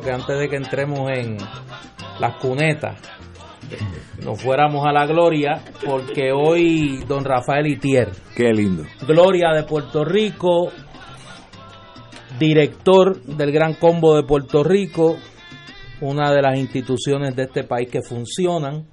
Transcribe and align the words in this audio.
Que 0.00 0.10
antes 0.10 0.38
de 0.38 0.48
que 0.48 0.56
entremos 0.56 1.10
en 1.10 1.36
las 2.18 2.36
cunetas, 2.36 2.96
nos 4.24 4.40
fuéramos 4.40 4.86
a 4.86 4.92
la 4.92 5.06
gloria, 5.06 5.62
porque 5.84 6.32
hoy 6.32 7.04
don 7.06 7.24
Rafael 7.24 7.66
Itier. 7.66 8.10
Qué 8.34 8.52
lindo. 8.52 8.84
Gloria 9.06 9.50
de 9.54 9.64
Puerto 9.64 10.04
Rico, 10.04 10.70
director 12.38 13.20
del 13.22 13.52
Gran 13.52 13.74
Combo 13.74 14.16
de 14.16 14.22
Puerto 14.22 14.64
Rico, 14.64 15.16
una 16.00 16.32
de 16.32 16.42
las 16.42 16.58
instituciones 16.58 17.36
de 17.36 17.44
este 17.44 17.64
país 17.64 17.90
que 17.90 18.02
funcionan. 18.02 18.86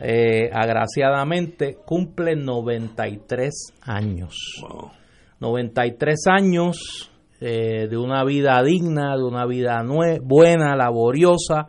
Eh, 0.00 0.50
agraciadamente 0.52 1.78
cumple 1.84 2.36
93 2.36 3.72
años. 3.82 4.36
93 5.40 6.26
años 6.26 7.10
eh, 7.40 7.86
de 7.88 7.96
una 7.96 8.24
vida 8.24 8.62
digna, 8.62 9.16
de 9.16 9.22
una 9.22 9.46
vida 9.46 9.82
buena, 10.22 10.74
laboriosa, 10.74 11.68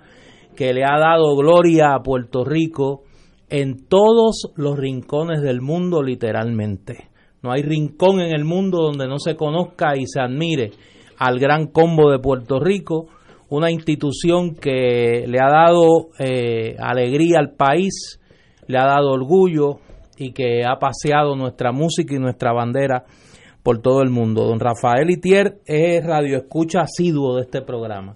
que 0.55 0.73
le 0.73 0.83
ha 0.83 0.97
dado 0.97 1.35
gloria 1.35 1.94
a 1.94 2.01
Puerto 2.01 2.44
Rico 2.45 3.03
en 3.50 3.88
todos 3.88 4.51
los 4.55 4.78
rincones 4.78 5.41
del 5.41 5.61
mundo 5.61 6.01
literalmente. 6.01 7.09
No 7.44 7.51
hay 7.51 7.61
rincón 7.61 8.19
en 8.19 8.33
el 8.33 8.44
mundo 8.44 8.81
donde 8.81 9.07
no 9.07 9.19
se 9.19 9.35
conozca 9.35 9.95
y 9.95 10.05
se 10.07 10.19
admire 10.19 10.72
al 11.17 11.39
gran 11.39 11.67
combo 11.67 12.11
de 12.11 12.19
Puerto 12.19 12.59
Rico, 12.59 13.07
una 13.49 13.72
institución 13.72 14.55
que 14.55 15.25
le 15.28 15.39
ha 15.39 15.49
dado 15.49 16.09
eh, 16.19 16.75
alegría 16.79 17.39
al 17.39 17.51
país, 17.51 18.19
le 18.67 18.78
ha 18.78 18.85
dado 18.85 19.11
orgullo 19.11 19.79
y 20.17 20.31
que 20.31 20.63
ha 20.66 20.78
paseado 20.79 21.35
nuestra 21.35 21.72
música 21.72 22.16
y 22.16 22.19
nuestra 22.19 22.51
bandera 22.51 23.05
por 23.67 23.81
todo 23.81 24.01
el 24.01 24.09
mundo. 24.09 24.45
Don 24.45 24.61
Rafael 24.61 25.09
Itier 25.09 25.57
es 25.66 26.01
radioescucha 26.01 26.83
asiduo 26.83 27.35
de 27.35 27.41
este 27.41 27.61
programa. 27.61 28.16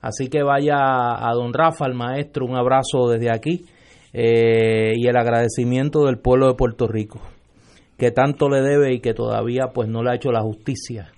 Así 0.00 0.28
que 0.28 0.42
vaya 0.42 0.78
a 0.78 1.30
don 1.34 1.52
Rafa, 1.52 1.84
el 1.84 1.92
maestro, 1.92 2.46
un 2.46 2.56
abrazo 2.56 3.06
desde 3.10 3.30
aquí 3.30 3.66
eh, 4.14 4.94
y 4.96 5.06
el 5.06 5.18
agradecimiento 5.18 6.06
del 6.06 6.16
pueblo 6.16 6.46
de 6.46 6.54
Puerto 6.54 6.88
Rico, 6.88 7.20
que 7.98 8.10
tanto 8.10 8.48
le 8.48 8.62
debe 8.62 8.94
y 8.94 9.00
que 9.00 9.12
todavía 9.12 9.66
pues 9.74 9.86
no 9.86 10.02
le 10.02 10.12
ha 10.12 10.14
hecho 10.14 10.32
la 10.32 10.40
justicia 10.40 11.12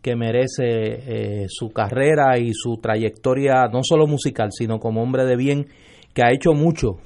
que 0.00 0.16
merece 0.16 0.62
eh, 0.64 1.46
su 1.50 1.68
carrera 1.74 2.38
y 2.38 2.54
su 2.54 2.78
trayectoria, 2.78 3.68
no 3.70 3.80
solo 3.82 4.06
musical, 4.06 4.48
sino 4.50 4.78
como 4.78 5.02
hombre 5.02 5.26
de 5.26 5.36
bien, 5.36 5.66
que 6.14 6.22
ha 6.22 6.32
hecho 6.32 6.54
mucho 6.54 7.00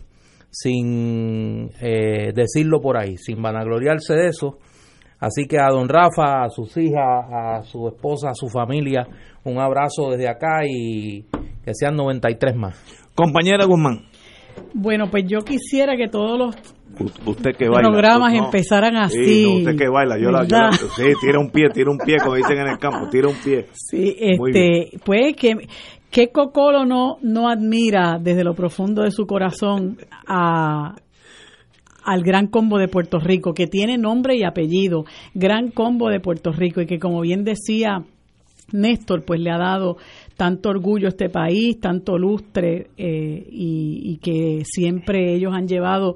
sin 0.52 1.72
eh, 1.80 2.30
decirlo 2.32 2.80
por 2.80 2.98
ahí, 2.98 3.16
sin 3.16 3.42
vanagloriarse 3.42 4.14
de 4.14 4.28
eso, 4.28 4.58
Así 5.20 5.46
que 5.46 5.58
a 5.58 5.68
don 5.68 5.88
Rafa, 5.88 6.44
a 6.44 6.50
sus 6.50 6.76
hijas, 6.76 7.26
a 7.32 7.62
su 7.62 7.88
esposa, 7.88 8.30
a 8.30 8.34
su 8.34 8.48
familia, 8.48 9.06
un 9.44 9.58
abrazo 9.58 10.10
desde 10.10 10.28
acá 10.28 10.66
y 10.68 11.22
que 11.64 11.72
sean 11.72 11.96
93 11.96 12.56
más. 12.56 13.10
Compañera 13.14 13.64
Guzmán. 13.64 14.06
Bueno, 14.72 15.10
pues 15.10 15.24
yo 15.26 15.40
quisiera 15.40 15.96
que 15.96 16.08
todos 16.08 16.38
los 16.38 16.56
usted 17.26 17.56
que 17.56 17.68
baila, 17.68 17.90
programas 17.90 18.34
empezaran 18.34 18.96
así. 18.96 19.24
Sí, 19.24 19.56
usted 19.58 19.76
que 19.76 19.88
baila, 19.88 20.16
yo 20.18 20.30
la, 20.30 20.44
sí, 20.72 21.12
tira 21.20 21.40
un 21.40 21.50
pie, 21.50 21.70
tira 21.70 21.90
un 21.90 21.98
pie, 21.98 22.18
como 22.22 22.36
dicen 22.36 22.58
en 22.58 22.68
el 22.68 22.78
campo, 22.78 23.08
tira 23.10 23.28
un 23.28 23.34
pie. 23.34 23.66
Sí, 23.72 24.16
este, 24.18 24.90
pues 25.04 25.34
que 25.36 25.66
¿Qué 26.14 26.30
Cocolo 26.30 26.84
no, 26.84 27.16
no 27.22 27.48
admira 27.48 28.20
desde 28.20 28.44
lo 28.44 28.54
profundo 28.54 29.02
de 29.02 29.10
su 29.10 29.26
corazón 29.26 29.98
a, 30.28 30.94
al 32.04 32.22
Gran 32.22 32.48
Combo 32.48 32.78
de 32.78 32.88
Puerto 32.88 33.18
Rico, 33.18 33.54
que 33.54 33.66
tiene 33.66 33.98
nombre 33.98 34.36
y 34.36 34.44
apellido, 34.44 35.04
Gran 35.34 35.70
Combo 35.70 36.10
de 36.10 36.20
Puerto 36.20 36.52
Rico, 36.52 36.80
y 36.80 36.86
que 36.86 36.98
como 36.98 37.20
bien 37.20 37.44
decía 37.44 38.04
Néstor, 38.72 39.24
pues 39.24 39.40
le 39.40 39.50
ha 39.50 39.58
dado 39.58 39.96
tanto 40.36 40.70
orgullo 40.70 41.06
a 41.06 41.10
este 41.10 41.28
país, 41.28 41.80
tanto 41.80 42.18
lustre, 42.18 42.88
eh, 42.96 43.46
y, 43.50 44.18
que 44.22 44.62
siempre 44.64 45.34
ellos 45.34 45.52
han 45.52 45.68
llevado 45.68 46.14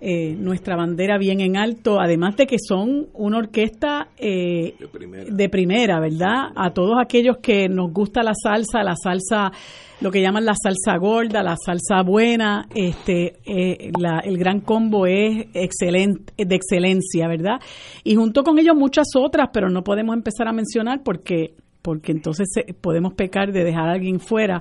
eh, 0.00 0.34
nuestra 0.38 0.76
bandera 0.76 1.18
bien 1.18 1.40
en 1.40 1.56
alto, 1.56 2.00
además 2.00 2.36
de 2.36 2.46
que 2.46 2.56
son 2.58 3.06
una 3.14 3.38
orquesta 3.38 4.08
eh, 4.18 4.74
de, 4.78 4.88
primera. 4.88 5.24
de 5.30 5.48
primera, 5.48 6.00
¿verdad? 6.00 6.50
A 6.54 6.70
todos 6.74 6.96
aquellos 7.00 7.38
que 7.38 7.68
nos 7.68 7.92
gusta 7.92 8.22
la 8.22 8.34
salsa, 8.34 8.82
la 8.82 8.94
salsa 8.94 9.52
lo 10.00 10.10
que 10.10 10.20
llaman 10.20 10.44
la 10.44 10.54
salsa 10.54 10.98
gorda, 10.98 11.42
la 11.42 11.56
salsa 11.56 12.02
buena, 12.02 12.68
este, 12.74 13.38
eh, 13.46 13.90
el 14.24 14.38
gran 14.38 14.60
combo 14.60 15.06
es 15.06 15.46
excelente, 15.54 16.32
de 16.36 16.54
excelencia, 16.54 17.26
¿verdad? 17.28 17.60
Y 18.04 18.14
junto 18.14 18.42
con 18.42 18.58
ello 18.58 18.74
muchas 18.74 19.08
otras, 19.16 19.48
pero 19.52 19.70
no 19.70 19.82
podemos 19.82 20.14
empezar 20.14 20.48
a 20.48 20.52
mencionar 20.52 21.02
porque 21.02 21.54
porque 21.86 22.10
entonces 22.10 22.48
podemos 22.80 23.14
pecar 23.14 23.52
de 23.52 23.62
dejar 23.62 23.88
a 23.88 23.92
alguien 23.92 24.18
fuera, 24.18 24.60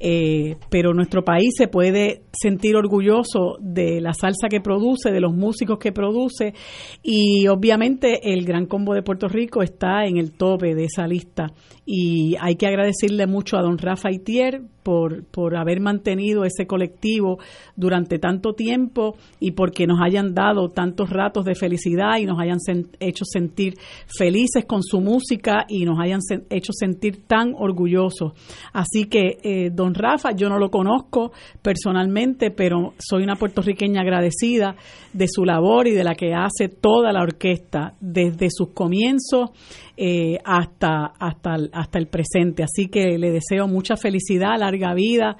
eh, 0.00 0.56
pero 0.70 0.94
nuestro 0.94 1.22
país 1.22 1.50
se 1.54 1.68
puede 1.68 2.22
sentir 2.32 2.76
orgulloso 2.76 3.58
de 3.60 4.00
la 4.00 4.14
salsa 4.14 4.48
que 4.48 4.62
produce, 4.62 5.10
de 5.10 5.20
los 5.20 5.34
músicos 5.34 5.78
que 5.78 5.92
produce 5.92 6.54
y 7.02 7.46
obviamente 7.48 8.32
el 8.32 8.46
Gran 8.46 8.64
Combo 8.64 8.94
de 8.94 9.02
Puerto 9.02 9.28
Rico 9.28 9.62
está 9.62 10.06
en 10.06 10.16
el 10.16 10.32
tope 10.32 10.74
de 10.74 10.84
esa 10.84 11.06
lista. 11.06 11.48
Y 11.84 12.36
hay 12.40 12.54
que 12.54 12.66
agradecerle 12.66 13.26
mucho 13.26 13.58
a 13.58 13.62
don 13.62 13.76
Rafa 13.76 14.10
Itier 14.10 14.62
por, 14.82 15.24
por 15.24 15.56
haber 15.56 15.80
mantenido 15.80 16.44
ese 16.44 16.66
colectivo 16.66 17.38
durante 17.76 18.18
tanto 18.18 18.54
tiempo 18.54 19.16
y 19.40 19.52
porque 19.52 19.86
nos 19.86 20.00
hayan 20.00 20.34
dado 20.34 20.70
tantos 20.70 21.10
ratos 21.10 21.44
de 21.44 21.54
felicidad 21.54 22.18
y 22.18 22.26
nos 22.26 22.40
hayan 22.40 22.58
hecho 23.00 23.24
sentir 23.24 23.74
felices 24.06 24.64
con 24.66 24.82
su 24.82 25.00
música 25.00 25.64
y 25.68 25.84
nos 25.84 25.98
hayan 26.00 26.20
hecho 26.50 26.72
sentir 26.72 27.26
tan 27.26 27.54
orgullosos. 27.56 28.32
Así 28.72 29.06
que, 29.06 29.38
eh, 29.42 29.70
don 29.72 29.94
Rafa, 29.94 30.32
yo 30.32 30.48
no 30.48 30.58
lo 30.58 30.70
conozco 30.70 31.32
personalmente, 31.62 32.50
pero 32.50 32.94
soy 32.98 33.22
una 33.22 33.36
puertorriqueña 33.36 34.02
agradecida 34.02 34.76
de 35.12 35.26
su 35.28 35.44
labor 35.44 35.86
y 35.86 35.92
de 35.92 36.04
la 36.04 36.14
que 36.14 36.34
hace 36.34 36.68
toda 36.68 37.12
la 37.12 37.22
orquesta 37.22 37.94
desde 38.00 38.48
sus 38.50 38.70
comienzos 38.70 39.50
eh, 39.96 40.38
hasta, 40.44 41.12
hasta, 41.18 41.56
hasta 41.72 41.98
el 41.98 42.06
presente. 42.08 42.62
Así 42.62 42.88
que 42.88 43.18
le 43.18 43.30
deseo 43.30 43.68
mucha 43.68 43.96
felicidad, 43.96 44.58
larga 44.58 44.94
vida 44.94 45.36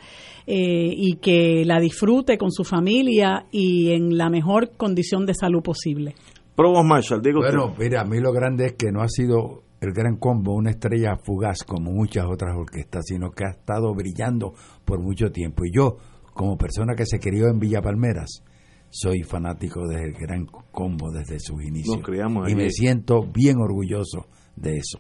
eh, 0.47 0.93
y 0.95 1.17
que 1.17 1.65
la 1.65 1.81
disfrute 1.81 2.37
con 2.39 2.51
su 2.51 2.65
familia 2.65 3.47
y 3.51 3.93
en 3.93 4.17
la 4.17 4.29
mejor 4.29 4.77
condición 4.77 5.27
de 5.27 5.35
salud 5.35 5.63
posible. 5.63 6.15
Probos 6.55 6.85
Marshall, 6.85 7.23
digo 7.23 7.41
Bueno, 7.41 7.75
mira, 7.79 8.03
a 8.03 8.05
mí 8.05 8.21
lo 8.21 8.33
grande 8.33 8.67
es 8.67 8.73
que 8.75 8.93
no 8.93 9.01
ha 9.01 9.09
sido 9.09 9.63
el 9.81 9.93
gran 9.93 10.17
combo 10.17 10.55
una 10.55 10.71
estrella 10.71 11.17
fugaz 11.17 11.65
como 11.65 11.91
muchas 11.91 12.27
otras 12.27 12.55
orquestas, 12.57 13.05
sino 13.07 13.31
que 13.31 13.45
ha 13.45 13.51
estado 13.51 13.93
brillando 13.95 14.55
por 14.85 15.01
mucho 15.01 15.33
tiempo. 15.33 15.65
Y 15.65 15.75
yo, 15.75 15.97
como 16.35 16.57
persona 16.57 16.95
que 16.95 17.05
se 17.05 17.19
crió 17.19 17.49
en 17.49 17.59
Villa 17.59 17.83
Palmeras, 17.83 18.45
soy 18.93 19.23
fanático 19.23 19.89
del 19.89 20.13
gran 20.13 20.45
combo 20.45 21.11
desde 21.11 21.41
sus 21.41 21.65
inicios. 21.65 21.99
y 22.47 22.55
me 22.55 22.69
siento 22.69 23.23
bien 23.23 23.57
orgulloso 23.59 24.27
de 24.55 24.77
eso. 24.77 24.99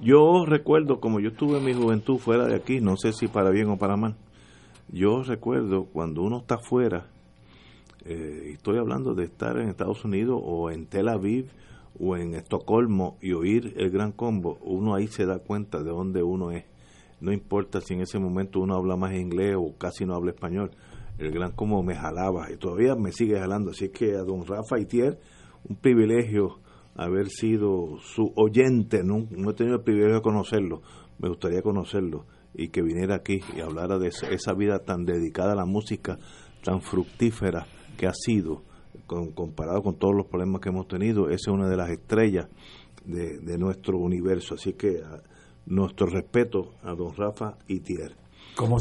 Yo 0.00 0.44
recuerdo, 0.44 0.98
como 0.98 1.20
yo 1.20 1.28
estuve 1.28 1.58
en 1.58 1.64
mi 1.64 1.72
juventud 1.72 2.18
fuera 2.18 2.46
de 2.46 2.56
aquí, 2.56 2.80
no 2.80 2.96
sé 2.96 3.12
si 3.12 3.28
para 3.28 3.50
bien 3.50 3.68
o 3.68 3.78
para 3.78 3.96
mal, 3.96 4.16
yo 4.90 5.22
recuerdo 5.22 5.84
cuando 5.84 6.22
uno 6.22 6.38
está 6.38 6.58
fuera, 6.58 7.10
eh, 8.04 8.50
estoy 8.54 8.78
hablando 8.78 9.14
de 9.14 9.24
estar 9.24 9.56
en 9.58 9.68
Estados 9.68 10.04
Unidos 10.04 10.40
o 10.42 10.70
en 10.70 10.86
Tel 10.86 11.08
Aviv 11.08 11.50
o 12.00 12.16
en 12.16 12.34
Estocolmo 12.34 13.18
y 13.22 13.32
oír 13.32 13.74
el 13.76 13.90
gran 13.90 14.10
combo, 14.10 14.58
uno 14.62 14.96
ahí 14.96 15.06
se 15.06 15.26
da 15.26 15.38
cuenta 15.38 15.78
de 15.82 15.90
dónde 15.90 16.24
uno 16.24 16.50
es. 16.50 16.64
No 17.20 17.32
importa 17.32 17.80
si 17.80 17.94
en 17.94 18.00
ese 18.00 18.18
momento 18.18 18.60
uno 18.60 18.74
habla 18.76 18.96
más 18.96 19.14
inglés 19.14 19.56
o 19.56 19.76
casi 19.76 20.04
no 20.04 20.14
habla 20.14 20.30
español, 20.30 20.70
el 21.18 21.30
gran 21.32 21.52
combo 21.52 21.82
me 21.82 21.94
jalaba 21.94 22.50
y 22.52 22.56
todavía 22.56 22.94
me 22.94 23.12
sigue 23.12 23.38
jalando. 23.38 23.72
Así 23.72 23.90
que 23.90 24.14
a 24.14 24.22
don 24.22 24.46
Rafa 24.46 24.78
Itier, 24.78 25.18
un 25.68 25.76
privilegio 25.76 26.60
haber 26.94 27.28
sido 27.28 27.98
su 28.00 28.32
oyente, 28.36 29.02
no, 29.04 29.18
he 29.18 29.54
tenido 29.54 29.76
el 29.76 29.82
privilegio 29.82 30.16
de 30.16 30.22
conocerlo, 30.22 30.82
me 31.18 31.28
gustaría 31.28 31.62
conocerlo 31.62 32.26
y 32.54 32.68
que 32.68 32.82
viniera 32.82 33.16
aquí 33.16 33.40
y 33.56 33.60
hablara 33.60 33.98
de 33.98 34.08
esa 34.08 34.52
vida 34.54 34.80
tan 34.80 35.04
dedicada 35.04 35.52
a 35.52 35.56
la 35.56 35.64
música, 35.64 36.18
tan 36.64 36.80
fructífera 36.80 37.66
que 37.96 38.06
ha 38.06 38.12
sido, 38.12 38.62
comparado 39.06 39.82
con 39.82 39.96
todos 39.96 40.14
los 40.14 40.26
problemas 40.26 40.60
que 40.60 40.70
hemos 40.70 40.88
tenido, 40.88 41.28
esa 41.28 41.50
es 41.50 41.54
una 41.54 41.68
de 41.68 41.76
las 41.76 41.90
estrellas 41.90 42.48
de, 43.04 43.58
nuestro 43.58 43.98
universo. 43.98 44.54
Así 44.54 44.74
que 44.74 45.02
nuestro 45.66 46.06
respeto 46.06 46.74
a 46.82 46.94
don 46.94 47.14
Rafa 47.14 47.58
Itier. 47.68 48.16
Como, 48.58 48.76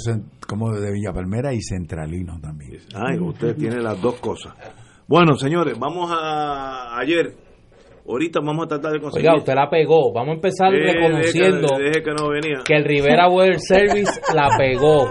como 0.48 0.72
de 0.74 0.92
Villa 0.92 1.14
Palmera 1.14 1.54
y 1.54 1.62
centralino 1.62 2.40
también. 2.42 2.82
Ay, 2.96 3.20
usted 3.20 3.56
tiene 3.56 3.80
las 3.80 4.02
dos 4.02 4.16
cosas. 4.16 4.56
Bueno, 5.08 5.36
señores, 5.36 5.78
vamos 5.78 6.10
a 6.12 6.98
ayer. 6.98 7.36
Ahorita 8.10 8.40
vamos 8.44 8.66
a 8.66 8.70
tratar 8.70 8.94
de 8.94 9.00
conseguir. 9.00 9.30
Oiga, 9.30 9.38
usted 9.38 9.54
la 9.54 9.70
pegó. 9.70 10.12
Vamos 10.12 10.32
a 10.32 10.36
empezar 10.36 10.72
reconociendo 10.72 11.68
que, 12.66 12.74
el 12.76 12.86
Rivera 12.86 13.30
Weather 13.30 13.60
Service 13.60 14.20
la 14.34 14.50
pegó. 14.58 15.10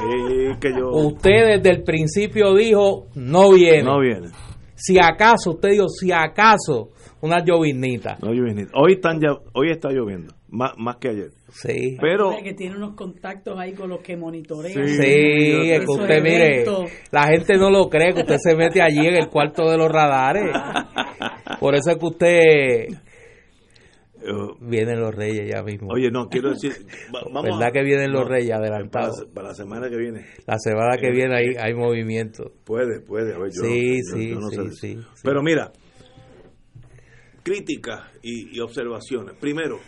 que 0.59 0.73
Usted 0.83 1.59
desde 1.59 1.71
el 1.71 1.85
principio 1.85 2.53
dijo, 2.53 3.07
no 3.15 3.53
viene. 3.53 3.85
No 3.85 4.01
viene. 4.01 4.31
Si 4.75 4.99
acaso, 4.99 5.51
usted 5.53 5.71
dijo, 5.71 5.89
si 5.89 6.11
acaso, 6.11 6.89
una 7.21 7.45
llovinita. 7.45 8.19
No 8.21 8.33
llovinita. 8.33 8.73
Hoy, 8.75 8.95
están 8.95 9.21
ya, 9.21 9.29
hoy 9.55 9.71
está 9.71 9.91
lloviendo, 9.91 10.35
más, 10.49 10.73
más 10.77 10.97
que 10.97 11.09
ayer. 11.09 11.31
Sí. 11.51 11.97
Pero 12.01 12.37
que 12.43 12.55
tiene 12.55 12.77
unos 12.77 12.95
contactos 12.95 13.59
ahí 13.59 13.73
con 13.73 13.91
los 13.91 14.01
que 14.01 14.17
monitorean. 14.17 14.87
Sí, 14.87 15.71
es 15.71 15.81
que 15.81 15.87
usted 15.91 16.23
mire, 16.23 16.65
la 17.11 17.25
gente 17.29 17.57
no 17.57 17.71
lo 17.71 17.89
cree 17.89 18.15
que 18.15 18.21
usted 18.21 18.37
se 18.39 18.57
mete 18.57 18.81
allí 18.81 19.07
en 19.07 19.15
el 19.15 19.29
cuarto 19.29 19.69
de 19.69 19.77
los 19.77 19.91
radares. 19.91 20.45
Por 21.61 21.75
eso 21.75 21.91
es 21.91 21.97
que 21.97 22.07
usted 22.07 22.87
uh, 24.31 24.55
vienen 24.61 25.01
los 25.01 25.15
reyes 25.15 25.51
ya 25.53 25.63
mismo. 25.63 25.89
Oye, 25.93 26.11
no, 26.11 26.29
quiero 26.29 26.51
decir, 26.51 26.73
vamos 27.13 27.43
¿verdad 27.43 27.73
que 27.73 27.83
vienen 27.83 28.13
los 28.13 28.29
reyes 28.29 28.53
adelantados? 28.53 29.27
Para, 29.35 29.49
la 29.49 29.55
semana 29.55 29.89
que 29.89 29.97
viene. 29.97 30.27
La 30.47 30.59
semana 30.59 30.97
que 30.97 31.09
eh, 31.09 31.13
viene 31.13 31.37
hay, 31.37 31.57
hay 31.59 31.75
movimiento. 31.75 32.53
Puede, 32.65 33.01
puede. 33.01 33.35
sí, 33.51 34.01
sí, 34.03 34.35
sí, 34.51 34.71
sí, 34.73 34.99
Pero 35.25 35.43
mira, 35.43 35.73
críticas 37.43 38.03
y 38.23 38.61
observaciones. 38.61 39.35
Primero, 39.41 39.79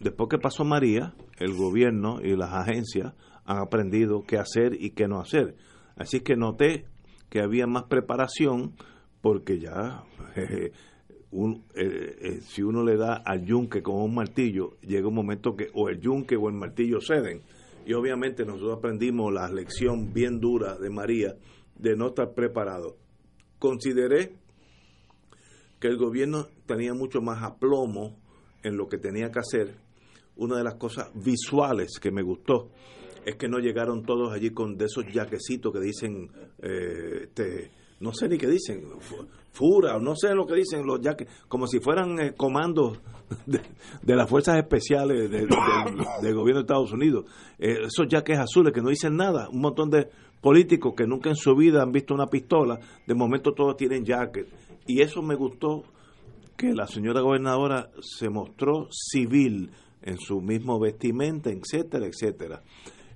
después 0.00 0.28
que 0.28 0.38
pasó 0.38 0.64
María, 0.64 1.14
el 1.38 1.54
gobierno 1.54 2.20
y 2.22 2.36
las 2.36 2.52
agencias 2.52 3.14
han 3.44 3.58
aprendido 3.58 4.22
qué 4.22 4.38
hacer 4.38 4.74
y 4.78 4.90
qué 4.90 5.08
no 5.08 5.20
hacer. 5.20 5.56
Así 5.96 6.20
que 6.20 6.36
noté 6.36 6.86
que 7.30 7.40
había 7.40 7.66
más 7.66 7.84
preparación 7.84 8.74
porque 9.20 9.58
ya 9.58 10.04
eh, 10.36 10.72
eh, 11.32 12.40
si 12.42 12.62
uno 12.62 12.84
le 12.84 12.96
da 12.96 13.22
al 13.24 13.44
yunque 13.44 13.82
con 13.82 13.96
un 13.96 14.14
martillo, 14.14 14.78
llega 14.80 15.08
un 15.08 15.14
momento 15.14 15.56
que 15.56 15.68
o 15.74 15.88
el 15.88 16.00
yunque 16.00 16.36
o 16.36 16.48
el 16.48 16.54
martillo 16.54 17.00
ceden. 17.00 17.42
Y 17.84 17.92
obviamente 17.92 18.44
nosotros 18.44 18.78
aprendimos 18.78 19.32
la 19.32 19.48
lección 19.48 20.12
bien 20.12 20.40
dura 20.40 20.76
de 20.76 20.90
María 20.90 21.36
de 21.76 21.96
no 21.96 22.08
estar 22.08 22.34
preparado. 22.34 22.96
Consideré 23.58 24.34
que 25.78 25.88
el 25.88 25.96
gobierno 25.96 26.48
tenía 26.66 26.94
mucho 26.94 27.20
más 27.20 27.42
aplomo 27.42 28.16
en 28.66 28.76
lo 28.76 28.88
que 28.88 28.98
tenía 28.98 29.30
que 29.30 29.38
hacer 29.38 29.76
una 30.36 30.58
de 30.58 30.64
las 30.64 30.74
cosas 30.74 31.10
visuales 31.14 31.98
que 32.00 32.10
me 32.10 32.22
gustó 32.22 32.70
es 33.24 33.36
que 33.36 33.48
no 33.48 33.58
llegaron 33.58 34.04
todos 34.04 34.32
allí 34.32 34.50
con 34.50 34.76
de 34.76 34.84
esos 34.84 35.04
yaquecitos 35.12 35.72
que 35.72 35.80
dicen, 35.80 36.30
eh, 36.62 37.22
este, 37.24 37.72
no 37.98 38.12
sé 38.12 38.28
ni 38.28 38.38
qué 38.38 38.46
dicen, 38.46 38.84
fura, 39.50 39.98
no 39.98 40.14
sé 40.14 40.32
lo 40.34 40.46
que 40.46 40.54
dicen 40.54 40.86
los 40.86 41.00
yaques, 41.00 41.28
como 41.48 41.66
si 41.66 41.80
fueran 41.80 42.20
eh, 42.20 42.34
comandos 42.36 43.00
de, 43.46 44.14
las 44.14 44.30
fuerzas 44.30 44.58
especiales 44.58 45.28
del 45.28 45.48
gobierno 45.48 46.60
de 46.60 46.60
Estados 46.60 46.92
Unidos. 46.92 47.24
Eh, 47.58 47.78
esos 47.86 48.06
yaques 48.08 48.38
azules 48.38 48.72
que 48.72 48.80
no 48.80 48.90
dicen 48.90 49.16
nada, 49.16 49.48
un 49.48 49.60
montón 49.60 49.90
de 49.90 50.08
políticos 50.40 50.94
que 50.96 51.06
nunca 51.06 51.28
en 51.28 51.36
su 51.36 51.56
vida 51.56 51.82
han 51.82 51.90
visto 51.90 52.14
una 52.14 52.28
pistola, 52.28 52.78
de 53.06 53.14
momento 53.14 53.54
todos 53.54 53.76
tienen 53.76 54.04
jacket. 54.04 54.46
Y 54.86 55.00
eso 55.00 55.20
me 55.20 55.34
gustó 55.34 55.82
que 56.56 56.72
la 56.72 56.86
señora 56.86 57.20
gobernadora 57.20 57.90
se 58.00 58.28
mostró 58.28 58.88
civil, 58.90 59.70
en 60.06 60.18
su 60.18 60.40
mismo 60.40 60.78
vestimenta, 60.78 61.50
etcétera, 61.50 62.06
etcétera. 62.06 62.62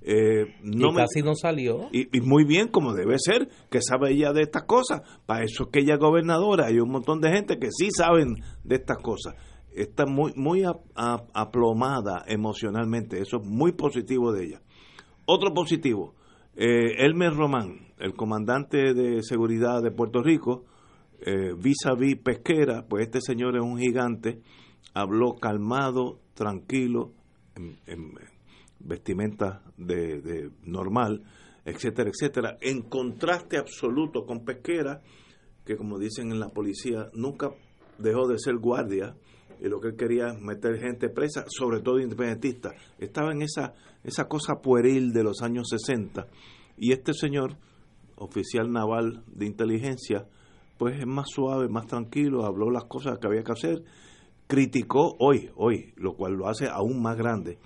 Eh, 0.03 0.57
no 0.63 0.91
y 0.91 0.95
casi 0.95 1.23
no 1.23 1.35
salió. 1.35 1.89
Y, 1.93 2.21
muy 2.21 2.45
bien, 2.45 2.69
como 2.69 2.95
debe 2.95 3.17
ser, 3.19 3.49
que 3.71 3.81
sabe 3.81 4.13
ella 4.13 4.33
de 4.33 4.43
estas 4.43 4.65
cosas. 4.65 5.03
Para 5.27 5.45
eso 5.45 5.65
es 5.65 5.69
que 5.71 5.81
ella 5.81 5.95
es 5.95 6.01
gobernadora. 6.01 6.67
Hay 6.67 6.81
un 6.81 6.91
montón 6.91 7.21
de 7.21 7.31
gente 7.31 7.59
que 7.59 7.69
sí 7.71 7.91
saben 7.97 8.37
de 8.65 8.77
estas 8.77 8.99
cosas. 8.99 9.35
Está 9.73 10.05
muy, 10.07 10.33
muy 10.35 10.65
aplomada 10.95 12.25
emocionalmente. 12.27 13.21
Eso 13.21 13.37
es 13.37 13.47
muy 13.47 13.73
positivo 13.73 14.33
de 14.33 14.47
ella. 14.47 14.63
Otro 15.27 15.55
positivo, 15.55 16.15
eh, 16.57 17.05
Elmer 17.05 17.33
Román, 17.35 17.93
el 17.99 18.15
comandante 18.15 18.95
de 18.95 19.23
seguridad 19.23 19.81
de 19.81 19.93
Puerto 19.93 20.23
Rico, 20.23 20.65
vis 21.59 21.87
a 21.87 21.95
vis 21.95 22.17
pesquera, 22.17 22.87
pues 22.89 23.07
este 23.07 23.21
señor 23.21 23.57
es 23.57 23.63
un 23.63 23.79
gigante, 23.79 24.41
habló 24.95 25.35
calmado, 25.35 26.21
tranquilo, 26.35 27.13
en, 27.55 28.15
vestimenta 28.79 29.63
de, 29.77 30.51
normal, 30.65 31.23
etcétera, 31.65 32.11
etcétera, 32.11 32.57
en 32.61 32.83
contraste 32.83 33.59
absoluto 33.59 34.25
con 34.25 34.45
Pesquera, 34.45 35.03
que 35.65 35.77
como 35.77 35.99
dicen 35.99 36.33
en 36.33 36.41
la 36.41 36.49
policía, 36.49 37.11
nunca 37.13 37.51
dejó 37.99 38.27
de 38.27 38.39
ser 38.39 38.57
guardia, 38.57 39.15
y 39.61 39.69
lo 39.69 39.79
que 39.79 39.89
él 39.89 39.97
quería 39.97 40.33
meter 40.41 40.79
gente 40.79 41.11
presa, 41.11 41.45
sobre 41.47 41.81
todo 41.81 42.01
independentista. 42.01 42.71
Estaba 42.99 43.33
en 43.33 43.43
esa, 43.43 43.75
esa 44.03 44.25
cosa 44.25 44.63
pueril 44.63 45.13
de 45.13 45.23
los 45.23 45.43
años 45.43 45.69
60, 45.69 46.27
y 46.79 46.93
este 46.93 47.13
señor, 47.13 47.59
oficial 48.17 48.73
naval 48.73 49.23
de 49.27 49.47
inteligencia, 49.47 50.27
pues 50.81 50.99
es 50.99 51.07
más 51.07 51.27
suave, 51.29 51.69
más 51.69 51.87
tranquilo, 51.87 52.47
habló 52.47 52.71
las 52.71 52.85
cosas 52.85 53.19
que 53.19 53.27
había 53.27 53.43
que 53.43 53.53
hacer, 53.53 53.83
criticó 54.47 55.15
hoy, 55.19 55.51
hoy, 55.55 55.93
lo 55.97 56.15
cual 56.15 56.33
lo 56.33 56.49
hace 56.49 56.69
aún 56.69 57.03
más 57.03 57.19
grande, 57.19 57.59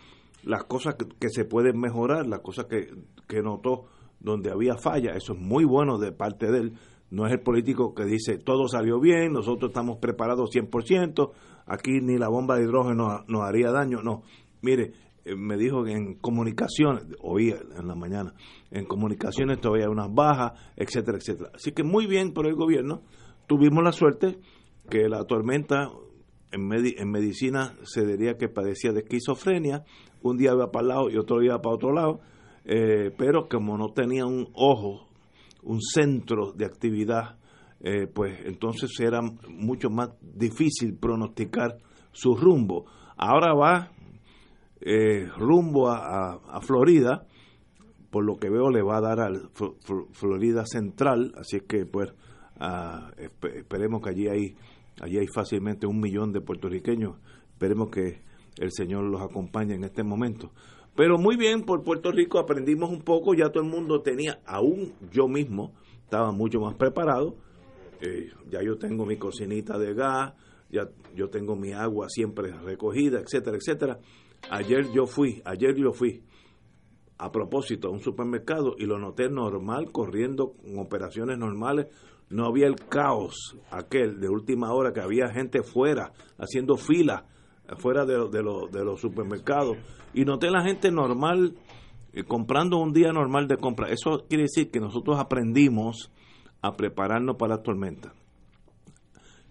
las 0.43 0.65
cosas 0.65 0.97
que, 0.97 1.29
se 1.29 1.45
pueden 1.45 1.79
mejorar, 1.79 2.27
las 2.27 2.41
cosas 2.41 2.65
que, 2.65 2.89
que 3.29 3.41
notó 3.41 3.85
donde 4.19 4.51
había 4.51 4.75
falla, 4.75 5.13
eso 5.15 5.35
es 5.35 5.39
muy 5.39 5.65
bueno 5.65 5.99
de 5.99 6.11
parte 6.11 6.51
de 6.51 6.59
él, 6.59 6.73
no 7.11 7.25
es 7.29 7.33
el 7.33 7.39
político 7.39 7.95
que 7.95 8.05
dice 8.05 8.39
todo 8.39 8.67
salió 8.67 8.99
bien, 8.99 9.33
nosotros 9.33 9.71
estamos 9.71 9.99
preparados 9.99 10.51
100%, 10.51 11.31
aquí 11.67 12.01
ni 12.03 12.19
la 12.19 12.29
bomba 12.29 12.57
de 12.57 12.65
hidrógeno 12.65 13.23
nos 13.29 13.43
haría 13.43 13.71
daño, 13.71 14.03
no, 14.03 14.25
mire, 14.61 14.91
me 15.37 15.57
dijo 15.57 15.85
que 15.85 15.93
en 15.93 16.15
comunicaciones, 16.17 17.05
oí 17.21 17.51
en 17.51 17.89
la 17.89 17.95
mañana, 17.95 18.35
en 18.71 18.85
comunicaciones 18.85 19.61
todavía 19.61 19.87
hay 19.87 19.93
unas 19.93 20.13
bajas, 20.13 20.53
etcétera, 20.77 21.19
etcétera. 21.19 21.51
Así 21.55 21.73
que 21.73 21.83
muy 21.83 22.07
bien 22.07 22.33
por 22.33 22.47
el 22.47 22.55
gobierno, 22.55 23.03
tuvimos 23.47 23.83
la 23.83 23.93
suerte 23.93 24.39
que 24.91 25.09
la 25.09 25.25
tormenta 25.25 25.91
en, 26.53 26.71
en 26.73 27.11
medicina 27.11 27.75
se 27.85 28.05
diría 28.05 28.37
que 28.37 28.49
padecía 28.49 28.93
de 28.93 29.01
esquizofrenia, 29.01 29.85
un 30.23 30.37
día 30.37 30.53
iba 30.53 30.71
para 30.71 30.83
el 30.83 30.89
lado 30.89 31.11
y 31.11 31.17
otro 31.17 31.41
día 31.41 31.59
para 31.59 31.75
otro 31.75 31.93
lado, 31.93 32.21
eh, 32.65 33.11
pero 33.17 33.49
como 33.49 33.77
no 33.77 33.93
tenía 33.93 34.25
un 34.27 34.49
ojo, 34.55 35.09
un 35.63 35.81
centro 35.81 36.53
de 36.53 36.65
actividad, 36.65 37.39
eh, 37.81 38.07
pues 38.07 38.39
entonces 38.47 38.91
era 39.01 39.21
mucho 39.23 39.91
más 39.91 40.11
difícil 40.21 40.97
pronosticar 40.97 41.79
su 42.13 42.35
rumbo. 42.35 42.87
Ahora 43.17 43.53
va 43.55 43.91
eh, 44.87 45.27
rumbo 45.39 45.89
a, 45.89 46.61
Florida, 46.61 47.27
por 48.11 48.25
lo 48.25 48.37
que 48.37 48.51
veo 48.51 48.71
le 48.71 48.83
va 48.83 48.99
a 48.99 49.01
dar 49.01 49.21
al 49.21 49.49
Florida 50.13 50.65
Central, 50.67 51.33
así 51.39 51.61
que 51.61 51.87
pues 51.87 52.13
esperemos 53.55 54.03
que 54.03 54.11
allí 54.11 54.29
hay, 54.29 54.57
allí 55.01 55.19
hay 55.19 55.27
fácilmente 55.27 55.87
un 55.87 56.01
millón 56.01 56.33
de 56.33 56.43
puertorriqueños, 56.43 57.17
esperemos 57.53 57.89
que 57.89 58.21
el 58.59 58.71
Señor 58.73 59.05
los 59.05 59.23
acompañe 59.23 59.75
en 59.75 59.85
este 59.85 60.03
momento. 60.05 60.53
Pero 60.95 61.19
muy 61.19 61.37
bien, 61.37 61.63
por 61.63 61.83
Puerto 61.83 62.13
Rico 62.13 62.39
aprendimos 62.39 62.91
un 62.91 63.03
poco, 63.03 63.35
ya 63.35 63.49
todo 63.51 63.65
el 63.65 63.71
mundo 63.71 64.03
tenía, 64.03 64.41
aún 64.47 64.93
yo 65.11 65.27
mismo, 65.29 65.73
estaba 66.05 66.31
mucho 66.31 66.61
más 66.61 66.75
preparado, 66.75 67.37
eh, 68.01 68.31
ya 68.51 68.63
yo 68.63 68.77
tengo 68.77 69.07
mi 69.07 69.17
cocinita 69.17 69.79
de 69.79 69.95
gas, 69.95 70.35
ya 70.71 70.89
yo 71.17 71.31
tengo 71.31 71.57
mi 71.57 71.73
agua 71.73 72.09
siempre 72.09 72.53
recogida, 72.53 73.19
etcétera, 73.21 73.57
etcétera. 73.57 73.99
Ayer 74.51 74.91
yo 74.93 75.07
fui, 75.07 75.43
ayer 75.45 75.75
yo 75.77 75.93
fui 75.93 76.23
a 77.19 77.31
propósito 77.31 77.89
a 77.89 77.91
un 77.91 78.01
supermercado 78.01 78.75
y 78.79 78.87
lo 78.87 78.99
noté 78.99 79.29
normal, 79.29 79.91
corriendo 79.93 80.53
con 80.53 80.79
operaciones 80.79 81.39
normales. 81.39 81.87
No 82.31 82.47
había 82.47 82.67
el 82.67 82.77
caos 82.77 83.57
aquel 83.71 84.21
de 84.21 84.29
última 84.29 84.73
hora 84.73 84.93
que 84.93 85.01
había 85.01 85.29
gente 85.29 85.63
fuera 85.63 86.13
haciendo 86.39 86.77
fila 86.77 87.27
fuera 87.79 88.05
de, 88.05 88.43
los 88.43 89.01
supermercados 89.01 89.79
y 90.13 90.25
noté 90.25 90.51
la 90.51 90.63
gente 90.63 90.91
normal 90.91 91.55
eh, 92.13 92.25
comprando 92.25 92.79
un 92.79 92.93
día 92.93 93.13
normal 93.13 93.49
de 93.49 93.57
compra. 93.57 93.89
Eso 93.89 94.27
quiere 94.29 94.45
decir 94.45 94.71
que 94.71 94.81
nosotros 94.81 95.19
aprendimos 95.19 96.11
a 96.61 96.77
prepararnos 96.77 97.37
para 97.37 97.57
la 97.57 97.63
tormenta. 97.63 98.13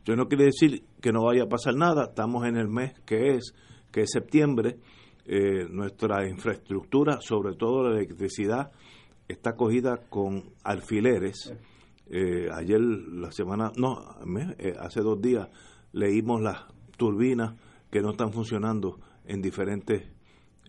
Yo 0.06 0.16
no 0.16 0.28
quiere 0.28 0.46
decir 0.46 0.84
que 1.02 1.12
no 1.12 1.24
vaya 1.24 1.44
a 1.44 1.50
pasar 1.50 1.76
nada, 1.76 2.06
estamos 2.10 2.46
en 2.46 2.58
el 2.58 2.68
mes 2.68 2.94
que 3.06 3.36
es 3.36 3.54
que 3.94 4.02
es 4.02 4.12
septiembre, 4.12 4.80
eh, 5.26 5.68
nuestra 5.70 6.28
infraestructura, 6.28 7.20
sobre 7.22 7.56
todo 7.56 7.88
la 7.88 7.96
electricidad, 7.96 8.72
está 9.28 9.56
cogida 9.56 10.02
con 10.10 10.52
alfileres. 10.64 11.54
Eh, 12.10 12.50
ayer, 12.52 12.82
la 12.82 13.32
semana, 13.32 13.72
no, 13.78 14.18
eh, 14.58 14.74
hace 14.78 15.02
dos 15.02 15.22
días 15.22 15.48
leímos 15.94 16.42
las 16.42 16.66
turbinas 16.98 17.56
que 17.90 18.02
no 18.02 18.12
están 18.12 18.34
funcionando 18.34 19.00
en 19.26 19.42
diferentes 19.42 20.12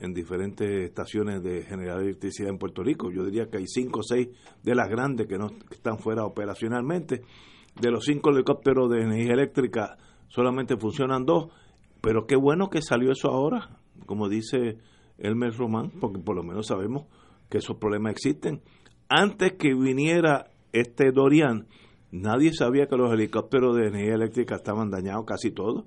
en 0.01 0.13
diferentes 0.13 0.69
estaciones 0.85 1.41
de 1.41 1.63
generar 1.63 2.01
electricidad 2.01 2.51
en 2.51 2.59
Puerto 2.59 2.83
Rico. 2.83 3.13
Yo 3.13 3.25
diría 3.25 3.49
que 3.49 3.59
hay 3.59 3.67
cinco 3.69 4.01
o 4.01 4.03
seis 4.03 4.29
de 4.61 4.75
las 4.75 4.89
grandes 4.89 5.29
que 5.29 5.39
no 5.39 5.47
están 5.71 5.99
fuera 5.99 6.25
operacionalmente. 6.25 7.23
De 7.81 7.91
los 7.93 8.05
cinco 8.05 8.31
helicópteros 8.31 8.91
de 8.91 9.03
energía 9.03 9.35
eléctrica 9.35 9.97
solamente 10.27 10.77
funcionan 10.77 11.25
dos 11.25 11.53
pero 12.05 12.27
qué 12.27 12.37
bueno 12.37 12.69
que 12.69 12.83
salió 12.83 13.13
eso 13.13 13.31
ahora, 13.31 13.81
como 14.05 14.29
dice 14.29 14.77
Elmer 15.17 15.57
Román, 15.57 15.91
porque 16.03 16.19
por 16.19 16.37
lo 16.37 16.43
menos 16.43 16.67
sabemos 16.67 17.07
que 17.49 17.59
esos 17.59 17.79
problemas 17.79 18.13
existen. 18.13 18.61
Antes 19.09 19.55
que 19.55 19.75
viniera 19.75 20.51
este 20.73 21.13
Dorian, 21.13 21.67
nadie 22.11 22.53
sabía 22.53 22.89
que 22.89 22.97
los 22.97 23.11
helicópteros 23.11 23.75
de 23.77 23.87
energía 23.87 24.17
eléctrica 24.17 24.57
estaban 24.57 24.91
dañados 24.91 25.25
casi 25.25 25.51
todos. 25.51 25.87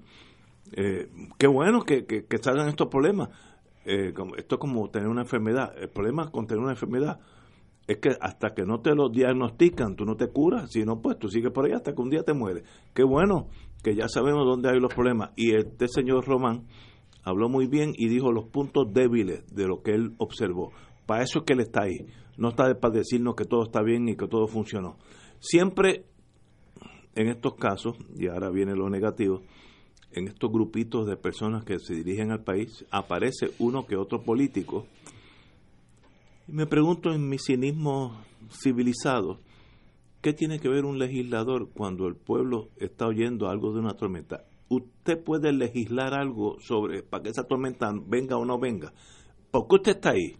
Eh, 0.72 1.08
qué 1.38 1.46
bueno 1.46 1.84
que, 1.84 2.06
que, 2.06 2.38
salgan 2.42 2.68
estos 2.68 2.88
problemas. 2.88 3.30
Eh, 3.86 4.12
esto 4.38 4.56
es 4.56 4.60
como 4.60 4.90
tener 4.90 5.10
una 5.10 5.22
enfermedad. 5.22 5.72
El 5.80 5.90
problema 5.90 6.32
con 6.32 6.48
tener 6.48 6.64
una 6.64 6.72
enfermedad 6.72 7.20
es 7.88 7.98
que 7.98 8.10
hasta 8.20 8.54
que 8.54 8.64
no 8.64 8.82
te 8.82 8.94
lo 8.94 9.10
diagnostican, 9.10 9.96
tú 9.96 10.06
no 10.06 10.16
te 10.16 10.28
curas. 10.28 10.72
Si 10.72 10.84
no, 10.84 11.02
pues 11.02 11.18
tú 11.18 11.30
sigues 11.30 11.52
por 11.52 11.66
ahí 11.66 11.72
hasta 11.72 11.94
que 11.94 12.02
un 12.02 12.10
día 12.10 12.24
te 12.24 12.34
mueres. 12.34 12.64
Qué 12.94 13.04
bueno 13.04 13.48
que 13.82 13.96
ya 13.96 14.08
sabemos 14.10 14.46
dónde 14.46 14.70
hay 14.70 14.80
los 14.80 14.94
problemas. 14.94 15.32
Y 15.36 15.56
este 15.56 15.88
señor 15.88 16.26
Román 16.26 16.68
habló 17.24 17.48
muy 17.48 17.68
bien 17.68 17.94
y 17.96 18.10
dijo 18.10 18.32
los 18.32 18.46
puntos 18.46 18.94
débiles 18.94 19.46
de 19.54 19.68
lo 19.68 19.82
que 19.82 19.92
él 19.92 20.16
observó. 20.18 20.72
Para 21.06 21.24
eso 21.24 21.40
es 21.40 21.46
que 21.46 21.54
él 21.54 21.62
está 21.62 21.84
ahí. 21.84 22.06
No 22.38 22.50
está 22.50 22.78
para 22.80 22.94
decirnos 22.94 23.36
que 23.36 23.46
todo 23.46 23.64
está 23.64 23.82
bien 23.82 24.10
y 24.10 24.18
que 24.18 24.28
todo 24.28 24.48
funcionó. 24.48 24.98
Siempre 25.40 26.06
en 27.18 27.30
estos 27.30 27.56
casos, 27.56 27.96
y 28.16 28.28
ahora 28.28 28.52
viene 28.52 28.76
lo 28.76 28.90
negativo, 28.90 29.42
en 30.12 30.28
estos 30.28 30.52
grupitos 30.52 31.08
de 31.08 31.18
personas 31.18 31.64
que 31.66 31.80
se 31.80 31.96
dirigen 31.96 32.32
al 32.32 32.44
país, 32.44 32.86
aparece 32.92 33.52
uno 33.60 33.88
que 33.88 33.96
otro 33.96 34.22
político. 34.22 34.86
Me 36.48 36.66
pregunto 36.66 37.12
en 37.12 37.28
mi 37.28 37.38
cinismo 37.38 38.24
civilizado, 38.50 39.42
¿Qué 40.22 40.34
tiene 40.34 40.60
que 40.60 40.68
ver 40.68 40.84
un 40.84 40.98
legislador 40.98 41.70
cuando 41.74 42.08
el 42.08 42.16
pueblo 42.16 42.70
está 42.78 43.08
oyendo 43.08 43.48
algo 43.48 43.72
de 43.72 43.80
una 43.80 43.94
tormenta? 43.94 44.44
Usted 44.68 45.24
puede 45.24 45.54
legislar 45.54 46.14
algo 46.14 46.60
sobre 46.60 47.04
para 47.04 47.24
que 47.24 47.30
esa 47.30 47.44
tormenta 47.44 47.92
venga 48.06 48.36
o 48.36 48.44
no 48.44 48.60
venga. 48.60 48.92
¿Por 49.52 49.68
qué 49.68 49.76
usted 49.76 49.92
está 49.92 50.10
ahí? 50.10 50.36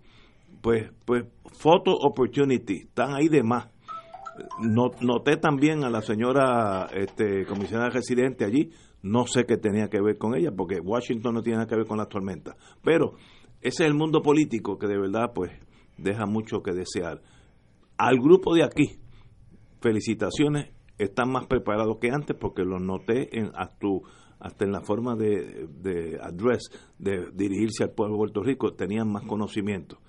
Pues, 0.62 0.92
pues, 1.06 1.26
photo 1.60 1.92
opportunity, 1.92 2.88
están 2.88 3.14
ahí 3.14 3.30
de 3.30 3.44
más. 3.44 3.70
noté 4.60 5.38
también 5.38 5.84
a 5.84 5.90
la 5.90 6.02
señora 6.02 6.88
este, 6.92 7.46
comisionada 7.46 7.90
residente 7.90 8.46
allí, 8.46 8.72
no 9.04 9.26
sé 9.28 9.46
qué 9.46 9.58
tenía 9.58 9.88
que 9.88 10.02
ver 10.02 10.18
con 10.18 10.36
ella, 10.36 10.52
porque 10.52 10.80
Washington 10.80 11.36
no 11.36 11.44
tiene 11.44 11.60
nada 11.60 11.70
que 11.70 11.76
ver 11.76 11.86
con 11.86 11.98
las 11.98 12.10
tormentas. 12.10 12.56
Pero 12.84 13.14
ese 13.62 13.84
es 13.84 13.90
el 13.90 13.94
mundo 13.94 14.22
político 14.22 14.78
que 14.78 14.88
de 14.88 15.00
verdad 15.00 15.32
pues 15.34 15.52
deja 15.98 16.26
mucho 16.26 16.62
que 16.62 16.74
desear. 16.74 17.22
Al 17.98 18.20
grupo 18.20 18.54
de 18.54 18.64
aquí, 18.64 19.00
felicitaciones, 19.82 20.72
están 20.98 21.32
más 21.32 21.48
preparados 21.48 21.98
que 22.00 22.10
antes 22.10 22.36
porque 22.36 22.64
los 22.64 22.82
noté 22.82 23.38
en 23.38 23.52
hasta 24.40 24.66
en 24.66 24.72
la 24.72 24.82
forma 24.82 25.16
de, 25.16 25.68
de 25.68 26.20
address, 26.22 26.70
de 27.00 27.30
dirigirse 27.34 27.84
al 27.84 27.92
pueblo 27.92 28.16
de 28.16 28.18
Puerto 28.18 28.44
Rico, 28.44 28.74
tenían 28.74 29.12
más 29.12 29.24
conocimiento. 29.24 30.00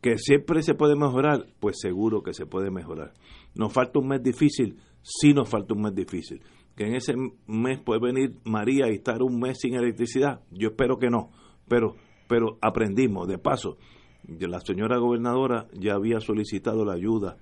Que 0.00 0.16
siempre 0.16 0.62
se 0.62 0.74
puede 0.74 0.94
mejorar, 0.94 1.46
pues 1.60 1.76
seguro 1.80 2.22
que 2.22 2.32
se 2.32 2.46
puede 2.46 2.70
mejorar. 2.70 3.12
Nos 3.54 3.72
falta 3.72 3.98
un 3.98 4.08
mes 4.08 4.22
difícil, 4.22 4.78
sí 5.02 5.34
nos 5.34 5.48
falta 5.48 5.74
un 5.74 5.82
mes 5.82 5.94
difícil. 5.94 6.42
Que 6.76 6.84
en 6.84 6.94
ese 6.94 7.14
mes 7.46 7.80
puede 7.80 8.00
venir 8.00 8.36
María 8.44 8.88
y 8.88 8.94
estar 8.94 9.22
un 9.22 9.40
mes 9.40 9.58
sin 9.60 9.74
electricidad, 9.74 10.42
yo 10.50 10.68
espero 10.68 10.96
que 10.98 11.10
no, 11.10 11.30
pero, 11.68 11.96
pero 12.28 12.58
aprendimos. 12.62 13.26
De 13.26 13.38
paso, 13.38 13.78
la 14.24 14.60
señora 14.60 14.98
gobernadora 14.98 15.68
ya 15.72 15.94
había 15.94 16.20
solicitado 16.20 16.84
la 16.84 16.94
ayuda 16.94 17.36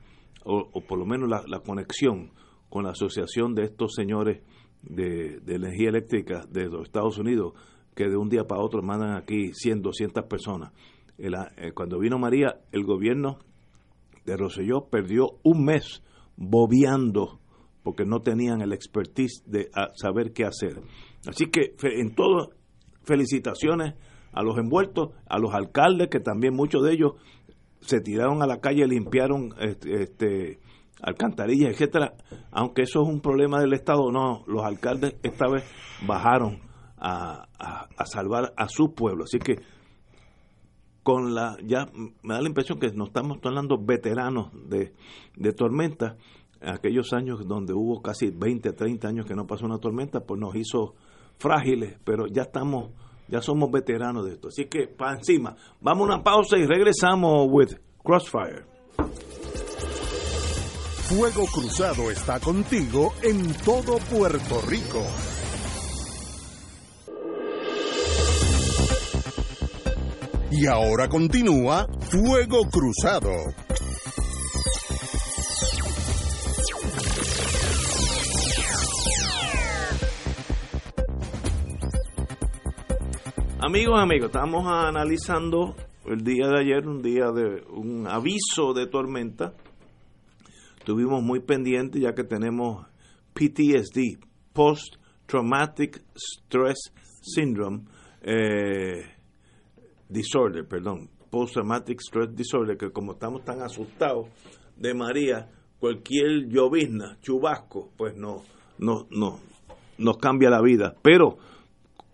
o, 0.45 0.81
por 0.87 0.99
lo 0.99 1.07
menos 1.07 1.29
la, 1.29 1.61
conexión 1.61 2.31
con 2.69 2.85
la 2.85 2.91
asociación 2.91 3.55
de 3.55 3.65
estos 3.65 3.95
señores 3.95 4.43
de, 4.83 5.41
energía 5.47 5.89
eléctrica 5.89 6.47
de 6.49 6.67
los 6.67 6.83
Estados 6.87 7.19
Unidos, 7.19 7.55
que 7.95 8.09
de 8.09 8.17
un 8.17 8.29
día 8.29 8.45
para 8.45 8.63
otro 8.63 8.83
mandan 8.83 9.17
aquí 9.17 9.53
100, 9.53 9.83
200 9.83 10.25
personas. 10.27 10.73
Eh, 11.19 11.73
cuando 11.75 11.99
vino 11.99 12.19
María, 12.19 12.61
el 12.71 12.85
gobierno 12.85 13.39
de 14.25 14.37
Roselló 14.37 14.87
perdió 14.89 15.39
un 15.43 15.65
mes 15.65 16.03
bobeando 16.37 17.41
porque 17.83 18.05
no 18.05 18.21
tenían 18.21 18.61
el 18.61 18.73
expertise 18.73 19.43
de 19.47 19.71
saber 19.95 20.33
qué 20.33 20.45
hacer. 20.45 20.81
Así 21.27 21.47
que 21.47 21.75
en 21.83 22.15
todo, 22.15 22.51
felicitaciones 23.05 23.95
a 24.37 24.43
los 24.43 24.59
envueltos, 24.59 25.11
a 25.27 25.39
los 25.39 25.55
alcaldes, 25.55 26.09
que 26.09 26.21
también 26.21 26.55
muchos 26.55 26.85
de 26.85 26.93
ellos 26.93 27.15
se 27.81 28.01
tiraron 28.01 28.43
a 28.43 28.47
la 28.47 28.61
calle, 28.61 28.87
limpiaron 28.87 29.55
este, 29.59 30.03
este, 30.03 30.59
alcantarillas, 31.01 31.71
etcétera. 31.71 32.13
Aunque 32.51 32.83
eso 32.83 33.03
es 33.03 33.09
un 33.09 33.21
problema 33.21 33.61
del 33.61 33.73
Estado, 33.73 34.13
no, 34.13 34.45
los 34.47 34.63
alcaldes 34.63 35.17
esta 35.23 35.49
vez 35.49 35.65
bajaron 36.07 36.61
a, 36.99 37.49
salvar 38.05 38.53
a 38.59 38.69
su 38.69 38.93
pueblo. 38.95 39.25
Así 39.25 39.39
que 39.39 39.57
con 41.03 41.35
la 41.35 41.57
ya 41.65 41.87
me 42.23 42.35
da 42.35 42.43
la 42.43 42.49
impresión 42.49 42.79
que 42.79 42.89
nos 42.93 43.09
estamos 43.09 43.39
hablando 43.43 43.79
veteranos 43.79 44.51
de, 44.69 44.93
de 45.35 45.53
tormenta. 45.53 46.17
Aquellos 46.61 47.13
años 47.15 47.47
donde 47.47 47.73
hubo 47.73 48.03
casi 48.03 48.31
20, 48.31 48.73
30 48.73 49.09
años 49.09 49.27
que 49.27 49.35
no 49.35 49.47
pasó 49.47 49.65
una 49.65 49.79
tormenta, 49.79 50.21
pues 50.21 50.39
nos 50.41 50.55
hizo 50.57 50.95
frágiles, 51.39 51.99
pero 52.05 52.27
ya 52.27 52.43
estamos, 52.43 52.91
ya 53.29 53.41
somos 53.41 53.71
veteranos 53.71 54.25
de 54.25 54.33
esto. 54.33 54.49
Así 54.49 54.67
que 54.67 54.87
para 54.87 55.17
encima, 55.17 55.57
vamos 55.81 56.09
a 56.09 56.15
una 56.15 56.23
pausa 56.23 56.57
y 56.57 56.67
regresamos 56.67 57.47
with 57.51 57.75
Crossfire. 58.03 58.65
Fuego 61.09 61.47
Cruzado 61.47 62.11
está 62.11 62.41
contigo 62.41 63.13
en 63.23 63.53
todo 63.65 63.99
Puerto 64.11 64.61
Rico. 64.67 65.03
Y 70.51 70.67
ahora 70.67 71.09
continúa 71.09 71.87
Fuego 72.01 72.69
Cruzado. 72.71 73.31
Amigos, 83.67 83.99
amigos, 83.99 84.27
estamos 84.27 84.65
analizando 84.69 85.75
el 86.05 86.23
día 86.23 86.47
de 86.47 86.61
ayer, 86.61 86.87
un 86.87 87.03
día 87.03 87.33
de 87.33 87.65
un 87.69 88.07
aviso 88.07 88.73
de 88.73 88.87
tormenta. 88.87 89.55
Estuvimos 90.79 91.21
muy 91.21 91.41
pendientes 91.41 92.01
ya 92.01 92.15
que 92.15 92.23
tenemos 92.23 92.87
PTSD, 93.35 94.25
Post 94.53 94.99
Traumatic 95.27 96.01
Stress 96.15 96.93
Syndrome, 97.21 97.87
eh, 98.23 99.03
Disorder, 100.09 100.65
perdón, 100.69 101.11
Post 101.29 101.55
Traumatic 101.55 101.99
Stress 102.01 102.37
Disorder, 102.37 102.77
que 102.77 102.93
como 102.93 103.15
estamos 103.15 103.45
tan 103.45 103.63
asustados 103.63 104.29
de 104.77 104.95
María, 104.95 105.51
cualquier 105.81 106.47
llovizna, 106.47 107.19
chubasco, 107.21 107.91
pues 107.97 108.17
no, 108.17 108.45
no, 108.79 109.09
no, 109.11 109.41
nos 109.99 110.19
cambia 110.19 110.51
la 110.51 110.63
vida. 110.63 110.95
Pero 111.03 111.39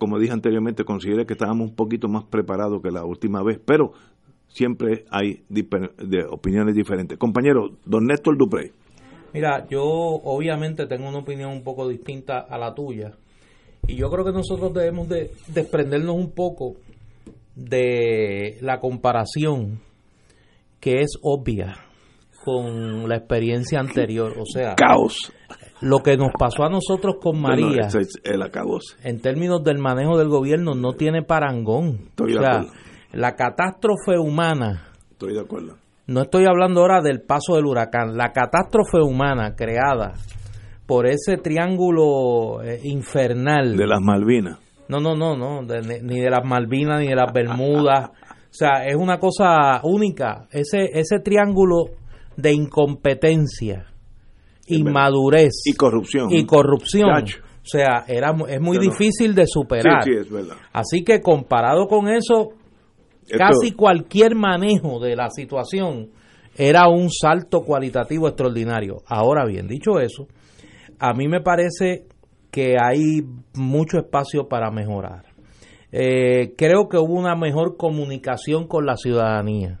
como 0.03 0.19
dije 0.19 0.33
anteriormente, 0.33 0.83
consideré 0.83 1.25
que 1.25 1.31
estábamos 1.31 1.69
un 1.69 1.75
poquito 1.77 2.09
más 2.09 2.25
preparados 2.25 2.81
que 2.81 2.91
la 2.91 3.05
última 3.05 3.41
vez, 3.41 3.57
pero 3.65 3.93
siempre 4.49 5.05
hay 5.09 5.45
de 5.47 6.25
opiniones 6.29 6.75
diferentes. 6.75 7.17
Compañero, 7.17 7.77
don 7.85 8.05
Néstor 8.05 8.37
Duprey. 8.37 8.73
Mira, 9.33 9.65
yo 9.69 9.81
obviamente 9.81 10.87
tengo 10.87 11.07
una 11.07 11.19
opinión 11.19 11.53
un 11.53 11.63
poco 11.63 11.87
distinta 11.87 12.39
a 12.39 12.57
la 12.57 12.75
tuya 12.75 13.13
y 13.87 13.95
yo 13.95 14.09
creo 14.09 14.25
que 14.25 14.33
nosotros 14.33 14.73
debemos 14.73 15.07
de 15.07 15.31
desprendernos 15.47 16.17
un 16.17 16.31
poco 16.31 16.73
de 17.55 18.57
la 18.59 18.81
comparación 18.81 19.79
que 20.81 20.99
es 20.99 21.17
obvia 21.21 21.75
con 22.43 23.07
la 23.07 23.15
experiencia 23.15 23.79
anterior, 23.79 24.33
o 24.37 24.45
sea, 24.45 24.75
caos 24.75 25.31
lo 25.83 25.99
que 25.99 26.15
nos 26.17 26.31
pasó 26.37 26.63
a 26.63 26.69
nosotros 26.69 27.15
con 27.21 27.41
María, 27.41 27.87
el 28.23 28.41
en 29.03 29.21
términos 29.21 29.63
del 29.63 29.79
manejo 29.79 30.17
del 30.17 30.29
gobierno, 30.29 30.75
no 30.75 30.93
tiene 30.93 31.23
parangón. 31.23 31.99
Estoy 32.09 32.35
o 32.35 32.41
sea, 32.41 32.65
la 33.11 33.35
catástrofe 33.35 34.17
humana. 34.17 34.87
Estoy 35.11 35.33
de 35.33 35.41
acuerdo. 35.41 35.75
No 36.07 36.21
estoy 36.21 36.45
hablando 36.45 36.81
ahora 36.81 37.01
del 37.01 37.21
paso 37.21 37.55
del 37.55 37.65
huracán. 37.65 38.17
La 38.17 38.31
catástrofe 38.31 38.99
humana 38.99 39.55
creada 39.55 40.13
por 40.85 41.05
ese 41.05 41.37
triángulo 41.37 42.61
eh, 42.63 42.79
infernal. 42.83 43.75
De 43.75 43.87
las 43.87 44.01
Malvinas. 44.01 44.59
No, 44.87 44.99
no, 44.99 45.15
no, 45.15 45.35
no. 45.35 45.61
ni 45.61 46.19
de 46.19 46.29
las 46.29 46.45
Malvinas 46.45 47.01
ni 47.01 47.07
de 47.07 47.15
las 47.15 47.31
Bermudas. 47.33 48.09
o 48.49 48.53
sea, 48.53 48.85
es 48.85 48.95
una 48.95 49.19
cosa 49.19 49.81
única. 49.83 50.47
Ese, 50.51 50.89
ese 50.93 51.19
triángulo 51.19 51.85
de 52.37 52.53
incompetencia 52.53 53.92
inmadurez 54.67 55.61
y 55.65 55.73
corrupción. 55.73 56.31
Y 56.31 56.45
corrupción. 56.45 57.09
O 57.09 57.65
sea, 57.65 58.03
era, 58.07 58.35
es 58.49 58.59
muy 58.59 58.77
difícil 58.77 59.33
de 59.33 59.47
superar. 59.47 60.03
Así 60.73 61.03
que 61.03 61.21
comparado 61.21 61.87
con 61.87 62.09
eso, 62.09 62.49
casi 63.37 63.71
cualquier 63.71 64.35
manejo 64.35 64.99
de 64.99 65.15
la 65.15 65.29
situación 65.29 66.09
era 66.57 66.87
un 66.89 67.09
salto 67.09 67.61
cualitativo 67.61 68.27
extraordinario. 68.27 68.97
Ahora 69.07 69.45
bien, 69.45 69.67
dicho 69.67 69.99
eso, 69.99 70.27
a 70.99 71.13
mí 71.13 71.27
me 71.27 71.41
parece 71.41 72.05
que 72.51 72.75
hay 72.79 73.21
mucho 73.55 73.97
espacio 73.97 74.47
para 74.47 74.69
mejorar. 74.69 75.23
Eh, 75.91 76.53
creo 76.57 76.89
que 76.89 76.97
hubo 76.97 77.13
una 77.13 77.35
mejor 77.35 77.77
comunicación 77.77 78.67
con 78.67 78.85
la 78.85 78.97
ciudadanía. 78.97 79.79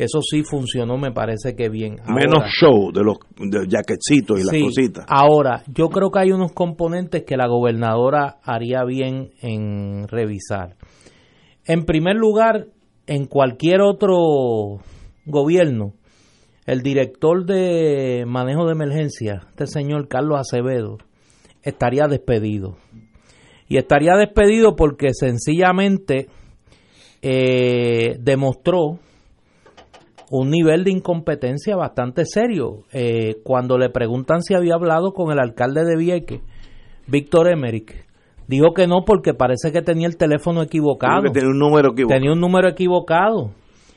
Eso 0.00 0.22
sí 0.22 0.44
funcionó, 0.44 0.96
me 0.96 1.12
parece 1.12 1.54
que 1.54 1.68
bien. 1.68 1.96
Menos 2.06 2.44
show 2.58 2.90
de 2.90 3.04
los 3.04 3.18
de 3.38 3.68
jaquecitos 3.70 4.40
y 4.40 4.44
las 4.44 4.62
cositas. 4.64 5.04
Ahora, 5.06 5.62
yo 5.66 5.90
creo 5.90 6.10
que 6.10 6.20
hay 6.20 6.32
unos 6.32 6.52
componentes 6.52 7.24
que 7.24 7.36
la 7.36 7.46
gobernadora 7.46 8.38
haría 8.42 8.82
bien 8.84 9.32
en 9.42 10.08
revisar. 10.08 10.76
En 11.66 11.84
primer 11.84 12.16
lugar, 12.16 12.68
en 13.06 13.26
cualquier 13.26 13.82
otro 13.82 14.78
gobierno, 15.26 15.92
el 16.64 16.80
director 16.80 17.44
de 17.44 18.24
manejo 18.26 18.64
de 18.64 18.72
emergencia, 18.72 19.42
este 19.50 19.66
señor 19.66 20.08
Carlos 20.08 20.40
Acevedo, 20.40 20.96
estaría 21.62 22.06
despedido. 22.06 22.78
Y 23.68 23.76
estaría 23.76 24.14
despedido 24.14 24.76
porque 24.76 25.08
sencillamente 25.12 26.28
eh, 27.20 28.16
demostró 28.18 28.98
un 30.30 30.48
nivel 30.48 30.84
de 30.84 30.92
incompetencia 30.92 31.76
bastante 31.76 32.24
serio. 32.24 32.84
Eh, 32.92 33.36
cuando 33.42 33.76
le 33.76 33.90
preguntan 33.90 34.42
si 34.42 34.54
había 34.54 34.74
hablado 34.74 35.12
con 35.12 35.32
el 35.32 35.40
alcalde 35.40 35.84
de 35.84 35.96
Vieques, 35.96 36.40
Víctor 37.08 37.48
Emerick, 37.48 38.06
dijo 38.46 38.72
que 38.72 38.86
no 38.86 39.04
porque 39.04 39.34
parece 39.34 39.72
que 39.72 39.82
tenía 39.82 40.06
el 40.06 40.16
teléfono 40.16 40.62
equivocado. 40.62 41.32
tenía 41.32 41.50
un 41.50 41.58
número 41.58 41.90
equivocado. 41.90 42.18
Tenía 42.18 42.32
un 42.32 42.40
número 42.40 42.68
equivocado. 42.68 43.50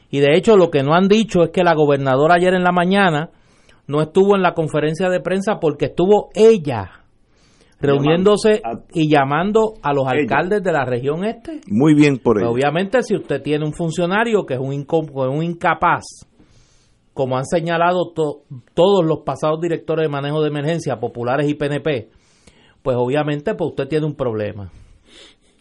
Y 0.09 0.19
de 0.19 0.35
hecho 0.35 0.57
lo 0.57 0.71
que 0.71 0.83
no 0.83 0.93
han 0.93 1.07
dicho 1.07 1.43
es 1.43 1.51
que 1.51 1.63
la 1.63 1.75
gobernadora 1.75 2.35
ayer 2.35 2.55
en 2.55 2.63
la 2.63 2.71
mañana 2.71 3.29
no 3.87 4.01
estuvo 4.01 4.35
en 4.35 4.41
la 4.41 4.53
conferencia 4.53 5.09
de 5.09 5.19
prensa 5.19 5.59
porque 5.59 5.85
estuvo 5.85 6.29
ella 6.33 7.02
reuniéndose 7.83 8.61
y 8.93 9.09
llamando 9.09 9.73
a 9.81 9.93
los 9.93 10.07
alcaldes 10.07 10.63
de 10.63 10.71
la 10.71 10.85
región 10.85 11.25
este. 11.25 11.61
Muy 11.67 11.93
bien 11.93 12.17
por 12.17 12.39
ello. 12.39 12.49
obviamente, 12.49 13.03
si 13.03 13.15
usted 13.15 13.41
tiene 13.41 13.65
un 13.65 13.73
funcionario 13.73 14.45
que 14.45 14.53
es 14.53 14.59
un, 14.59 14.85
un 14.87 15.43
incapaz, 15.43 16.03
como 17.13 17.37
han 17.37 17.45
señalado 17.45 18.13
todos 18.13 19.05
los 19.05 19.19
pasados 19.19 19.59
directores 19.61 20.05
de 20.05 20.09
manejo 20.09 20.41
de 20.41 20.47
emergencia, 20.47 20.99
populares 20.99 21.47
y 21.47 21.55
PNP, 21.55 22.09
pues 22.81 22.97
obviamente 22.97 23.53
pues 23.53 23.71
usted 23.71 23.87
tiene 23.87 24.05
un 24.05 24.15
problema. 24.15 24.71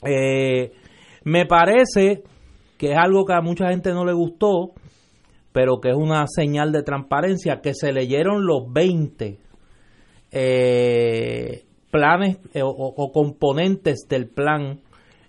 Eh, 0.04 0.72
me 1.24 1.46
parece 1.46 2.22
que 2.78 2.92
es 2.92 2.98
algo 2.98 3.24
que 3.24 3.34
a 3.34 3.40
mucha 3.40 3.68
gente 3.68 3.92
no 3.92 4.04
le 4.04 4.12
gustó, 4.12 4.72
pero 5.52 5.80
que 5.80 5.90
es 5.90 5.96
una 5.96 6.24
señal 6.26 6.72
de 6.72 6.82
transparencia, 6.82 7.60
que 7.60 7.74
se 7.74 7.92
leyeron 7.92 8.46
los 8.46 8.72
20 8.72 9.38
eh, 10.32 11.64
planes 11.92 12.38
eh, 12.54 12.62
o, 12.64 13.12
componentes 13.12 14.06
del 14.08 14.26
plan 14.28 14.80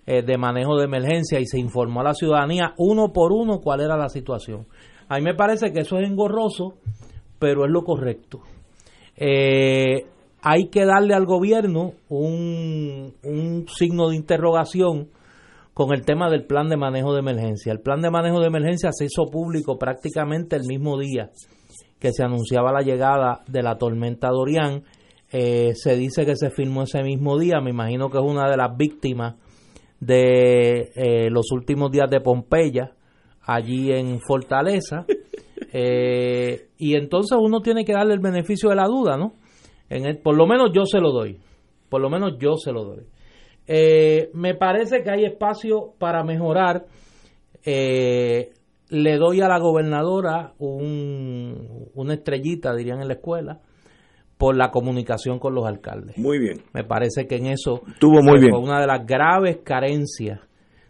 eh, 0.06 0.22
de 0.22 0.38
manejo 0.38 0.76
de 0.76 0.86
emergencia 0.86 1.38
y 1.38 1.46
se 1.46 1.60
informó 1.60 2.00
a 2.00 2.04
la 2.04 2.14
ciudadanía 2.14 2.74
uno 2.78 3.12
por 3.12 3.32
uno 3.32 3.60
cuál 3.60 3.82
era 3.82 3.96
la 3.96 4.08
situación. 4.08 4.66
A 5.08 5.18
mí 5.18 5.22
me 5.22 5.34
parece 5.34 5.72
que 5.72 5.80
eso 5.80 5.98
es 5.98 6.08
engorroso, 6.08 6.78
pero 7.38 7.66
es 7.66 7.70
lo 7.70 7.84
correcto. 7.84 8.40
Eh, 9.16 10.06
hay 10.42 10.68
que 10.68 10.86
darle 10.86 11.14
al 11.14 11.26
gobierno 11.26 11.92
un, 12.08 13.14
un 13.22 13.66
signo 13.68 14.08
de 14.08 14.16
interrogación 14.16 15.08
con 15.74 15.92
el 15.92 16.04
tema 16.04 16.30
del 16.30 16.46
plan 16.46 16.68
de 16.68 16.76
manejo 16.76 17.12
de 17.12 17.20
emergencia. 17.20 17.72
El 17.72 17.80
plan 17.80 18.00
de 18.00 18.10
manejo 18.10 18.40
de 18.40 18.46
emergencia 18.46 18.90
se 18.92 19.04
hizo 19.04 19.26
público 19.30 19.78
prácticamente 19.78 20.56
el 20.56 20.62
mismo 20.66 20.98
día 20.98 21.30
que 21.98 22.12
se 22.12 22.22
anunciaba 22.22 22.72
la 22.72 22.82
llegada 22.82 23.42
de 23.48 23.62
la 23.62 23.76
tormenta 23.76 24.28
Dorian 24.28 24.84
eh, 25.36 25.74
se 25.74 25.96
dice 25.96 26.24
que 26.24 26.36
se 26.36 26.50
firmó 26.50 26.84
ese 26.84 27.02
mismo 27.02 27.36
día, 27.36 27.60
me 27.60 27.70
imagino 27.70 28.08
que 28.08 28.18
es 28.18 28.24
una 28.24 28.48
de 28.48 28.56
las 28.56 28.76
víctimas 28.76 29.34
de 29.98 30.92
eh, 30.94 31.28
los 31.28 31.50
últimos 31.50 31.90
días 31.90 32.08
de 32.08 32.20
Pompeya, 32.20 32.92
allí 33.42 33.90
en 33.90 34.20
Fortaleza. 34.20 35.04
Eh, 35.76 36.68
y 36.78 36.94
entonces 36.94 37.36
uno 37.40 37.60
tiene 37.60 37.84
que 37.84 37.94
darle 37.94 38.14
el 38.14 38.20
beneficio 38.20 38.68
de 38.68 38.76
la 38.76 38.86
duda, 38.86 39.16
¿no? 39.16 39.34
En 39.88 40.22
por 40.22 40.36
lo 40.36 40.46
menos 40.46 40.70
yo 40.72 40.84
se 40.84 41.00
lo 41.00 41.10
doy, 41.10 41.40
por 41.88 42.00
lo 42.00 42.08
menos 42.08 42.38
yo 42.38 42.54
se 42.54 42.70
lo 42.70 42.84
doy. 42.84 43.06
me 44.34 44.54
parece 44.54 45.02
que 45.02 45.10
hay 45.10 45.24
espacio 45.24 45.94
para 45.98 46.22
mejorar. 46.22 46.86
le 47.64 49.16
doy 49.18 49.40
a 49.40 49.48
la 49.48 49.58
gobernadora 49.58 50.52
un, 50.60 51.88
una 51.94 52.14
estrellita, 52.14 52.72
dirían 52.76 53.00
en 53.00 53.08
la 53.08 53.14
escuela, 53.14 53.60
por 54.38 54.56
la 54.56 54.70
comunicación 54.70 55.38
con 55.38 55.54
los 55.54 55.66
alcaldes. 55.66 56.18
Muy 56.18 56.38
bien. 56.38 56.62
Me 56.72 56.84
parece 56.84 57.26
que 57.26 57.36
en 57.36 57.46
eso 57.46 57.82
Tuvo 58.00 58.22
muy 58.22 58.40
bien. 58.40 58.50
fue 58.50 58.60
una 58.60 58.80
de 58.80 58.86
las 58.86 59.06
graves 59.06 59.58
carencias 59.64 60.40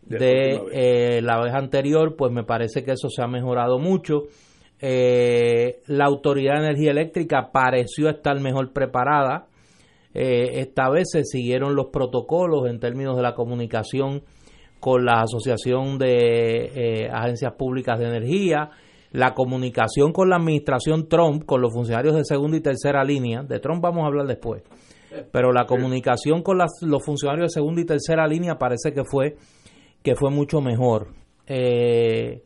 de, 0.02 0.60
eh, 0.72 1.22
la 1.22 1.40
vez 1.40 1.54
anterior, 1.54 2.14
pues 2.16 2.30
me 2.32 2.44
parece 2.44 2.84
que 2.84 2.92
eso 2.92 3.08
se 3.08 3.22
ha 3.22 3.26
mejorado 3.26 3.78
mucho. 3.78 4.24
Eh, 4.80 5.80
la 5.86 6.04
Autoridad 6.06 6.54
de 6.54 6.66
Energía 6.66 6.90
Eléctrica 6.90 7.50
pareció 7.52 8.08
estar 8.10 8.38
mejor 8.40 8.72
preparada. 8.72 9.46
Eh, 10.12 10.60
esta 10.60 10.90
vez 10.90 11.04
se 11.10 11.24
siguieron 11.24 11.74
los 11.74 11.86
protocolos 11.86 12.68
en 12.68 12.78
términos 12.80 13.16
de 13.16 13.22
la 13.22 13.34
comunicación 13.34 14.22
con 14.80 15.04
la 15.06 15.22
Asociación 15.22 15.98
de 15.98 16.70
eh, 16.74 17.08
Agencias 17.10 17.54
Públicas 17.54 17.98
de 17.98 18.06
Energía, 18.06 18.70
la 19.14 19.32
comunicación 19.32 20.12
con 20.12 20.28
la 20.28 20.36
administración 20.36 21.08
Trump, 21.08 21.44
con 21.46 21.60
los 21.60 21.72
funcionarios 21.72 22.16
de 22.16 22.24
segunda 22.24 22.56
y 22.56 22.60
tercera 22.60 23.04
línea, 23.04 23.44
de 23.44 23.60
Trump 23.60 23.80
vamos 23.80 24.02
a 24.02 24.06
hablar 24.08 24.26
después, 24.26 24.64
pero 25.30 25.52
la 25.52 25.66
comunicación 25.66 26.42
con 26.42 26.58
los 26.58 27.04
funcionarios 27.04 27.52
de 27.52 27.60
segunda 27.60 27.80
y 27.80 27.84
tercera 27.84 28.26
línea 28.26 28.56
parece 28.56 28.92
que 28.92 29.04
fue, 29.04 29.36
que 30.02 30.16
fue 30.16 30.32
mucho 30.32 30.60
mejor. 30.60 31.14
Eh, 31.46 32.42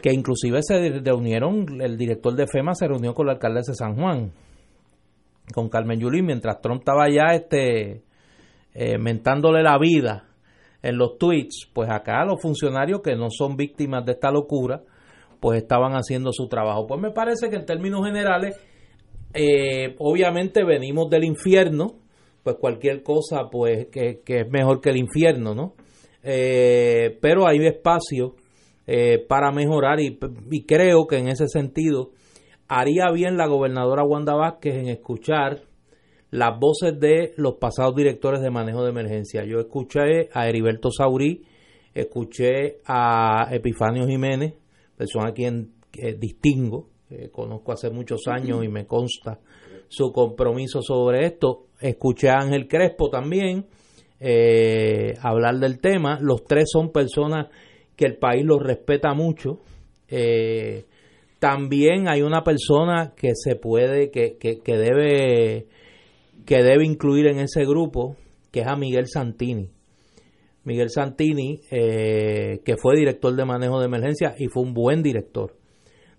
que 0.00 0.12
inclusive 0.12 0.60
se 0.62 1.00
reunieron, 1.00 1.80
el 1.80 1.96
director 1.96 2.36
de 2.36 2.46
FEMA 2.46 2.72
se 2.76 2.86
reunió 2.86 3.12
con 3.12 3.26
la 3.26 3.32
alcaldesa 3.32 3.72
de 3.72 3.76
San 3.76 3.96
Juan, 3.96 4.30
con 5.52 5.68
Carmen 5.68 5.98
Yulín, 5.98 6.24
mientras 6.24 6.60
Trump 6.60 6.82
estaba 6.82 7.10
ya 7.10 7.34
este, 7.34 8.04
eh, 8.74 8.96
mentándole 8.96 9.64
la 9.64 9.76
vida 9.76 10.28
en 10.82 10.96
los 10.96 11.18
tweets, 11.18 11.68
pues 11.74 11.90
acá 11.90 12.24
los 12.24 12.40
funcionarios 12.40 13.00
que 13.02 13.16
no 13.16 13.26
son 13.28 13.56
víctimas 13.56 14.06
de 14.06 14.12
esta 14.12 14.30
locura, 14.30 14.84
pues 15.40 15.62
estaban 15.62 15.92
haciendo 15.92 16.32
su 16.32 16.48
trabajo. 16.48 16.86
Pues 16.86 17.00
me 17.00 17.10
parece 17.10 17.48
que 17.48 17.56
en 17.56 17.66
términos 17.66 18.04
generales, 18.04 18.56
eh, 19.34 19.96
obviamente 19.98 20.64
venimos 20.64 21.08
del 21.10 21.24
infierno, 21.24 21.94
pues 22.42 22.56
cualquier 22.56 23.02
cosa 23.02 23.48
pues 23.50 23.88
que, 23.88 24.22
es 24.24 24.50
mejor 24.50 24.80
que 24.80 24.90
el 24.90 24.98
infierno, 24.98 25.54
¿no? 25.54 25.74
Eh, 26.22 27.18
pero 27.20 27.46
hay 27.46 27.66
espacio 27.66 28.34
eh, 28.86 29.24
para 29.26 29.50
mejorar 29.52 30.00
y, 30.00 30.18
y, 30.50 30.64
creo 30.64 31.06
que 31.06 31.16
en 31.16 31.28
ese 31.28 31.48
sentido 31.48 32.10
haría 32.68 33.10
bien 33.10 33.38
la 33.38 33.46
gobernadora 33.46 34.04
Wanda 34.04 34.34
Vázquez 34.34 34.74
en 34.74 34.88
escuchar 34.88 35.62
las 36.30 36.58
voces 36.58 36.98
de 37.00 37.32
los 37.36 37.54
pasados 37.54 37.96
directores 37.96 38.40
de 38.40 38.50
manejo 38.50 38.84
de 38.84 38.90
emergencia. 38.90 39.44
Yo 39.44 39.58
escuché 39.60 40.28
a 40.32 40.48
Heriberto 40.48 40.90
Saurí, 40.90 41.42
escuché 41.94 42.78
a 42.84 43.48
Epifanio 43.50 44.06
Jiménez, 44.06 44.54
persona 45.00 45.30
a 45.30 45.32
quien 45.32 45.72
distingo, 46.18 46.88
conozco 47.32 47.72
hace 47.72 47.90
muchos 47.90 48.28
años 48.28 48.62
y 48.64 48.68
me 48.68 48.86
consta 48.86 49.40
su 49.88 50.12
compromiso 50.12 50.82
sobre 50.82 51.26
esto. 51.26 51.66
Escuché 51.80 52.28
a 52.28 52.38
Ángel 52.38 52.68
Crespo 52.68 53.08
también 53.08 53.66
eh, 54.20 55.14
hablar 55.20 55.58
del 55.58 55.80
tema. 55.80 56.18
Los 56.20 56.44
tres 56.44 56.66
son 56.70 56.92
personas 56.92 57.48
que 57.96 58.04
el 58.04 58.16
país 58.16 58.44
los 58.44 58.62
respeta 58.62 59.14
mucho. 59.14 59.60
Eh, 60.08 60.84
también 61.38 62.08
hay 62.08 62.22
una 62.22 62.44
persona 62.44 63.14
que 63.16 63.30
se 63.34 63.56
puede, 63.56 64.10
que, 64.10 64.36
que, 64.38 64.60
que 64.60 64.76
debe 64.76 65.66
que 66.46 66.62
debe 66.62 66.84
incluir 66.84 67.26
en 67.26 67.38
ese 67.38 67.64
grupo, 67.64 68.16
que 68.50 68.60
es 68.60 68.66
a 68.66 68.76
Miguel 68.76 69.06
Santini. 69.08 69.70
Miguel 70.64 70.90
Santini, 70.90 71.60
eh, 71.70 72.60
que 72.64 72.76
fue 72.76 72.96
director 72.96 73.34
de 73.34 73.44
manejo 73.44 73.78
de 73.80 73.86
emergencia 73.86 74.34
y 74.38 74.48
fue 74.48 74.62
un 74.62 74.74
buen 74.74 75.02
director 75.02 75.54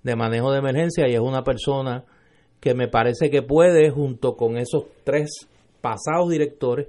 de 0.04 0.16
manejo 0.16 0.52
de 0.52 0.60
emergencia 0.60 1.08
y 1.08 1.14
es 1.14 1.20
una 1.20 1.44
persona 1.44 2.06
que 2.60 2.74
me 2.74 2.88
parece 2.88 3.30
que 3.30 3.42
puede, 3.42 3.90
junto 3.90 4.36
con 4.36 4.58
esos 4.58 4.86
tres 5.04 5.48
pasados 5.82 6.30
directores, 6.30 6.88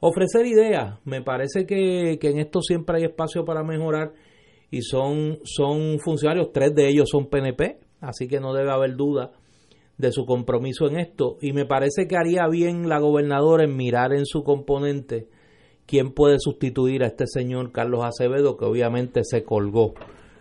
ofrecer 0.00 0.46
ideas. 0.46 0.98
Me 1.04 1.22
parece 1.22 1.66
que, 1.66 2.18
que 2.20 2.30
en 2.30 2.38
esto 2.38 2.60
siempre 2.60 2.98
hay 2.98 3.04
espacio 3.04 3.44
para 3.44 3.62
mejorar 3.62 4.12
y 4.70 4.82
son, 4.82 5.38
son 5.44 5.98
funcionarios, 5.98 6.52
tres 6.52 6.74
de 6.74 6.88
ellos 6.88 7.08
son 7.10 7.28
PNP, 7.28 7.78
así 8.00 8.28
que 8.28 8.40
no 8.40 8.52
debe 8.54 8.70
haber 8.70 8.96
duda 8.96 9.32
de 9.96 10.12
su 10.12 10.24
compromiso 10.24 10.86
en 10.86 10.98
esto 10.98 11.38
y 11.40 11.52
me 11.52 11.66
parece 11.66 12.06
que 12.06 12.16
haría 12.16 12.46
bien 12.48 12.88
la 12.88 13.00
gobernadora 13.00 13.64
en 13.64 13.76
mirar 13.76 14.12
en 14.12 14.26
su 14.26 14.44
componente 14.44 15.26
quién 15.88 16.12
puede 16.12 16.36
sustituir 16.38 17.02
a 17.02 17.06
este 17.06 17.26
señor 17.26 17.72
Carlos 17.72 18.04
Acevedo 18.04 18.56
que 18.56 18.66
obviamente 18.66 19.22
se 19.24 19.42
colgó 19.42 19.94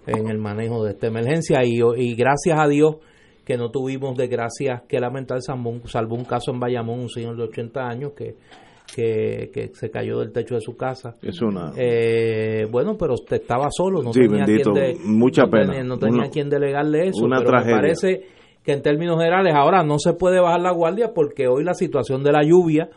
en 0.05 0.27
el 0.27 0.37
manejo 0.37 0.83
de 0.83 0.91
esta 0.91 1.07
emergencia 1.07 1.61
y, 1.63 1.79
y 1.95 2.15
gracias 2.15 2.59
a 2.59 2.67
Dios 2.67 2.97
que 3.45 3.57
no 3.57 3.71
tuvimos 3.71 4.17
desgracias 4.17 4.83
que 4.89 4.99
lamentar, 4.99 5.39
salvo 5.41 6.15
un 6.15 6.25
caso 6.25 6.51
en 6.51 6.59
Bayamón, 6.59 6.99
un 6.99 7.09
señor 7.09 7.37
de 7.37 7.43
80 7.43 7.79
años 7.79 8.11
que, 8.11 8.35
que, 8.93 9.71
se 9.73 9.89
cayó 9.89 10.19
del 10.19 10.33
techo 10.33 10.55
de 10.55 10.61
su 10.61 10.75
casa. 10.75 11.15
Es 11.21 11.41
una... 11.41 11.71
Eh, 11.77 12.67
bueno, 12.69 12.97
pero 12.97 13.13
usted 13.13 13.37
estaba 13.37 13.69
solo, 13.71 14.03
no 14.03 14.11
tenía 14.11 14.43
quien 14.43 14.73
de, 14.73 14.97
mucha 15.05 15.43
no 15.45 15.97
Tenía, 15.97 16.29
quien 16.29 16.49
delegarle 16.49 17.07
eso, 17.07 17.25
pero 17.25 17.63
me 17.63 17.71
parece 17.71 18.25
que 18.65 18.73
en 18.73 18.81
términos 18.81 19.15
generales 19.15 19.53
ahora 19.55 19.81
no 19.81 19.97
se 19.97 20.11
puede 20.11 20.41
bajar 20.41 20.59
la 20.59 20.73
guardia 20.73 21.13
porque 21.13 21.47
hoy 21.47 21.63
la 21.63 21.73
situación 21.73 22.23
de 22.23 22.33
la 22.33 22.43
lluvia 22.43 22.89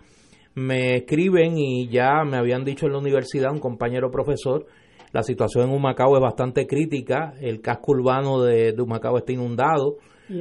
me 0.54 0.96
escriben 0.96 1.56
y 1.56 1.88
ya 1.88 2.24
me 2.24 2.36
habían 2.36 2.64
dicho 2.64 2.86
en 2.86 2.92
la 2.92 2.98
universidad 2.98 3.52
un 3.52 3.60
compañero 3.60 4.10
profesor 4.10 4.66
la 5.12 5.22
situación 5.22 5.68
en 5.68 5.74
Humacao 5.74 6.16
es 6.16 6.22
bastante 6.22 6.66
crítica, 6.66 7.34
el 7.40 7.60
casco 7.60 7.92
urbano 7.92 8.42
de, 8.42 8.74
Humacao 8.78 9.18
está 9.18 9.32
inundado, 9.32 9.96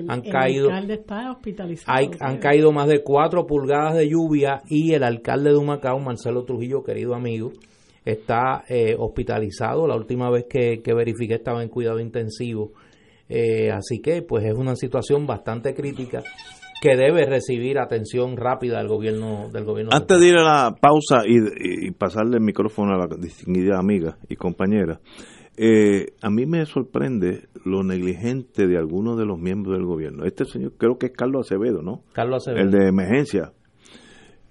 han 0.08 0.22
caído 0.22 0.70
está 0.70 1.32
hospitalizado, 1.32 2.12
han 2.20 2.38
caído 2.38 2.72
más 2.72 2.88
de 2.88 3.02
cuatro 3.02 3.48
pulgadas 3.48 3.96
de 3.96 4.08
lluvia 4.08 4.62
y 4.68 4.94
el 4.94 5.04
alcalde 5.04 5.50
de 5.50 5.58
Humacao, 5.58 6.00
Marcelo 6.00 6.44
Trujillo, 6.44 6.84
querido 6.84 7.16
amigo, 7.16 7.52
está 8.06 8.64
eh, 8.70 8.96
hospitalizado. 8.98 9.88
La 9.88 9.96
última 9.96 10.30
vez 10.30 10.46
que, 10.48 10.82
que 10.84 10.94
verifiqué 10.94 11.36
estaba 11.36 11.64
en 11.64 11.70
cuidado 11.70 12.00
intensivo. 12.00 12.74
Eh, 13.28 13.72
así 13.72 14.02
que 14.02 14.22
pues 14.22 14.46
es 14.46 14.54
una 14.54 14.76
situación 14.76 15.26
bastante 15.26 15.74
crítica 15.74 16.24
que 16.82 16.96
debe 16.96 17.26
recibir 17.26 17.80
atención 17.80 18.38
rápida 18.38 18.78
del 18.78 18.88
gobierno 18.88 19.50
del 19.52 19.66
gobierno 19.66 19.92
antes 19.94 20.20
de 20.20 20.28
ir 20.28 20.38
a 20.38 20.44
la 20.44 20.76
pausa 20.76 21.24
y, 21.26 21.92
pasarle 21.92 22.38
el 22.38 22.44
micrófono 22.44 22.94
a 22.94 22.98
la 22.98 23.08
distinguida 23.18 23.78
amiga 23.78 24.18
y 24.28 24.36
compañera 24.36 25.00
eh, 25.58 26.14
a 26.22 26.30
mí 26.30 26.46
me 26.46 26.66
sorprende 26.66 27.50
lo 27.66 27.84
negligente 27.84 28.66
de 28.66 28.78
algunos 28.78 29.18
de 29.18 29.26
los 29.26 29.38
miembros 29.38 29.78
del 29.78 29.86
gobierno. 29.86 30.24
Este 30.24 30.46
señor 30.46 30.72
creo 30.78 30.98
que 30.98 31.08
es 31.08 31.12
Carlos 31.12 31.48
Acevedo 31.48 31.82
no 31.82 32.04
Carlos 32.14 32.48
Acevedo. 32.48 32.64
El 32.64 32.72
de 32.72 32.88
emergencia. 32.88 33.52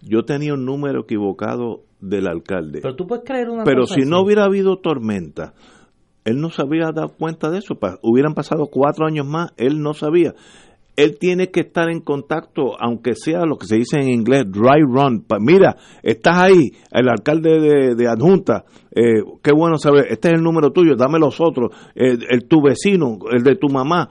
Yo 0.03 0.25
tenía 0.25 0.53
un 0.53 0.67
número 0.67 1.01
equivocado 1.01 1.85
del 1.99 2.29
alcalde. 2.29 2.81
Pero 2.83 2.95
tú 2.95 3.07
puedes 3.07 3.25
creer 3.25 3.49
una 3.49 3.65
pero 3.65 3.87
si 3.87 4.03
no 4.03 4.21
hubiera 4.21 4.45
habido 4.45 4.81
tormenta 4.81 5.55
él 6.29 6.41
no 6.41 6.51
se 6.51 6.61
había 6.61 6.93
dado 6.93 7.09
cuenta 7.19 7.51
de 7.51 7.59
eso. 7.59 7.79
Hubieran 8.03 8.35
pasado 8.35 8.67
cuatro 8.71 9.07
años 9.07 9.27
más, 9.27 9.53
él 9.57 9.81
no 9.81 9.95
sabía. 9.95 10.35
Él 10.99 11.17
tiene 11.17 11.53
que 11.53 11.61
estar 11.61 11.89
en 11.91 12.01
contacto, 12.01 12.73
aunque 12.77 13.15
sea 13.15 13.47
lo 13.47 13.57
que 13.57 13.69
se 13.69 13.77
dice 13.77 14.01
en 14.01 14.09
inglés, 14.09 14.47
dry 14.51 14.83
run. 14.83 15.25
Mira, 15.39 15.77
estás 16.03 16.37
ahí, 16.39 16.73
el 16.91 17.09
alcalde 17.09 17.95
de, 17.95 18.09
adjunta, 18.09 18.65
eh, 18.91 19.23
qué 19.41 19.53
bueno 19.53 19.79
saber, 19.79 20.07
este 20.11 20.27
es 20.27 20.35
el 20.35 20.43
número 20.43 20.73
tuyo, 20.73 20.97
dame 20.97 21.21
los 21.21 21.41
otros, 21.41 21.71
el, 21.95 22.49
tu 22.49 22.61
vecino, 22.61 23.17
el 23.31 23.45
de 23.45 23.55
tu 23.55 23.69
mamá. 23.69 24.11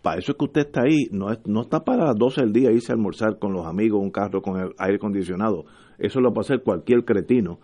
Para 0.00 0.18
eso 0.18 0.32
es 0.32 0.38
que 0.38 0.44
usted 0.46 0.60
está 0.62 0.84
ahí, 0.86 1.06
no, 1.10 1.26
no 1.44 1.60
está 1.60 1.84
para 1.84 2.06
las 2.06 2.16
12 2.16 2.40
del 2.40 2.52
día 2.54 2.72
irse 2.72 2.92
a 2.92 2.94
almorzar 2.94 3.38
con 3.38 3.52
los 3.52 3.66
amigos, 3.66 4.00
un 4.00 4.10
carro 4.10 4.40
con 4.40 4.58
el 4.58 4.70
aire 4.78 4.96
acondicionado. 4.96 5.66
Eso 5.98 6.20
lo 6.22 6.32
puede 6.32 6.46
hacer 6.46 6.62
cualquier 6.62 7.04
cretino. 7.04 7.58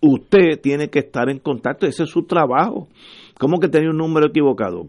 Usted 0.00 0.60
tiene 0.60 0.90
que 0.90 1.00
estar 1.00 1.28
en 1.28 1.40
contacto, 1.40 1.86
ese 1.86 2.04
es 2.04 2.10
su 2.10 2.22
trabajo. 2.22 2.86
¿Cómo 3.36 3.58
que 3.58 3.68
tenía 3.68 3.90
un 3.90 3.96
número 3.96 4.28
equivocado? 4.28 4.86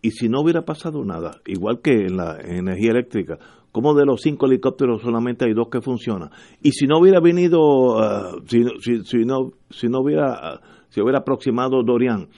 Y 0.00 0.12
si 0.12 0.28
no 0.28 0.42
hubiera 0.42 0.62
pasado 0.62 1.04
nada, 1.04 1.40
igual 1.46 1.80
que 1.82 1.92
en 1.92 2.16
la 2.16 2.38
energía 2.40 2.92
eléctrica, 2.92 3.38
como 3.72 3.94
de 3.94 4.06
los 4.06 4.20
cinco 4.22 4.46
helicópteros 4.46 5.02
solamente 5.02 5.44
hay 5.44 5.54
dos 5.54 5.68
que 5.70 5.80
funcionan? 5.80 6.30
Y 6.62 6.72
si 6.72 6.86
no 6.86 6.98
hubiera 6.98 7.20
venido, 7.20 7.60
uh, 7.60 8.40
si, 8.46 8.64
si, 9.04 9.24
no, 9.24 9.52
si 9.70 9.88
no 9.88 10.00
hubiera, 10.00 10.54
uh, 10.54 10.58
si 10.88 11.00
hubiera 11.00 11.18
aproximado 11.18 11.82
Dorian, 11.82 12.28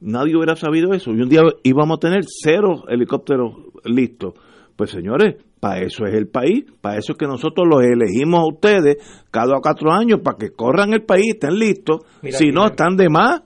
nadie 0.00 0.36
hubiera 0.36 0.56
sabido 0.56 0.92
eso. 0.92 1.12
Y 1.12 1.20
un 1.20 1.28
día 1.28 1.42
íbamos 1.62 1.96
a 1.98 2.00
tener 2.00 2.22
cero 2.26 2.84
helicópteros 2.88 3.54
listos. 3.84 4.34
Pues 4.76 4.90
señores, 4.90 5.36
para 5.60 5.80
eso 5.80 6.04
es 6.04 6.14
el 6.14 6.26
país, 6.26 6.64
para 6.80 6.98
eso 6.98 7.12
es 7.12 7.18
que 7.18 7.26
nosotros 7.26 7.66
los 7.70 7.82
elegimos 7.82 8.40
a 8.40 8.46
ustedes 8.46 8.96
cada 9.30 9.60
cuatro 9.62 9.92
años, 9.92 10.20
para 10.22 10.36
que 10.36 10.50
corran 10.50 10.92
el 10.92 11.02
país, 11.02 11.34
estén 11.34 11.54
listos. 11.58 12.00
si 12.28 12.48
no, 12.48 12.66
están 12.66 12.96
de 12.96 13.08
más. 13.08 13.42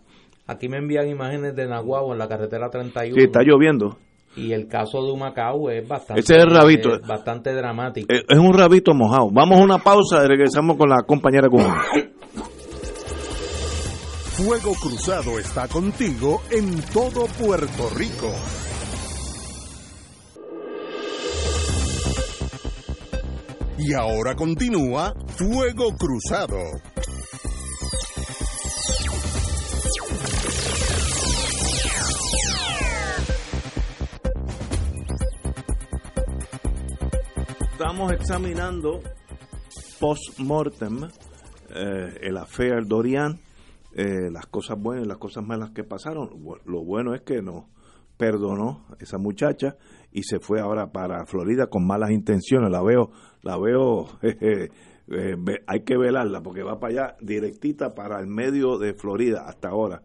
Aquí 0.49 0.67
me 0.67 0.79
envían 0.79 1.07
imágenes 1.09 1.55
de 1.55 1.67
Nahuatl 1.67 2.13
en 2.13 2.19
la 2.19 2.27
carretera 2.27 2.71
31. 2.71 3.15
Sí, 3.15 3.27
está 3.27 3.41
lloviendo. 3.43 3.99
Y 4.35 4.53
el 4.53 4.67
caso 4.67 5.05
de 5.05 5.13
Humacao 5.13 5.69
es 5.69 5.87
bastante, 5.87 6.21
Ese 6.23 6.37
es 6.37 6.45
el 6.45 6.51
rabito. 6.51 6.99
bastante 7.07 7.53
dramático. 7.53 8.07
Es, 8.11 8.39
un 8.39 8.55
rabito 8.55 8.95
mojado. 8.95 9.29
Vamos 9.31 9.61
a 9.61 9.63
una 9.63 9.77
pausa 9.79 10.25
y 10.25 10.29
regresamos 10.29 10.79
con 10.79 10.89
la 10.89 11.03
compañera 11.07 11.49
común. 11.49 11.75
Fuego 14.39 14.73
Cruzado 14.81 15.39
está 15.39 15.69
contigo 15.69 16.41
en 16.51 16.81
todo 16.95 17.27
Puerto 17.27 17.91
Rico. 17.95 18.33
Y 23.77 23.93
ahora 23.93 24.35
continúa 24.35 25.13
Fuego 25.37 25.95
Cruzado. 25.97 26.57
Estamos 37.81 38.11
examinando 38.11 39.01
post-mortem, 40.01 41.05
eh, 41.71 42.19
el 42.23 42.37
affair 42.37 42.85
Dorian, 42.85 43.39
eh, 43.95 44.33
las 44.33 44.47
cosas 44.47 44.77
buenas 44.81 45.05
y 45.05 45.09
las 45.09 45.19
cosas 45.19 45.45
malas 45.47 45.71
que 45.71 45.85
pasaron. 45.85 46.29
Lo 46.65 46.85
bueno 46.85 47.15
es 47.15 47.21
que 47.21 47.41
no 47.41 47.69
perdonó 48.17 48.85
esa 48.99 49.19
muchacha 49.19 49.77
y 50.11 50.25
se 50.25 50.41
fue 50.41 50.59
ahora 50.59 50.91
para 50.91 51.25
Florida 51.27 51.69
con 51.69 51.87
malas 51.87 52.11
intenciones. 52.11 52.69
La 52.69 52.83
veo, 52.83 53.13
la 53.43 53.57
veo, 53.57 54.09
eh, 54.23 54.71
hay 55.69 55.85
que 55.85 55.97
velarla 55.97 56.43
porque 56.43 56.65
va 56.65 56.81
para 56.81 56.93
allá 56.93 57.17
directita 57.21 57.95
para 57.95 58.19
el 58.19 58.27
medio 58.27 58.79
de 58.79 58.95
Florida 58.95 59.45
hasta 59.47 59.69
ahora 59.69 60.03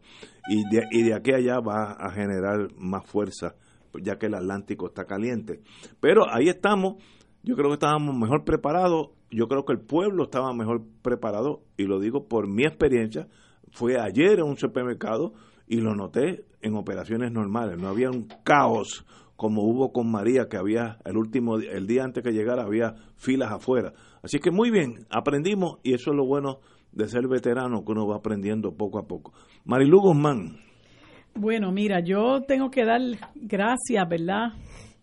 y 0.48 0.62
de, 0.70 0.84
y 0.92 1.02
de 1.02 1.16
aquí 1.16 1.34
allá 1.34 1.60
va 1.60 1.94
a 1.94 2.12
generar 2.12 2.68
más 2.78 3.04
fuerza 3.08 3.56
ya 4.02 4.18
que 4.18 4.28
el 4.28 4.36
Atlántico 4.36 4.88
está 4.88 5.06
caliente. 5.06 5.62
Pero 6.00 6.24
ahí 6.30 6.50
estamos, 6.50 6.96
yo 7.44 7.56
creo 7.56 7.68
que 7.68 7.74
estábamos 7.74 8.16
mejor 8.16 8.46
preparados, 8.46 9.10
yo 9.30 9.48
creo 9.48 9.66
que 9.66 9.74
el 9.74 9.80
pueblo 9.80 10.24
estaba 10.24 10.54
mejor 10.54 10.84
preparado 11.02 11.62
y 11.78 11.84
lo 11.84 12.00
digo 12.00 12.28
por 12.28 12.48
mi 12.48 12.64
experiencia, 12.64 13.28
fue 13.72 14.00
ayer 14.00 14.40
en 14.40 14.46
un 14.46 14.58
supermercado 14.58 15.34
y 15.68 15.78
lo 15.78 15.96
noté 15.96 16.46
en 16.62 16.76
operaciones 16.76 17.32
normales, 17.32 17.78
no 17.78 17.90
había 17.90 18.10
un 18.10 18.28
caos 18.44 19.06
como 19.36 19.64
hubo 19.64 19.92
con 19.92 20.10
María, 20.10 20.48
que 20.48 20.58
había 20.58 21.00
el 21.04 21.18
último, 21.18 21.58
el 21.58 21.86
día 21.86 22.06
antes 22.06 22.24
que 22.24 22.32
llegara 22.32 22.64
había 22.64 22.96
filas 23.18 23.52
afuera. 23.52 23.92
Así 24.22 24.40
que 24.40 24.52
muy 24.52 24.72
bien, 24.72 25.06
aprendimos 25.10 25.80
y 25.84 25.94
eso 25.94 26.12
es 26.12 26.16
lo 26.16 26.26
bueno 26.26 26.60
de 26.94 27.08
ser 27.08 27.28
veterano, 27.28 27.84
que 27.84 27.92
uno 27.92 28.08
va 28.08 28.18
aprendiendo 28.18 28.74
poco 28.76 29.00
a 29.00 29.08
poco. 29.08 29.34
Marilu 29.66 30.00
Guzmán. 30.00 30.60
Bueno, 31.36 31.72
mira, 31.72 32.00
yo 32.00 32.44
tengo 32.48 32.70
que 32.70 32.86
dar 32.86 33.02
gracias, 33.36 34.08
¿verdad? 34.08 34.54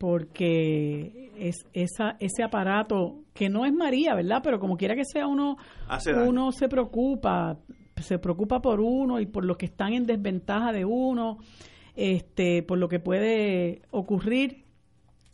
Porque 0.00 1.30
es 1.36 1.66
esa, 1.74 2.16
ese 2.20 2.42
aparato, 2.42 3.18
que 3.34 3.50
no 3.50 3.66
es 3.66 3.72
María, 3.74 4.14
¿verdad? 4.14 4.40
Pero 4.42 4.58
como 4.58 4.78
quiera 4.78 4.94
que 4.94 5.04
sea, 5.04 5.26
uno, 5.26 5.58
uno 6.26 6.52
se 6.52 6.70
preocupa, 6.70 7.58
se 7.96 8.18
preocupa 8.18 8.62
por 8.62 8.80
uno 8.80 9.20
y 9.20 9.26
por 9.26 9.44
los 9.44 9.58
que 9.58 9.66
están 9.66 9.92
en 9.92 10.06
desventaja 10.06 10.72
de 10.72 10.86
uno, 10.86 11.36
este, 11.94 12.62
por 12.62 12.78
lo 12.78 12.88
que 12.88 12.98
puede 12.98 13.82
ocurrir 13.90 14.64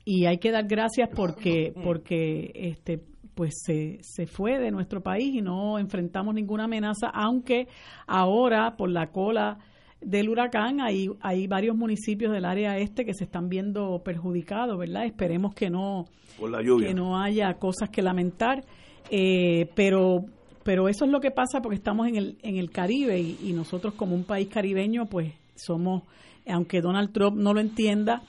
y 0.04 0.26
hay 0.26 0.38
que 0.38 0.50
dar 0.50 0.66
gracias 0.66 1.10
porque 1.14 1.72
porque 1.84 2.50
este 2.54 3.04
pues 3.36 3.54
se, 3.64 3.98
se 4.00 4.26
fue 4.26 4.58
de 4.58 4.72
nuestro 4.72 5.00
país 5.00 5.32
y 5.32 5.42
no 5.42 5.78
enfrentamos 5.78 6.34
ninguna 6.34 6.64
amenaza 6.64 7.06
aunque 7.08 7.68
ahora 8.08 8.76
por 8.76 8.90
la 8.90 9.12
cola 9.12 9.58
del 10.00 10.28
huracán 10.28 10.80
hay 10.80 11.08
hay 11.20 11.46
varios 11.46 11.76
municipios 11.76 12.32
del 12.32 12.44
área 12.44 12.78
este 12.78 13.04
que 13.04 13.14
se 13.14 13.24
están 13.24 13.48
viendo 13.48 14.02
perjudicados 14.04 14.78
verdad 14.78 15.06
esperemos 15.06 15.54
que 15.54 15.70
no 15.70 16.04
que 16.38 16.94
no 16.94 17.18
haya 17.18 17.54
cosas 17.54 17.88
que 17.88 18.02
lamentar 18.02 18.62
eh, 19.10 19.70
pero 19.74 20.26
pero 20.66 20.88
eso 20.88 21.04
es 21.04 21.12
lo 21.12 21.20
que 21.20 21.30
pasa 21.30 21.62
porque 21.62 21.76
estamos 21.76 22.08
en 22.08 22.16
el, 22.16 22.38
en 22.42 22.56
el 22.56 22.72
Caribe 22.72 23.20
y, 23.20 23.52
nosotros 23.52 23.94
como 23.94 24.16
un 24.16 24.24
país 24.24 24.48
caribeño, 24.48 25.06
pues 25.06 25.32
somos, 25.54 26.02
aunque 26.44 26.80
Donald 26.80 27.12
Trump 27.12 27.36
no 27.36 27.54
lo 27.54 27.60
entienda, 27.60 28.22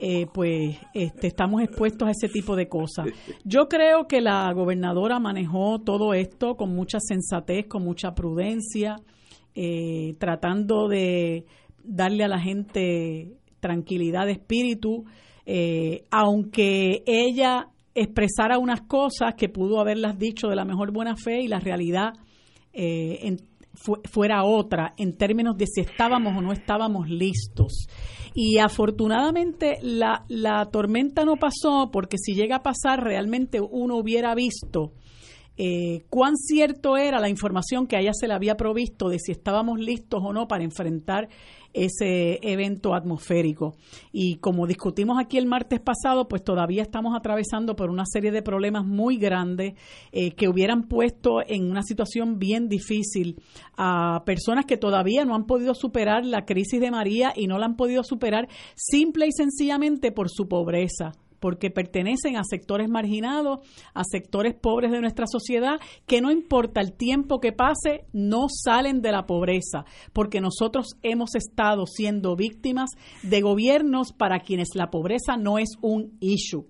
eh, 0.00 0.26
pues 0.34 0.76
este, 0.92 1.28
estamos 1.28 1.62
expuestos 1.62 2.08
a 2.08 2.10
ese 2.10 2.28
tipo 2.28 2.56
de 2.56 2.68
cosas. 2.68 3.06
Yo 3.44 3.68
creo 3.68 4.08
que 4.08 4.20
la 4.20 4.52
gobernadora 4.52 5.20
manejó 5.20 5.78
todo 5.78 6.14
esto 6.14 6.56
con 6.56 6.74
mucha 6.74 6.98
sensatez, 6.98 7.68
con 7.68 7.84
mucha 7.84 8.12
prudencia, 8.12 8.96
eh, 9.54 10.14
tratando 10.18 10.88
de 10.88 11.46
darle 11.82 12.24
a 12.24 12.28
la 12.28 12.40
gente 12.40 13.36
tranquilidad 13.60 14.26
de 14.26 14.32
espíritu, 14.32 15.04
eh, 15.46 16.04
aunque 16.10 17.02
ella 17.06 17.68
expresara 17.94 18.58
unas 18.58 18.82
cosas 18.82 19.34
que 19.36 19.48
pudo 19.48 19.80
haberlas 19.80 20.18
dicho 20.18 20.48
de 20.48 20.56
la 20.56 20.64
mejor 20.64 20.92
buena 20.92 21.16
fe 21.16 21.42
y 21.42 21.48
la 21.48 21.60
realidad 21.60 22.14
eh, 22.72 23.36
fuera 24.10 24.44
otra 24.44 24.94
en 24.96 25.16
términos 25.16 25.56
de 25.56 25.66
si 25.66 25.80
estábamos 25.80 26.36
o 26.36 26.40
no 26.40 26.52
estábamos 26.52 27.08
listos. 27.08 27.86
Y 28.34 28.58
afortunadamente 28.58 29.78
la, 29.82 30.24
la 30.28 30.64
tormenta 30.66 31.24
no 31.24 31.36
pasó 31.36 31.90
porque 31.92 32.18
si 32.18 32.34
llega 32.34 32.56
a 32.56 32.62
pasar 32.62 33.04
realmente 33.04 33.60
uno 33.60 33.96
hubiera 33.96 34.34
visto 34.34 34.92
eh, 35.56 36.04
cuán 36.10 36.36
cierto 36.36 36.96
era 36.96 37.20
la 37.20 37.28
información 37.28 37.86
que 37.86 37.96
a 37.96 38.00
ella 38.00 38.12
se 38.12 38.26
le 38.26 38.34
había 38.34 38.56
provisto 38.56 39.08
de 39.08 39.18
si 39.18 39.32
estábamos 39.32 39.78
listos 39.78 40.20
o 40.24 40.32
no 40.32 40.48
para 40.48 40.64
enfrentar 40.64 41.28
ese 41.74 42.38
evento 42.42 42.94
atmosférico. 42.94 43.74
Y 44.12 44.36
como 44.36 44.66
discutimos 44.66 45.18
aquí 45.20 45.36
el 45.38 45.46
martes 45.46 45.80
pasado, 45.80 46.28
pues 46.28 46.42
todavía 46.42 46.82
estamos 46.82 47.14
atravesando 47.16 47.74
por 47.76 47.90
una 47.90 48.04
serie 48.06 48.30
de 48.30 48.42
problemas 48.42 48.86
muy 48.86 49.16
grandes 49.18 49.74
eh, 50.12 50.30
que 50.30 50.48
hubieran 50.48 50.84
puesto 50.84 51.40
en 51.46 51.68
una 51.70 51.82
situación 51.82 52.38
bien 52.38 52.68
difícil 52.68 53.42
a 53.76 54.22
personas 54.24 54.66
que 54.66 54.76
todavía 54.76 55.24
no 55.24 55.34
han 55.34 55.46
podido 55.46 55.74
superar 55.74 56.24
la 56.24 56.44
crisis 56.44 56.80
de 56.80 56.92
María 56.92 57.32
y 57.34 57.48
no 57.48 57.58
la 57.58 57.66
han 57.66 57.76
podido 57.76 58.04
superar 58.04 58.48
simple 58.76 59.26
y 59.26 59.32
sencillamente 59.32 60.12
por 60.12 60.30
su 60.30 60.46
pobreza 60.46 61.12
porque 61.44 61.70
pertenecen 61.70 62.38
a 62.38 62.42
sectores 62.42 62.88
marginados, 62.88 63.58
a 63.92 64.02
sectores 64.02 64.54
pobres 64.54 64.90
de 64.90 65.02
nuestra 65.02 65.26
sociedad, 65.26 65.78
que 66.06 66.22
no 66.22 66.30
importa 66.30 66.80
el 66.80 66.94
tiempo 66.94 67.38
que 67.38 67.52
pase, 67.52 68.06
no 68.14 68.46
salen 68.48 69.02
de 69.02 69.12
la 69.12 69.26
pobreza, 69.26 69.84
porque 70.14 70.40
nosotros 70.40 70.96
hemos 71.02 71.34
estado 71.34 71.84
siendo 71.84 72.34
víctimas 72.34 72.92
de 73.22 73.42
gobiernos 73.42 74.14
para 74.14 74.40
quienes 74.40 74.68
la 74.74 74.88
pobreza 74.88 75.36
no 75.36 75.58
es 75.58 75.68
un 75.82 76.16
issue 76.18 76.64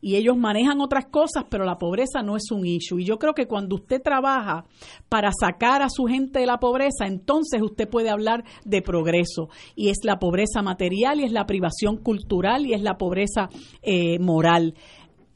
y 0.00 0.16
ellos 0.16 0.36
manejan 0.36 0.80
otras 0.80 1.06
cosas, 1.06 1.44
pero 1.50 1.64
la 1.64 1.78
pobreza 1.78 2.22
no 2.22 2.36
es 2.36 2.50
un 2.50 2.66
issue. 2.66 3.00
Y 3.00 3.04
yo 3.04 3.18
creo 3.18 3.34
que 3.34 3.46
cuando 3.46 3.76
usted 3.76 4.00
trabaja 4.02 4.64
para 5.08 5.30
sacar 5.32 5.82
a 5.82 5.90
su 5.90 6.04
gente 6.04 6.40
de 6.40 6.46
la 6.46 6.58
pobreza, 6.58 7.06
entonces 7.06 7.60
usted 7.62 7.88
puede 7.88 8.10
hablar 8.10 8.44
de 8.64 8.82
progreso. 8.82 9.48
Y 9.74 9.88
es 9.88 9.98
la 10.04 10.18
pobreza 10.18 10.62
material, 10.62 11.20
y 11.20 11.24
es 11.24 11.32
la 11.32 11.46
privación 11.46 11.96
cultural, 11.96 12.66
y 12.66 12.74
es 12.74 12.82
la 12.82 12.96
pobreza 12.96 13.48
eh, 13.82 14.18
moral 14.18 14.74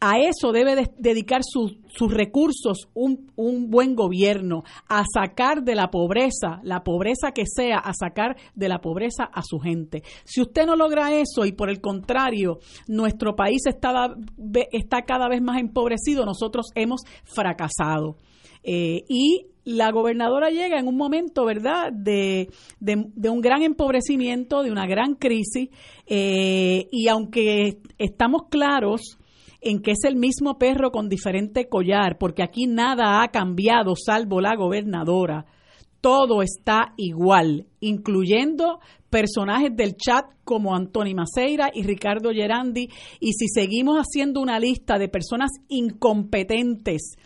a 0.05 0.19
eso 0.19 0.53
debe 0.53 0.91
dedicar 0.99 1.41
sus 1.43 2.13
recursos 2.13 2.91
un, 2.93 3.31
buen 3.71 3.95
gobierno, 3.95 4.63
a 4.87 5.03
sacar 5.11 5.63
de 5.63 5.75
la 5.75 5.91
pobreza, 5.91 6.61
la 6.63 6.85
pobreza 6.85 7.33
que 7.33 7.45
sea, 7.47 7.79
a 7.79 7.95
sacar 7.95 8.37
de 8.55 8.69
la 8.69 8.83
pobreza 8.83 9.25
a 9.25 9.43
su 9.43 9.59
gente. 9.61 10.03
Si 10.25 10.43
usted 10.43 10.67
no 10.67 10.77
logra 10.77 11.11
eso 11.19 11.47
y 11.47 11.53
por 11.53 11.71
el 11.71 11.81
contrario, 11.81 12.59
nuestro 12.87 13.35
país 13.35 13.63
está, 13.65 14.15
cada 15.07 15.29
vez 15.29 15.41
más 15.41 15.59
empobrecido, 15.59 16.27
nosotros 16.27 16.67
hemos 16.75 17.01
fracasado. 17.25 18.19
Eh, 18.63 19.05
y 19.09 19.47
la 19.65 19.91
gobernadora 19.91 20.51
llega 20.51 20.79
en 20.79 20.87
un 20.87 20.99
momento, 20.99 21.47
¿verdad?, 21.47 21.91
de, 21.93 22.51
de, 22.79 23.31
un 23.31 23.41
gran 23.41 23.63
empobrecimiento, 23.63 24.63
de 24.63 24.71
una 24.71 24.87
gran 24.87 25.15
crisis, 25.15 25.71
eh, 26.07 26.89
y 26.93 27.09
aunque 27.09 27.79
estamos 27.97 28.43
claros, 28.51 29.19
en 29.65 29.81
que 29.81 29.93
es 29.93 30.05
el 30.05 30.17
mismo 30.17 30.59
perro 30.59 30.91
con 30.91 31.09
diferente 31.09 31.69
collar, 31.69 32.19
porque 32.19 32.43
aquí 32.43 32.67
nada 32.67 33.23
ha 33.23 33.29
cambiado 33.29 33.95
salvo 33.97 34.41
la 34.41 34.55
gobernadora. 34.57 35.47
Todo 36.01 36.43
está 36.43 36.93
igual, 36.99 37.67
incluyendo 37.81 38.81
personajes 39.09 39.75
del 39.75 39.97
chat 39.97 40.27
como 40.45 40.75
Antoni 40.75 41.15
Maceira 41.15 41.71
y 41.73 41.83
Ricardo 41.83 42.31
Gerandi. 42.31 42.91
Y 43.21 43.33
si 43.33 43.49
seguimos 43.49 43.97
haciendo 43.97 44.41
una 44.41 44.59
lista 44.59 44.99
de 44.99 45.09
personas 45.09 45.51
incompetentes 45.69 47.17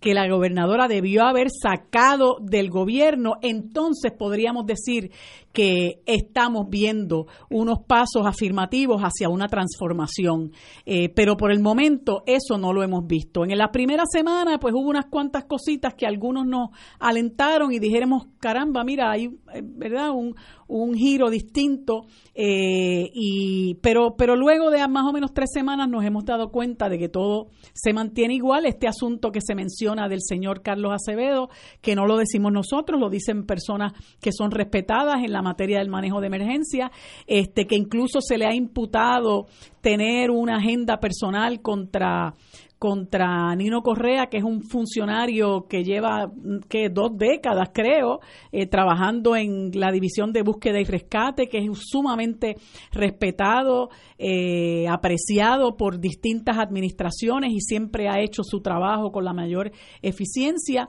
que 0.00 0.14
la 0.14 0.28
gobernadora 0.28 0.86
debió 0.86 1.24
haber 1.24 1.48
sacado 1.50 2.36
del 2.40 2.70
gobierno, 2.70 3.34
entonces 3.42 4.12
podríamos 4.16 4.66
decir 4.66 5.10
que 5.58 6.02
estamos 6.06 6.68
viendo 6.70 7.26
unos 7.50 7.80
pasos 7.80 8.24
afirmativos 8.24 9.02
hacia 9.02 9.28
una 9.28 9.48
transformación. 9.48 10.52
Eh, 10.86 11.08
pero 11.08 11.36
por 11.36 11.50
el 11.50 11.58
momento 11.58 12.22
eso 12.26 12.58
no 12.58 12.72
lo 12.72 12.84
hemos 12.84 13.08
visto. 13.08 13.42
En 13.42 13.58
la 13.58 13.72
primera 13.72 14.04
semana 14.08 14.60
pues 14.60 14.72
hubo 14.72 14.88
unas 14.88 15.06
cuantas 15.06 15.46
cositas 15.46 15.94
que 15.94 16.06
algunos 16.06 16.46
nos 16.46 16.68
alentaron 17.00 17.72
y 17.72 17.80
dijéramos, 17.80 18.28
caramba, 18.38 18.84
mira, 18.84 19.10
hay 19.10 19.24
eh, 19.52 19.62
¿verdad? 19.64 20.10
Un, 20.10 20.36
un 20.68 20.94
giro 20.94 21.30
distinto, 21.30 22.02
eh, 22.34 23.10
y, 23.12 23.74
pero, 23.76 24.14
pero 24.16 24.36
luego 24.36 24.70
de 24.70 24.86
más 24.86 25.06
o 25.06 25.12
menos 25.12 25.32
tres 25.32 25.50
semanas 25.52 25.88
nos 25.88 26.04
hemos 26.04 26.24
dado 26.24 26.50
cuenta 26.50 26.88
de 26.88 26.98
que 26.98 27.08
todo 27.08 27.48
se 27.72 27.92
mantiene 27.92 28.34
igual. 28.34 28.66
Este 28.66 28.86
asunto 28.86 29.32
que 29.32 29.40
se 29.40 29.54
menciona 29.54 30.08
del 30.08 30.20
señor 30.22 30.62
Carlos 30.62 30.92
Acevedo, 30.92 31.48
que 31.80 31.96
no 31.96 32.06
lo 32.06 32.16
decimos 32.18 32.52
nosotros, 32.52 33.00
lo 33.00 33.08
dicen 33.08 33.46
personas 33.46 33.92
que 34.20 34.30
son 34.30 34.50
respetadas 34.50 35.24
en 35.24 35.32
la 35.32 35.42
materia 35.48 35.78
del 35.78 35.88
manejo 35.88 36.20
de 36.20 36.26
emergencia, 36.26 36.90
este, 37.26 37.66
que 37.66 37.76
incluso 37.76 38.20
se 38.20 38.38
le 38.38 38.46
ha 38.46 38.54
imputado 38.54 39.46
tener 39.80 40.30
una 40.30 40.56
agenda 40.56 40.98
personal 40.98 41.60
contra 41.62 42.34
contra 42.78 43.54
Nino 43.56 43.82
Correa, 43.82 44.26
que 44.26 44.38
es 44.38 44.44
un 44.44 44.62
funcionario 44.62 45.66
que 45.68 45.82
lleva 45.82 46.30
que 46.68 46.88
dos 46.88 47.10
décadas, 47.16 47.70
creo, 47.74 48.20
eh, 48.52 48.66
trabajando 48.66 49.34
en 49.34 49.72
la 49.74 49.90
división 49.90 50.32
de 50.32 50.42
búsqueda 50.42 50.80
y 50.80 50.84
rescate, 50.84 51.48
que 51.48 51.58
es 51.58 51.66
sumamente 51.74 52.54
respetado, 52.92 53.90
eh, 54.16 54.86
apreciado 54.88 55.76
por 55.76 55.98
distintas 55.98 56.58
administraciones 56.58 57.52
y 57.52 57.60
siempre 57.60 58.08
ha 58.08 58.20
hecho 58.20 58.42
su 58.44 58.60
trabajo 58.60 59.10
con 59.10 59.24
la 59.24 59.32
mayor 59.32 59.72
eficiencia 60.00 60.88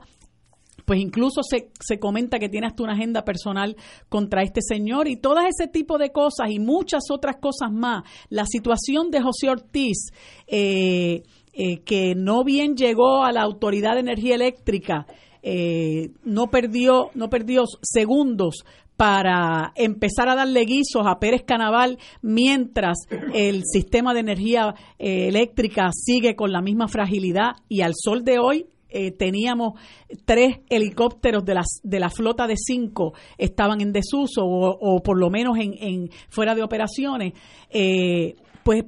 pues 0.84 1.00
incluso 1.00 1.42
se, 1.42 1.70
se, 1.80 1.98
comenta 1.98 2.38
que 2.38 2.48
tiene 2.48 2.66
hasta 2.66 2.82
una 2.82 2.94
agenda 2.94 3.24
personal 3.24 3.76
contra 4.08 4.42
este 4.42 4.60
señor 4.62 5.08
y 5.08 5.16
todo 5.16 5.40
ese 5.40 5.68
tipo 5.68 5.98
de 5.98 6.10
cosas 6.10 6.50
y 6.50 6.58
muchas 6.58 7.04
otras 7.10 7.36
cosas 7.36 7.70
más. 7.70 8.04
La 8.28 8.44
situación 8.46 9.10
de 9.10 9.20
José 9.20 9.48
Ortiz, 9.48 10.10
eh, 10.46 11.22
eh, 11.52 11.80
que 11.84 12.14
no 12.14 12.44
bien 12.44 12.76
llegó 12.76 13.24
a 13.24 13.32
la 13.32 13.42
Autoridad 13.42 13.94
de 13.94 14.00
Energía 14.00 14.34
Eléctrica, 14.34 15.06
eh, 15.42 16.10
no 16.22 16.48
perdió 16.48 17.10
no 17.14 17.30
perdió 17.30 17.64
segundos 17.80 18.64
para 18.98 19.72
empezar 19.76 20.28
a 20.28 20.34
darle 20.34 20.66
guisos 20.66 21.06
a 21.06 21.18
Pérez 21.18 21.42
Canaval 21.46 21.96
mientras 22.20 22.98
el 23.32 23.62
sistema 23.64 24.12
de 24.12 24.20
energía 24.20 24.74
eléctrica 24.98 25.88
sigue 25.94 26.36
con 26.36 26.52
la 26.52 26.60
misma 26.60 26.88
fragilidad 26.88 27.52
y 27.70 27.80
al 27.80 27.94
sol 27.96 28.22
de 28.22 28.38
hoy 28.38 28.66
eh, 28.90 29.12
teníamos 29.12 29.80
tres 30.24 30.58
helicópteros 30.68 31.44
de, 31.44 31.54
las, 31.54 31.80
de 31.82 32.00
la 32.00 32.10
flota 32.10 32.46
de 32.46 32.56
cinco 32.56 33.14
estaban 33.38 33.80
en 33.80 33.92
desuso 33.92 34.42
o, 34.44 35.02
por 35.02 35.18
lo 35.18 35.30
menos 35.30 35.58
en, 35.58 35.74
en 35.80 36.10
fuera 36.28 36.54
de 36.54 36.62
operaciones, 36.62 37.34
eh, 37.70 38.34
pues 38.62 38.84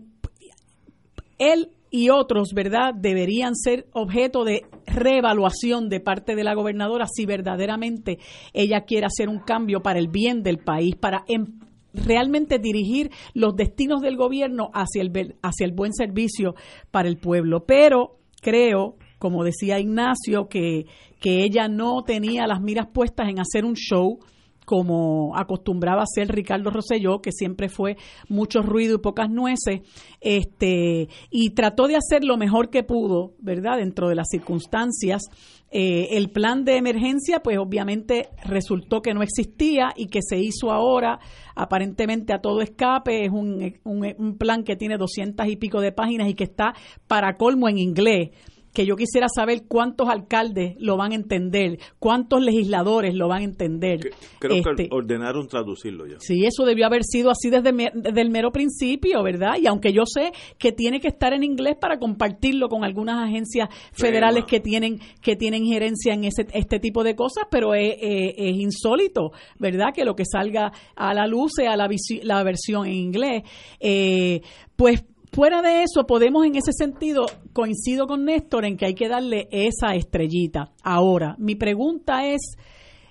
él 1.38 1.70
y 1.90 2.08
otros, 2.08 2.52
¿verdad?, 2.54 2.94
deberían 2.94 3.54
ser 3.54 3.86
objeto 3.92 4.44
de 4.44 4.62
reevaluación 4.86 5.90
de 5.90 6.00
parte 6.00 6.34
de 6.34 6.42
la 6.42 6.54
gobernadora 6.54 7.06
si 7.06 7.26
verdaderamente 7.26 8.18
ella 8.54 8.80
quiere 8.86 9.06
hacer 9.06 9.28
un 9.28 9.40
cambio 9.40 9.82
para 9.82 9.98
el 9.98 10.08
bien 10.08 10.42
del 10.42 10.58
país, 10.58 10.96
para 10.96 11.24
em, 11.28 11.58
realmente 11.92 12.58
dirigir 12.58 13.10
los 13.34 13.54
destinos 13.54 14.00
del 14.00 14.16
gobierno 14.16 14.70
hacia 14.72 15.02
el, 15.02 15.36
hacia 15.42 15.66
el 15.66 15.72
buen 15.72 15.92
servicio 15.92 16.54
para 16.90 17.08
el 17.08 17.18
pueblo. 17.18 17.64
Pero 17.66 18.16
creo 18.40 18.96
como 19.22 19.44
decía 19.44 19.78
Ignacio, 19.78 20.48
que, 20.48 20.86
que 21.20 21.44
ella 21.44 21.68
no 21.68 22.02
tenía 22.02 22.48
las 22.48 22.60
miras 22.60 22.88
puestas 22.92 23.28
en 23.28 23.38
hacer 23.38 23.64
un 23.64 23.74
show 23.74 24.18
como 24.64 25.36
acostumbraba 25.36 26.02
hacer 26.02 26.26
Ricardo 26.26 26.70
Rosselló, 26.70 27.22
que 27.22 27.30
siempre 27.30 27.68
fue 27.68 27.96
mucho 28.28 28.62
ruido 28.62 28.96
y 28.96 28.98
pocas 28.98 29.30
nueces, 29.30 29.82
este, 30.20 31.08
y 31.30 31.50
trató 31.50 31.86
de 31.86 31.94
hacer 31.94 32.24
lo 32.24 32.36
mejor 32.36 32.68
que 32.68 32.82
pudo, 32.82 33.34
¿verdad? 33.38 33.76
Dentro 33.76 34.08
de 34.08 34.16
las 34.16 34.26
circunstancias. 34.28 35.22
Eh, 35.70 36.16
el 36.18 36.30
plan 36.30 36.64
de 36.64 36.76
emergencia, 36.76 37.40
pues 37.44 37.58
obviamente 37.58 38.28
resultó 38.44 39.02
que 39.02 39.14
no 39.14 39.22
existía 39.22 39.92
y 39.96 40.08
que 40.08 40.20
se 40.20 40.38
hizo 40.38 40.72
ahora, 40.72 41.20
aparentemente 41.54 42.32
a 42.34 42.40
todo 42.40 42.60
escape, 42.60 43.24
es 43.24 43.30
un, 43.30 43.72
un 43.84 44.36
plan 44.36 44.64
que 44.64 44.74
tiene 44.74 44.98
doscientas 44.98 45.48
y 45.48 45.56
pico 45.56 45.80
de 45.80 45.92
páginas 45.92 46.28
y 46.28 46.34
que 46.34 46.44
está 46.44 46.74
para 47.06 47.36
colmo 47.36 47.68
en 47.68 47.78
inglés 47.78 48.30
que 48.72 48.86
yo 48.86 48.96
quisiera 48.96 49.26
saber 49.28 49.64
cuántos 49.68 50.08
alcaldes 50.08 50.74
lo 50.78 50.96
van 50.96 51.12
a 51.12 51.14
entender, 51.14 51.78
cuántos 51.98 52.42
legisladores 52.42 53.14
lo 53.14 53.28
van 53.28 53.42
a 53.42 53.44
entender. 53.44 54.12
Creo 54.38 54.62
que 54.62 54.70
este, 54.70 54.88
ordenaron 54.90 55.46
traducirlo 55.46 56.06
ya. 56.06 56.16
Sí, 56.20 56.44
eso 56.46 56.64
debió 56.64 56.86
haber 56.86 57.04
sido 57.04 57.30
así 57.30 57.50
desde, 57.50 57.70
el 57.70 58.30
mero 58.30 58.50
principio, 58.50 59.22
¿verdad? 59.22 59.56
Y 59.60 59.66
aunque 59.66 59.92
yo 59.92 60.04
sé 60.06 60.32
que 60.58 60.72
tiene 60.72 61.00
que 61.00 61.08
estar 61.08 61.32
en 61.32 61.42
inglés 61.42 61.76
para 61.80 61.98
compartirlo 61.98 62.68
con 62.68 62.84
algunas 62.84 63.22
agencias 63.22 63.68
federales 63.92 64.44
que 64.46 64.60
tienen 64.60 65.00
que 65.20 65.36
tienen 65.36 65.66
gerencia 65.66 66.14
en 66.14 66.24
ese, 66.24 66.46
este 66.52 66.80
tipo 66.80 67.04
de 67.04 67.14
cosas, 67.14 67.44
pero 67.50 67.74
es, 67.74 67.96
es, 68.00 68.56
insólito, 68.56 69.32
¿verdad? 69.58 69.88
Que 69.94 70.04
lo 70.04 70.14
que 70.14 70.24
salga 70.24 70.72
a 70.96 71.14
la 71.14 71.26
luz 71.26 71.52
sea 71.56 71.76
la, 71.76 71.88
la 72.22 72.42
versión 72.42 72.86
en 72.86 72.94
inglés. 72.94 73.42
Eh, 73.80 74.40
pues 74.76 75.04
Fuera 75.34 75.62
de 75.62 75.82
eso, 75.82 76.06
podemos 76.06 76.44
en 76.44 76.56
ese 76.56 76.72
sentido, 76.74 77.24
coincido 77.54 78.06
con 78.06 78.26
Néstor 78.26 78.66
en 78.66 78.76
que 78.76 78.84
hay 78.84 78.94
que 78.94 79.08
darle 79.08 79.48
esa 79.50 79.94
estrellita. 79.94 80.72
Ahora, 80.82 81.36
mi 81.38 81.54
pregunta 81.54 82.26
es, 82.26 82.58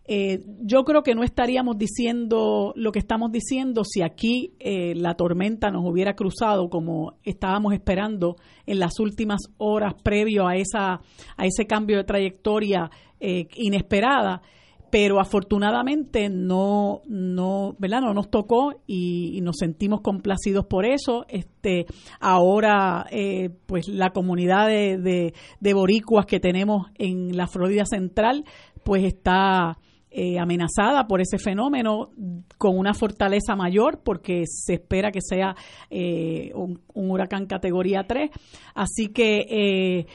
eh, 0.06 0.44
yo 0.60 0.84
creo 0.84 1.02
que 1.02 1.16
no 1.16 1.24
estaríamos 1.24 1.80
diciendo 1.80 2.74
lo 2.76 2.92
que 2.92 3.00
estamos 3.00 3.32
diciendo 3.32 3.84
si 3.84 4.04
aquí 4.04 4.54
eh, 4.60 4.94
la 4.94 5.16
tormenta 5.16 5.72
nos 5.72 5.84
hubiera 5.84 6.14
cruzado 6.14 6.70
como 6.70 7.16
estábamos 7.24 7.74
esperando 7.74 8.36
en 8.68 8.78
las 8.78 9.00
últimas 9.00 9.42
horas 9.58 9.96
previo 10.04 10.48
a, 10.48 10.56
esa, 10.58 11.02
a 11.38 11.46
ese 11.48 11.66
cambio 11.66 11.98
de 11.98 12.04
trayectoria 12.04 12.92
eh, 13.20 13.48
inesperada 13.56 14.44
pero 14.92 15.22
afortunadamente 15.22 16.30
no 16.30 17.02
no 17.08 17.76
verdad 17.80 18.02
no 18.02 18.14
nos 18.14 18.30
tocó 18.30 18.74
y, 18.86 19.40
nos 19.42 19.58
sentimos 19.58 20.02
complacidos 20.02 20.66
por 20.66 20.86
eso. 20.86 21.26
Este 21.28 21.86
ahora 22.20 23.08
eh, 23.10 23.50
pues 23.66 23.88
la 23.88 24.12
comunidad 24.12 24.68
de, 24.68 25.34
de, 25.60 25.74
boricuas 25.74 26.26
que 26.26 26.40
tenemos 26.40 26.88
en 27.00 27.36
la 27.36 27.48
Florida 27.48 27.86
Central 27.86 28.44
pues 28.84 29.04
está 29.04 29.78
eh, 30.12 30.38
amenazada 30.38 31.08
por 31.08 31.22
ese 31.22 31.40
fenómeno 31.40 32.10
con 32.58 32.78
una 32.78 32.94
fortaleza 32.94 33.56
mayor 33.56 34.02
porque 34.04 34.44
se 34.46 34.74
espera 34.74 35.12
que 35.12 35.22
sea 35.22 35.56
eh, 35.90 36.52
un, 36.54 36.82
un, 36.94 37.10
huracán 37.10 37.46
categoría 37.46 38.04
3 38.06 38.30
así 38.76 39.08
que 39.08 40.06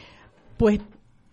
pues 0.59 0.81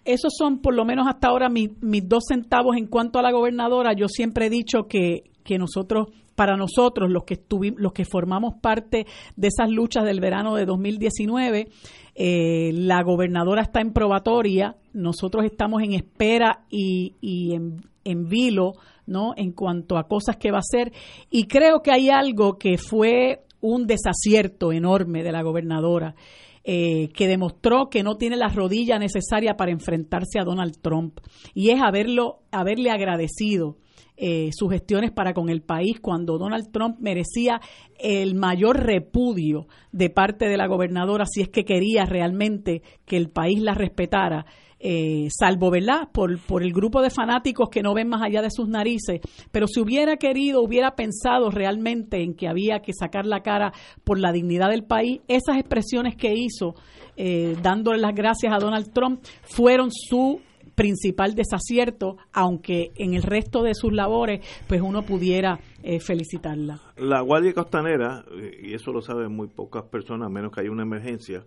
esos 0.06 0.34
son 0.38 0.60
por 0.60 0.74
lo 0.74 0.86
menos 0.86 1.08
hasta 1.08 1.28
ahora 1.28 1.50
mis, 1.50 1.70
dos 2.08 2.26
centavos 2.28 2.76
en 2.78 2.88
cuanto 2.88 3.20
a 3.20 3.22
la 3.22 3.32
gobernadora. 3.32 3.94
Yo 3.94 4.08
siempre 4.08 4.48
he 4.48 4.50
dicho 4.50 4.88
que, 4.88 5.32
que 5.44 5.58
nosotros, 5.58 6.10
para 6.36 6.58
nosotros, 6.58 7.10
los 7.10 7.24
que, 7.24 7.36
estuvimos, 7.36 7.80
los 7.80 7.94
que 7.94 8.06
formamos 8.06 8.56
parte 8.62 9.06
de 9.36 9.48
esas 9.48 9.70
luchas 9.70 10.04
del 10.06 10.20
verano 10.20 10.56
de 10.56 10.66
2019, 10.66 11.70
eh, 12.16 12.72
la 12.74 13.02
gobernadora 13.04 13.62
está 13.62 13.82
en 13.82 13.94
probatoria, 13.94 14.76
nosotros 14.94 15.46
estamos 15.46 15.82
en 15.82 15.94
espera 15.94 16.66
y, 16.70 17.16
y 17.22 17.54
en, 17.54 17.82
en 18.04 18.28
vilo, 18.28 18.74
¿no? 19.06 19.34
En 19.36 19.52
cuanto 19.52 19.98
a 19.98 20.08
cosas 20.08 20.38
que 20.38 20.52
va 20.52 20.58
a 20.58 20.60
hacer. 20.60 20.92
Y 21.30 21.46
creo 21.46 21.82
que 21.82 21.92
hay 21.92 22.10
algo 22.10 22.58
que 22.58 22.78
fue 22.78 23.44
un 23.62 23.88
desacierto 23.88 24.74
enorme 24.74 25.24
de 25.24 25.32
la 25.32 25.42
gobernadora 25.42 26.16
eh, 26.64 27.10
que 27.14 27.28
demostró 27.28 27.90
que 27.90 28.04
no 28.04 28.16
tiene 28.16 28.38
la 28.38 28.48
rodilla 28.48 28.98
necesaria 28.98 29.56
para 29.56 29.72
enfrentarse 29.72 30.40
a 30.40 30.46
Donald 30.46 30.80
Trump. 30.82 31.20
Y 31.54 31.72
es 31.72 31.82
haberlo, 31.82 32.40
haberle 32.52 32.90
agradecido 32.90 33.78
eh, 34.16 34.52
sus 34.54 34.72
gestiones 34.72 35.12
para 35.12 35.34
con 35.34 35.50
el 35.50 35.62
país 35.64 36.00
cuando 36.00 36.38
Donald 36.38 36.72
Trump 36.72 36.98
merecía 37.00 37.60
el 38.00 38.36
mayor 38.36 38.84
repudio 38.86 39.68
de 39.92 40.12
parte 40.12 40.48
de 40.48 40.56
la 40.56 40.68
gobernadora 40.68 41.26
si 41.26 41.42
es 41.42 41.50
que 41.50 41.66
quería 41.66 42.06
realmente 42.06 42.84
que 43.06 43.18
el 43.18 43.30
país 43.30 43.60
la 43.60 43.74
respetara 43.74 44.46
eh, 44.86 45.30
salvo, 45.30 45.72
¿verdad?, 45.72 46.10
por, 46.12 46.38
por 46.40 46.62
el 46.62 46.74
grupo 46.74 47.02
de 47.02 47.10
fanáticos 47.10 47.70
que 47.70 47.82
no 47.82 47.94
ven 47.94 48.10
más 48.10 48.22
allá 48.22 48.42
de 48.42 48.52
sus 48.52 48.68
narices, 48.68 49.22
pero 49.50 49.66
si 49.66 49.80
hubiera 49.80 50.18
querido, 50.18 50.62
hubiera 50.62 50.96
pensado 50.96 51.50
realmente 51.50 52.22
en 52.22 52.34
que 52.34 52.50
había 52.50 52.82
que 52.82 52.92
sacar 52.92 53.26
la 53.26 53.42
cara 53.42 53.72
por 54.04 54.20
la 54.20 54.34
dignidad 54.34 54.70
del 54.70 54.84
país, 54.84 55.22
esas 55.30 55.56
expresiones 55.58 56.18
que 56.18 56.34
hizo, 56.36 56.76
eh, 57.16 57.56
dándole 57.64 58.00
las 58.00 58.14
gracias 58.14 58.52
a 58.52 58.58
Donald 58.58 58.92
Trump, 58.92 59.24
fueron 59.44 59.90
su 59.90 60.42
principal 60.76 61.34
desacierto, 61.34 62.18
aunque 62.34 62.92
en 62.98 63.14
el 63.14 63.24
resto 63.24 63.64
de 63.64 63.76
sus 63.76 63.94
labores, 63.94 64.46
pues 64.68 64.82
uno 64.82 65.04
pudiera 65.04 65.60
eh, 65.82 66.02
felicitarla. 66.02 66.82
La 66.98 67.22
Guardia 67.22 67.54
Costanera, 67.54 68.26
y 68.62 68.74
eso 68.74 68.92
lo 68.92 69.02
saben 69.02 69.34
muy 69.34 69.48
pocas 69.48 69.84
personas, 69.84 70.28
a 70.28 70.30
menos 70.30 70.52
que 70.52 70.60
haya 70.60 70.72
una 70.72 70.84
emergencia, 70.84 71.46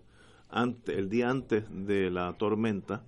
antes, 0.48 0.96
el 0.96 1.10
día 1.10 1.28
antes 1.28 1.64
de 1.70 2.10
la 2.10 2.32
tormenta, 2.38 3.02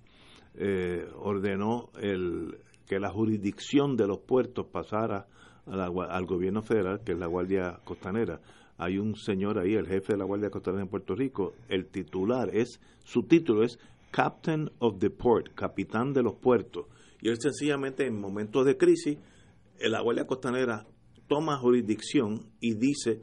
eh, 0.55 1.07
ordenó 1.15 1.89
el, 2.01 2.57
que 2.87 2.99
la 2.99 3.11
jurisdicción 3.11 3.95
de 3.95 4.07
los 4.07 4.19
puertos 4.19 4.65
pasara 4.65 5.27
al 5.67 6.25
gobierno 6.25 6.63
federal, 6.63 7.01
que 7.05 7.11
es 7.11 7.19
la 7.19 7.27
Guardia 7.27 7.79
Costanera. 7.83 8.41
Hay 8.77 8.97
un 8.97 9.15
señor 9.15 9.59
ahí, 9.59 9.75
el 9.75 9.85
jefe 9.85 10.13
de 10.13 10.17
la 10.17 10.25
Guardia 10.25 10.49
Costanera 10.49 10.83
en 10.83 10.89
Puerto 10.89 11.13
Rico, 11.13 11.53
el 11.67 11.85
titular 11.85 12.49
es, 12.51 12.81
su 13.03 13.21
título 13.23 13.63
es 13.63 13.77
Captain 14.09 14.71
of 14.79 14.97
the 14.97 15.11
Port, 15.11 15.53
capitán 15.53 16.13
de 16.13 16.23
los 16.23 16.35
puertos. 16.35 16.87
Y 17.21 17.29
él 17.29 17.37
sencillamente 17.39 18.07
en 18.07 18.19
momentos 18.19 18.65
de 18.65 18.77
crisis, 18.77 19.19
la 19.79 20.01
Guardia 20.01 20.25
Costanera 20.25 20.87
toma 21.27 21.57
jurisdicción 21.59 22.47
y 22.59 22.73
dice 22.73 23.21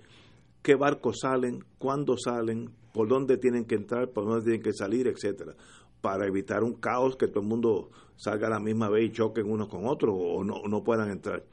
qué 0.63 0.77
barcos 0.77 1.19
salen, 1.23 1.65
cuándo 1.79 2.17
salen, 2.17 2.71
por 2.93 3.09
dónde 3.09 3.37
tienen 3.37 3.65
que 3.65 3.75
entrar, 3.75 4.11
por 4.11 4.27
dónde 4.27 4.45
tienen 4.45 4.63
que 4.63 4.73
salir, 4.73 5.09
etcétera 5.09 5.57
para 6.01 6.27
evitar 6.27 6.63
un 6.63 6.75
caos 6.75 7.17
que 7.17 7.29
todo 7.29 7.41
el 7.41 7.49
mundo 7.49 7.91
salga 8.17 8.47
a 8.47 8.51
la 8.51 8.61
misma 8.61 8.89
vez 8.89 9.07
y 9.07 9.13
choquen 9.13 9.51
unos 9.51 9.69
con 9.69 9.87
otros 9.87 10.15
o 10.17 10.45
no, 10.45 10.63
no 10.69 10.83
puedan 10.83 11.11
entrar. 11.11 11.45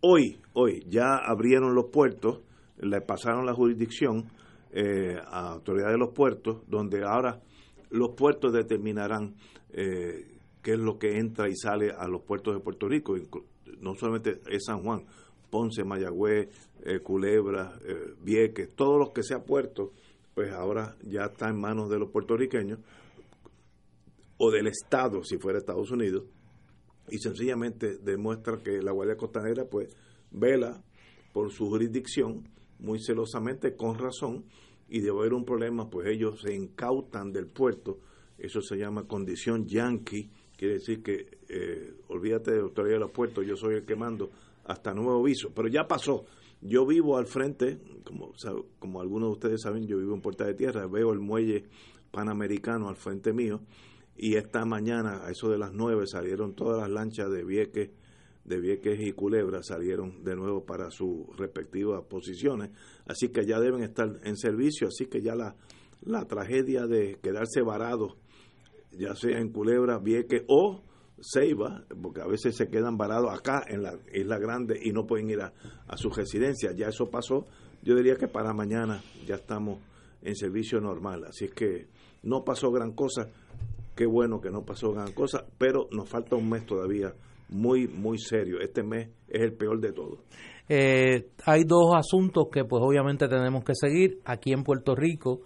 Hoy, 0.00 0.38
hoy 0.52 0.84
ya 0.88 1.16
abrieron 1.16 1.74
los 1.74 1.86
puertos, 1.86 2.40
le 2.78 3.00
pasaron 3.00 3.46
la 3.46 3.54
jurisdicción 3.54 4.30
eh, 4.72 5.16
a 5.26 5.52
autoridades 5.52 5.94
de 5.94 5.98
los 5.98 6.12
puertos, 6.12 6.62
donde 6.68 7.02
ahora 7.04 7.40
los 7.90 8.10
puertos 8.14 8.52
determinarán 8.52 9.34
eh, 9.70 10.36
qué 10.62 10.72
es 10.72 10.78
lo 10.78 10.98
que 10.98 11.18
entra 11.18 11.48
y 11.48 11.56
sale 11.56 11.92
a 11.96 12.08
los 12.08 12.22
puertos 12.22 12.54
de 12.54 12.60
Puerto 12.60 12.88
Rico, 12.88 13.14
no 13.80 13.94
solamente 13.94 14.40
es 14.48 14.64
San 14.64 14.82
Juan, 14.82 15.04
Ponce, 15.50 15.84
Mayagüez, 15.84 16.48
eh, 16.84 17.00
Culebra, 17.00 17.78
eh, 17.86 18.14
Vieques, 18.22 18.74
todos 18.74 18.98
los 18.98 19.10
que 19.10 19.22
sea 19.22 19.44
puerto, 19.44 19.92
pues 20.34 20.52
ahora 20.52 20.96
ya 21.02 21.26
está 21.26 21.48
en 21.48 21.60
manos 21.60 21.88
de 21.88 21.98
los 21.98 22.10
puertorriqueños 22.10 22.80
o 24.38 24.50
del 24.50 24.66
Estado, 24.66 25.22
si 25.24 25.38
fuera 25.38 25.58
Estados 25.58 25.90
Unidos, 25.90 26.24
y 27.08 27.18
sencillamente 27.18 27.98
demuestra 27.98 28.58
que 28.62 28.82
la 28.82 28.92
Guardia 28.92 29.16
Costanera 29.16 29.64
pues 29.64 29.94
vela 30.30 30.82
por 31.32 31.52
su 31.52 31.68
jurisdicción 31.68 32.48
muy 32.78 33.00
celosamente, 33.00 33.74
con 33.74 33.98
razón, 33.98 34.44
y 34.88 35.00
de 35.00 35.10
haber 35.10 35.32
un 35.32 35.44
problema, 35.44 35.88
pues 35.88 36.08
ellos 36.08 36.40
se 36.42 36.54
incautan 36.54 37.32
del 37.32 37.46
puerto, 37.46 37.98
eso 38.38 38.60
se 38.60 38.76
llama 38.76 39.06
condición 39.06 39.66
yankee, 39.66 40.30
quiere 40.56 40.74
decir 40.74 41.02
que 41.02 41.38
eh, 41.48 41.94
olvídate 42.08 42.52
de 42.52 42.58
la 42.58 42.64
autoridad 42.64 42.96
de 42.96 43.00
los 43.00 43.10
puertos, 43.10 43.46
yo 43.46 43.56
soy 43.56 43.76
el 43.76 43.84
que 43.84 43.96
mando 43.96 44.30
hasta 44.64 44.94
nuevo 44.94 45.20
aviso, 45.20 45.52
pero 45.54 45.68
ya 45.68 45.86
pasó. 45.86 46.24
Yo 46.60 46.86
vivo 46.86 47.18
al 47.18 47.26
frente, 47.26 47.78
como, 48.04 48.32
como 48.78 49.00
algunos 49.00 49.28
de 49.28 49.32
ustedes 49.32 49.62
saben, 49.62 49.86
yo 49.86 49.98
vivo 49.98 50.14
en 50.14 50.22
Puerta 50.22 50.46
de 50.46 50.54
Tierra, 50.54 50.86
veo 50.86 51.12
el 51.12 51.20
muelle 51.20 51.64
panamericano 52.10 52.88
al 52.88 52.96
frente 52.96 53.32
mío, 53.32 53.60
y 54.18 54.36
esta 54.36 54.64
mañana, 54.64 55.26
a 55.26 55.30
eso 55.30 55.50
de 55.50 55.58
las 55.58 55.72
nueve, 55.72 56.06
salieron 56.06 56.54
todas 56.54 56.80
las 56.80 56.90
lanchas 56.90 57.30
de 57.30 57.44
Vieques, 57.44 57.90
de 58.44 58.60
Vieques 58.60 59.00
y 59.00 59.12
Culebra, 59.12 59.62
salieron 59.62 60.22
de 60.22 60.36
nuevo 60.36 60.64
para 60.64 60.90
sus 60.90 61.26
respectivas 61.36 62.04
posiciones, 62.04 62.70
así 63.06 63.28
que 63.28 63.44
ya 63.44 63.58
deben 63.58 63.82
estar 63.82 64.20
en 64.22 64.36
servicio, 64.36 64.88
así 64.88 65.06
que 65.06 65.20
ya 65.20 65.34
la, 65.34 65.56
la 66.02 66.24
tragedia 66.26 66.86
de 66.86 67.18
quedarse 67.22 67.60
varados, 67.62 68.16
ya 68.92 69.14
sea 69.14 69.38
en 69.38 69.50
Culebra, 69.50 69.98
Vieques 69.98 70.44
o 70.48 70.82
Ceiba, 71.20 71.84
porque 72.00 72.20
a 72.20 72.26
veces 72.26 72.56
se 72.56 72.68
quedan 72.68 72.96
varados 72.96 73.36
acá 73.36 73.64
en 73.68 73.82
la 73.82 73.98
Isla 74.14 74.38
Grande 74.38 74.78
y 74.82 74.92
no 74.92 75.06
pueden 75.06 75.28
ir 75.28 75.40
a, 75.40 75.52
a 75.88 75.96
su 75.96 76.10
residencia, 76.10 76.72
ya 76.72 76.88
eso 76.88 77.10
pasó, 77.10 77.46
yo 77.82 77.94
diría 77.96 78.16
que 78.16 78.28
para 78.28 78.54
mañana 78.54 79.02
ya 79.26 79.34
estamos 79.34 79.80
en 80.22 80.36
servicio 80.36 80.80
normal, 80.80 81.24
así 81.24 81.46
es 81.46 81.52
que 81.52 81.88
no 82.22 82.44
pasó 82.44 82.70
gran 82.70 82.92
cosa, 82.92 83.28
Qué 83.96 84.06
bueno 84.06 84.40
que 84.40 84.50
no 84.50 84.62
pasó 84.62 84.92
gran 84.92 85.12
cosa, 85.12 85.46
pero 85.58 85.88
nos 85.90 86.08
falta 86.08 86.36
un 86.36 86.50
mes 86.50 86.66
todavía 86.66 87.14
muy, 87.48 87.88
muy 87.88 88.18
serio. 88.18 88.60
Este 88.60 88.82
mes 88.82 89.08
es 89.28 89.40
el 89.40 89.54
peor 89.54 89.80
de 89.80 89.92
todos. 89.92 90.20
Eh, 90.68 91.30
hay 91.44 91.64
dos 91.64 91.94
asuntos 91.94 92.48
que 92.52 92.64
pues 92.64 92.82
obviamente 92.84 93.26
tenemos 93.26 93.64
que 93.64 93.72
seguir. 93.74 94.18
Aquí 94.24 94.52
en 94.52 94.64
Puerto 94.64 94.94
Rico, 94.94 95.40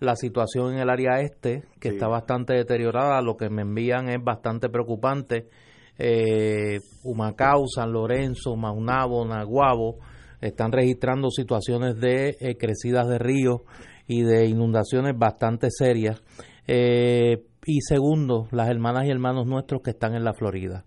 la 0.00 0.16
situación 0.16 0.74
en 0.74 0.80
el 0.80 0.90
área 0.90 1.20
este, 1.20 1.64
que 1.80 1.90
está 1.90 2.08
bastante 2.08 2.54
deteriorada, 2.54 3.22
lo 3.22 3.36
que 3.36 3.48
me 3.48 3.62
envían 3.62 4.08
es 4.08 4.22
bastante 4.22 4.68
preocupante. 4.68 5.48
Eh, 5.96 6.80
Humacao, 7.04 7.68
San 7.68 7.92
Lorenzo, 7.92 8.56
Maunabo, 8.56 9.24
Naguabo, 9.24 9.98
están 10.40 10.72
registrando 10.72 11.30
situaciones 11.30 12.00
de 12.00 12.36
eh, 12.40 12.56
crecidas 12.58 13.08
de 13.08 13.18
ríos 13.18 13.60
y 14.06 14.22
de 14.22 14.46
inundaciones 14.46 15.16
bastante 15.16 15.68
serias. 15.70 16.20
Eh, 16.66 17.44
y 17.66 17.80
segundo, 17.80 18.48
las 18.50 18.68
hermanas 18.68 19.06
y 19.06 19.10
hermanos 19.10 19.46
nuestros 19.46 19.82
que 19.82 19.90
están 19.90 20.14
en 20.14 20.24
la 20.24 20.34
Florida. 20.34 20.84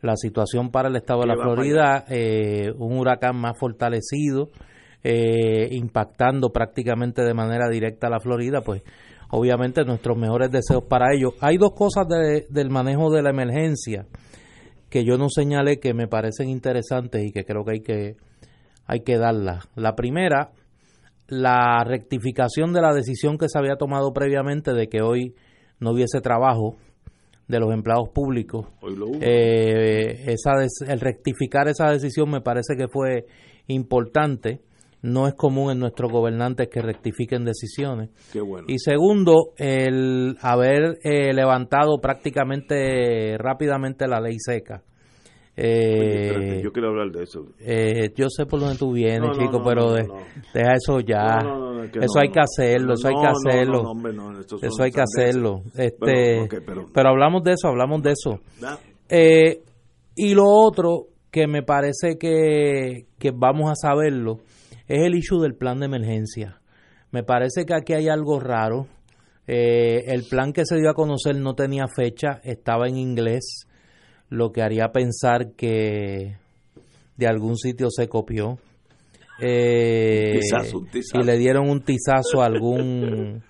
La 0.00 0.16
situación 0.16 0.70
para 0.70 0.88
el 0.88 0.96
estado 0.96 1.20
de 1.20 1.26
la 1.26 1.36
Florida, 1.36 2.04
eh, 2.08 2.72
un 2.78 2.98
huracán 2.98 3.36
más 3.36 3.58
fortalecido, 3.58 4.50
eh, 5.02 5.68
impactando 5.72 6.50
prácticamente 6.50 7.22
de 7.22 7.34
manera 7.34 7.68
directa 7.68 8.06
a 8.06 8.10
la 8.10 8.20
Florida, 8.20 8.60
pues 8.62 8.82
obviamente 9.30 9.84
nuestros 9.84 10.16
mejores 10.16 10.50
deseos 10.50 10.84
para 10.84 11.14
ellos. 11.14 11.34
Hay 11.40 11.56
dos 11.56 11.72
cosas 11.74 12.06
del 12.08 12.70
manejo 12.70 13.10
de 13.10 13.22
la 13.22 13.30
emergencia 13.30 14.06
que 14.90 15.04
yo 15.04 15.18
no 15.18 15.28
señalé 15.28 15.80
que 15.80 15.92
me 15.92 16.06
parecen 16.06 16.48
interesantes 16.48 17.24
y 17.24 17.32
que 17.32 17.44
creo 17.44 17.64
que 17.64 17.72
hay 17.72 17.80
que, 17.80 18.16
hay 18.86 19.00
que 19.00 19.18
darlas. 19.18 19.68
La 19.74 19.96
primera, 19.96 20.52
la 21.26 21.82
rectificación 21.84 22.72
de 22.72 22.80
la 22.80 22.94
decisión 22.94 23.36
que 23.36 23.48
se 23.48 23.58
había 23.58 23.76
tomado 23.76 24.12
previamente 24.12 24.72
de 24.72 24.88
que 24.88 25.02
hoy 25.02 25.34
no 25.80 25.92
hubiese 25.92 26.20
trabajo 26.20 26.76
de 27.48 27.60
los 27.60 27.72
empleados 27.72 28.08
públicos. 28.08 28.66
Eh, 29.20 30.24
esa 30.26 30.52
el 30.86 31.00
rectificar 31.00 31.68
esa 31.68 31.90
decisión 31.90 32.30
me 32.30 32.40
parece 32.40 32.76
que 32.76 32.88
fue 32.88 33.26
importante. 33.66 34.60
No 35.02 35.28
es 35.28 35.34
común 35.34 35.70
en 35.70 35.78
nuestros 35.80 36.10
gobernantes 36.10 36.68
que 36.68 36.80
rectifiquen 36.80 37.44
decisiones. 37.44 38.08
Y 38.68 38.78
segundo, 38.78 39.52
el 39.58 40.38
haber 40.40 40.98
eh, 41.04 41.34
levantado 41.34 42.00
prácticamente 42.00 43.36
rápidamente 43.36 44.08
la 44.08 44.20
ley 44.20 44.36
seca. 44.38 44.82
Eh, 45.56 46.60
yo 46.62 46.72
quiero 46.72 46.88
hablar 46.88 47.12
de 47.12 47.22
eso. 47.22 47.46
Eh, 47.60 48.12
yo 48.16 48.26
sé 48.28 48.44
por 48.44 48.58
dónde 48.58 48.76
tú 48.76 48.92
vienes, 48.92 49.38
chico, 49.38 49.62
pero 49.64 49.92
deja 49.92 50.72
eso 50.74 50.98
ya. 51.00 51.38
eso 51.92 52.18
hay 52.20 52.30
que 52.30 52.40
hacerlo, 52.40 52.94
eso 52.94 53.08
hay 53.08 53.14
que 53.14 53.26
hacerlo. 53.26 53.82
eso 54.60 54.82
hay 54.82 54.90
que 54.90 55.00
hacerlo. 55.00 55.62
Este, 55.76 56.48
pero, 56.92 57.08
hablamos 57.08 57.44
de 57.44 57.52
eso, 57.52 57.68
hablamos 57.68 58.02
de 58.02 58.12
eso. 58.12 58.40
Eh, 59.08 59.62
y 60.16 60.34
lo 60.34 60.44
otro 60.46 61.06
que 61.30 61.46
me 61.46 61.62
parece 61.62 62.18
que, 62.18 63.06
que 63.18 63.30
vamos 63.30 63.70
a 63.70 63.74
saberlo 63.76 64.38
es 64.88 65.02
el 65.02 65.14
issue 65.14 65.40
del 65.40 65.54
plan 65.54 65.78
de 65.78 65.86
emergencia. 65.86 66.60
Me 67.12 67.22
parece 67.22 67.64
que 67.64 67.74
aquí 67.74 67.92
hay 67.92 68.08
algo 68.08 68.40
raro. 68.40 68.88
el 69.46 70.24
plan 70.28 70.52
que 70.52 70.64
se 70.64 70.78
dio 70.78 70.90
a 70.90 70.94
conocer 70.94 71.36
no 71.36 71.54
tenía 71.54 71.84
fecha, 71.86 72.40
estaba 72.42 72.88
en 72.88 72.96
inglés 72.96 73.68
lo 74.28 74.52
que 74.52 74.62
haría 74.62 74.92
pensar 74.92 75.52
que 75.52 76.36
de 77.16 77.26
algún 77.26 77.56
sitio 77.56 77.88
se 77.90 78.08
copió. 78.08 78.58
Eh, 79.40 80.38
y 81.12 81.22
le 81.24 81.38
dieron 81.38 81.68
un 81.68 81.82
tizazo 81.82 82.40
a 82.40 82.46
algún 82.46 83.42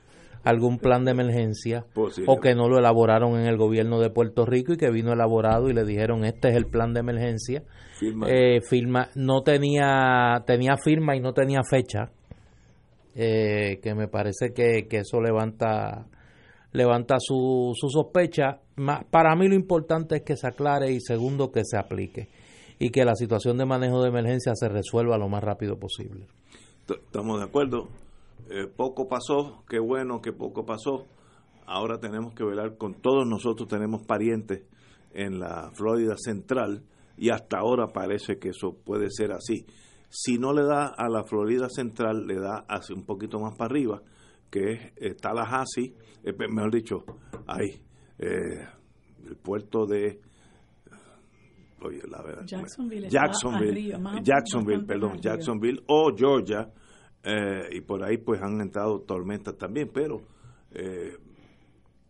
algún 0.43 0.79
plan 0.79 1.05
de 1.05 1.11
emergencia 1.11 1.85
o 2.27 2.39
que 2.39 2.55
no 2.55 2.68
lo 2.68 2.79
elaboraron 2.79 3.39
en 3.39 3.47
el 3.47 3.57
gobierno 3.57 3.99
de 3.99 4.11
Puerto 4.11 4.45
Rico 4.45 4.72
y 4.72 4.77
que 4.77 4.91
vino 4.91 5.12
elaborado 5.12 5.68
y 5.68 5.75
le 5.75 5.85
dijeron 5.85 6.25
este 6.25 6.49
es 6.49 6.57
el 6.57 6.66
plan 6.66 6.93
de 6.93 7.01
emergencia 7.01 7.62
firma, 7.99 8.27
eh, 8.31 8.61
firma 8.61 9.09
no 9.14 9.43
tenía 9.43 10.43
tenía 10.47 10.77
firma 10.77 11.16
y 11.16 11.20
no 11.20 11.33
tenía 11.33 11.62
fecha 11.68 12.11
eh, 13.14 13.79
que 13.83 13.95
me 13.95 14.09
parece 14.09 14.53
que, 14.55 14.87
que 14.89 14.99
eso 14.99 15.20
levanta 15.20 16.07
levanta 16.75 17.16
su, 17.18 17.72
su 17.75 17.89
sospecha. 17.89 18.61
Para 19.11 19.35
mí 19.37 19.49
lo 19.49 19.55
importante 19.55 20.16
es 20.16 20.22
que 20.22 20.37
se 20.37 20.49
aclare 20.49 20.93
y 20.93 21.01
segundo 21.01 21.51
que 21.51 21.62
se 21.64 21.79
aplique 21.79 22.29
y 22.79 22.91
que 22.91 23.05
la 23.05 23.14
situación 23.14 23.57
de 23.57 23.64
manejo 23.64 24.03
de 24.03 24.09
emergencia 24.09 24.53
se 24.55 24.68
resuelva 24.68 25.16
lo 25.16 25.29
más 25.29 25.43
rápido 25.43 25.79
posible. 25.79 26.27
Estamos 26.89 27.39
de 27.39 27.45
acuerdo. 27.45 27.89
Eh, 28.51 28.66
poco 28.66 29.09
pasó, 29.09 29.62
qué 29.68 29.79
bueno 29.79 30.20
que 30.20 30.33
poco 30.33 30.66
pasó. 30.66 31.07
Ahora 31.64 31.99
tenemos 31.99 32.35
que 32.35 32.45
velar 32.45 32.77
con 32.77 32.95
todos 33.01 33.27
nosotros, 33.27 33.68
tenemos 33.68 34.03
parientes 34.03 34.64
en 35.14 35.39
la 35.39 35.70
Florida 35.72 36.16
Central 36.18 36.83
y 37.16 37.31
hasta 37.31 37.59
ahora 37.59 37.87
parece 37.87 38.39
que 38.39 38.49
eso 38.49 38.77
puede 38.85 39.11
ser 39.11 39.31
así. 39.33 39.64
Si 40.11 40.39
no 40.39 40.53
le 40.53 40.64
da 40.64 40.89
a 40.89 41.09
la 41.09 41.22
Florida 41.22 41.68
Central, 41.70 42.27
le 42.27 42.39
da 42.39 42.66
hacia 42.68 42.95
un 42.95 43.05
poquito 43.05 43.39
más 43.39 43.57
para 43.57 43.70
arriba 43.70 44.03
que 44.55 44.73
es 44.73 44.81
eh, 44.99 45.15
Tallahassee, 45.21 45.93
eh, 46.23 46.33
mejor 46.49 46.71
dicho, 46.71 47.05
ahí, 47.49 47.75
eh, 48.21 48.65
el 49.27 49.37
puerto 49.37 49.85
de 49.85 50.21
oye, 51.83 52.01
la 52.09 52.23
verdad, 52.23 52.47
Jacksonville, 52.47 53.09
Jacksonville, 53.11 53.99
Jacksonville 54.23 54.85
perdón, 54.85 55.21
Jacksonville 55.21 55.83
o 55.89 56.13
Georgia, 56.17 56.71
y 57.73 57.81
por 57.81 58.05
ahí 58.05 58.19
pues 58.19 58.41
han 58.43 58.61
entrado 58.61 59.01
tormentas 59.01 59.57
también, 59.59 59.91
pero 59.93 60.23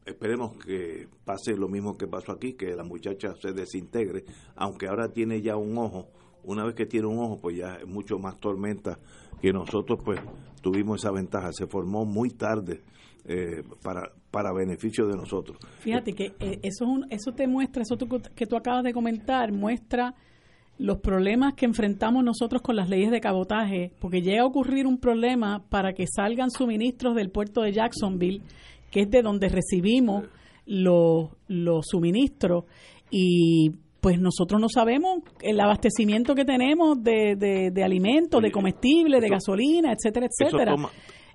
esperemos 0.05 0.57
que 0.59 1.09
pase 1.25 1.57
lo 1.57 1.69
mismo 1.69 1.97
que 1.97 2.07
pasó 2.07 2.33
aquí, 2.33 2.53
que 2.53 2.77
la 2.77 2.85
muchacha 2.85 3.35
se 3.41 3.53
desintegre, 3.53 4.25
aunque 4.55 4.87
ahora 4.87 5.09
tiene 5.09 5.41
ya 5.41 5.57
un 5.57 5.79
ojo, 5.79 6.11
una 6.47 6.65
vez 6.65 6.75
que 6.75 6.87
tiene 6.87 7.07
un 7.07 7.19
ojo, 7.19 7.39
pues 7.41 7.57
ya 7.57 7.77
es 7.77 7.87
mucho 7.87 8.19
más 8.19 8.39
tormenta 8.39 8.99
que 9.41 9.53
nosotros 9.53 10.01
pues 10.05 10.21
tuvimos 10.63 11.03
esa 11.03 11.13
ventaja, 11.13 11.53
se 11.53 11.67
formó 11.67 12.05
muy 12.05 12.31
tarde 12.31 12.83
eh, 13.27 13.63
para, 13.83 14.13
para 14.31 14.53
beneficio 14.53 15.07
de 15.07 15.17
nosotros. 15.17 15.59
Fíjate 15.81 16.13
que 16.13 16.35
eh, 16.41 16.61
eso, 16.63 16.87
eso 17.11 17.33
te 17.33 17.47
muestra, 17.47 17.83
eso 17.83 17.97
que 18.35 18.47
tú 18.47 18.57
acabas 18.57 18.85
de 18.85 18.93
comentar, 18.93 19.53
muestra 19.53 20.15
los 20.79 20.99
problemas 20.99 21.55
que 21.55 21.67
enfrentamos 21.67 22.25
nosotros 22.25 22.61
con 22.61 22.77
las 22.77 22.89
leyes 22.89 23.11
de 23.11 23.21
cabotaje, 23.21 23.93
porque 24.01 24.23
llega 24.23 24.43
a 24.43 24.47
ocurrir 24.47 24.87
un 24.87 24.99
problema 24.99 25.65
para 25.69 25.93
que 25.93 26.07
salgan 26.07 26.51
suministros 26.51 27.15
del 27.15 27.31
puerto 27.31 27.63
de 27.63 27.73
Jacksonville, 27.73 28.43
que 28.91 29.03
es 29.03 29.11
de 29.11 29.23
donde 29.23 29.49
recibimos 29.49 30.25
los, 30.67 31.31
los 31.47 31.87
suministros, 31.87 32.65
y 33.11 33.73
pues 34.05 34.21
nosotros 34.21 34.61
no 34.61 34.69
sabemos 34.69 35.21
el 35.41 35.59
abastecimiento 35.59 36.35
que 36.35 36.45
tenemos 36.45 37.03
de, 37.03 37.37
de, 37.73 37.83
alimentos, 37.83 38.43
de 38.43 38.53
comestibles, 38.53 39.23
de 39.23 39.31
gasolina, 39.31 39.95
etcétera, 39.95 40.27
etcétera. 40.27 40.77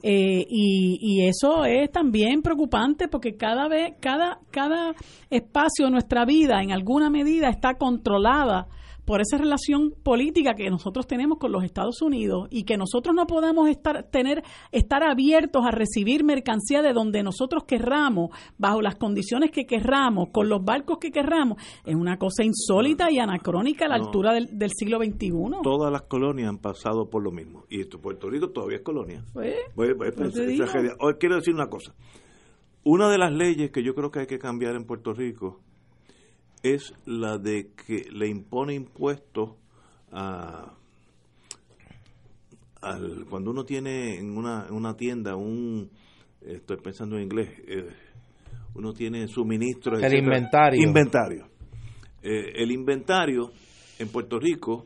Eh, 0.04 0.46
y, 0.48 1.00
y 1.02 1.28
eso 1.28 1.66
es 1.66 1.92
también 1.92 2.44
preocupante 2.44 3.08
porque 3.08 3.36
cada 3.36 3.68
vez, 3.68 3.96
cada, 4.00 4.38
cada 4.52 4.94
espacio 5.32 5.86
de 5.86 5.92
nuestra 5.92 6.26
vida 6.26 6.62
en 6.62 6.72
alguna 6.72 7.10
medida 7.10 7.50
está 7.50 7.74
controlada 7.74 8.68
por 9.10 9.22
esa 9.22 9.40
relación 9.40 9.96
política 10.04 10.54
que 10.54 10.70
nosotros 10.70 11.08
tenemos 11.08 11.40
con 11.40 11.52
los 11.52 11.64
Estados 11.64 12.00
Unidos 12.04 12.48
y 12.52 12.64
que 12.64 12.78
nosotros 12.78 13.16
no 13.16 13.26
podamos 13.26 13.68
estar 13.68 14.04
tener 14.12 14.44
estar 14.72 15.02
abiertos 15.04 15.66
a 15.66 15.72
recibir 15.72 16.24
mercancía 16.24 16.84
de 16.84 16.94
donde 16.94 17.24
nosotros 17.24 17.64
querramos, 17.64 18.30
bajo 18.60 18.84
las 18.84 18.98
condiciones 18.98 19.50
que 19.50 19.66
querramos, 19.66 20.30
con 20.32 20.48
los 20.48 20.64
barcos 20.64 21.00
que 21.00 21.10
querramos, 21.10 21.58
es 21.86 21.96
una 21.96 22.20
cosa 22.20 22.44
insólita 22.44 23.10
y 23.10 23.18
anacrónica 23.18 23.86
a 23.86 23.88
la 23.88 23.96
altura 23.96 24.32
del, 24.32 24.70
siglo 24.78 25.00
XXI. 25.00 25.32
Todas 25.64 25.92
las 25.92 26.04
colonias 26.04 26.48
han 26.48 26.60
pasado 26.60 27.10
por 27.10 27.24
lo 27.24 27.32
mismo 27.32 27.66
y 27.68 27.82
esto, 27.82 28.00
Puerto 28.00 28.30
Rico 28.30 28.50
todavía 28.52 28.78
es 28.78 28.84
colonia. 28.84 29.26
Pues, 29.34 29.56
pues, 29.74 29.96
pues, 29.98 30.14
pues 30.14 30.38
Hoy 31.00 31.16
quiero 31.20 31.38
decir 31.38 31.56
una 31.56 31.68
cosa. 31.68 31.96
Una 32.84 33.10
de 33.10 33.18
las 33.18 33.34
leyes 33.34 33.72
que 33.72 33.82
yo 33.82 33.96
creo 33.96 34.12
que 34.12 34.20
hay 34.20 34.28
que 34.28 34.38
cambiar 34.38 34.76
en 34.76 34.86
Puerto 34.86 35.14
Rico 35.14 35.62
es 36.64 36.94
la 37.06 37.38
de 37.38 37.72
que 37.74 38.06
le 38.12 38.28
impone 38.28 38.74
impuestos 38.74 39.52
a, 40.12 40.74
al, 42.82 43.26
cuando 43.30 43.52
uno 43.52 43.64
tiene 43.64 44.18
en 44.18 44.38
una, 44.38 44.66
en 44.68 44.74
una 44.74 44.96
tienda 44.96 45.36
un 45.36 45.90
estoy 46.42 46.78
pensando 46.78 47.18
en 47.18 47.24
inglés 47.24 47.50
eh, 47.68 47.90
uno 48.76 48.94
tiene 48.94 49.28
suministro 49.28 49.98
el 49.98 50.14
inventario. 50.14 50.82
Inventario. 50.82 51.48
Eh, 52.22 52.54
el 52.56 52.72
inventario 52.72 53.52
en 53.98 54.10
Puerto 54.10 54.40
Rico 54.40 54.86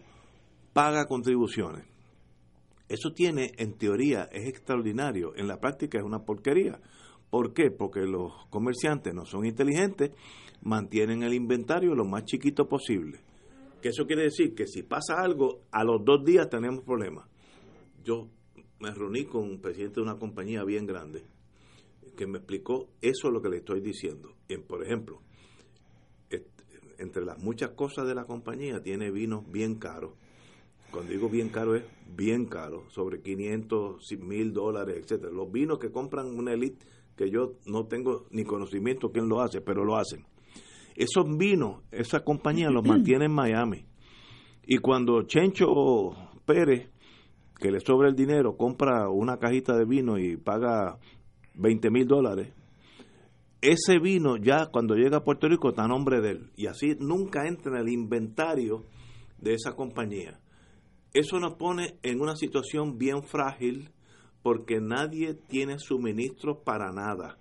paga 0.72 1.06
contribuciones. 1.06 1.86
Eso 2.88 3.12
tiene 3.12 3.52
en 3.58 3.78
teoría 3.78 4.30
es 4.32 4.48
extraordinario. 4.48 5.36
En 5.36 5.48
la 5.48 5.60
práctica 5.60 5.98
es 5.98 6.04
una 6.04 6.20
porquería. 6.20 6.80
¿por 7.34 7.52
qué? 7.52 7.72
porque 7.72 8.02
los 8.02 8.32
comerciantes 8.52 9.12
no 9.12 9.26
son 9.26 9.44
inteligentes 9.46 10.12
mantienen 10.64 11.24
el 11.24 11.34
inventario 11.34 11.96
lo 11.96 12.06
más 12.06 12.26
chiquito 12.26 12.68
posible. 12.68 13.20
Que 13.82 13.90
eso 13.90 14.06
quiere 14.06 14.24
decir 14.24 14.56
que 14.56 14.66
si 14.66 14.84
pasa 14.84 15.22
algo, 15.22 15.62
a 15.72 15.84
los 15.84 16.04
dos 16.04 16.24
días 16.24 16.50
tenemos 16.50 16.84
problemas. 16.84 17.28
Yo 18.04 18.28
me 18.80 18.92
reuní 18.92 19.26
con 19.26 19.44
un 19.44 19.60
presidente 19.60 19.96
de 19.96 20.04
una 20.04 20.18
compañía 20.18 20.64
bien 20.64 20.86
grande 20.86 21.24
que 22.16 22.28
me 22.28 22.38
explicó 22.38 22.90
eso 23.02 23.28
es 23.28 23.34
lo 23.34 23.42
que 23.42 23.50
le 23.50 23.58
estoy 23.58 23.82
diciendo. 23.82 24.36
por 24.68 24.84
ejemplo, 24.84 25.22
entre 27.00 27.26
las 27.26 27.40
muchas 27.40 27.72
cosas 27.72 28.08
de 28.08 28.16
la 28.16 28.26
compañía 28.26 28.82
tiene 28.82 29.12
vinos 29.12 29.50
bien 29.52 29.76
caros. 29.76 30.14
Cuando 30.92 31.12
digo 31.12 31.28
bien 31.28 31.50
caro 31.50 31.76
es 31.76 31.84
bien 32.16 32.46
caro, 32.46 32.84
sobre 32.90 33.22
500, 33.22 34.12
mil 34.20 34.54
dólares, 34.54 34.98
etcétera. 35.02 35.32
Los 35.32 35.52
vinos 35.52 35.80
que 35.80 35.92
compran 35.92 36.28
una 36.28 36.54
elite 36.54 36.86
que 37.18 37.30
yo 37.30 37.56
no 37.66 37.88
tengo 37.88 38.28
ni 38.30 38.44
conocimiento 38.44 39.12
quién 39.12 39.28
lo 39.28 39.42
hace, 39.42 39.60
pero 39.60 39.84
lo 39.84 39.98
hacen. 39.98 40.26
Esos 40.96 41.26
vinos, 41.38 41.82
esa 41.92 42.24
compañía 42.24 42.70
los 42.70 42.84
mantiene 42.88 43.26
en 43.26 43.34
Miami. 43.34 43.86
Y 44.66 44.78
cuando 44.78 45.24
Chencho 45.24 45.66
Pérez, 46.46 46.90
que 47.60 47.72
le 47.72 47.80
sobra 47.80 48.10
el 48.10 48.16
dinero, 48.16 48.56
compra 48.58 49.10
una 49.10 49.38
cajita 49.38 49.76
de 49.78 49.86
vino 49.86 50.18
y 50.18 50.38
paga 50.38 50.98
20 51.56 51.90
mil 51.92 52.08
dólares, 52.08 52.54
ese 53.62 54.00
vino 54.00 54.36
ya 54.38 54.68
cuando 54.68 54.96
llega 54.96 55.18
a 55.18 55.24
Puerto 55.24 55.48
Rico 55.48 55.70
está 55.70 55.84
a 55.84 55.88
nombre 55.88 56.20
de 56.20 56.32
él. 56.32 56.52
Y 56.58 56.68
así 56.68 56.96
nunca 57.00 57.48
entra 57.48 57.74
en 57.74 57.88
el 57.88 57.94
inventario 57.94 58.86
de 59.38 59.54
esa 59.54 59.74
compañía. 59.74 60.40
Eso 61.14 61.40
nos 61.40 61.54
pone 61.56 61.98
en 62.02 62.22
una 62.22 62.36
situación 62.36 62.98
bien 62.98 63.24
frágil 63.24 63.92
porque 64.42 64.82
nadie 64.82 65.36
tiene 65.36 65.80
suministros 65.80 66.58
para 66.66 66.92
nada 66.92 67.38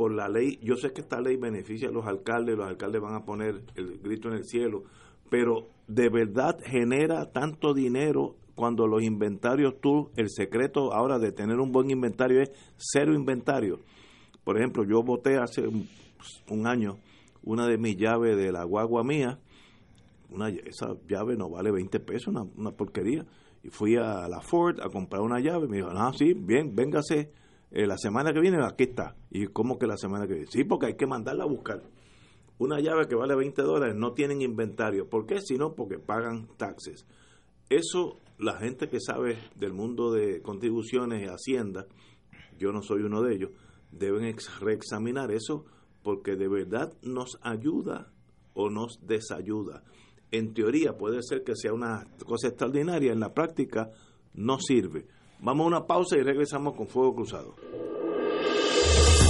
por 0.00 0.14
la 0.14 0.30
ley, 0.30 0.58
yo 0.62 0.76
sé 0.76 0.94
que 0.94 1.02
esta 1.02 1.20
ley 1.20 1.36
beneficia 1.36 1.90
a 1.90 1.92
los 1.92 2.06
alcaldes, 2.06 2.56
los 2.56 2.66
alcaldes 2.66 3.02
van 3.02 3.16
a 3.16 3.26
poner 3.26 3.60
el 3.74 3.98
grito 3.98 4.28
en 4.28 4.36
el 4.36 4.44
cielo, 4.44 4.84
pero 5.28 5.68
de 5.88 6.08
verdad 6.08 6.56
genera 6.64 7.30
tanto 7.32 7.74
dinero 7.74 8.36
cuando 8.54 8.86
los 8.86 9.02
inventarios 9.02 9.78
tú, 9.78 10.10
el 10.16 10.30
secreto 10.30 10.94
ahora 10.94 11.18
de 11.18 11.32
tener 11.32 11.60
un 11.60 11.70
buen 11.70 11.90
inventario 11.90 12.40
es 12.40 12.50
cero 12.78 13.12
inventario. 13.12 13.80
Por 14.42 14.56
ejemplo, 14.56 14.84
yo 14.84 15.02
voté 15.02 15.36
hace 15.36 15.68
un, 15.68 16.66
año 16.66 16.96
una 17.42 17.66
de 17.66 17.76
mis 17.76 17.98
llaves 17.98 18.38
de 18.38 18.52
la 18.52 18.64
guagua 18.64 19.04
mía, 19.04 19.38
esa 20.64 20.96
llave 21.10 21.36
no 21.36 21.50
vale 21.50 21.70
20 21.72 22.00
pesos, 22.00 22.28
una, 22.28 22.44
una 22.56 22.70
porquería. 22.70 23.26
Y 23.62 23.68
fui 23.68 23.96
a 23.96 24.26
la 24.28 24.40
Ford 24.40 24.80
a 24.80 24.88
comprar 24.88 25.20
una 25.20 25.40
llave, 25.40 25.68
me 25.68 25.76
dijo, 25.76 25.90
ah, 25.90 26.10
sí, 26.16 26.32
bien, 26.32 26.74
véngase 26.74 27.38
eh, 27.70 27.86
la 27.86 27.96
semana 27.96 28.32
que 28.32 28.40
viene 28.40 28.58
aquí 28.64 28.84
está. 28.84 29.16
¿Y 29.30 29.46
cómo 29.46 29.78
que 29.78 29.86
la 29.86 29.96
semana 29.96 30.26
que 30.26 30.34
viene? 30.34 30.48
Sí, 30.50 30.64
porque 30.64 30.86
hay 30.86 30.96
que 30.96 31.06
mandarla 31.06 31.44
a 31.44 31.48
buscar. 31.48 31.82
Una 32.58 32.80
llave 32.80 33.06
que 33.08 33.14
vale 33.14 33.34
20 33.34 33.62
dólares 33.62 33.94
no 33.96 34.12
tienen 34.12 34.42
inventario. 34.42 35.08
¿Por 35.08 35.26
qué? 35.26 35.40
Sino 35.40 35.74
porque 35.74 35.98
pagan 35.98 36.48
taxes. 36.56 37.06
Eso 37.68 38.18
la 38.38 38.58
gente 38.58 38.88
que 38.88 39.00
sabe 39.00 39.38
del 39.54 39.72
mundo 39.72 40.10
de 40.12 40.42
contribuciones 40.42 41.22
y 41.22 41.26
hacienda, 41.26 41.86
yo 42.58 42.72
no 42.72 42.82
soy 42.82 43.02
uno 43.02 43.22
de 43.22 43.34
ellos, 43.34 43.50
deben 43.92 44.34
reexaminar 44.60 45.30
eso 45.30 45.64
porque 46.02 46.36
de 46.36 46.48
verdad 46.48 46.92
nos 47.02 47.38
ayuda 47.42 48.12
o 48.54 48.70
nos 48.70 48.98
desayuda. 49.06 49.84
En 50.30 50.54
teoría 50.54 50.96
puede 50.96 51.22
ser 51.22 51.44
que 51.44 51.54
sea 51.54 51.72
una 51.72 52.06
cosa 52.24 52.48
extraordinaria, 52.48 53.12
en 53.12 53.20
la 53.20 53.34
práctica 53.34 53.90
no 54.34 54.58
sirve. 54.58 55.06
Vamos 55.42 55.64
a 55.64 55.68
una 55.68 55.86
pausa 55.86 56.16
y 56.16 56.22
regresamos 56.22 56.74
con 56.74 56.86
Fuego 56.86 57.14
Cruzado. 57.14 57.54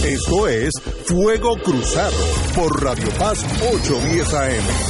Esto 0.04 0.48
es 0.48 0.72
Fuego 1.06 1.56
Cruzado 1.62 2.16
por 2.56 2.82
Radio 2.82 3.08
Paz 3.18 3.44
810 3.62 4.34
AM. 4.34 4.89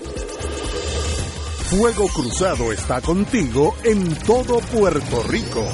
Fuego 1.71 2.05
Cruzado 2.09 2.73
está 2.73 2.99
contigo 2.99 3.73
en 3.85 4.13
todo 4.25 4.59
Puerto 4.59 5.23
Rico. 5.23 5.65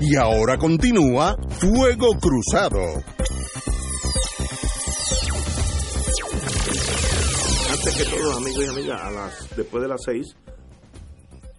Y 0.00 0.14
ahora 0.14 0.56
continúa 0.56 1.34
Fuego 1.48 2.10
Cruzado. 2.20 2.78
Antes 7.72 7.96
que 7.96 8.16
todo, 8.16 8.36
amigos 8.36 8.64
y 8.64 8.68
amigas, 8.68 9.48
después 9.56 9.82
de 9.82 9.88
las 9.88 10.00
seis, 10.04 10.36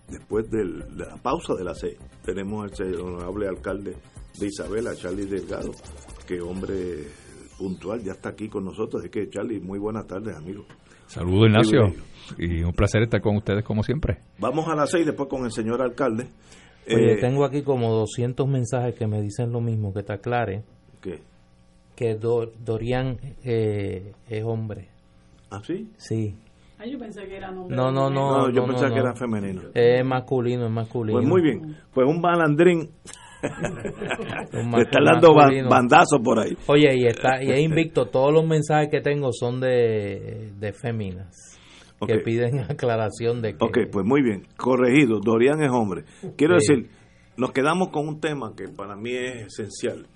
después 0.07 0.49
de 0.49 0.63
la 0.95 1.17
pausa 1.21 1.55
de 1.55 1.65
las 1.65 1.77
seis, 1.77 1.97
tenemos 2.23 2.71
al 2.79 3.01
honorable 3.01 3.49
alcalde 3.49 3.97
de 4.39 4.47
Isabela, 4.47 4.95
Charlie 4.95 5.25
Delgado, 5.25 5.71
que 6.25 6.39
hombre 6.39 7.05
puntual, 7.59 8.01
ya 8.01 8.13
está 8.13 8.29
aquí 8.29 8.47
con 8.47 8.63
nosotros. 8.63 9.01
Así 9.01 9.11
que, 9.11 9.29
Charlie, 9.29 9.59
muy 9.59 9.77
buenas 9.77 10.07
tardes, 10.07 10.35
amigo. 10.35 10.65
Saludos, 11.07 11.49
Ignacio. 11.49 11.93
Y 12.37 12.63
un 12.63 12.71
placer 12.71 13.03
estar 13.03 13.21
con 13.21 13.35
ustedes 13.35 13.63
como 13.63 13.83
siempre. 13.83 14.19
Vamos 14.39 14.67
a 14.67 14.75
las 14.75 14.89
seis 14.89 15.05
después 15.05 15.27
con 15.27 15.43
el 15.43 15.51
señor 15.51 15.81
alcalde. 15.81 16.27
Oye, 16.87 17.13
eh, 17.13 17.17
tengo 17.17 17.43
aquí 17.43 17.61
como 17.61 17.91
200 17.91 18.47
mensajes 18.47 18.95
que 18.95 19.07
me 19.07 19.21
dicen 19.21 19.51
lo 19.51 19.59
mismo, 19.59 19.93
que 19.93 20.03
te 20.03 20.13
aclare. 20.13 20.63
¿Qué? 21.01 21.19
Que 21.95 22.15
Dorian 22.15 23.17
eh, 23.43 24.13
es 24.27 24.43
hombre. 24.43 24.87
¿Ah, 25.51 25.61
sí? 25.63 25.91
Sí. 25.97 26.35
Ah, 26.77 26.85
yo 26.85 26.97
pensé 26.97 27.27
que 27.27 27.37
era 27.37 27.49
hombre. 27.49 27.75
No, 27.75 27.91
no, 27.91 28.09
no. 28.09 28.47
no 28.47 28.49
yo 28.51 28.65
pensé 28.65 28.87
que 28.87 28.99
era 28.99 29.13
femenino. 29.13 29.63
Es 29.73 30.05
masculino, 30.05 30.65
es 30.65 30.71
masculino. 30.71 31.17
Pues 31.17 31.27
muy 31.27 31.41
bien. 31.41 31.75
Pues 31.93 32.07
un 32.07 32.21
balandrín 32.21 32.89
me 34.53 34.81
están 34.81 35.03
dando 35.03 35.33
bandazos 35.33 36.19
por 36.23 36.39
ahí. 36.39 36.57
Oye, 36.67 36.89
y 36.95 37.07
está 37.07 37.41
y 37.43 37.51
es 37.51 37.59
invicto. 37.59 38.05
Todos 38.07 38.33
los 38.33 38.45
mensajes 38.45 38.89
que 38.89 39.01
tengo 39.01 39.31
son 39.31 39.59
de, 39.59 40.51
de 40.57 40.73
féminas 40.73 41.59
que 42.05 42.19
piden 42.19 42.59
aclaración 42.69 43.41
de 43.41 43.55
que. 43.55 43.65
Ok, 43.65 43.77
pues 43.91 44.05
muy 44.05 44.21
bien. 44.21 44.47
Corregido. 44.57 45.19
Dorian 45.19 45.61
es 45.61 45.71
hombre. 45.71 46.03
Quiero 46.37 46.55
decir, 46.55 46.89
nos 47.37 47.51
quedamos 47.51 47.89
con 47.89 48.07
un 48.07 48.19
tema 48.19 48.53
que 48.55 48.67
para 48.67 48.95
mí 48.95 49.11
es 49.11 49.47
esencial. 49.47 50.07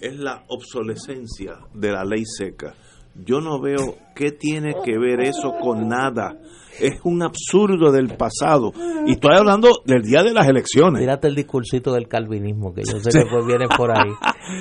Es 0.00 0.18
la 0.18 0.44
obsolescencia 0.48 1.58
de 1.74 1.92
la 1.92 2.04
ley 2.04 2.24
seca. 2.24 2.74
Yo 3.14 3.40
no 3.40 3.60
veo 3.60 3.96
qué 4.14 4.32
tiene 4.32 4.74
que 4.84 4.98
ver 4.98 5.20
eso 5.20 5.54
con 5.60 5.88
nada. 5.88 6.34
Es 6.80 7.00
un 7.04 7.22
absurdo 7.22 7.92
del 7.92 8.08
pasado. 8.16 8.72
Y 9.06 9.12
estoy 9.12 9.36
hablando 9.36 9.68
del 9.84 10.02
día 10.02 10.22
de 10.22 10.32
las 10.32 10.48
elecciones. 10.48 11.00
Tírate 11.00 11.28
el 11.28 11.34
discursito 11.34 11.92
del 11.92 12.08
calvinismo, 12.08 12.72
que 12.72 12.82
yo 12.82 12.98
sé 12.98 13.10
que 13.10 13.26
pues 13.30 13.46
viene 13.46 13.66
por 13.76 13.90
ahí. 13.90 14.10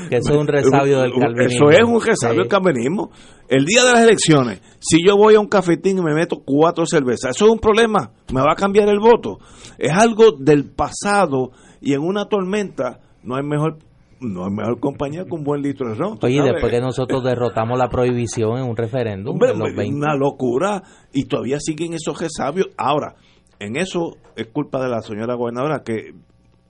Que 0.10 0.18
eso 0.18 0.34
es 0.34 0.38
un 0.38 0.48
resabio 0.48 1.02
del 1.02 1.14
calvinismo. 1.14 1.70
Eso 1.70 1.80
es 1.80 1.88
un 1.88 2.02
resabio 2.02 2.40
del 2.40 2.50
calvinismo. 2.50 3.12
El 3.48 3.66
día 3.66 3.84
de 3.84 3.92
las 3.92 4.02
elecciones, 4.02 4.62
si 4.80 4.98
yo 5.06 5.18
voy 5.18 5.36
a 5.36 5.40
un 5.40 5.48
cafetín 5.48 5.98
y 5.98 6.02
me 6.02 6.14
meto 6.14 6.42
cuatro 6.46 6.86
cervezas, 6.86 7.36
eso 7.36 7.46
es 7.46 7.52
un 7.52 7.60
problema. 7.60 8.12
Me 8.34 8.42
va 8.42 8.54
a 8.54 8.56
cambiar 8.56 8.90
el 8.90 9.00
voto. 9.00 9.40
Es 9.78 9.92
algo 9.92 10.32
del 10.38 10.70
pasado 10.70 11.52
y 11.82 11.94
en 11.94 12.02
una 12.02 12.26
tormenta 12.26 13.00
no 13.24 13.36
hay 13.36 13.44
mejor 13.44 13.78
no 14.22 14.46
hay 14.46 14.52
mejor 14.52 14.80
compañía 14.80 15.26
que 15.26 15.34
un 15.34 15.44
buen 15.44 15.62
litro 15.62 15.90
de 15.90 15.96
ron. 15.96 16.20
Oye, 16.22 16.42
después 16.42 16.72
que 16.72 16.80
nosotros 16.80 17.24
derrotamos 17.24 17.78
la 17.78 17.90
prohibición 17.90 18.58
en 18.58 18.70
un 18.70 18.78
referéndum. 18.78 19.34
Hombre, 19.34 19.54
Una 19.88 20.16
locura. 20.16 20.84
Y 21.12 21.26
todavía 21.26 21.60
siguen 21.60 21.94
esos 21.94 22.20
resabios. 22.20 22.68
Ahora, 22.78 23.16
en 23.60 23.76
eso 23.76 24.18
es 24.36 24.48
culpa 24.48 24.82
de 24.82 24.90
la 24.90 25.02
señora 25.02 25.36
gobernadora 25.36 25.82
que 25.84 26.14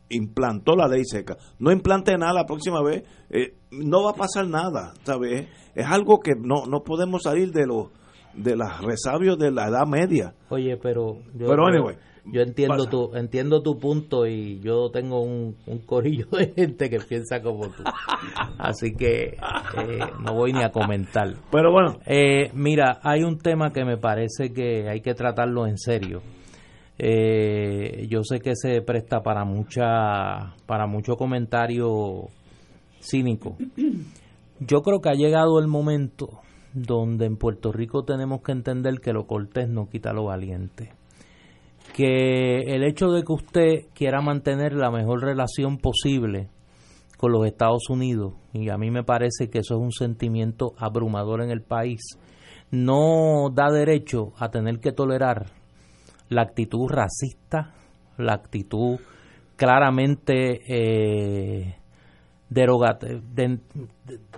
implantó 0.10 0.76
la 0.76 0.88
ley 0.88 1.04
seca. 1.04 1.38
No 1.60 1.72
implante 1.72 2.18
nada 2.18 2.34
la 2.34 2.46
próxima 2.46 2.82
vez. 2.82 3.04
Eh, 3.30 3.54
no 3.72 4.04
va 4.04 4.12
a 4.12 4.16
pasar 4.16 4.48
nada, 4.48 4.94
¿sabes? 5.04 5.48
Es 5.76 5.86
algo 5.86 6.20
que 6.20 6.32
no, 6.38 6.66
no 6.68 6.84
podemos 6.84 7.24
salir 7.24 7.52
de 7.52 7.68
los 7.68 7.90
de 8.34 8.56
los 8.56 8.82
resabios 8.82 9.38
de 9.38 9.52
la 9.52 9.68
edad 9.68 9.86
media. 9.86 10.34
Oye, 10.50 10.78
pero... 10.78 11.18
pero 11.38 11.68
anyway 11.68 11.98
yo 12.26 12.42
entiendo 12.42 12.86
tu 12.86 13.16
entiendo 13.16 13.64
tu 13.64 13.80
punto 13.80 14.28
y 14.28 14.60
yo 14.60 14.92
tengo 14.92 15.22
un, 15.22 15.56
un 15.66 15.80
corillo 15.80 16.28
de 16.32 16.54
gente 16.56 16.90
que 16.90 17.00
piensa 17.00 17.42
como 17.42 17.70
tú. 17.70 17.84
Así 18.58 18.94
que 18.94 19.38
eh, 19.78 20.00
no 20.24 20.34
voy 20.34 20.54
ni 20.54 20.64
a 20.64 20.72
comentar. 20.72 21.34
Pero 21.52 21.72
bueno. 21.72 21.98
Eh, 22.06 22.52
mira, 22.54 23.00
hay 23.04 23.24
un 23.24 23.40
tema 23.40 23.72
que 23.72 23.84
me 23.86 23.98
parece 23.98 24.54
que 24.54 24.88
hay 24.88 25.02
que 25.02 25.14
tratarlo 25.14 25.66
en 25.66 25.78
serio. 25.78 26.22
Eh, 27.00 28.06
yo 28.08 28.24
sé 28.24 28.40
que 28.40 28.56
se 28.56 28.82
presta 28.82 29.22
para 29.22 29.44
mucha 29.44 30.56
para 30.68 30.86
mucho 30.86 31.16
comentario 31.16 32.28
cínico. 33.00 33.58
Yo 34.60 34.82
creo 34.84 35.02
que 35.02 35.10
ha 35.10 35.16
llegado 35.16 35.60
el 35.60 35.68
momento 35.68 36.42
donde 36.74 37.26
en 37.26 37.38
Puerto 37.38 37.72
Rico 37.72 38.04
tenemos 38.04 38.44
que 38.44 38.52
entender 38.52 39.00
que 39.02 39.12
lo 39.12 39.26
cortés 39.26 39.68
no 39.68 39.90
quita 39.90 40.14
lo 40.14 40.26
valiente 40.26 41.01
que 42.02 42.74
el 42.74 42.84
hecho 42.84 43.12
de 43.12 43.22
que 43.22 43.32
usted 43.32 43.74
quiera 43.94 44.22
mantener 44.22 44.74
la 44.74 44.90
mejor 44.90 45.22
relación 45.22 45.78
posible 45.78 46.50
con 47.18 47.32
los 47.32 47.46
Estados 47.46 47.92
Unidos, 47.92 48.34
y 48.54 48.70
a 48.70 48.78
mí 48.78 48.90
me 48.90 49.04
parece 49.04 49.52
que 49.52 49.60
eso 49.60 49.76
es 49.76 49.82
un 49.82 49.92
sentimiento 49.92 50.74
abrumador 50.80 51.44
en 51.44 51.52
el 51.52 51.62
país, 51.62 52.02
no 52.72 53.52
da 53.54 53.72
derecho 53.72 54.34
a 54.40 54.50
tener 54.50 54.80
que 54.80 54.94
tolerar 54.94 55.52
la 56.30 56.42
actitud 56.42 56.90
racista, 56.90 57.76
la 58.18 58.34
actitud 58.34 59.00
claramente 59.56 60.62
eh, 60.68 61.76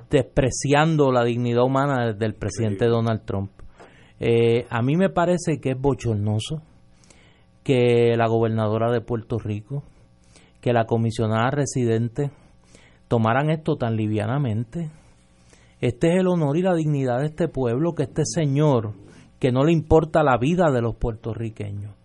despreciando 0.09 1.13
la 1.13 1.23
dignidad 1.23 1.63
humana 1.63 2.11
del 2.11 2.35
presidente 2.35 2.87
Donald 2.87 3.23
Trump. 3.23 3.51
Eh, 4.19 4.65
a 4.69 4.81
mí 4.81 4.97
me 4.97 5.09
parece 5.09 5.61
que 5.61 5.69
es 5.69 5.79
bochornoso 5.79 6.61
que 7.63 8.15
la 8.17 8.27
gobernadora 8.27 8.91
de 8.91 9.01
Puerto 9.01 9.39
Rico, 9.39 9.83
que 10.61 10.73
la 10.73 10.85
comisionada 10.85 11.49
residente 11.49 12.31
tomaran 13.07 13.49
esto 13.49 13.75
tan 13.75 13.95
livianamente. 13.95 14.89
Este 15.79 16.13
es 16.13 16.19
el 16.19 16.27
honor 16.27 16.57
y 16.57 16.61
la 16.61 16.75
dignidad 16.75 17.19
de 17.19 17.27
este 17.27 17.47
pueblo, 17.47 17.93
que 17.93 18.03
este 18.03 18.23
señor, 18.25 18.93
que 19.39 19.51
no 19.51 19.63
le 19.63 19.71
importa 19.71 20.23
la 20.23 20.37
vida 20.37 20.71
de 20.71 20.81
los 20.81 20.95
puertorriqueños, 20.95 21.95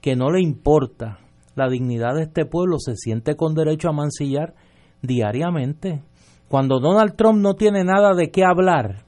que 0.00 0.16
no 0.16 0.30
le 0.30 0.42
importa 0.42 1.18
la 1.54 1.68
dignidad 1.68 2.14
de 2.14 2.24
este 2.24 2.44
pueblo, 2.44 2.78
se 2.78 2.96
siente 2.96 3.36
con 3.36 3.54
derecho 3.54 3.88
a 3.88 3.92
mancillar 3.92 4.54
diariamente. 5.02 6.02
Cuando 6.48 6.80
Donald 6.80 7.16
Trump 7.16 7.40
no 7.40 7.54
tiene 7.54 7.84
nada 7.84 8.14
de 8.14 8.30
qué 8.30 8.44
hablar, 8.44 9.04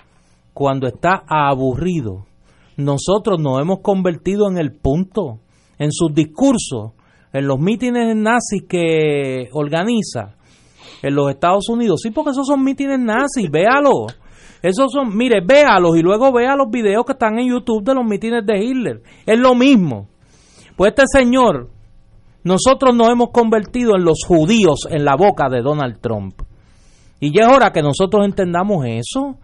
cuando 0.54 0.86
está 0.86 1.24
aburrido, 1.28 2.26
nosotros 2.76 3.38
nos 3.40 3.60
hemos 3.60 3.80
convertido 3.80 4.48
en 4.50 4.58
el 4.58 4.72
punto 4.72 5.40
en 5.78 5.92
sus 5.92 6.14
discursos, 6.14 6.92
en 7.32 7.46
los 7.46 7.58
mítines 7.58 8.14
nazis 8.16 8.62
que 8.68 9.48
organiza 9.52 10.36
en 11.02 11.14
los 11.14 11.30
Estados 11.30 11.68
Unidos. 11.68 12.00
Sí, 12.02 12.10
porque 12.10 12.30
esos 12.30 12.46
son 12.46 12.64
mítines 12.64 12.98
nazis, 12.98 13.50
véalo. 13.50 14.06
Esos 14.62 14.90
son, 14.90 15.14
mire, 15.14 15.40
véalos 15.44 15.96
y 15.96 16.00
luego 16.00 16.32
vea 16.32 16.56
los 16.56 16.70
videos 16.70 17.04
que 17.04 17.12
están 17.12 17.38
en 17.38 17.50
YouTube 17.50 17.84
de 17.84 17.94
los 17.94 18.04
mítines 18.04 18.46
de 18.46 18.64
Hitler. 18.64 19.02
Es 19.26 19.38
lo 19.38 19.54
mismo. 19.54 20.08
Pues 20.76 20.92
este 20.96 21.04
señor, 21.06 21.68
nosotros 22.42 22.94
nos 22.94 23.10
hemos 23.10 23.30
convertido 23.30 23.94
en 23.96 24.04
los 24.04 24.20
judíos 24.26 24.86
en 24.90 25.04
la 25.04 25.16
boca 25.16 25.50
de 25.50 25.60
Donald 25.60 26.00
Trump. 26.00 26.40
Y 27.20 27.30
ya 27.30 27.46
es 27.46 27.54
hora 27.54 27.72
que 27.72 27.82
nosotros 27.82 28.24
entendamos 28.24 28.86
eso 28.86 29.36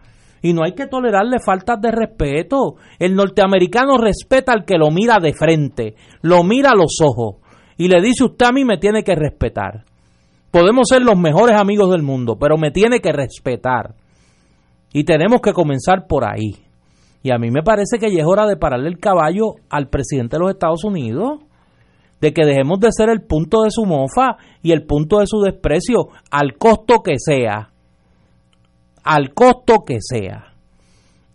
y 0.42 0.52
no 0.52 0.64
hay 0.64 0.72
que 0.72 0.86
tolerarle 0.86 1.38
faltas 1.44 1.80
de 1.80 1.90
respeto. 1.90 2.76
El 2.98 3.14
norteamericano 3.14 3.98
respeta 3.98 4.52
al 4.52 4.64
que 4.64 4.78
lo 4.78 4.90
mira 4.90 5.18
de 5.20 5.32
frente, 5.32 5.94
lo 6.22 6.42
mira 6.42 6.70
a 6.70 6.76
los 6.76 6.96
ojos 7.02 7.36
y 7.80 7.88
le 7.88 8.00
dice 8.02 8.24
usted 8.24 8.46
a 8.46 8.52
mí 8.52 8.64
me 8.64 8.76
tiene 8.76 9.02
que 9.02 9.14
respetar. 9.14 9.84
Podemos 10.50 10.88
ser 10.88 11.00
los 11.00 11.18
mejores 11.18 11.58
amigos 11.58 11.90
del 11.90 12.02
mundo, 12.02 12.36
pero 12.38 12.58
me 12.58 12.70
tiene 12.70 13.00
que 13.00 13.10
respetar. 13.10 13.94
Y 14.92 15.04
tenemos 15.04 15.40
que 15.40 15.54
comenzar 15.54 16.06
por 16.06 16.28
ahí. 16.28 16.56
Y 17.22 17.32
a 17.32 17.38
mí 17.38 17.50
me 17.50 17.62
parece 17.62 17.98
que 17.98 18.12
ya 18.12 18.20
es 18.20 18.26
hora 18.26 18.46
de 18.46 18.58
pararle 18.58 18.88
el 18.88 18.98
caballo 18.98 19.54
al 19.70 19.88
presidente 19.88 20.36
de 20.36 20.40
los 20.40 20.50
Estados 20.50 20.84
Unidos, 20.84 21.40
de 22.20 22.34
que 22.34 22.44
dejemos 22.44 22.80
de 22.80 22.88
ser 22.90 23.08
el 23.08 23.22
punto 23.22 23.62
de 23.62 23.70
su 23.70 23.86
mofa 23.86 24.36
y 24.62 24.72
el 24.72 24.84
punto 24.84 25.20
de 25.20 25.26
su 25.26 25.40
desprecio, 25.40 26.08
al 26.30 26.58
costo 26.58 27.02
que 27.02 27.14
sea 27.16 27.69
al 29.04 29.32
costo 29.34 29.84
que 29.86 29.98
sea. 30.00 30.54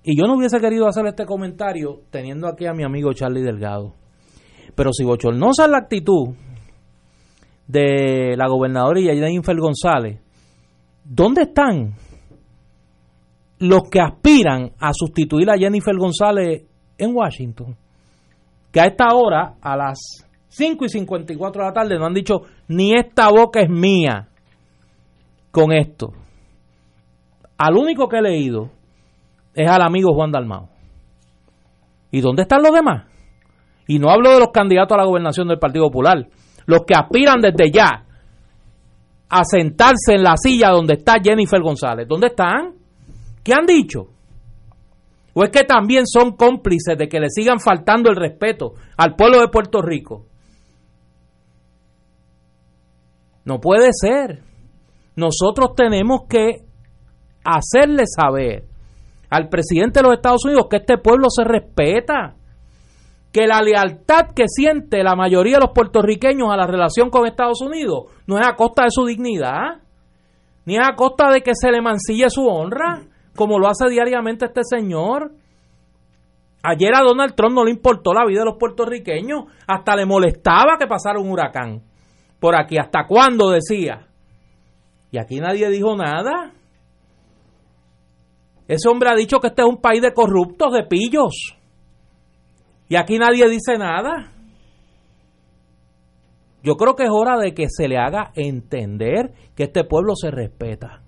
Y 0.03 0.17
yo 0.17 0.27
no 0.27 0.35
hubiese 0.35 0.59
querido 0.59 0.87
hacer 0.87 1.05
este 1.07 1.25
comentario 1.25 2.01
teniendo 2.11 2.47
aquí 2.47 2.65
a 2.67 2.73
mi 2.73 2.83
amigo 2.83 3.13
Charlie 3.13 3.41
Delgado. 3.41 3.93
Pero 4.75 4.91
si 4.93 5.03
bochornosa 5.03 5.65
es 5.65 5.71
la 5.71 5.79
actitud 5.79 6.35
de 7.67 8.35
la 8.37 8.47
gobernadora 8.47 8.99
y 8.99 9.05
Jennifer 9.05 9.57
González, 9.57 10.19
¿dónde 11.03 11.43
están 11.43 11.95
los 13.57 13.89
que 13.89 13.99
aspiran 13.99 14.73
a 14.79 14.91
sustituir 14.93 15.49
a 15.49 15.57
Jennifer 15.57 15.95
González 15.97 16.65
en 16.97 17.15
Washington? 17.15 17.75
Que 18.71 18.81
a 18.81 18.85
esta 18.85 19.15
hora, 19.15 19.55
a 19.59 19.75
las 19.75 20.25
5 20.49 20.85
y 20.85 20.89
54 20.89 21.61
de 21.61 21.67
la 21.67 21.73
tarde, 21.73 21.97
no 21.97 22.05
han 22.05 22.13
dicho 22.13 22.41
ni 22.67 22.93
esta 22.93 23.29
boca 23.29 23.61
es 23.61 23.69
mía 23.69 24.27
con 25.51 25.71
esto. 25.71 26.13
Al 27.57 27.77
único 27.77 28.07
que 28.07 28.17
he 28.17 28.21
leído 28.21 28.69
es 29.53 29.69
al 29.69 29.81
amigo 29.81 30.13
Juan 30.13 30.31
Dalmao. 30.31 30.69
¿Y 32.11 32.21
dónde 32.21 32.43
están 32.43 32.61
los 32.61 32.73
demás? 32.73 33.05
Y 33.87 33.99
no 33.99 34.09
hablo 34.09 34.31
de 34.31 34.39
los 34.39 34.49
candidatos 34.49 34.95
a 34.95 35.01
la 35.01 35.07
gobernación 35.07 35.47
del 35.47 35.59
Partido 35.59 35.85
Popular, 35.85 36.27
los 36.65 36.81
que 36.85 36.95
aspiran 36.95 37.39
desde 37.41 37.71
ya 37.71 38.05
a 39.29 39.43
sentarse 39.43 40.15
en 40.15 40.23
la 40.23 40.37
silla 40.37 40.69
donde 40.69 40.95
está 40.95 41.15
Jennifer 41.23 41.61
González. 41.61 42.07
¿Dónde 42.07 42.27
están? 42.27 42.73
¿Qué 43.43 43.53
han 43.53 43.65
dicho? 43.65 44.07
¿O 45.33 45.43
es 45.43 45.49
que 45.49 45.63
también 45.63 46.07
son 46.07 46.35
cómplices 46.35 46.97
de 46.97 47.07
que 47.07 47.19
le 47.19 47.29
sigan 47.29 47.59
faltando 47.59 48.09
el 48.09 48.15
respeto 48.15 48.73
al 48.97 49.15
pueblo 49.15 49.41
de 49.41 49.49
Puerto 49.49 49.81
Rico? 49.81 50.25
No 53.43 53.59
puede 53.59 53.89
ser. 53.91 54.41
Nosotros 55.15 55.75
tenemos 55.75 56.21
que 56.27 56.64
hacerle 57.45 58.03
saber 58.07 58.63
al 59.29 59.49
presidente 59.49 59.99
de 59.99 60.07
los 60.07 60.15
Estados 60.15 60.45
Unidos 60.45 60.67
que 60.69 60.77
este 60.77 60.97
pueblo 60.97 61.29
se 61.29 61.43
respeta, 61.43 62.35
que 63.31 63.47
la 63.47 63.61
lealtad 63.61 64.31
que 64.35 64.45
siente 64.47 65.03
la 65.03 65.15
mayoría 65.15 65.55
de 65.55 65.65
los 65.65 65.73
puertorriqueños 65.73 66.49
a 66.51 66.57
la 66.57 66.67
relación 66.67 67.09
con 67.09 67.27
Estados 67.27 67.61
Unidos 67.61 68.05
no 68.27 68.39
es 68.39 68.47
a 68.47 68.55
costa 68.55 68.83
de 68.83 68.91
su 68.91 69.05
dignidad, 69.05 69.81
ni 70.65 70.77
es 70.77 70.87
a 70.87 70.95
costa 70.95 71.29
de 71.31 71.41
que 71.41 71.51
se 71.53 71.71
le 71.71 71.81
mancille 71.81 72.29
su 72.29 72.45
honra, 72.47 73.01
como 73.35 73.59
lo 73.59 73.67
hace 73.67 73.89
diariamente 73.89 74.45
este 74.45 74.61
señor. 74.63 75.31
Ayer 76.63 76.95
a 76.95 77.03
Donald 77.03 77.35
Trump 77.35 77.55
no 77.55 77.65
le 77.65 77.71
importó 77.71 78.13
la 78.13 78.25
vida 78.25 78.39
de 78.39 78.45
los 78.45 78.57
puertorriqueños, 78.57 79.45
hasta 79.67 79.95
le 79.95 80.05
molestaba 80.05 80.77
que 80.79 80.87
pasara 80.87 81.19
un 81.19 81.29
huracán 81.29 81.81
por 82.39 82.55
aquí. 82.55 82.77
¿Hasta 82.77 83.05
cuándo 83.05 83.49
decía? 83.49 84.07
Y 85.11 85.17
aquí 85.17 85.39
nadie 85.39 85.69
dijo 85.69 85.95
nada. 85.95 86.51
Ese 88.67 88.89
hombre 88.89 89.09
ha 89.09 89.15
dicho 89.15 89.39
que 89.39 89.47
este 89.47 89.61
es 89.61 89.67
un 89.67 89.81
país 89.81 90.01
de 90.01 90.13
corruptos, 90.13 90.73
de 90.73 90.83
pillos. 90.83 91.55
Y 92.89 92.95
aquí 92.95 93.17
nadie 93.17 93.47
dice 93.49 93.77
nada. 93.77 94.31
Yo 96.63 96.75
creo 96.75 96.95
que 96.95 97.03
es 97.03 97.11
hora 97.11 97.37
de 97.37 97.53
que 97.53 97.67
se 97.69 97.87
le 97.87 97.97
haga 97.97 98.31
entender 98.35 99.33
que 99.55 99.63
este 99.63 99.83
pueblo 99.83 100.15
se 100.15 100.31
respeta. 100.31 101.03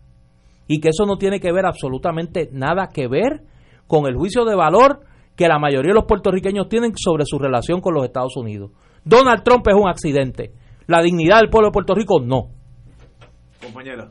Y 0.68 0.80
que 0.80 0.90
eso 0.90 1.06
no 1.06 1.18
tiene 1.18 1.40
que 1.40 1.52
ver 1.52 1.66
absolutamente 1.66 2.50
nada 2.52 2.90
que 2.94 3.08
ver 3.08 3.42
con 3.88 4.06
el 4.06 4.16
juicio 4.16 4.46
de 4.46 4.56
valor 4.56 5.00
que 5.36 5.48
la 5.48 5.60
mayoría 5.60 5.94
de 5.94 6.00
los 6.00 6.06
puertorriqueños 6.06 6.68
tienen 6.70 6.94
sobre 6.96 7.26
su 7.26 7.40
relación 7.40 7.82
con 7.82 7.94
los 7.94 8.04
Estados 8.04 8.36
Unidos. 8.38 8.72
Donald 9.04 9.44
Trump 9.44 9.66
es 9.68 9.76
un 9.76 9.88
accidente. 9.88 10.52
La 10.88 11.02
dignidad 11.02 11.40
del 11.40 11.50
pueblo 11.50 11.70
de 11.70 11.74
Puerto 11.74 11.96
Rico 11.96 12.20
no. 12.22 12.50
Compañera. 13.64 14.10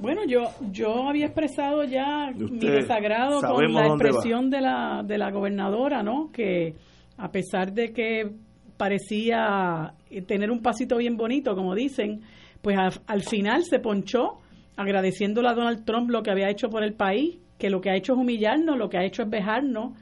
Bueno, 0.00 0.22
yo 0.26 0.44
yo 0.72 1.08
había 1.08 1.26
expresado 1.26 1.84
ya 1.84 2.30
usted 2.30 2.50
mi 2.50 2.58
desagrado 2.70 3.40
con 3.40 3.72
la 3.74 3.80
expresión 4.08 4.50
de 4.50 4.60
la, 4.60 5.02
de 5.04 5.18
la 5.18 5.30
gobernadora, 5.30 6.02
¿no? 6.02 6.30
Que 6.32 6.74
a 7.18 7.30
pesar 7.30 7.72
de 7.72 7.92
que 7.92 8.30
parecía 8.76 9.92
tener 10.26 10.50
un 10.50 10.60
pasito 10.62 10.96
bien 10.96 11.16
bonito, 11.16 11.54
como 11.54 11.74
dicen, 11.74 12.20
pues 12.62 12.76
a- 12.78 12.90
al 13.06 13.22
final 13.22 13.62
se 13.64 13.78
ponchó 13.78 14.38
agradeciéndole 14.76 15.48
a 15.48 15.54
Donald 15.54 15.84
Trump 15.84 16.10
lo 16.10 16.22
que 16.22 16.30
había 16.30 16.48
hecho 16.50 16.68
por 16.70 16.82
el 16.82 16.94
país, 16.94 17.38
que 17.58 17.68
lo 17.70 17.80
que 17.80 17.90
ha 17.90 17.96
hecho 17.96 18.14
es 18.14 18.18
humillarnos, 18.18 18.78
lo 18.78 18.88
que 18.88 18.96
ha 18.98 19.04
hecho 19.04 19.22
es 19.22 19.28
vejarnos, 19.30 19.92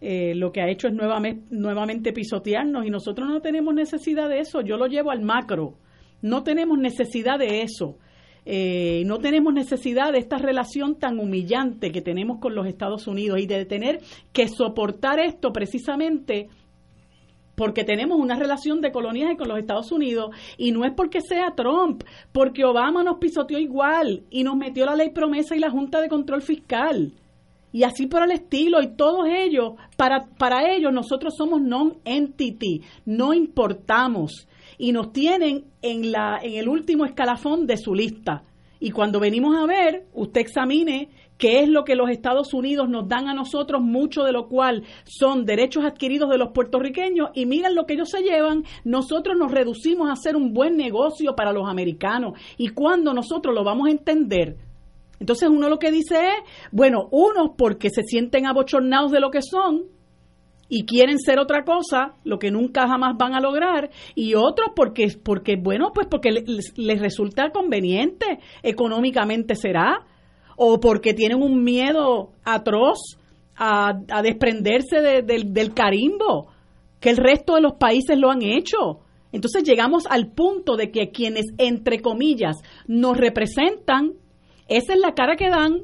eh, 0.00 0.34
lo 0.36 0.52
que 0.52 0.60
ha 0.60 0.68
hecho 0.70 0.86
es 0.86 0.94
nuevamente, 0.94 1.42
nuevamente 1.50 2.12
pisotearnos 2.12 2.86
y 2.86 2.90
nosotros 2.90 3.28
no 3.28 3.40
tenemos 3.40 3.74
necesidad 3.74 4.28
de 4.28 4.38
eso, 4.38 4.60
yo 4.60 4.76
lo 4.76 4.86
llevo 4.86 5.10
al 5.10 5.22
macro, 5.22 5.74
no 6.22 6.44
tenemos 6.44 6.78
necesidad 6.78 7.38
de 7.38 7.62
eso. 7.62 7.96
Eh, 8.50 9.02
no 9.04 9.18
tenemos 9.18 9.52
necesidad 9.52 10.10
de 10.10 10.20
esta 10.20 10.38
relación 10.38 10.94
tan 10.94 11.18
humillante 11.18 11.92
que 11.92 12.00
tenemos 12.00 12.38
con 12.38 12.54
los 12.54 12.66
Estados 12.66 13.06
Unidos 13.06 13.40
y 13.40 13.46
de 13.46 13.66
tener 13.66 14.00
que 14.32 14.48
soportar 14.48 15.20
esto 15.20 15.52
precisamente 15.52 16.48
porque 17.56 17.84
tenemos 17.84 18.18
una 18.18 18.36
relación 18.36 18.80
de 18.80 18.90
coloniaje 18.90 19.36
con 19.36 19.48
los 19.48 19.58
Estados 19.58 19.92
Unidos 19.92 20.30
y 20.56 20.72
no 20.72 20.86
es 20.86 20.94
porque 20.96 21.20
sea 21.20 21.50
Trump, 21.54 22.04
porque 22.32 22.64
Obama 22.64 23.04
nos 23.04 23.18
pisoteó 23.18 23.58
igual 23.58 24.22
y 24.30 24.44
nos 24.44 24.56
metió 24.56 24.86
la 24.86 24.96
ley 24.96 25.10
promesa 25.10 25.54
y 25.54 25.58
la 25.58 25.70
Junta 25.70 26.00
de 26.00 26.08
Control 26.08 26.40
Fiscal. 26.40 27.12
Y 27.70 27.82
así 27.82 28.06
por 28.06 28.22
el 28.22 28.30
estilo, 28.30 28.82
y 28.82 28.96
todos 28.96 29.26
ellos, 29.28 29.74
para, 29.98 30.24
para 30.38 30.74
ellos 30.74 30.90
nosotros 30.90 31.34
somos 31.36 31.60
non-entity, 31.60 32.80
no 33.04 33.34
importamos 33.34 34.47
y 34.78 34.92
nos 34.92 35.12
tienen 35.12 35.64
en, 35.82 36.12
la, 36.12 36.38
en 36.42 36.54
el 36.54 36.68
último 36.68 37.04
escalafón 37.04 37.66
de 37.66 37.76
su 37.76 37.94
lista. 37.94 38.44
Y 38.80 38.92
cuando 38.92 39.18
venimos 39.18 39.56
a 39.56 39.66
ver, 39.66 40.06
usted 40.14 40.40
examine 40.40 41.08
qué 41.36 41.60
es 41.60 41.68
lo 41.68 41.84
que 41.84 41.96
los 41.96 42.10
Estados 42.10 42.54
Unidos 42.54 42.88
nos 42.88 43.08
dan 43.08 43.28
a 43.28 43.34
nosotros, 43.34 43.82
mucho 43.82 44.22
de 44.22 44.32
lo 44.32 44.48
cual 44.48 44.84
son 45.04 45.44
derechos 45.44 45.84
adquiridos 45.84 46.30
de 46.30 46.38
los 46.38 46.52
puertorriqueños, 46.52 47.30
y 47.34 47.46
miren 47.46 47.74
lo 47.74 47.86
que 47.86 47.94
ellos 47.94 48.10
se 48.10 48.22
llevan, 48.22 48.64
nosotros 48.84 49.36
nos 49.36 49.50
reducimos 49.50 50.08
a 50.08 50.12
hacer 50.12 50.36
un 50.36 50.52
buen 50.52 50.76
negocio 50.76 51.34
para 51.34 51.52
los 51.52 51.68
americanos. 51.68 52.38
Y 52.56 52.68
cuando 52.68 53.12
nosotros 53.14 53.54
lo 53.54 53.64
vamos 53.64 53.88
a 53.88 53.92
entender, 53.92 54.56
entonces 55.20 55.48
uno 55.48 55.68
lo 55.68 55.78
que 55.78 55.90
dice 55.90 56.16
es, 56.16 56.70
bueno, 56.70 57.08
unos 57.10 57.50
porque 57.56 57.90
se 57.90 58.02
sienten 58.02 58.46
abochornados 58.46 59.10
de 59.10 59.20
lo 59.20 59.30
que 59.30 59.42
son, 59.42 59.84
y 60.68 60.84
quieren 60.84 61.18
ser 61.18 61.38
otra 61.38 61.64
cosa, 61.64 62.14
lo 62.24 62.38
que 62.38 62.50
nunca 62.50 62.86
jamás 62.86 63.16
van 63.16 63.34
a 63.34 63.40
lograr, 63.40 63.90
y 64.14 64.34
otros 64.34 64.68
porque, 64.76 65.08
porque 65.22 65.56
bueno, 65.56 65.92
pues 65.94 66.06
porque 66.10 66.30
les, 66.30 67.00
resulta 67.00 67.50
conveniente, 67.50 68.38
económicamente 68.62 69.54
será, 69.54 70.06
o 70.56 70.78
porque 70.80 71.14
tienen 71.14 71.42
un 71.42 71.62
miedo 71.64 72.32
atroz 72.44 72.98
a, 73.56 73.92
desprenderse 74.22 75.00
de- 75.00 75.22
del 75.22 75.72
carimbo, 75.72 76.48
que 77.00 77.10
el 77.10 77.16
resto 77.16 77.54
de 77.54 77.60
los 77.60 77.74
países 77.74 78.18
lo 78.18 78.30
han 78.30 78.42
hecho. 78.42 79.00
Entonces 79.32 79.62
llegamos 79.62 80.04
al 80.06 80.32
punto 80.32 80.76
de 80.76 80.90
que 80.90 81.10
quienes, 81.10 81.46
entre 81.58 82.00
comillas, 82.00 82.56
nos 82.86 83.16
representan, 83.16 84.12
esa 84.68 84.92
es 84.94 84.98
la 84.98 85.12
cara 85.14 85.36
que 85.36 85.48
dan 85.48 85.82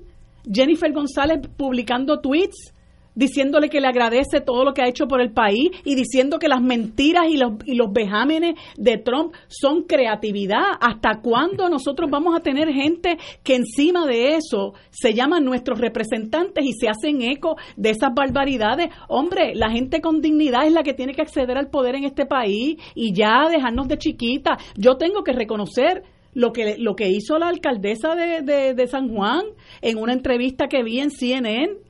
Jennifer 0.51 0.93
González 0.93 1.41
publicando 1.57 2.21
tweets 2.21 2.74
diciéndole 3.15 3.69
que 3.69 3.81
le 3.81 3.87
agradece 3.87 4.41
todo 4.41 4.65
lo 4.65 4.75
que 4.75 4.83
ha 4.83 4.89
hecho 4.89 5.07
por 5.07 5.21
el 5.21 5.33
país 5.33 5.71
y 5.85 5.95
diciendo 5.95 6.39
que 6.39 6.49
las 6.49 6.63
mentiras 6.63 7.25
y 7.29 7.37
los, 7.37 7.53
y 7.65 7.75
los 7.75 7.93
vejámenes 7.93 8.55
de 8.77 8.99
Trump 8.99 9.35
son 9.49 9.83
creatividad. 9.83 10.65
¿Hasta 10.81 11.21
cuándo 11.21 11.69
nosotros 11.69 12.11
vamos 12.11 12.37
a 12.37 12.41
tener 12.41 12.69
gente 12.73 13.19
que 13.43 13.57
encima 13.57 14.07
de 14.07 14.35
eso 14.37 14.75
se 14.91 15.15
llaman 15.15 15.45
nuestros 15.45 15.79
representantes 15.79 16.65
y 16.65 16.73
se 16.73 16.89
hacen 16.89 17.23
eco 17.23 17.57
de 17.77 17.91
esas 17.91 18.13
barbaridades? 18.15 18.89
Hombre, 19.09 19.55
la 19.55 19.71
gente 19.71 20.01
con 20.01 20.21
dignidad 20.21 20.67
es 20.67 20.73
la 20.73 20.83
que 20.83 20.95
tiene 20.95 21.15
que 21.15 21.23
acceder 21.23 21.57
al 21.57 21.69
poder 21.69 21.95
en 21.95 22.05
este 22.05 22.27
país 22.27 22.77
y 22.95 23.13
ya 23.13 23.49
dejarnos 23.51 23.89
de 23.89 23.99
chiquita. 23.99 24.59
Yo 24.77 24.97
tengo 24.97 25.23
que 25.23 25.33
reconocer 25.33 26.03
lo 26.33 26.53
que, 26.53 26.77
lo 26.79 26.97
que 26.97 27.11
hizo 27.11 27.39
la 27.39 27.49
alcaldesa 27.49 28.15
de, 28.17 28.43
de, 28.43 28.75
de 28.75 28.87
San 28.89 29.09
Juan 29.09 29.45
en 29.83 29.99
una 29.99 30.13
entrevista 30.13 30.67
que 30.67 30.83
vi 30.83 30.99
en 30.99 31.11
CNN 31.11 31.85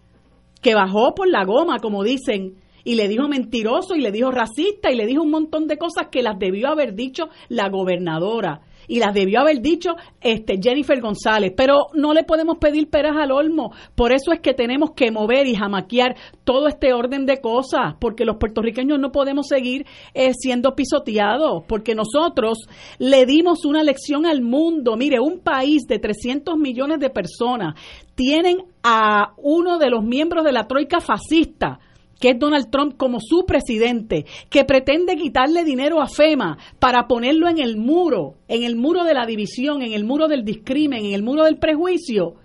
que 0.64 0.74
bajó 0.74 1.14
por 1.14 1.28
la 1.28 1.44
goma, 1.44 1.78
como 1.78 2.02
dicen, 2.02 2.54
y 2.84 2.94
le 2.94 3.08
dijo 3.08 3.28
mentiroso 3.28 3.96
y 3.96 4.00
le 4.00 4.12
dijo 4.12 4.30
racista 4.30 4.92
y 4.92 4.96
le 4.96 5.06
dijo 5.06 5.22
un 5.22 5.30
montón 5.30 5.66
de 5.66 5.78
cosas 5.78 6.08
que 6.10 6.22
las 6.22 6.38
debió 6.38 6.68
haber 6.68 6.94
dicho 6.94 7.28
la 7.48 7.68
gobernadora 7.68 8.60
y 8.86 8.98
las 8.98 9.14
debió 9.14 9.40
haber 9.40 9.60
dicho 9.60 9.96
este 10.20 10.58
Jennifer 10.62 11.00
González, 11.00 11.52
pero 11.56 11.86
no 11.94 12.12
le 12.12 12.24
podemos 12.24 12.58
pedir 12.58 12.88
peras 12.88 13.16
al 13.16 13.32
olmo, 13.32 13.72
por 13.94 14.12
eso 14.12 14.32
es 14.32 14.40
que 14.40 14.54
tenemos 14.54 14.90
que 14.92 15.10
mover 15.10 15.46
y 15.46 15.54
jamaquear 15.54 16.16
todo 16.44 16.68
este 16.68 16.92
orden 16.92 17.26
de 17.26 17.40
cosas, 17.40 17.94
porque 17.98 18.24
los 18.24 18.36
puertorriqueños 18.36 18.98
no 18.98 19.12
podemos 19.12 19.46
seguir 19.48 19.86
eh, 20.12 20.32
siendo 20.34 20.74
pisoteados, 20.74 21.64
porque 21.66 21.94
nosotros 21.94 22.58
le 22.98 23.26
dimos 23.26 23.64
una 23.64 23.82
lección 23.82 24.26
al 24.26 24.42
mundo, 24.42 24.96
mire, 24.96 25.20
un 25.20 25.40
país 25.40 25.84
de 25.88 25.98
300 25.98 26.56
millones 26.56 26.98
de 27.00 27.10
personas 27.10 27.74
tienen 28.14 28.58
a 28.82 29.32
uno 29.38 29.78
de 29.78 29.90
los 29.90 30.04
miembros 30.04 30.44
de 30.44 30.52
la 30.52 30.66
troika 30.66 31.00
fascista, 31.00 31.80
que 32.20 32.30
es 32.30 32.38
Donald 32.38 32.70
Trump 32.70 32.96
como 32.96 33.18
su 33.20 33.44
presidente, 33.46 34.26
que 34.50 34.64
pretende 34.64 35.16
quitarle 35.16 35.64
dinero 35.64 36.00
a 36.00 36.06
FEMA 36.06 36.58
para 36.78 37.06
ponerlo 37.06 37.48
en 37.48 37.58
el 37.58 37.76
muro, 37.76 38.34
en 38.48 38.62
el 38.62 38.76
muro 38.76 39.04
de 39.04 39.14
la 39.14 39.26
división, 39.26 39.82
en 39.82 39.92
el 39.92 40.04
muro 40.04 40.28
del 40.28 40.44
discrimen, 40.44 41.04
en 41.04 41.12
el 41.12 41.22
muro 41.22 41.44
del 41.44 41.58
prejuicio. 41.58 42.36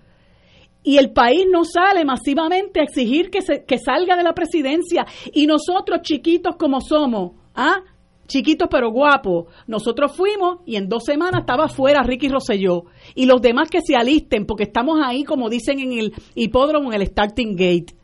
Y 0.83 0.97
el 0.97 1.11
país 1.11 1.45
no 1.51 1.65
sale 1.65 2.05
masivamente 2.05 2.79
a 2.79 2.83
exigir 2.83 3.29
que, 3.29 3.41
se, 3.41 3.65
que 3.65 3.77
salga 3.77 4.15
de 4.15 4.23
la 4.23 4.33
presidencia. 4.33 5.05
Y 5.33 5.45
nosotros, 5.45 6.01
chiquitos 6.01 6.55
como 6.55 6.79
somos, 6.79 7.33
¿ah? 7.53 7.83
chiquitos 8.29 8.69
pero 8.71 8.91
guapos, 8.91 9.47
nosotros 9.67 10.15
fuimos 10.15 10.59
y 10.65 10.77
en 10.77 10.87
dos 10.87 11.03
semanas 11.03 11.41
estaba 11.41 11.67
fuera 11.67 12.03
Ricky 12.03 12.29
Rosselló. 12.29 12.85
Y 13.15 13.25
los 13.25 13.41
demás 13.41 13.69
que 13.69 13.81
se 13.81 13.95
alisten, 13.95 14.45
porque 14.45 14.63
estamos 14.63 14.99
ahí, 15.03 15.25
como 15.25 15.49
dicen 15.49 15.79
en 15.79 15.91
el 15.93 16.13
hipódromo, 16.35 16.93
en 16.93 17.01
el 17.01 17.07
starting 17.07 17.55
gate. 17.55 17.98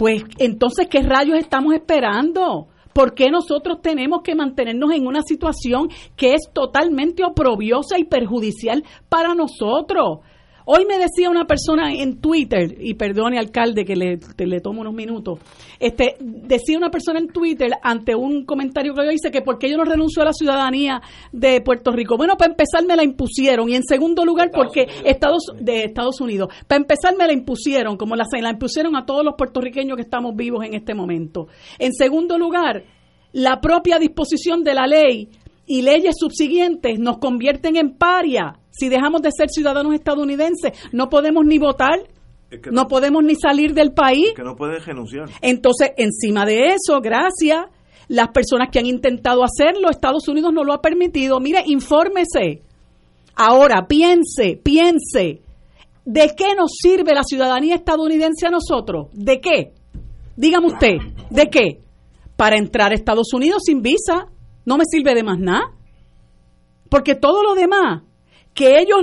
Pues 0.00 0.22
entonces, 0.38 0.86
¿qué 0.88 1.02
rayos 1.02 1.36
estamos 1.36 1.74
esperando? 1.74 2.68
¿Por 2.94 3.12
qué 3.12 3.30
nosotros 3.30 3.82
tenemos 3.82 4.22
que 4.22 4.34
mantenernos 4.34 4.92
en 4.94 5.06
una 5.06 5.20
situación 5.20 5.90
que 6.16 6.32
es 6.32 6.48
totalmente 6.54 7.22
oprobiosa 7.22 7.98
y 7.98 8.04
perjudicial 8.04 8.82
para 9.10 9.34
nosotros? 9.34 10.20
Hoy 10.64 10.84
me 10.86 10.98
decía 10.98 11.30
una 11.30 11.46
persona 11.46 11.92
en 11.92 12.20
Twitter, 12.20 12.76
y 12.80 12.94
perdone 12.94 13.38
alcalde 13.38 13.84
que 13.84 13.96
le, 13.96 14.18
te- 14.18 14.46
le 14.46 14.60
tomo 14.60 14.82
unos 14.82 14.94
minutos, 14.94 15.38
este, 15.78 16.16
decía 16.20 16.76
una 16.78 16.90
persona 16.90 17.18
en 17.18 17.28
Twitter 17.28 17.70
ante 17.82 18.14
un 18.14 18.44
comentario 18.44 18.94
que 18.94 19.04
yo 19.04 19.10
hice 19.10 19.30
que 19.30 19.42
por 19.42 19.58
qué 19.58 19.70
yo 19.70 19.76
no 19.76 19.84
renuncio 19.84 20.22
a 20.22 20.26
la 20.26 20.32
ciudadanía 20.32 21.00
de 21.32 21.60
Puerto 21.60 21.90
Rico. 21.92 22.16
Bueno, 22.16 22.36
para 22.36 22.50
empezar 22.52 22.84
me 22.86 22.96
la 22.96 23.02
impusieron 23.04 23.68
y 23.68 23.74
en 23.74 23.82
segundo 23.84 24.24
lugar 24.24 24.50
porque 24.52 24.86
Estados 25.04 25.44
de 25.58 25.84
Estados 25.84 26.20
Unidos. 26.20 26.48
Para 26.66 26.80
empezar 26.82 27.16
me 27.16 27.26
la 27.26 27.32
impusieron, 27.32 27.96
como 27.96 28.14
la, 28.16 28.24
se 28.30 28.40
la 28.42 28.50
impusieron 28.50 28.96
a 28.96 29.06
todos 29.06 29.24
los 29.24 29.34
puertorriqueños 29.36 29.96
que 29.96 30.02
estamos 30.02 30.36
vivos 30.36 30.64
en 30.64 30.74
este 30.74 30.94
momento. 30.94 31.48
En 31.78 31.92
segundo 31.92 32.38
lugar, 32.38 32.84
la 33.32 33.60
propia 33.60 33.98
disposición 33.98 34.64
de 34.64 34.74
la 34.74 34.86
ley 34.86 35.28
y 35.72 35.82
leyes 35.82 36.16
subsiguientes 36.18 36.98
nos 36.98 37.18
convierten 37.18 37.76
en 37.76 37.96
paria. 37.96 38.58
Si 38.70 38.88
dejamos 38.88 39.22
de 39.22 39.30
ser 39.30 39.50
ciudadanos 39.50 39.94
estadounidenses, 39.94 40.72
no 40.90 41.08
podemos 41.08 41.44
ni 41.46 41.58
votar, 41.60 42.00
Es 42.50 42.58
que 42.60 42.72
no 42.72 42.88
podemos 42.88 43.22
ni 43.22 43.36
salir 43.36 43.72
del 43.72 43.92
país. 43.92 44.32
que 44.34 44.42
no 44.42 44.56
puedes 44.56 44.84
renunciar. 44.84 45.28
Entonces, 45.40 45.92
encima 45.96 46.44
de 46.44 46.70
eso, 46.74 47.00
gracias, 47.00 47.66
las 48.08 48.30
personas 48.30 48.70
que 48.72 48.80
han 48.80 48.86
intentado 48.86 49.44
hacerlo, 49.44 49.90
Estados 49.90 50.26
Unidos 50.26 50.52
no 50.52 50.64
lo 50.64 50.72
ha 50.72 50.82
permitido. 50.82 51.38
Mire, 51.38 51.62
infórmese. 51.66 52.62
Ahora, 53.36 53.86
piense, 53.86 54.60
piense. 54.60 55.40
¿De 56.04 56.34
qué 56.36 56.56
nos 56.56 56.72
sirve 56.82 57.14
la 57.14 57.22
ciudadanía 57.22 57.76
estadounidense 57.76 58.48
a 58.48 58.50
nosotros? 58.50 59.06
¿De 59.12 59.40
qué? 59.40 59.72
Dígame 60.36 60.66
usted, 60.66 60.96
¿de 61.30 61.48
qué? 61.48 61.78
Para 62.36 62.56
entrar 62.58 62.90
a 62.90 62.96
Estados 62.96 63.32
Unidos 63.32 63.62
sin 63.64 63.82
visa. 63.82 64.26
No 64.70 64.78
me 64.78 64.84
sirve 64.84 65.16
de 65.16 65.24
más 65.24 65.40
nada. 65.40 65.72
Porque 66.88 67.16
todo 67.16 67.42
lo 67.42 67.56
demás 67.56 68.02
que 68.54 68.78
ellos 68.78 68.98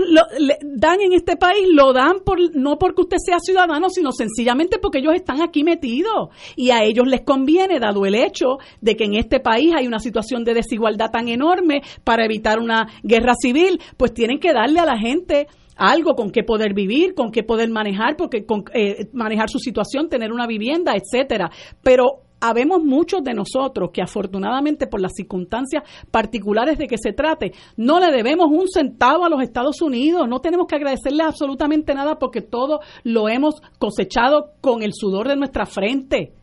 dan 0.62 1.02
en 1.02 1.12
este 1.14 1.36
país 1.36 1.68
lo 1.70 1.92
dan 1.92 2.20
por, 2.24 2.38
no 2.56 2.78
porque 2.78 3.02
usted 3.02 3.18
sea 3.18 3.40
ciudadano, 3.40 3.90
sino 3.90 4.12
sencillamente 4.14 4.78
porque 4.78 5.00
ellos 5.00 5.14
están 5.16 5.42
aquí 5.42 5.66
metidos. 5.66 6.30
Y 6.56 6.70
a 6.72 6.84
ellos 6.84 7.06
les 7.06 7.22
conviene, 7.22 7.80
dado 7.80 8.06
el 8.06 8.16
hecho 8.16 8.60
de 8.80 8.96
que 8.96 9.04
en 9.06 9.16
este 9.16 9.42
país 9.42 9.74
hay 9.76 9.88
una 9.88 10.00
situación 10.00 10.46
de 10.46 10.54
desigualdad 10.54 11.12
tan 11.12 11.28
enorme 11.28 11.82
para 12.06 12.24
evitar 12.24 12.60
una 12.60 12.88
guerra 13.04 13.34
civil, 13.38 13.82
pues 13.98 14.14
tienen 14.14 14.40
que 14.40 14.54
darle 14.54 14.80
a 14.80 14.86
la 14.86 14.98
gente 14.98 15.48
algo 15.76 16.16
con 16.16 16.32
qué 16.32 16.44
poder 16.44 16.74
vivir, 16.74 17.14
con 17.14 17.32
qué 17.32 17.44
poder 17.44 17.70
manejar, 17.70 18.16
porque 18.16 18.46
con, 18.46 18.64
eh, 18.74 19.10
manejar 19.12 19.50
su 19.50 19.60
situación, 19.60 20.08
tener 20.08 20.32
una 20.32 20.48
vivienda, 20.48 20.94
etcétera. 20.96 21.52
Pero 21.84 22.27
habemos 22.40 22.84
muchos 22.84 23.24
de 23.24 23.34
nosotros 23.34 23.90
que 23.94 24.02
afortunadamente 24.02 24.88
por 24.88 25.02
las 25.02 25.14
circunstancias 25.16 25.84
particulares 26.12 26.78
de 26.78 26.88
que 26.88 26.98
se 26.98 27.14
trate, 27.14 27.54
no 27.76 28.00
le 28.00 28.12
debemos 28.12 28.48
un 28.50 28.68
centavo 28.68 29.26
a 29.26 29.30
los 29.30 29.42
Estados 29.42 29.82
Unidos, 29.82 30.28
no 30.28 30.40
tenemos 30.40 30.68
que 30.68 30.76
agradecerle 30.76 31.24
absolutamente 31.24 31.94
nada 31.94 32.20
porque 32.20 32.42
todo 32.42 32.80
lo 33.04 33.30
hemos 33.30 33.62
cosechado 33.80 34.52
con 34.62 34.84
el 34.84 34.92
sudor 34.94 35.28
de 35.28 35.36
nuestra 35.36 35.66
frente. 35.66 36.34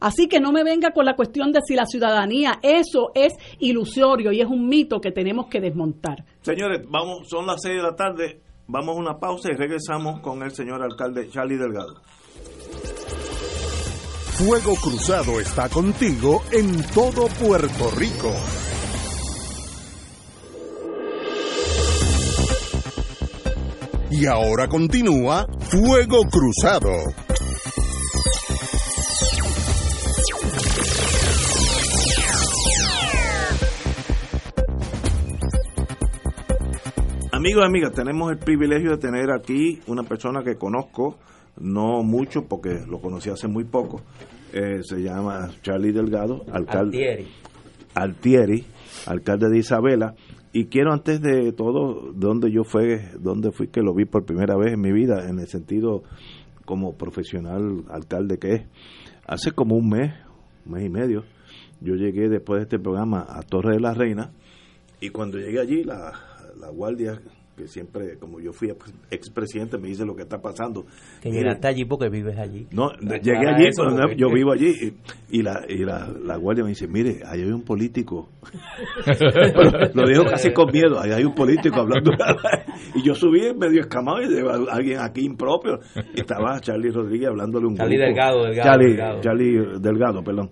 Así 0.00 0.28
que 0.28 0.38
no 0.38 0.52
me 0.52 0.64
venga 0.64 0.90
con 0.90 1.06
la 1.06 1.16
cuestión 1.16 1.50
de 1.50 1.60
si 1.66 1.74
la 1.74 1.86
ciudadanía, 1.86 2.58
eso 2.62 3.10
es 3.14 3.32
ilusorio 3.58 4.32
y 4.32 4.40
es 4.40 4.46
un 4.46 4.68
mito 4.68 5.00
que 5.00 5.12
tenemos 5.12 5.46
que 5.46 5.60
desmontar. 5.60 6.24
Señores, 6.42 6.82
vamos, 6.90 7.28
son 7.28 7.46
las 7.46 7.62
seis 7.62 7.76
de 7.76 7.82
la 7.82 7.96
tarde, 7.96 8.40
vamos 8.66 8.96
a 8.96 9.00
una 9.00 9.18
pausa 9.18 9.50
y 9.50 9.56
regresamos 9.56 10.20
con 10.20 10.42
el 10.42 10.50
señor 10.50 10.82
alcalde 10.82 11.28
Charlie 11.30 11.56
Delgado. 11.56 12.02
Fuego 14.36 14.74
Cruzado 14.74 15.38
está 15.38 15.68
contigo 15.68 16.42
en 16.50 16.82
todo 16.88 17.28
Puerto 17.28 17.90
Rico. 17.96 18.32
Y 24.10 24.26
ahora 24.26 24.66
continúa 24.66 25.46
Fuego 25.60 26.22
Cruzado. 26.28 26.90
Amigos 37.30 37.64
amigas, 37.64 37.92
tenemos 37.92 38.32
el 38.32 38.38
privilegio 38.38 38.90
de 38.90 38.98
tener 38.98 39.30
aquí 39.30 39.80
una 39.86 40.02
persona 40.02 40.42
que 40.42 40.56
conozco, 40.56 41.18
no 41.58 42.02
mucho 42.02 42.46
porque 42.48 42.80
lo 42.88 43.00
conocí 43.00 43.30
hace 43.30 43.48
muy 43.48 43.64
poco. 43.64 44.02
Eh, 44.52 44.80
se 44.82 45.02
llama 45.02 45.50
Charlie 45.62 45.92
Delgado, 45.92 46.44
alcalde. 46.52 46.96
Altieri. 46.96 47.28
Altieri, 47.94 48.64
alcalde 49.06 49.48
de 49.50 49.58
Isabela. 49.58 50.14
Y 50.52 50.66
quiero 50.66 50.92
antes 50.92 51.20
de 51.20 51.52
todo, 51.52 52.12
donde 52.12 52.52
yo 52.52 52.62
fue, 52.62 53.10
donde 53.18 53.50
fui 53.50 53.68
que 53.68 53.82
lo 53.82 53.94
vi 53.94 54.04
por 54.04 54.24
primera 54.24 54.56
vez 54.56 54.74
en 54.74 54.80
mi 54.80 54.92
vida, 54.92 55.28
en 55.28 55.40
el 55.40 55.48
sentido 55.48 56.02
como 56.64 56.96
profesional 56.96 57.84
alcalde 57.90 58.38
que 58.38 58.54
es. 58.54 58.62
Hace 59.26 59.50
como 59.50 59.76
un 59.76 59.88
mes, 59.88 60.12
un 60.64 60.72
mes 60.72 60.84
y 60.84 60.90
medio, 60.90 61.24
yo 61.80 61.94
llegué 61.94 62.28
después 62.28 62.58
de 62.58 62.62
este 62.64 62.78
programa 62.78 63.26
a 63.28 63.42
Torre 63.42 63.74
de 63.74 63.80
la 63.80 63.94
Reina 63.94 64.32
y 65.04 65.10
cuando 65.10 65.38
llegué 65.38 65.60
allí, 65.60 65.84
la, 65.84 66.12
la 66.58 66.70
guardia, 66.70 67.20
que 67.56 67.66
siempre, 67.68 68.18
como 68.18 68.40
yo 68.40 68.52
fui 68.52 68.72
expresidente, 69.10 69.78
me 69.78 69.88
dice 69.88 70.04
lo 70.04 70.14
que 70.16 70.22
está 70.22 70.38
pasando. 70.40 70.84
Que 71.22 71.30
llegaste 71.30 71.68
allí 71.68 71.84
porque 71.84 72.08
vives 72.08 72.36
allí. 72.38 72.66
no, 72.72 72.90
llegué 73.00 73.48
allí, 73.48 73.66
eso, 73.66 73.84
no, 73.84 73.96
porque- 74.02 74.16
yo 74.16 74.28
vivo 74.32 74.52
allí 74.52 74.72
y, 75.30 75.38
y 75.38 75.42
la, 75.42 75.60
y 75.68 75.84
la, 75.84 76.08
la 76.24 76.36
guardia 76.36 76.64
me 76.64 76.70
dice, 76.70 76.88
mire, 76.88 77.20
ahí 77.26 77.42
hay 77.42 77.50
un 77.52 77.62
político. 77.62 78.28
lo 79.94 80.08
dijo 80.08 80.24
casi 80.24 80.52
con 80.52 80.70
miedo, 80.72 81.00
ahí 81.00 81.12
hay 81.12 81.24
un 81.24 81.34
político 81.34 81.80
hablando. 81.80 82.10
y 82.94 83.02
yo 83.02 83.14
subí 83.14 83.52
medio 83.56 83.80
escamado 83.80 84.20
y 84.22 84.28
de 84.32 84.42
alguien 84.70 84.98
aquí 85.00 85.24
impropio. 85.24 85.78
Y 86.14 86.20
estaba 86.20 86.58
Charlie 86.60 86.90
Rodríguez 86.90 87.28
hablándole 87.28 87.66
un 87.66 87.76
Charlie 87.76 87.96
grupo. 87.96 88.06
Delgado, 88.08 88.44
Delgado, 88.44 88.68
Charlie, 88.70 88.88
Delgado. 88.88 89.20
Charlie 89.20 89.80
Delgado, 89.80 90.22
perdón. 90.24 90.50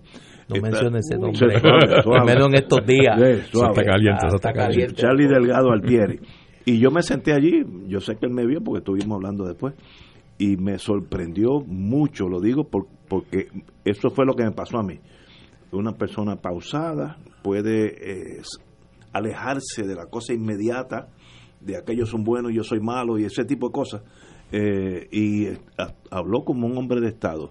No 0.49 0.55
Está- 0.55 0.67
menciones 0.69 1.05
ese 1.09 1.19
nombre. 1.19 1.59
suave, 1.59 2.01
suave. 2.03 2.19
Al 2.19 2.25
menos 2.25 2.47
en 2.49 2.55
estos 2.55 2.85
días. 2.85 3.15
Sí, 3.17 3.57
está 3.59 3.83
caliente, 3.83 4.25
eso 4.27 4.33
Ah, 4.33 4.35
está 4.35 4.49
está 4.49 4.53
caliente. 4.53 4.95
caliente. 4.95 5.01
Charlie 5.01 5.27
Delgado 5.27 5.71
Altieri. 5.71 6.19
Y 6.65 6.79
yo 6.79 6.91
me 6.91 7.01
senté 7.03 7.33
allí, 7.33 7.65
yo 7.87 7.99
sé 7.99 8.15
que 8.15 8.25
él 8.25 8.31
me 8.33 8.45
vio 8.45 8.61
porque 8.63 8.79
estuvimos 8.79 9.15
hablando 9.17 9.45
después, 9.45 9.73
y 10.37 10.57
me 10.57 10.79
sorprendió 10.79 11.59
mucho, 11.61 12.27
lo 12.27 12.39
digo 12.39 12.63
por- 12.65 12.87
porque 13.07 13.49
eso 13.85 14.09
fue 14.09 14.25
lo 14.25 14.35
que 14.35 14.43
me 14.43 14.51
pasó 14.51 14.77
a 14.79 14.83
mí. 14.83 14.99
Una 15.71 15.91
persona 15.93 16.37
pausada 16.37 17.17
puede 17.43 18.37
eh, 18.37 18.41
alejarse 19.11 19.83
de 19.85 19.95
la 19.95 20.05
cosa 20.05 20.33
inmediata, 20.33 21.09
de 21.61 21.77
aquellos 21.77 22.09
son 22.09 22.23
buenos, 22.23 22.51
yo 22.53 22.63
soy 22.63 22.79
malo 22.79 23.17
y 23.19 23.25
ese 23.25 23.45
tipo 23.45 23.67
de 23.67 23.73
cosas, 23.73 24.01
eh, 24.51 25.07
y 25.11 25.45
eh, 25.45 25.57
ha- 25.77 25.93
habló 26.11 26.43
como 26.43 26.67
un 26.67 26.77
hombre 26.77 27.01
de 27.01 27.09
Estado. 27.09 27.49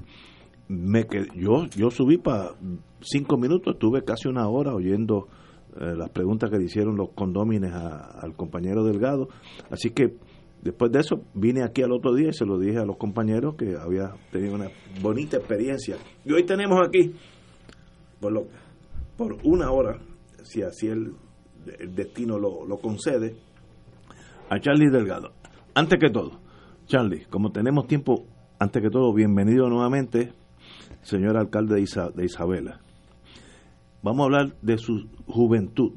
Me 0.68 1.06
qued- 1.06 1.32
yo, 1.34 1.66
yo 1.76 1.90
subí 1.90 2.16
para 2.18 2.52
cinco 3.00 3.36
minutos, 3.36 3.74
estuve 3.74 4.04
casi 4.04 4.28
una 4.28 4.48
hora 4.48 4.74
oyendo 4.74 5.28
eh, 5.80 5.94
las 5.96 6.10
preguntas 6.10 6.50
que 6.50 6.58
le 6.58 6.64
hicieron 6.64 6.96
los 6.96 7.10
condómines 7.10 7.72
al 7.72 8.34
compañero 8.36 8.84
Delgado. 8.84 9.28
Así 9.70 9.90
que 9.90 10.16
después 10.60 10.92
de 10.92 11.00
eso 11.00 11.22
vine 11.34 11.62
aquí 11.62 11.82
al 11.82 11.92
otro 11.92 12.14
día 12.14 12.28
y 12.28 12.32
se 12.34 12.44
lo 12.44 12.58
dije 12.58 12.78
a 12.78 12.84
los 12.84 12.96
compañeros 12.96 13.54
que 13.56 13.76
había 13.76 14.12
tenido 14.30 14.54
una 14.54 14.68
bonita 15.00 15.38
experiencia. 15.38 15.96
Y 16.24 16.32
hoy 16.32 16.44
tenemos 16.44 16.78
aquí, 16.86 17.14
por, 18.20 18.32
lo, 18.32 18.46
por 19.16 19.38
una 19.44 19.70
hora, 19.70 19.98
si 20.42 20.62
así 20.62 20.88
el, 20.88 21.14
destino 21.94 22.38
lo, 22.38 22.66
lo 22.66 22.78
concede, 22.78 23.36
a 24.50 24.60
Charlie 24.60 24.90
Delgado. 24.90 25.32
Antes 25.74 25.98
que 25.98 26.10
todo, 26.10 26.40
Charlie, 26.86 27.24
como 27.30 27.50
tenemos 27.50 27.86
tiempo, 27.86 28.26
antes 28.58 28.82
que 28.82 28.90
todo, 28.90 29.14
bienvenido 29.14 29.68
nuevamente, 29.70 30.32
señor 31.00 31.38
alcalde 31.38 31.76
de 31.76 32.24
Isabela. 32.24 32.80
Vamos 34.02 34.20
a 34.20 34.24
hablar 34.24 34.56
de 34.62 34.78
su 34.78 35.06
juventud. 35.26 35.92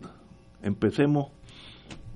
Empecemos 0.61 1.31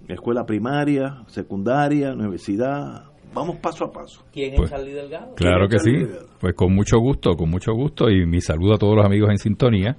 escuela 0.08 0.46
primaria, 0.46 1.24
secundaria, 1.28 2.14
universidad. 2.14 3.06
Vamos 3.34 3.58
paso 3.58 3.86
a 3.86 3.92
paso. 3.92 4.24
¿Quién 4.32 4.56
Pues, 4.56 4.72
es 4.72 4.78
Charlie 4.78 4.94
Delgado? 4.94 5.36
Claro 5.36 5.68
que 5.68 5.80
sí, 5.80 5.92
pues 6.40 6.56
con 6.56 6.74
mucho 6.74 6.98
gusto, 7.00 7.36
con 7.36 7.50
mucho 7.50 7.74
gusto 7.74 8.10
y 8.10 8.26
mi 8.26 8.42
saludo 8.42 8.74
a 8.76 8.78
todos 8.78 8.96
los 8.96 9.06
amigos 9.06 9.30
en 9.30 9.38
sintonía 9.38 9.98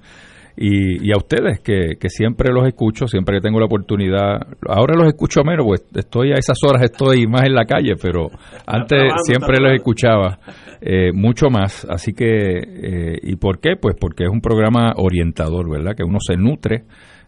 y, 0.57 1.07
y 1.07 1.11
a 1.11 1.17
ustedes 1.17 1.59
que, 1.61 1.95
que 1.99 2.09
siempre 2.09 2.51
los 2.53 2.67
escucho, 2.67 3.07
siempre 3.07 3.37
que 3.37 3.41
tengo 3.41 3.59
la 3.59 3.65
oportunidad, 3.65 4.39
ahora 4.67 4.95
los 4.97 5.07
escucho 5.07 5.43
menos, 5.43 5.65
pues 5.65 5.85
estoy 5.95 6.31
a 6.31 6.35
esas 6.35 6.57
horas, 6.67 6.83
estoy 6.83 7.25
más 7.27 7.43
en 7.45 7.53
la 7.55 7.65
calle, 7.65 7.93
pero 8.01 8.27
antes 8.65 8.87
trabajando, 8.97 9.23
siempre 9.23 9.57
los 9.59 9.71
escuchaba 9.73 10.39
eh, 10.81 11.11
mucho 11.13 11.49
más, 11.49 11.85
así 11.89 12.13
que, 12.13 12.57
eh, 12.57 13.17
¿y 13.23 13.35
por 13.37 13.59
qué? 13.59 13.75
Pues 13.81 13.95
porque 13.99 14.23
es 14.25 14.29
un 14.29 14.41
programa 14.41 14.93
orientador, 14.97 15.69
¿verdad? 15.69 15.95
Que 15.95 16.03
uno 16.03 16.17
se 16.19 16.35
nutre 16.37 16.83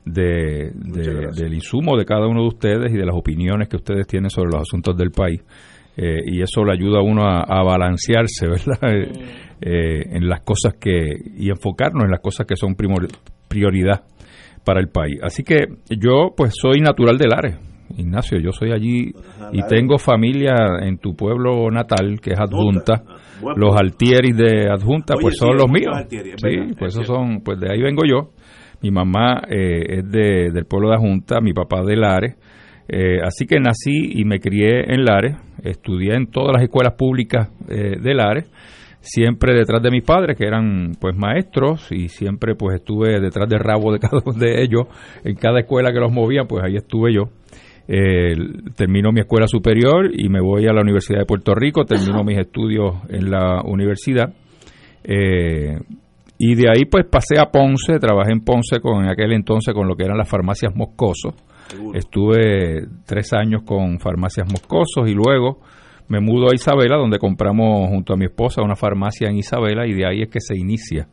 de, 0.06 0.72
de- 0.76 1.30
del 1.36 1.54
insumo 1.54 1.98
de 1.98 2.06
cada 2.06 2.28
uno 2.28 2.42
de 2.42 2.48
ustedes 2.48 2.92
y 2.92 2.98
de 2.98 3.06
las 3.06 3.16
opiniones 3.16 3.70
que 3.70 3.78
ustedes 3.78 4.06
tienen 4.08 4.30
sobre 4.30 4.50
los 4.52 4.62
asuntos 4.62 4.98
del 4.98 5.12
país. 5.12 5.42
Eh, 5.96 6.20
y 6.26 6.42
eso 6.42 6.64
le 6.66 6.74
ayuda 6.74 7.00
a 7.00 7.04
uno 7.04 7.24
a, 7.24 7.42
a 7.44 7.64
balancearse, 7.64 8.48
¿verdad? 8.50 8.80
Eh, 8.96 9.12
eh, 9.62 10.04
en 10.12 10.28
las 10.28 10.42
cosas 10.42 10.74
que, 10.80 11.00
y 11.38 11.50
enfocarnos 11.50 12.04
en 12.06 12.12
las 12.12 12.20
cosas 12.20 12.46
que 12.48 12.56
son 12.56 12.76
primor- 12.76 13.08
prioridad 13.48 14.04
para 14.66 14.80
el 14.80 14.88
país. 14.90 15.20
Así 15.22 15.44
que 15.44 15.66
yo, 15.90 16.34
pues, 16.36 16.54
soy 16.60 16.80
natural 16.82 17.18
de 17.18 17.28
Lares, 17.28 17.58
Ignacio, 17.96 18.40
yo 18.40 18.52
soy 18.52 18.72
allí 18.72 19.12
y 19.52 19.62
tengo 19.68 20.00
familia 20.00 20.56
en 20.82 20.98
tu 20.98 21.16
pueblo 21.16 21.70
natal, 21.70 22.20
que 22.22 22.32
es 22.32 22.40
adjunta. 22.40 23.04
Ah, 23.08 23.54
Los 23.56 23.76
altieris 23.76 24.36
de 24.36 24.68
adjunta, 24.72 25.14
pues 25.22 25.36
son 25.38 25.58
los 25.58 25.70
míos. 25.70 25.94
Sí, 26.38 26.74
pues 26.80 26.94
es 26.96 27.02
esos 27.02 27.08
son, 27.08 27.42
pues 27.44 27.60
de 27.60 27.72
ahí 27.72 27.82
vengo 27.82 28.02
yo. 28.04 28.32
Mi 28.82 28.90
mamá 28.90 29.44
eh, 29.48 29.98
es 30.00 30.10
de, 30.12 30.50
del 30.52 30.66
pueblo 30.66 30.90
de 30.90 30.96
Adjunta, 30.96 31.40
mi 31.40 31.54
papá 31.54 31.84
de 31.86 31.96
Lares. 31.96 32.36
Eh, 32.88 33.22
así 33.24 33.46
que 33.46 33.60
nací 33.60 34.20
y 34.20 34.26
me 34.26 34.40
crié 34.40 34.94
en 34.94 35.06
Lares, 35.06 35.38
estudié 35.64 36.16
en 36.16 36.28
todas 36.28 36.54
las 36.54 36.64
escuelas 36.64 36.94
públicas 36.94 37.50
eh, 37.70 37.98
de 38.00 38.14
Lares, 38.14 38.46
siempre 39.00 39.54
detrás 39.54 39.82
de 39.82 39.92
mis 39.92 40.04
padres, 40.04 40.38
que 40.38 40.46
eran 40.46 40.92
pues 41.00 41.16
maestros, 41.16 41.92
y 41.92 42.10
siempre 42.10 42.56
pues 42.56 42.76
estuve 42.76 43.20
detrás 43.20 43.48
del 43.50 43.60
rabo 43.60 43.92
de 43.92 44.00
cada 44.00 44.22
uno 44.26 44.38
de 44.38 44.62
ellos, 44.62 44.84
en 45.24 45.36
cada 45.36 45.60
escuela 45.60 45.92
que 45.92 46.00
los 46.00 46.12
movía, 46.12 46.44
pues 46.44 46.64
ahí 46.64 46.76
estuve 46.76 47.14
yo. 47.14 47.30
Eh, 47.86 48.34
termino 48.78 49.12
mi 49.12 49.20
escuela 49.20 49.46
superior 49.46 50.10
y 50.14 50.30
me 50.30 50.40
voy 50.40 50.68
a 50.68 50.74
la 50.74 50.82
Universidad 50.82 51.20
de 51.20 51.26
Puerto 51.26 51.54
Rico, 51.54 51.84
termino 51.84 52.24
mis 52.24 52.40
estudios 52.40 52.96
en 53.10 53.30
la 53.30 53.62
universidad. 53.64 54.34
Eh, 55.04 55.78
y 56.38 56.56
de 56.56 56.70
ahí 56.70 56.86
pues 56.86 57.06
pasé 57.06 57.40
a 57.40 57.52
Ponce, 57.52 58.00
trabajé 58.00 58.32
en 58.32 58.40
Ponce 58.42 58.80
con 58.80 59.04
en 59.04 59.12
aquel 59.12 59.34
entonces 59.34 59.74
con 59.74 59.88
lo 59.88 59.96
que 59.96 60.06
eran 60.06 60.18
las 60.18 60.30
farmacias 60.30 60.74
Moscoso. 60.76 61.36
Estuve 61.94 62.88
tres 63.06 63.34
años 63.34 63.64
con 63.66 64.00
farmacias 64.00 64.48
Moscosos 64.52 65.10
y 65.10 65.14
luego 65.14 65.60
me 66.08 66.20
mudo 66.20 66.52
a 66.52 66.56
Isabela 66.56 66.98
donde 66.98 67.18
compramos 67.18 67.90
junto 67.90 68.14
a 68.14 68.18
mi 68.18 68.26
esposa 68.26 68.62
una 68.62 68.76
farmacia 68.76 69.30
en 69.30 69.38
Isabela 69.38 69.88
y 69.88 69.94
de 69.94 70.06
ahí 70.06 70.22
es 70.22 70.30
que 70.30 70.40
se 70.40 70.58
inicia 70.58 71.08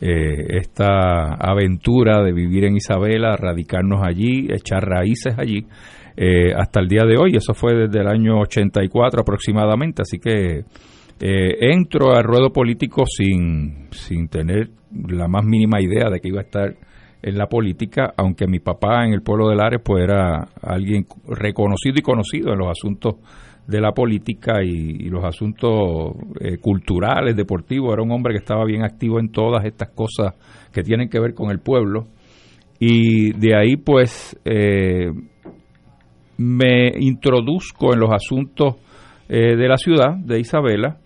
eh, 0.00 0.58
esta 0.58 1.34
aventura 1.34 2.22
de 2.22 2.32
vivir 2.32 2.64
en 2.64 2.76
Isabela, 2.76 3.36
radicarnos 3.36 4.00
allí, 4.06 4.46
echar 4.48 4.84
raíces 4.84 5.34
allí 5.36 5.66
eh, 6.16 6.52
hasta 6.56 6.80
el 6.80 6.88
día 6.88 7.04
de 7.04 7.16
hoy. 7.18 7.36
Eso 7.36 7.52
fue 7.52 7.74
desde 7.74 8.00
el 8.00 8.06
año 8.06 8.40
84 8.40 9.20
aproximadamente, 9.20 10.02
así 10.02 10.18
que 10.18 10.60
eh, 11.20 11.72
entro 11.72 12.14
al 12.14 12.22
ruedo 12.22 12.52
político 12.52 13.04
sin, 13.06 13.88
sin 13.90 14.28
tener 14.28 14.70
la 15.08 15.26
más 15.26 15.44
mínima 15.44 15.80
idea 15.80 16.10
de 16.10 16.20
que 16.20 16.28
iba 16.28 16.40
a 16.40 16.44
estar 16.44 16.76
en 17.22 17.36
la 17.36 17.46
política, 17.46 18.14
aunque 18.16 18.46
mi 18.46 18.60
papá 18.60 19.04
en 19.04 19.12
el 19.12 19.22
pueblo 19.22 19.48
de 19.48 19.56
Lares 19.56 19.80
pues 19.84 20.04
era 20.04 20.48
alguien 20.62 21.06
reconocido 21.26 21.96
y 21.98 22.02
conocido 22.02 22.52
en 22.52 22.58
los 22.58 22.68
asuntos 22.68 23.16
de 23.66 23.80
la 23.82 23.92
política 23.92 24.62
y, 24.64 25.10
los 25.10 25.24
asuntos 25.24 26.14
eh, 26.40 26.56
culturales, 26.58 27.36
deportivos, 27.36 27.92
era 27.92 28.02
un 28.02 28.12
hombre 28.12 28.32
que 28.32 28.38
estaba 28.38 28.64
bien 28.64 28.82
activo 28.82 29.20
en 29.20 29.30
todas 29.30 29.64
estas 29.66 29.90
cosas 29.90 30.34
que 30.72 30.82
tienen 30.82 31.10
que 31.10 31.20
ver 31.20 31.34
con 31.34 31.50
el 31.50 31.58
pueblo. 31.58 32.06
Y 32.80 33.32
de 33.32 33.56
ahí 33.56 33.76
pues 33.76 34.38
eh, 34.44 35.10
me 36.38 36.92
introduzco 36.98 37.92
en 37.92 38.00
los 38.00 38.10
asuntos 38.10 38.76
eh, 39.28 39.54
de 39.56 39.68
la 39.68 39.76
ciudad, 39.76 40.16
de 40.16 40.40
Isabela, 40.40 40.98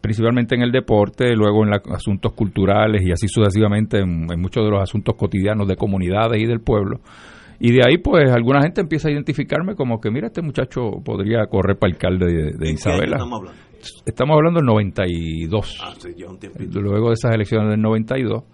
principalmente 0.00 0.54
en 0.54 0.62
el 0.62 0.72
deporte, 0.72 1.34
luego 1.34 1.64
en 1.64 1.70
los 1.70 1.80
asuntos 1.90 2.32
culturales 2.32 3.02
y 3.04 3.12
así 3.12 3.28
sucesivamente 3.28 3.98
en, 3.98 4.26
muchos 4.40 4.64
de 4.64 4.70
los 4.70 4.82
asuntos 4.82 5.14
cotidianos 5.16 5.68
de 5.68 5.76
comunidades 5.76 6.40
y 6.40 6.46
del 6.46 6.60
pueblo. 6.60 7.00
Y 7.58 7.72
de 7.72 7.80
ahí, 7.86 7.98
pues, 7.98 8.30
alguna 8.30 8.62
gente 8.62 8.80
empieza 8.80 9.08
a 9.08 9.12
identificarme 9.12 9.74
como 9.74 10.00
que, 10.00 10.10
mira, 10.10 10.28
este 10.28 10.40
muchacho 10.40 10.92
podría 11.04 11.44
correr 11.46 11.76
para 11.76 11.92
alcalde 11.92 12.52
de, 12.56 12.70
Isabela. 12.70 13.16
estamos 13.16 13.38
hablando? 13.40 13.60
Estamos 14.06 14.36
hablando 14.36 14.60
del 14.60 14.66
92. 14.66 15.78
Ah, 15.82 15.92
sí, 15.98 16.08
ya 16.16 16.26
un 16.26 16.38
Luego 16.82 17.08
de 17.08 17.14
esas 17.14 17.34
elecciones 17.34 17.70
del 17.70 17.82
92 17.82 18.44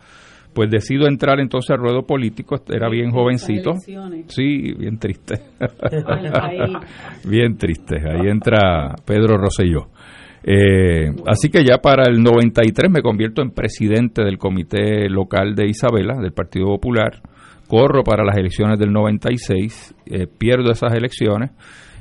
pues 0.56 0.70
decido 0.70 1.06
entrar 1.06 1.38
entonces 1.38 1.70
al 1.72 1.80
ruedo 1.80 2.06
político, 2.06 2.56
era 2.70 2.88
bien 2.88 3.10
jovencito. 3.10 3.74
Sí, 4.28 4.72
bien 4.72 4.98
triste. 4.98 5.34
bien 7.24 7.58
triste, 7.58 7.96
ahí 7.96 8.26
entra 8.26 8.94
Pedro 9.04 9.36
Rosselló. 9.36 9.90
Eh, 10.49 11.11
así 11.26 11.51
que 11.51 11.64
ya 11.64 11.78
para 11.78 12.05
el 12.09 12.22
93 12.22 12.88
me 12.88 13.03
convierto 13.03 13.42
en 13.42 13.51
presidente 13.51 14.22
del 14.22 14.38
comité 14.38 15.09
local 15.09 15.57
de 15.57 15.66
Isabela, 15.66 16.16
del 16.20 16.32
Partido 16.32 16.66
Popular. 16.66 17.20
Corro 17.66 18.05
para 18.05 18.24
las 18.24 18.36
elecciones 18.36 18.78
del 18.78 18.92
96, 18.92 19.94
eh, 20.07 20.28
pierdo 20.28 20.70
esas 20.70 20.94
elecciones. 20.94 21.51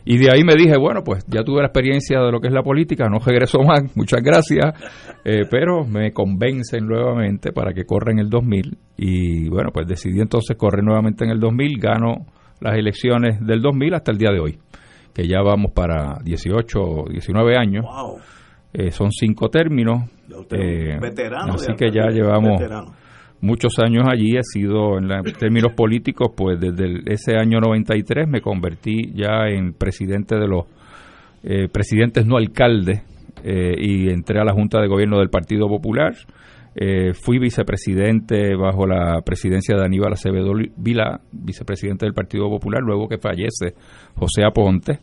Y 0.07 0.19
de 0.19 0.27
ahí 0.31 0.43
me 0.43 0.53
dije, 0.53 0.77
bueno, 0.77 1.03
pues 1.03 1.25
ya 1.27 1.43
tuve 1.43 1.61
la 1.61 1.67
experiencia 1.67 2.19
de 2.21 2.31
lo 2.31 2.39
que 2.39 2.49
es 2.49 2.53
la 2.53 2.61
política, 2.61 3.09
no 3.09 3.17
regreso 3.17 3.57
más, 3.63 3.81
muchas 3.95 4.21
gracias, 4.21 4.75
eh, 5.25 5.45
pero 5.49 5.83
me 5.83 6.13
convencen 6.13 6.85
nuevamente 6.85 7.51
para 7.51 7.73
que 7.73 7.85
corra 7.85 8.11
en 8.11 8.19
el 8.19 8.29
2000 8.29 8.77
y 8.97 9.49
bueno, 9.49 9.71
pues 9.73 9.87
decidí 9.87 10.21
entonces 10.21 10.55
correr 10.55 10.83
nuevamente 10.83 11.25
en 11.25 11.31
el 11.31 11.39
2000, 11.39 11.79
gano 11.79 12.27
las 12.61 12.77
elecciones 12.77 13.43
del 13.43 13.63
2000 13.63 13.95
hasta 13.95 14.11
el 14.11 14.19
día 14.19 14.29
de 14.31 14.39
hoy, 14.39 14.59
que 15.11 15.27
ya 15.27 15.41
vamos 15.41 15.71
para 15.71 16.19
18 16.23 16.79
o 16.79 17.09
19 17.09 17.57
años, 17.57 17.85
eh, 18.77 18.91
son 18.91 19.11
cinco 19.11 19.49
términos, 19.49 20.03
así 21.53 21.73
que 21.77 21.91
ya 21.91 22.09
llevamos 22.09 22.61
muchos 23.41 23.79
años 23.79 24.05
allí, 24.11 24.35
he 24.35 24.43
sido 24.43 24.97
en, 24.97 25.07
términos 25.39 25.73
políticos, 25.73 26.31
pues 26.35 26.59
desde 26.59 27.01
ese 27.05 27.37
año 27.37 27.59
93 27.59 28.27
me 28.27 28.41
convertí 28.41 29.13
ya 29.13 29.47
en 29.47 29.73
presidente 29.73 30.35
de 30.35 30.47
los 30.47 30.65
eh, 31.43 31.69
presidentes 31.71 32.25
no 32.25 32.37
alcaldes 32.37 33.03
eh, 33.43 33.75
y 33.77 34.09
entré 34.09 34.39
a 34.39 34.43
la 34.43 34.53
Junta 34.53 34.81
de 34.81 34.87
Gobierno 34.87 35.19
del 35.19 35.29
Partido 35.29 35.67
Popular. 35.67 36.13
Eh, 36.77 37.13
fui 37.13 37.39
vicepresidente 37.39 38.55
bajo 38.55 38.85
la 38.85 39.21
presidencia 39.21 39.77
de 39.77 39.85
Aníbal 39.85 40.13
Acevedo 40.13 40.51
Vila, 40.75 41.21
vicepresidente 41.31 42.05
del 42.05 42.13
Partido 42.13 42.49
Popular, 42.49 42.81
luego 42.81 43.07
que 43.07 43.17
fallece 43.17 43.75
José 44.15 44.43
Aponte. 44.43 44.99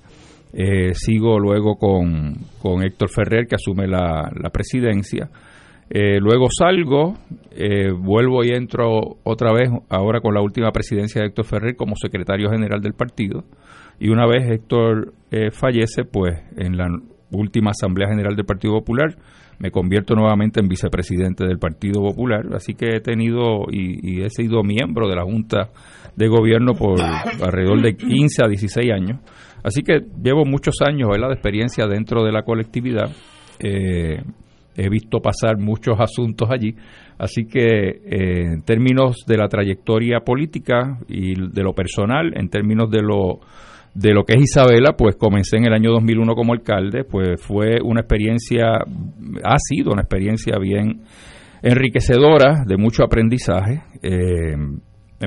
Sigo 0.93 1.39
luego 1.39 1.77
con, 1.77 2.35
con 2.61 2.83
Héctor 2.83 3.09
Ferrer, 3.09 3.47
que 3.47 3.57
asume 3.57 3.87
la, 3.87 4.31
la 4.35 4.51
presidencia. 4.51 5.31
Eh, 5.95 6.19
luego 6.21 6.47
salgo, 6.51 7.19
eh, 7.51 7.91
vuelvo 7.91 8.43
y 8.43 8.49
entro 8.49 9.19
otra 9.25 9.53
vez, 9.53 9.69
ahora 9.91 10.21
con 10.21 10.33
la 10.33 10.41
última 10.41 10.71
presidencia 10.73 11.21
de 11.21 11.29
Héctor 11.29 11.45
Ferrer 11.45 11.77
como 11.77 11.97
secretario 11.97 12.49
general 12.51 12.81
del 12.81 12.95
partido. 12.95 13.45
Y 14.01 14.09
una 14.09 14.27
vez 14.27 14.51
Héctor 14.51 15.13
eh, 15.31 15.51
fallece, 15.51 16.05
pues 16.05 16.33
en 16.57 16.79
la 16.79 16.87
última 17.31 17.73
Asamblea 17.73 18.09
General 18.09 18.35
del 18.35 18.47
Partido 18.47 18.73
Popular 18.75 19.15
me 19.59 19.71
convierto 19.71 20.15
nuevamente 20.15 20.61
en 20.61 20.69
vicepresidente 20.69 21.45
del 21.45 21.59
Partido 21.59 22.01
Popular. 22.01 22.47
Así 22.55 22.75
que 22.75 22.97
he 22.97 23.01
tenido 23.01 23.67
y, 23.71 24.23
he 24.23 24.31
sido 24.31 24.63
miembro 24.63 25.09
de 25.09 25.17
la 25.17 25.23
Junta 25.23 25.71
de 26.17 26.29
Gobierno 26.29 26.75
por 26.75 27.01
alrededor 27.01 27.81
de 27.83 27.97
15 27.97 28.45
a 28.45 28.49
16 28.49 28.93
años. 28.93 29.21
Así 29.63 29.83
que 29.83 30.01
llevo 30.23 30.45
muchos 30.45 30.77
años 30.87 31.09
de 31.11 31.33
experiencia 31.33 31.87
dentro 31.87 32.25
de 32.25 32.33
la 32.33 32.43
colectividad. 32.43 33.11
Eh, 33.61 34.21
he 34.75 34.89
visto 34.89 35.21
pasar 35.21 35.59
muchos 35.59 35.99
asuntos 36.01 36.49
allí. 36.51 36.75
Así 37.19 37.45
que 37.45 37.61
eh, 37.61 38.53
en 38.55 38.63
términos 38.63 39.25
de 39.27 39.37
la 39.37 39.49
trayectoria 39.49 40.21
política 40.21 40.99
y 41.09 41.35
de 41.35 41.63
lo 41.63 41.73
personal, 41.73 42.33
en 42.37 42.49
términos 42.49 42.91
de 42.91 43.03
lo 43.03 43.41
de 43.95 44.13
lo 44.13 44.25
que 44.25 44.35
es 44.35 44.43
Isabela, 44.43 44.95
pues 44.97 45.17
comencé 45.17 45.57
en 45.57 45.67
el 45.67 45.75
año 45.75 45.91
2001 45.93 46.35
como 46.35 46.53
alcalde, 46.53 47.05
pues 47.05 47.41
fue 47.41 47.81
una 47.83 48.01
experiencia, 48.01 48.65
ha 49.45 49.59
sido 49.59 49.93
una 49.93 50.03
experiencia 50.03 50.59
bien 50.59 51.03
enriquecedora, 51.63 52.65
de 52.67 52.77
mucho 52.77 53.05
aprendizaje. 53.05 53.83
Eh, 54.03 54.57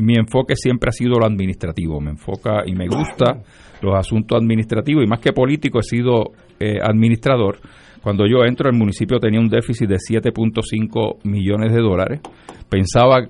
mi 0.02 0.16
enfoque 0.16 0.56
siempre 0.56 0.90
ha 0.90 0.92
sido 0.92 1.20
lo 1.20 1.26
administrativo, 1.26 2.02
me 2.02 2.12
enfoca 2.12 2.64
y 2.66 2.74
me 2.74 2.88
gusta 2.88 3.42
los 3.82 3.96
asuntos 3.96 4.38
administrativos 4.38 5.04
y 5.06 5.08
más 5.08 5.20
que 5.20 5.32
político 5.32 5.80
he 5.80 5.84
sido 5.84 6.32
eh, 6.60 6.78
administrador 6.82 7.60
cuando 8.06 8.28
yo 8.28 8.46
entro, 8.46 8.70
el 8.70 8.78
municipio 8.78 9.18
tenía 9.18 9.40
un 9.40 9.50
déficit 9.50 9.90
de 9.90 9.96
7.5 9.96 11.24
millones 11.24 11.74
de 11.74 11.82
dólares. 11.82 12.22
Pensaba 12.70 13.28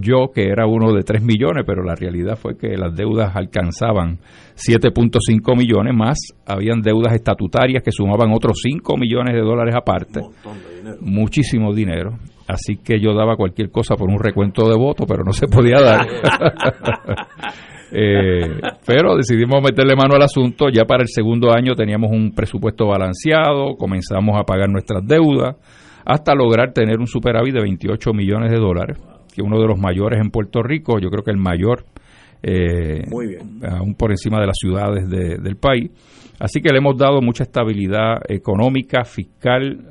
yo 0.00 0.30
que 0.34 0.48
era 0.48 0.66
uno 0.66 0.92
de 0.92 1.02
3 1.02 1.22
millones, 1.22 1.64
pero 1.66 1.82
la 1.82 1.94
realidad 1.94 2.36
fue 2.36 2.56
que 2.56 2.76
las 2.76 2.94
deudas 2.94 3.34
alcanzaban 3.34 4.18
7.5 4.56 5.56
millones 5.56 5.94
más, 5.94 6.18
habían 6.46 6.80
deudas 6.80 7.14
estatutarias 7.14 7.82
que 7.82 7.92
sumaban 7.92 8.32
otros 8.32 8.60
5 8.62 8.96
millones 8.96 9.34
de 9.34 9.40
dólares 9.40 9.74
aparte, 9.76 10.20
muchísimo 11.00 11.74
dinero. 11.74 12.18
Así 12.48 12.76
que 12.82 12.98
yo 12.98 13.12
daba 13.12 13.36
cualquier 13.36 13.70
cosa 13.70 13.94
por 13.94 14.08
un 14.08 14.18
recuento 14.18 14.66
de 14.68 14.76
votos, 14.76 15.06
pero 15.06 15.22
no 15.22 15.32
se 15.32 15.46
podía 15.46 15.80
dar. 15.80 16.06
Eh, 17.90 18.60
pero 18.86 19.16
decidimos 19.16 19.62
meterle 19.62 19.96
mano 19.96 20.14
al 20.14 20.22
asunto. 20.22 20.68
Ya 20.68 20.84
para 20.84 21.02
el 21.02 21.08
segundo 21.08 21.50
año 21.52 21.74
teníamos 21.74 22.10
un 22.10 22.34
presupuesto 22.34 22.86
balanceado, 22.86 23.76
comenzamos 23.78 24.38
a 24.38 24.44
pagar 24.44 24.68
nuestras 24.68 25.06
deudas, 25.06 25.56
hasta 26.04 26.34
lograr 26.34 26.72
tener 26.72 26.98
un 26.98 27.06
superávit 27.06 27.54
de 27.54 27.62
28 27.62 28.12
millones 28.12 28.50
de 28.50 28.58
dólares, 28.58 28.98
que 29.38 29.42
uno 29.42 29.60
de 29.60 29.68
los 29.68 29.78
mayores 29.78 30.20
en 30.20 30.30
Puerto 30.30 30.62
Rico, 30.62 30.98
yo 30.98 31.10
creo 31.10 31.22
que 31.22 31.30
el 31.30 31.36
mayor, 31.36 31.84
eh, 32.42 33.04
aún 33.68 33.94
por 33.94 34.10
encima 34.10 34.40
de 34.40 34.46
las 34.46 34.56
ciudades 34.58 35.08
del 35.08 35.56
país. 35.56 35.90
Así 36.40 36.60
que 36.60 36.70
le 36.70 36.78
hemos 36.78 36.96
dado 36.96 37.20
mucha 37.20 37.44
estabilidad 37.44 38.20
económica, 38.28 39.04
fiscal, 39.04 39.88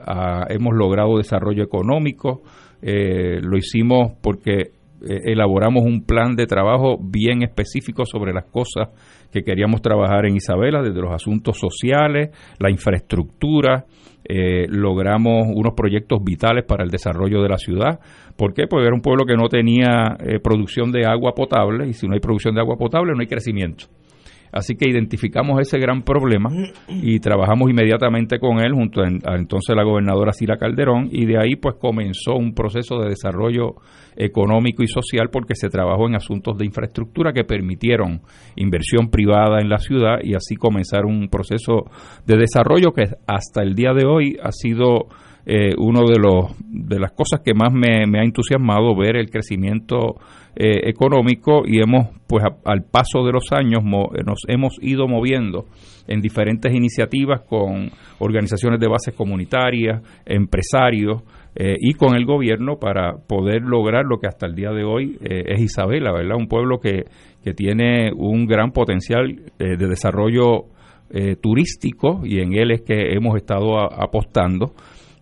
hemos 0.49 0.75
logrado 0.75 1.17
desarrollo 1.17 1.63
económico, 1.63 2.41
eh, 2.81 3.39
lo 3.41 3.57
hicimos 3.57 4.13
porque 4.21 4.71
eh, 5.01 5.31
elaboramos 5.31 5.83
un 5.83 6.05
plan 6.05 6.35
de 6.35 6.45
trabajo 6.45 6.97
bien 6.99 7.43
específico 7.43 8.05
sobre 8.05 8.33
las 8.33 8.45
cosas 8.45 8.89
que 9.31 9.43
queríamos 9.43 9.81
trabajar 9.81 10.25
en 10.25 10.35
Isabela, 10.35 10.81
desde 10.81 11.01
los 11.01 11.11
asuntos 11.11 11.57
sociales, 11.59 12.29
la 12.59 12.71
infraestructura, 12.71 13.85
eh, 14.29 14.65
logramos 14.69 15.47
unos 15.53 15.73
proyectos 15.73 16.23
vitales 16.23 16.65
para 16.65 16.83
el 16.83 16.89
desarrollo 16.89 17.41
de 17.41 17.49
la 17.49 17.57
ciudad. 17.57 17.99
¿Por 18.35 18.53
qué? 18.53 18.67
Porque 18.67 18.85
era 18.85 18.95
un 18.95 19.01
pueblo 19.01 19.25
que 19.25 19.35
no 19.35 19.47
tenía 19.47 20.17
eh, 20.19 20.39
producción 20.39 20.91
de 20.91 21.05
agua 21.05 21.33
potable 21.33 21.87
y 21.87 21.93
si 21.93 22.07
no 22.07 22.13
hay 22.13 22.19
producción 22.19 22.55
de 22.55 22.61
agua 22.61 22.77
potable 22.77 23.13
no 23.13 23.21
hay 23.21 23.27
crecimiento. 23.27 23.85
Así 24.51 24.75
que 24.75 24.89
identificamos 24.89 25.59
ese 25.59 25.77
gran 25.77 26.03
problema 26.03 26.49
y 26.87 27.19
trabajamos 27.19 27.69
inmediatamente 27.69 28.39
con 28.39 28.59
él 28.59 28.73
junto 28.73 29.01
a, 29.01 29.35
entonces 29.35 29.75
la 29.75 29.83
gobernadora 29.83 30.31
Sila 30.31 30.57
Calderón 30.57 31.09
y 31.11 31.25
de 31.25 31.37
ahí 31.37 31.55
pues 31.55 31.75
comenzó 31.79 32.35
un 32.35 32.53
proceso 32.53 32.99
de 32.99 33.09
desarrollo 33.09 33.75
económico 34.15 34.83
y 34.83 34.87
social 34.87 35.29
porque 35.31 35.55
se 35.55 35.69
trabajó 35.69 36.07
en 36.07 36.15
asuntos 36.15 36.57
de 36.57 36.65
infraestructura 36.65 37.33
que 37.33 37.43
permitieron 37.43 38.21
inversión 38.55 39.09
privada 39.09 39.59
en 39.59 39.69
la 39.69 39.77
ciudad 39.77 40.19
y 40.23 40.33
así 40.33 40.55
comenzar 40.55 41.05
un 41.05 41.29
proceso 41.29 41.85
de 42.25 42.37
desarrollo 42.37 42.91
que 42.91 43.03
hasta 43.27 43.61
el 43.61 43.75
día 43.75 43.93
de 43.93 44.07
hoy 44.07 44.37
ha 44.41 44.51
sido 44.51 45.07
eh, 45.49 45.73
uno 45.77 46.01
de 46.05 46.19
los 46.19 46.57
de 46.59 46.99
las 46.99 47.13
cosas 47.13 47.39
que 47.39 47.53
más 47.53 47.71
me, 47.71 48.19
ha 48.19 48.23
entusiasmado 48.23 48.93
ver 48.97 49.15
el 49.15 49.29
crecimiento 49.29 50.17
eh, 50.57 50.89
económico 50.89 51.61
y 51.65 51.79
hemos 51.79 52.09
pues 52.27 52.43
al 52.65 52.83
paso 52.83 53.23
de 53.23 53.31
los 53.31 53.53
años 53.53 53.81
nos 53.81 54.39
hemos 54.49 54.75
ido 54.81 55.07
moviendo 55.07 55.67
en 56.05 56.19
diferentes 56.19 56.75
iniciativas 56.75 57.43
con 57.47 57.89
organizaciones 58.19 58.77
de 58.81 58.89
bases 58.89 59.15
comunitarias, 59.15 60.01
empresarios 60.25 61.23
eh, 61.55 61.77
y 61.79 61.93
con 61.93 62.17
el 62.17 62.25
gobierno 62.25 62.75
para 62.77 63.13
poder 63.13 63.61
lograr 63.61 64.03
lo 64.03 64.19
que 64.19 64.27
hasta 64.27 64.47
el 64.47 64.53
día 64.53 64.71
de 64.71 64.83
hoy 64.83 65.17
es 65.21 65.61
Isabela, 65.61 66.11
¿verdad? 66.11 66.35
Un 66.35 66.49
pueblo 66.49 66.79
que, 66.79 67.05
que 67.41 67.53
tiene 67.53 68.11
un 68.13 68.47
gran 68.47 68.71
potencial 68.71 69.43
de 69.57 69.77
desarrollo 69.77 70.65
turístico 71.39 72.19
y 72.25 72.41
en 72.41 72.51
él 72.53 72.71
es 72.71 72.81
que 72.81 73.13
hemos 73.13 73.37
estado 73.37 73.79
apostando 73.79 74.73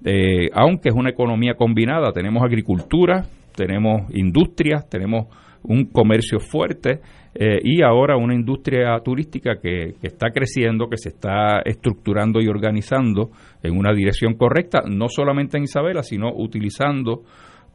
eh, 0.06 0.50
aunque 0.54 0.90
es 0.90 0.96
una 0.96 1.10
economía 1.10 1.56
combinada, 1.56 2.12
tenemos 2.12 2.44
agricultura, 2.44 3.26
tenemos 3.56 4.04
industrias, 4.14 4.88
tenemos 4.88 5.26
un 5.64 5.86
comercio 5.86 6.40
fuerte 6.40 7.00
eh, 7.34 7.60
y 7.64 7.82
ahora 7.82 8.16
una 8.16 8.36
industria 8.36 9.00
turística 9.04 9.56
que, 9.60 9.96
está 10.04 10.30
creciendo, 10.30 10.88
que 10.88 10.98
se 10.98 11.10
está 11.10 11.60
estructurando 11.66 12.40
y 12.40 12.48
organizando 12.48 13.32
en 13.64 13.76
una 13.76 13.94
dirección 13.94 14.36
correcta, 14.36 14.84
no 14.88 15.08
solamente 15.10 15.58
en 15.58 15.64
Isabela, 15.64 16.04
sino 16.04 16.32
utilizando 16.36 17.24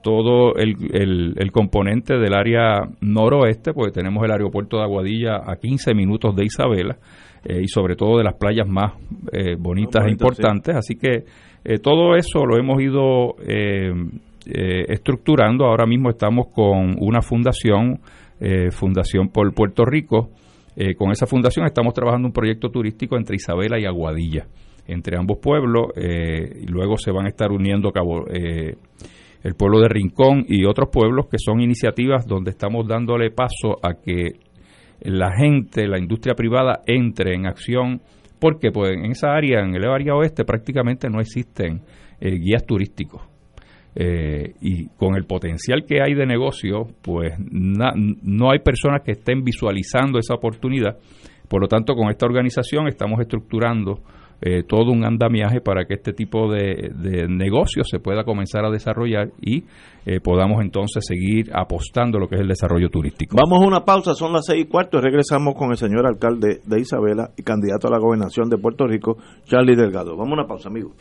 todo 0.03 0.55
el, 0.55 0.77
el, 1.37 1.53
componente 1.53 2.17
del 2.17 2.33
área 2.33 2.89
noroeste, 3.01 3.75
porque 3.75 3.93
tenemos 3.93 4.25
el 4.25 4.31
aeropuerto 4.31 4.79
de 4.79 4.85
Aguadilla 4.85 5.41
a 5.45 5.57
15 5.57 5.95
minutos 5.95 6.35
de 6.37 6.45
Isabela 6.45 6.97
eh, 7.45 7.61
y 7.63 7.69
sobre 7.69 7.97
todo 7.97 8.19
de 8.19 8.25
las 8.25 8.35
playas 8.35 8.69
más 8.69 8.95
eh, 9.33 9.57
bonitas 9.59 10.07
e 10.07 10.11
importantes. 10.11 10.75
Así 10.77 10.95
que 10.97 11.25
todo 11.83 12.17
eso 12.17 12.47
lo 12.47 12.59
hemos 12.59 12.81
ido 12.83 13.37
estructurando. 14.47 15.67
Ahora 15.67 15.87
mismo 15.87 16.11
estamos 16.11 16.49
con 16.55 16.97
una 16.99 17.21
fundación 17.23 18.01
eh, 18.41 18.71
Fundación 18.71 19.29
por 19.29 19.53
Puerto 19.53 19.85
Rico. 19.85 20.31
Eh, 20.75 20.95
con 20.95 21.11
esa 21.11 21.27
fundación 21.27 21.67
estamos 21.67 21.93
trabajando 21.93 22.27
un 22.27 22.33
proyecto 22.33 22.71
turístico 22.71 23.19
entre 23.19 23.37
Isabela 23.37 23.79
y 23.79 23.85
Aguadilla, 23.85 24.47
entre 24.87 25.19
ambos 25.19 25.39
pueblos, 25.43 25.89
eh, 25.95 26.63
y 26.63 26.67
luego 26.67 26.97
se 26.97 27.13
van 27.13 27.27
a 27.27 27.29
estar 27.29 27.51
uniendo 27.53 27.91
Cabo, 27.91 28.25
el 28.29 29.55
pueblo 29.57 29.81
de 29.81 29.89
Rincón 29.89 30.47
y 30.49 30.65
otros 30.65 30.89
pueblos 30.91 31.27
que 31.31 31.37
son 31.39 31.61
iniciativas 31.61 32.27
donde 32.27 32.51
estamos 32.51 32.89
dándole 32.89 33.31
paso 33.31 33.77
a 33.83 34.01
que 34.03 34.41
la 35.03 35.33
gente, 35.37 35.87
la 35.87 35.99
industria 35.99 36.35
privada 36.35 36.81
entre 36.87 37.35
en 37.35 37.47
acción, 37.47 38.01
porque 38.41 38.73
pues 38.73 38.93
en 38.93 39.13
esa 39.13 39.33
área, 39.33 39.61
en 39.61 39.75
el 39.75 39.85
área 39.85 40.15
oeste, 40.15 40.45
prácticamente 40.45 41.09
no 41.09 41.21
existen 41.21 41.83
guías 42.21 42.67
turísticos. 42.67 43.23
Eh, 43.95 44.55
y 44.61 44.87
con 44.91 45.17
el 45.17 45.25
potencial 45.25 45.85
que 45.85 46.01
hay 46.01 46.15
de 46.15 46.25
negocio, 46.25 46.87
pues 47.03 47.35
no 47.51 48.51
hay 48.51 48.61
personas 48.61 49.03
que 49.05 49.13
estén 49.13 49.43
visualizando 49.43 50.19
esa 50.19 50.35
oportunidad. 50.35 50.97
Por 51.49 51.61
lo 51.61 51.69
tanto, 51.69 51.95
con 51.95 52.09
esta 52.11 52.27
organización 52.27 52.87
estamos 52.87 53.21
estructurando 53.21 54.01
eh, 54.43 54.63
todo 54.63 54.91
un 54.91 55.05
andamiaje 55.05 55.61
para 55.61 55.85
que 55.85 55.95
este 55.95 56.13
tipo 56.13 56.51
de, 56.51 56.91
de 56.95 57.29
negocio 57.29 57.85
se 57.85 57.99
pueda 57.99 58.25
comenzar 58.25 58.65
a 58.65 58.71
desarrollar 58.71 59.31
y 59.41 59.65
eh, 60.07 60.21
podamos 60.21 60.63
entonces 60.63 61.05
seguir 61.07 61.51
apostando 61.55 62.19
lo 62.19 62.29
que 62.29 62.37
es 62.37 62.41
el 62.41 62.49
desarrollo 62.49 62.89
turístico. 62.89 63.37
Vamos 63.37 63.63
a 63.63 63.67
una 63.67 63.85
pausa, 63.85 64.15
son 64.15 64.33
las 64.33 64.47
seis 64.47 64.65
y 64.65 64.69
cuarto 64.69 64.99
y 64.99 65.03
regresamos 65.03 65.55
con 65.55 65.71
el 65.71 65.77
señor 65.77 66.07
alcalde 66.07 66.61
de 66.65 66.81
Isabela 66.81 67.31
y 67.37 67.43
candidato 67.43 67.89
a 67.89 67.91
la 67.91 67.99
gobernación 67.99 68.49
de 68.49 68.59
Puerto 68.59 68.87
Rico, 68.87 69.19
Charlie 69.45 69.77
Delgado. 69.77 70.17
Vamos 70.17 70.31
a 70.31 70.41
una 70.41 70.47
pausa, 70.47 70.69
amigos. 70.69 70.93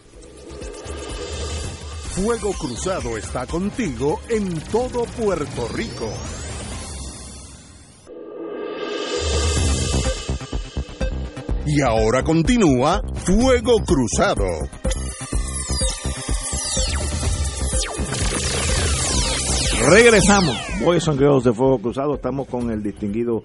Fuego 2.09 2.51
Cruzado 2.59 3.17
está 3.17 3.45
contigo 3.45 4.19
en 4.29 4.59
todo 4.71 5.05
Puerto 5.17 5.67
Rico. 5.73 6.09
Y 11.65 11.81
ahora 11.81 12.23
continúa 12.23 13.01
Fuego 13.13 13.77
Cruzado. 13.85 14.45
Regresamos. 19.89 20.57
Boys 20.83 21.07
and 21.07 21.19
Girls 21.19 21.43
de 21.43 21.53
Fuego 21.53 21.79
Cruzado. 21.79 22.15
Estamos 22.15 22.47
con 22.47 22.71
el 22.71 22.81
distinguido 22.81 23.43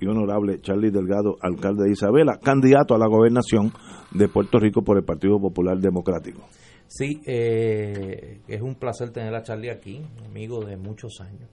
y 0.00 0.06
honorable 0.06 0.60
Charlie 0.60 0.90
Delgado, 0.90 1.36
alcalde 1.40 1.84
de 1.84 1.92
Isabela, 1.92 2.38
candidato 2.42 2.94
a 2.94 2.98
la 2.98 3.06
gobernación 3.06 3.72
de 4.12 4.28
Puerto 4.28 4.58
Rico 4.58 4.82
por 4.82 4.98
el 4.98 5.04
Partido 5.04 5.40
Popular 5.40 5.78
Democrático. 5.78 6.42
Sí, 6.86 7.20
eh, 7.26 8.40
es 8.46 8.62
un 8.62 8.76
placer 8.76 9.10
tener 9.10 9.34
a 9.34 9.42
Charlie 9.42 9.70
aquí, 9.70 10.02
amigo 10.24 10.64
de 10.64 10.76
muchos 10.76 11.20
años. 11.20 11.48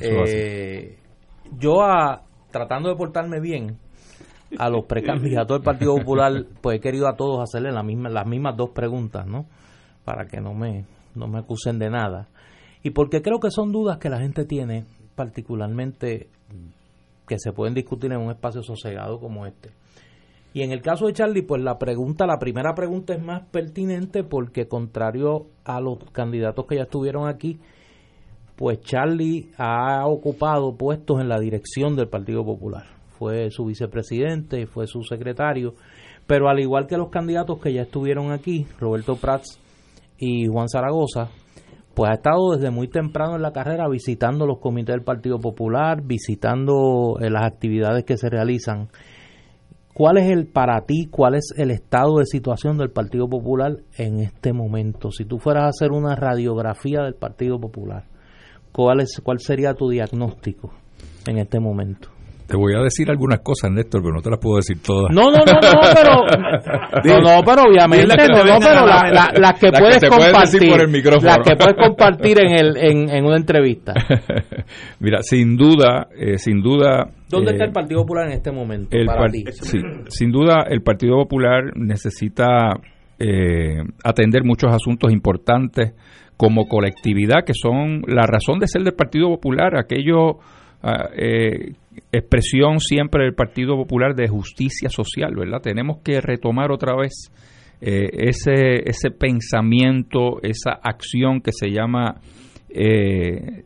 Eh, 0.00 0.96
yo, 1.58 1.82
a, 1.82 2.24
tratando 2.50 2.88
de 2.88 2.96
portarme 2.96 3.40
bien, 3.40 3.78
a 4.58 4.68
los 4.68 4.84
precandidatos 4.86 5.58
del 5.58 5.64
Partido 5.64 5.96
Popular, 5.96 6.32
pues 6.60 6.78
he 6.78 6.80
querido 6.80 7.08
a 7.08 7.16
todos 7.16 7.40
hacerle 7.42 7.72
la 7.72 7.82
misma, 7.82 8.08
las 8.08 8.26
mismas 8.26 8.56
dos 8.56 8.70
preguntas, 8.70 9.26
¿no? 9.26 9.46
Para 10.04 10.26
que 10.26 10.40
no 10.40 10.54
me, 10.54 10.86
no 11.14 11.26
me 11.28 11.38
acusen 11.38 11.78
de 11.78 11.90
nada. 11.90 12.28
Y 12.82 12.90
porque 12.90 13.22
creo 13.22 13.40
que 13.40 13.50
son 13.50 13.72
dudas 13.72 13.98
que 13.98 14.08
la 14.08 14.18
gente 14.18 14.44
tiene, 14.44 14.84
particularmente 15.14 16.28
que 17.28 17.38
se 17.38 17.52
pueden 17.52 17.74
discutir 17.74 18.12
en 18.12 18.20
un 18.20 18.30
espacio 18.30 18.62
sosegado 18.62 19.20
como 19.20 19.46
este. 19.46 19.70
Y 20.52 20.62
en 20.62 20.72
el 20.72 20.82
caso 20.82 21.06
de 21.06 21.12
Charlie, 21.12 21.42
pues 21.42 21.62
la 21.62 21.78
pregunta, 21.78 22.26
la 22.26 22.38
primera 22.38 22.74
pregunta 22.74 23.14
es 23.14 23.22
más 23.22 23.42
pertinente 23.50 24.24
porque 24.24 24.66
contrario 24.66 25.46
a 25.64 25.80
los 25.80 25.98
candidatos 26.10 26.66
que 26.66 26.76
ya 26.76 26.82
estuvieron 26.82 27.28
aquí, 27.28 27.60
pues 28.56 28.80
Charlie 28.80 29.52
ha 29.56 30.06
ocupado 30.06 30.76
puestos 30.76 31.20
en 31.20 31.28
la 31.28 31.38
dirección 31.38 31.94
del 31.94 32.08
Partido 32.08 32.44
Popular. 32.44 32.99
Fue 33.20 33.50
su 33.50 33.66
vicepresidente, 33.66 34.66
fue 34.66 34.86
su 34.86 35.02
secretario, 35.02 35.74
pero 36.26 36.48
al 36.48 36.58
igual 36.58 36.86
que 36.86 36.96
los 36.96 37.10
candidatos 37.10 37.60
que 37.60 37.74
ya 37.74 37.82
estuvieron 37.82 38.32
aquí, 38.32 38.66
Roberto 38.78 39.16
Prats 39.16 39.60
y 40.16 40.46
Juan 40.46 40.70
Zaragoza, 40.70 41.28
pues 41.94 42.10
ha 42.10 42.14
estado 42.14 42.52
desde 42.54 42.70
muy 42.70 42.88
temprano 42.88 43.36
en 43.36 43.42
la 43.42 43.52
carrera 43.52 43.90
visitando 43.90 44.46
los 44.46 44.58
comités 44.58 44.94
del 44.94 45.04
Partido 45.04 45.38
Popular, 45.38 46.00
visitando 46.02 47.18
eh, 47.20 47.28
las 47.28 47.44
actividades 47.44 48.04
que 48.04 48.16
se 48.16 48.30
realizan 48.30 48.88
¿Cuál 49.92 50.16
es 50.16 50.30
el 50.30 50.46
para 50.46 50.80
ti, 50.86 51.08
cuál 51.10 51.34
es 51.34 51.52
el 51.58 51.70
estado 51.70 52.20
de 52.20 52.24
situación 52.24 52.78
del 52.78 52.90
Partido 52.90 53.28
Popular 53.28 53.76
en 53.98 54.20
este 54.20 54.54
momento? 54.54 55.10
Si 55.10 55.26
tú 55.26 55.38
fueras 55.38 55.64
a 55.64 55.68
hacer 55.68 55.92
una 55.92 56.16
radiografía 56.16 57.02
del 57.02 57.16
Partido 57.16 57.60
Popular, 57.60 58.04
¿cuál, 58.72 59.00
es, 59.00 59.20
cuál 59.22 59.40
sería 59.40 59.74
tu 59.74 59.90
diagnóstico 59.90 60.72
en 61.26 61.36
este 61.36 61.60
momento? 61.60 62.08
Te 62.50 62.56
voy 62.56 62.74
a 62.74 62.82
decir 62.82 63.08
algunas 63.08 63.40
cosas, 63.40 63.70
Néstor, 63.70 64.02
pero 64.02 64.14
no 64.14 64.20
te 64.20 64.28
las 64.28 64.40
puedo 64.40 64.56
decir 64.56 64.82
todas. 64.82 65.14
No, 65.14 65.30
no, 65.30 65.38
no, 65.38 65.52
no, 65.52 65.80
pero, 65.94 67.20
no, 67.20 67.42
pero 67.44 67.62
obviamente, 67.62 68.26
no, 68.28 68.44
no, 68.44 68.58
pero 68.58 68.86
las 68.86 69.60
que 69.60 69.70
puedes 69.70 70.02
compartir, 70.02 71.22
las 71.22 71.38
que 71.38 71.54
puedes 71.54 71.76
compartir 71.76 72.40
en, 72.40 72.52
el, 72.52 72.76
en, 72.76 73.08
en 73.08 73.24
una 73.24 73.36
entrevista. 73.36 73.94
Mira, 74.98 75.22
sin 75.22 75.56
duda, 75.56 76.08
eh, 76.18 76.38
sin 76.38 76.60
duda. 76.60 77.08
¿Dónde 77.28 77.52
está 77.52 77.64
el 77.66 77.70
eh, 77.70 77.72
Partido 77.72 78.00
Popular 78.00 78.26
en 78.26 78.32
este 78.32 78.50
momento? 78.50 78.96
para 79.06 79.30
ti? 79.30 79.44
Sí, 79.52 79.78
sin 80.08 80.32
duda, 80.32 80.64
el 80.68 80.82
Partido 80.82 81.18
Popular 81.18 81.70
necesita 81.76 82.74
eh, 83.20 83.78
atender 84.02 84.42
muchos 84.42 84.74
asuntos 84.74 85.12
importantes 85.12 85.92
como 86.36 86.66
colectividad, 86.66 87.44
que 87.44 87.52
son 87.54 88.02
la 88.08 88.26
razón 88.26 88.58
de 88.58 88.66
ser 88.66 88.82
del 88.82 88.94
Partido 88.94 89.28
Popular, 89.28 89.76
aquello 89.76 90.38
ah, 90.82 91.10
eh, 91.14 91.74
expresión 92.12 92.80
siempre 92.80 93.24
del 93.24 93.34
Partido 93.34 93.76
Popular 93.76 94.14
de 94.14 94.28
justicia 94.28 94.88
social, 94.88 95.34
¿verdad? 95.36 95.60
Tenemos 95.62 95.98
que 96.02 96.20
retomar 96.20 96.70
otra 96.72 96.94
vez 96.96 97.30
eh, 97.80 98.08
ese, 98.12 98.88
ese 98.88 99.10
pensamiento, 99.10 100.40
esa 100.42 100.72
acción 100.82 101.40
que 101.40 101.52
se 101.52 101.70
llama 101.70 102.20
eh, 102.68 103.64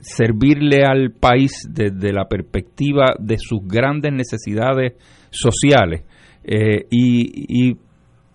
servirle 0.00 0.82
al 0.84 1.12
país 1.12 1.52
desde 1.68 2.12
la 2.12 2.26
perspectiva 2.28 3.14
de 3.18 3.36
sus 3.38 3.66
grandes 3.66 4.12
necesidades 4.12 4.94
sociales 5.30 6.02
eh, 6.44 6.86
y, 6.90 7.68
y 7.70 7.76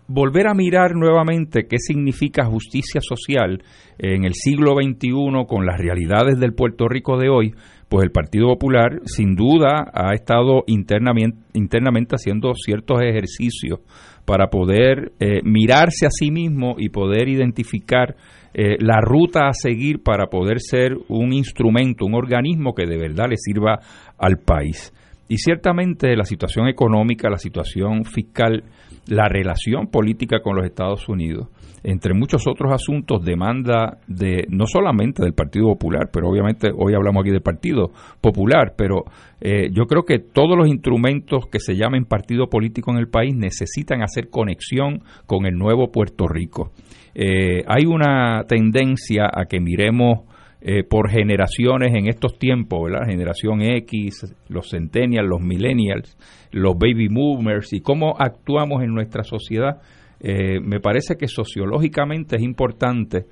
volver 0.08 0.48
a 0.48 0.54
mirar 0.54 0.94
nuevamente 0.94 1.66
qué 1.66 1.78
significa 1.78 2.44
justicia 2.44 3.00
social 3.00 3.62
en 3.98 4.24
el 4.24 4.34
siglo 4.34 4.74
XXI 4.74 5.46
con 5.48 5.66
las 5.66 5.78
realidades 5.78 6.38
del 6.38 6.54
Puerto 6.54 6.88
Rico 6.88 7.18
de 7.18 7.28
hoy, 7.28 7.54
pues 7.88 8.04
el 8.04 8.10
Partido 8.10 8.48
Popular 8.48 9.00
sin 9.04 9.34
duda 9.34 9.90
ha 9.92 10.12
estado 10.12 10.64
internamente, 10.66 11.38
internamente 11.54 12.16
haciendo 12.16 12.52
ciertos 12.54 13.00
ejercicios 13.00 13.80
para 14.24 14.48
poder 14.48 15.12
eh, 15.20 15.40
mirarse 15.44 16.06
a 16.06 16.10
sí 16.10 16.30
mismo 16.30 16.74
y 16.78 16.88
poder 16.88 17.28
identificar 17.28 18.16
eh, 18.52 18.76
la 18.80 19.00
ruta 19.00 19.48
a 19.48 19.52
seguir 19.52 20.02
para 20.02 20.26
poder 20.26 20.60
ser 20.60 20.96
un 21.08 21.32
instrumento, 21.32 22.04
un 22.04 22.14
organismo 22.14 22.74
que 22.74 22.86
de 22.86 22.98
verdad 22.98 23.26
le 23.28 23.36
sirva 23.36 23.78
al 24.18 24.38
país. 24.38 24.92
Y 25.28 25.38
ciertamente 25.38 26.14
la 26.16 26.24
situación 26.24 26.68
económica, 26.68 27.28
la 27.28 27.38
situación 27.38 28.04
fiscal, 28.04 28.62
la 29.08 29.28
relación 29.28 29.88
política 29.88 30.40
con 30.40 30.56
los 30.56 30.64
Estados 30.64 31.08
Unidos, 31.08 31.48
entre 31.82 32.14
muchos 32.14 32.46
otros 32.48 32.72
asuntos, 32.72 33.24
demanda 33.24 33.98
de 34.08 34.46
no 34.48 34.66
solamente 34.66 35.22
del 35.22 35.34
Partido 35.34 35.66
Popular, 35.66 36.10
pero 36.12 36.28
obviamente 36.28 36.70
hoy 36.76 36.94
hablamos 36.94 37.22
aquí 37.22 37.30
del 37.30 37.42
Partido 37.42 37.90
Popular, 38.20 38.74
pero 38.76 39.04
eh, 39.40 39.68
yo 39.72 39.86
creo 39.86 40.04
que 40.04 40.18
todos 40.18 40.56
los 40.56 40.68
instrumentos 40.68 41.46
que 41.46 41.60
se 41.60 41.76
llamen 41.76 42.04
partido 42.04 42.48
político 42.48 42.90
en 42.90 42.98
el 42.98 43.08
país 43.08 43.36
necesitan 43.36 44.02
hacer 44.02 44.30
conexión 44.30 45.02
con 45.26 45.46
el 45.46 45.54
nuevo 45.54 45.92
Puerto 45.92 46.26
Rico. 46.26 46.72
Eh, 47.14 47.62
hay 47.66 47.86
una 47.86 48.44
tendencia 48.48 49.30
a 49.32 49.46
que 49.46 49.60
miremos 49.60 50.24
eh, 50.60 50.84
por 50.84 51.10
generaciones 51.10 51.94
en 51.94 52.08
estos 52.08 52.38
tiempos, 52.38 52.84
¿verdad? 52.84 53.06
Generación 53.08 53.62
X, 53.62 54.34
los 54.48 54.70
centennials, 54.70 55.28
los 55.28 55.40
millennials, 55.40 56.16
los 56.50 56.76
baby 56.78 57.08
boomers 57.08 57.72
y 57.72 57.80
cómo 57.80 58.14
actuamos 58.18 58.82
en 58.82 58.94
nuestra 58.94 59.22
sociedad. 59.22 59.80
Eh, 60.20 60.60
me 60.60 60.80
parece 60.80 61.16
que 61.16 61.28
sociológicamente 61.28 62.36
es 62.36 62.42
importante 62.42 63.26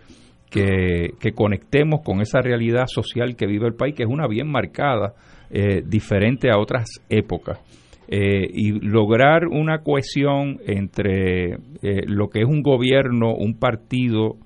que, 0.51 1.15
que, 1.19 1.33
conectemos 1.33 2.03
con 2.05 2.21
esa 2.21 2.41
realidad 2.41 2.85
social 2.87 3.35
que 3.37 3.47
vive 3.47 3.67
el 3.67 3.75
país, 3.75 3.95
que 3.95 4.05
es 4.05 4.09
una 4.09 4.29
bien 4.29 4.49
marcada, 4.49 5.15
eh, 5.51 5.83
diferente 5.87 6.51
a 6.51 6.59
otras 6.59 6.89
épocas. 7.09 7.61
Eh, 8.07 8.47
y 8.53 8.73
lograr 8.73 9.47
una 9.47 9.79
cohesión 9.83 10.59
entre 10.67 11.55
eh, 11.55 12.03
lo 12.07 12.29
que 12.29 12.41
es 12.41 12.47
un 12.47 12.63
gobierno, 12.63 13.35
un 13.35 13.59
partido 13.59 14.37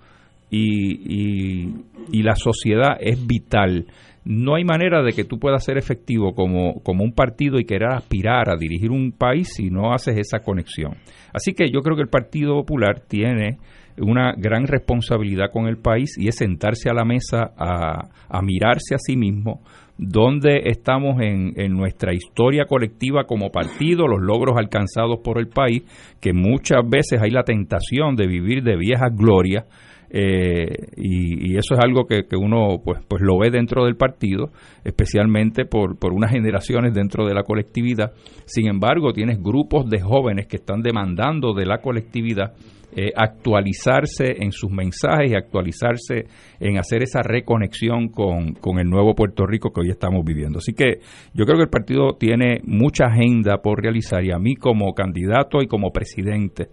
y, 0.51 1.73
y, 2.11 2.23
la 2.23 2.35
sociedad 2.35 2.97
es 3.01 3.27
vital. 3.27 3.87
No 4.25 4.57
hay 4.57 4.65
manera 4.65 5.03
de 5.03 5.13
que 5.13 5.25
tú 5.25 5.39
puedas 5.39 5.65
ser 5.65 5.79
efectivo 5.79 6.35
como, 6.35 6.81
como 6.83 7.05
un 7.05 7.13
partido 7.13 7.59
y 7.59 7.65
querer 7.65 7.91
aspirar 7.93 8.51
a 8.51 8.57
dirigir 8.57 8.91
un 8.91 9.13
país 9.13 9.49
si 9.55 9.71
no 9.71 9.93
haces 9.93 10.17
esa 10.19 10.41
conexión. 10.41 10.97
Así 11.33 11.53
que 11.53 11.71
yo 11.71 11.81
creo 11.81 11.97
que 11.97 12.03
el 12.03 12.09
Partido 12.09 12.55
Popular 12.55 13.01
tiene 13.09 13.59
una 14.01 14.33
gran 14.37 14.67
responsabilidad 14.67 15.51
con 15.53 15.67
el 15.67 15.79
país 15.79 16.17
y 16.19 16.29
es 16.29 16.37
sentarse 16.37 16.91
a 16.91 16.95
la 16.95 17.05
mesa 17.05 17.51
a, 17.57 18.09
a 18.29 18.43
mirarse 18.43 18.95
a 18.95 18.99
sí 18.99 19.17
mismo, 19.17 19.61
dónde 19.97 20.63
estamos 20.67 21.21
en, 21.21 21.53
en, 21.57 21.73
nuestra 21.73 22.15
historia 22.15 22.67
colectiva 22.67 23.25
como 23.25 23.51
partido, 23.51 24.07
los 24.07 24.21
logros 24.21 24.57
alcanzados 24.57 25.21
por 25.25 25.39
el 25.39 25.49
país, 25.49 25.83
que 26.21 26.33
muchas 26.33 26.89
veces 26.89 27.21
hay 27.21 27.31
la 27.31 27.43
tentación 27.43 28.15
de 28.15 28.27
vivir 28.27 28.63
de 28.63 28.77
viejas 28.77 29.15
glorias. 29.15 29.65
Eh, 30.11 30.67
y, 30.97 31.57
eso 31.57 31.75
es 31.75 31.81
algo 31.81 32.07
que, 32.07 32.25
que, 32.25 32.37
uno 32.37 32.81
pues, 32.85 33.01
pues 33.07 33.21
lo 33.23 33.39
ve 33.39 33.51
dentro 33.51 33.85
del 33.85 33.97
partido, 33.97 34.51
especialmente 34.85 35.65
por, 35.65 35.99
por 35.99 36.13
unas 36.13 36.31
generaciones 36.31 36.95
dentro 36.95 37.27
de 37.27 37.35
la 37.35 37.43
colectividad. 37.43 38.13
Sin 38.47 38.69
embargo, 38.69 39.13
tienes 39.13 39.43
grupos 39.43 39.89
de 39.91 40.01
jóvenes 40.01 40.47
que 40.47 40.57
están 40.57 40.83
demandando 40.83 41.53
de 41.53 41.67
la 41.67 41.79
colectividad 41.79 42.55
eh, 42.97 43.13
actualizarse 43.15 44.43
en 44.43 44.51
sus 44.51 44.71
mensajes 44.71 45.31
y 45.31 45.35
actualizarse 45.35 46.25
en 46.59 46.79
hacer 46.79 47.03
esa 47.03 47.21
reconexión 47.23 48.09
con, 48.09 48.55
con, 48.55 48.79
el 48.79 48.89
nuevo 48.89 49.15
Puerto 49.15 49.47
Rico 49.47 49.71
que 49.71 49.83
hoy 49.83 49.91
estamos 49.91 50.25
viviendo. 50.25 50.59
Así 50.59 50.73
que 50.73 51.01
yo 51.35 51.45
creo 51.45 51.59
que 51.59 51.65
el 51.65 51.69
partido 51.69 52.17
tiene 52.19 52.61
mucha 52.65 53.05
agenda 53.05 53.59
por 53.59 53.83
realizar 53.83 54.25
y 54.25 54.31
a 54.31 54.39
mí 54.39 54.57
como 54.57 54.95
candidato 54.95 55.61
y 55.61 55.67
como 55.67 55.93
presidente, 55.93 56.69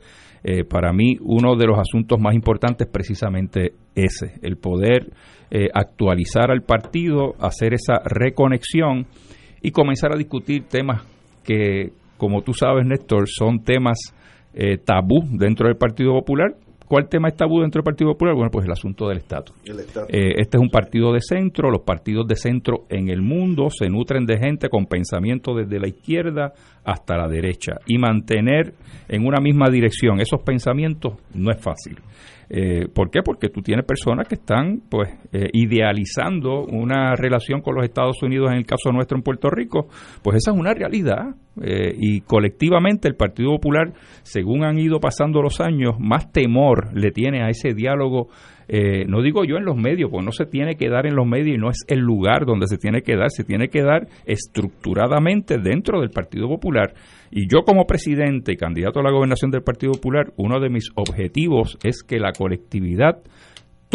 eh, 0.47 0.63
para 0.63 0.93
mí 0.93 1.17
uno 1.21 1.55
de 1.55 1.65
los 1.65 1.79
asuntos 1.79 2.19
más 2.19 2.35
importantes 2.35 2.87
precisamente 2.87 3.73
ese, 3.95 4.35
el 4.43 4.57
poder 4.57 5.11
eh, 5.49 5.69
actualizar 5.73 6.51
al 6.51 6.61
partido, 6.61 7.33
hacer 7.39 7.73
esa 7.73 7.95
reconexión 8.05 9.07
y 9.63 9.71
comenzar 9.71 10.13
a 10.13 10.17
discutir 10.17 10.65
temas 10.67 11.01
que, 11.43 11.93
como 12.17 12.43
tú 12.43 12.53
sabes, 12.53 12.85
Néstor, 12.85 13.27
son 13.27 13.63
temas 13.63 13.97
eh, 14.53 14.77
tabú 14.77 15.23
dentro 15.31 15.67
del 15.67 15.77
Partido 15.77 16.11
Popular. 16.13 16.53
¿Cuál 16.87 17.09
tema 17.09 17.29
es 17.29 17.35
tabú 17.35 17.61
dentro 17.61 17.79
del 17.79 17.83
Partido 17.83 18.11
Popular? 18.11 18.35
Bueno, 18.35 18.51
pues 18.51 18.65
el 18.65 18.71
asunto 18.71 19.07
del 19.07 19.17
estatus. 19.17 19.55
Eh, 20.09 20.33
este 20.37 20.57
es 20.57 20.61
un 20.61 20.69
partido 20.69 21.11
de 21.13 21.19
centro, 21.21 21.71
los 21.71 21.81
partidos 21.81 22.27
de 22.27 22.35
centro 22.35 22.85
en 22.89 23.09
el 23.09 23.21
mundo 23.21 23.69
se 23.69 23.89
nutren 23.89 24.25
de 24.25 24.37
gente 24.37 24.69
con 24.69 24.85
pensamiento 24.85 25.55
desde 25.55 25.79
la 25.79 25.87
izquierda 25.87 26.53
hasta 26.83 27.17
la 27.17 27.27
derecha 27.27 27.73
y 27.87 27.97
mantener 27.97 28.73
en 29.07 29.25
una 29.25 29.41
misma 29.41 29.69
dirección 29.69 30.19
esos 30.19 30.41
pensamientos 30.41 31.13
no 31.33 31.51
es 31.51 31.59
fácil. 31.59 31.97
Eh, 32.49 32.87
¿Por 32.93 33.09
qué? 33.09 33.21
Porque 33.23 33.49
tú 33.49 33.61
tienes 33.61 33.85
personas 33.85 34.27
que 34.27 34.35
están 34.35 34.81
pues 34.89 35.09
eh, 35.31 35.49
idealizando 35.53 36.63
una 36.65 37.15
relación 37.15 37.61
con 37.61 37.75
los 37.75 37.85
Estados 37.85 38.21
Unidos 38.21 38.51
en 38.51 38.57
el 38.57 38.65
caso 38.65 38.91
nuestro 38.91 39.17
en 39.17 39.23
Puerto 39.23 39.49
Rico, 39.49 39.87
pues 40.21 40.37
esa 40.37 40.51
es 40.51 40.57
una 40.57 40.73
realidad 40.73 41.35
eh, 41.61 41.95
y 41.97 42.21
colectivamente 42.21 43.07
el 43.07 43.15
Partido 43.15 43.51
Popular, 43.51 43.93
según 44.23 44.63
han 44.63 44.77
ido 44.77 44.99
pasando 44.99 45.41
los 45.41 45.59
años, 45.59 45.95
más 45.99 46.31
temor 46.31 46.95
le 46.97 47.11
tiene 47.11 47.43
a 47.43 47.49
ese 47.49 47.73
diálogo 47.73 48.29
eh, 48.67 49.05
no 49.07 49.21
digo 49.21 49.43
yo 49.45 49.57
en 49.57 49.65
los 49.65 49.75
medios, 49.75 50.09
porque 50.09 50.25
no 50.25 50.31
se 50.31 50.45
tiene 50.45 50.75
que 50.75 50.89
dar 50.89 51.05
en 51.05 51.15
los 51.15 51.27
medios 51.27 51.57
y 51.57 51.59
no 51.59 51.69
es 51.69 51.79
el 51.87 51.99
lugar 51.99 52.45
donde 52.45 52.67
se 52.67 52.77
tiene 52.77 53.01
que 53.01 53.15
dar, 53.15 53.29
se 53.29 53.43
tiene 53.43 53.69
que 53.69 53.81
dar 53.81 54.07
estructuradamente 54.25 55.57
dentro 55.57 56.01
del 56.01 56.09
Partido 56.09 56.47
Popular. 56.47 56.93
Y 57.31 57.47
yo 57.47 57.63
como 57.65 57.85
presidente 57.85 58.53
y 58.53 58.57
candidato 58.57 58.99
a 58.99 59.03
la 59.03 59.11
gobernación 59.11 59.51
del 59.51 59.61
Partido 59.61 59.93
Popular, 59.93 60.33
uno 60.37 60.59
de 60.59 60.69
mis 60.69 60.89
objetivos 60.95 61.77
es 61.83 62.03
que 62.03 62.19
la 62.19 62.31
colectividad 62.31 63.21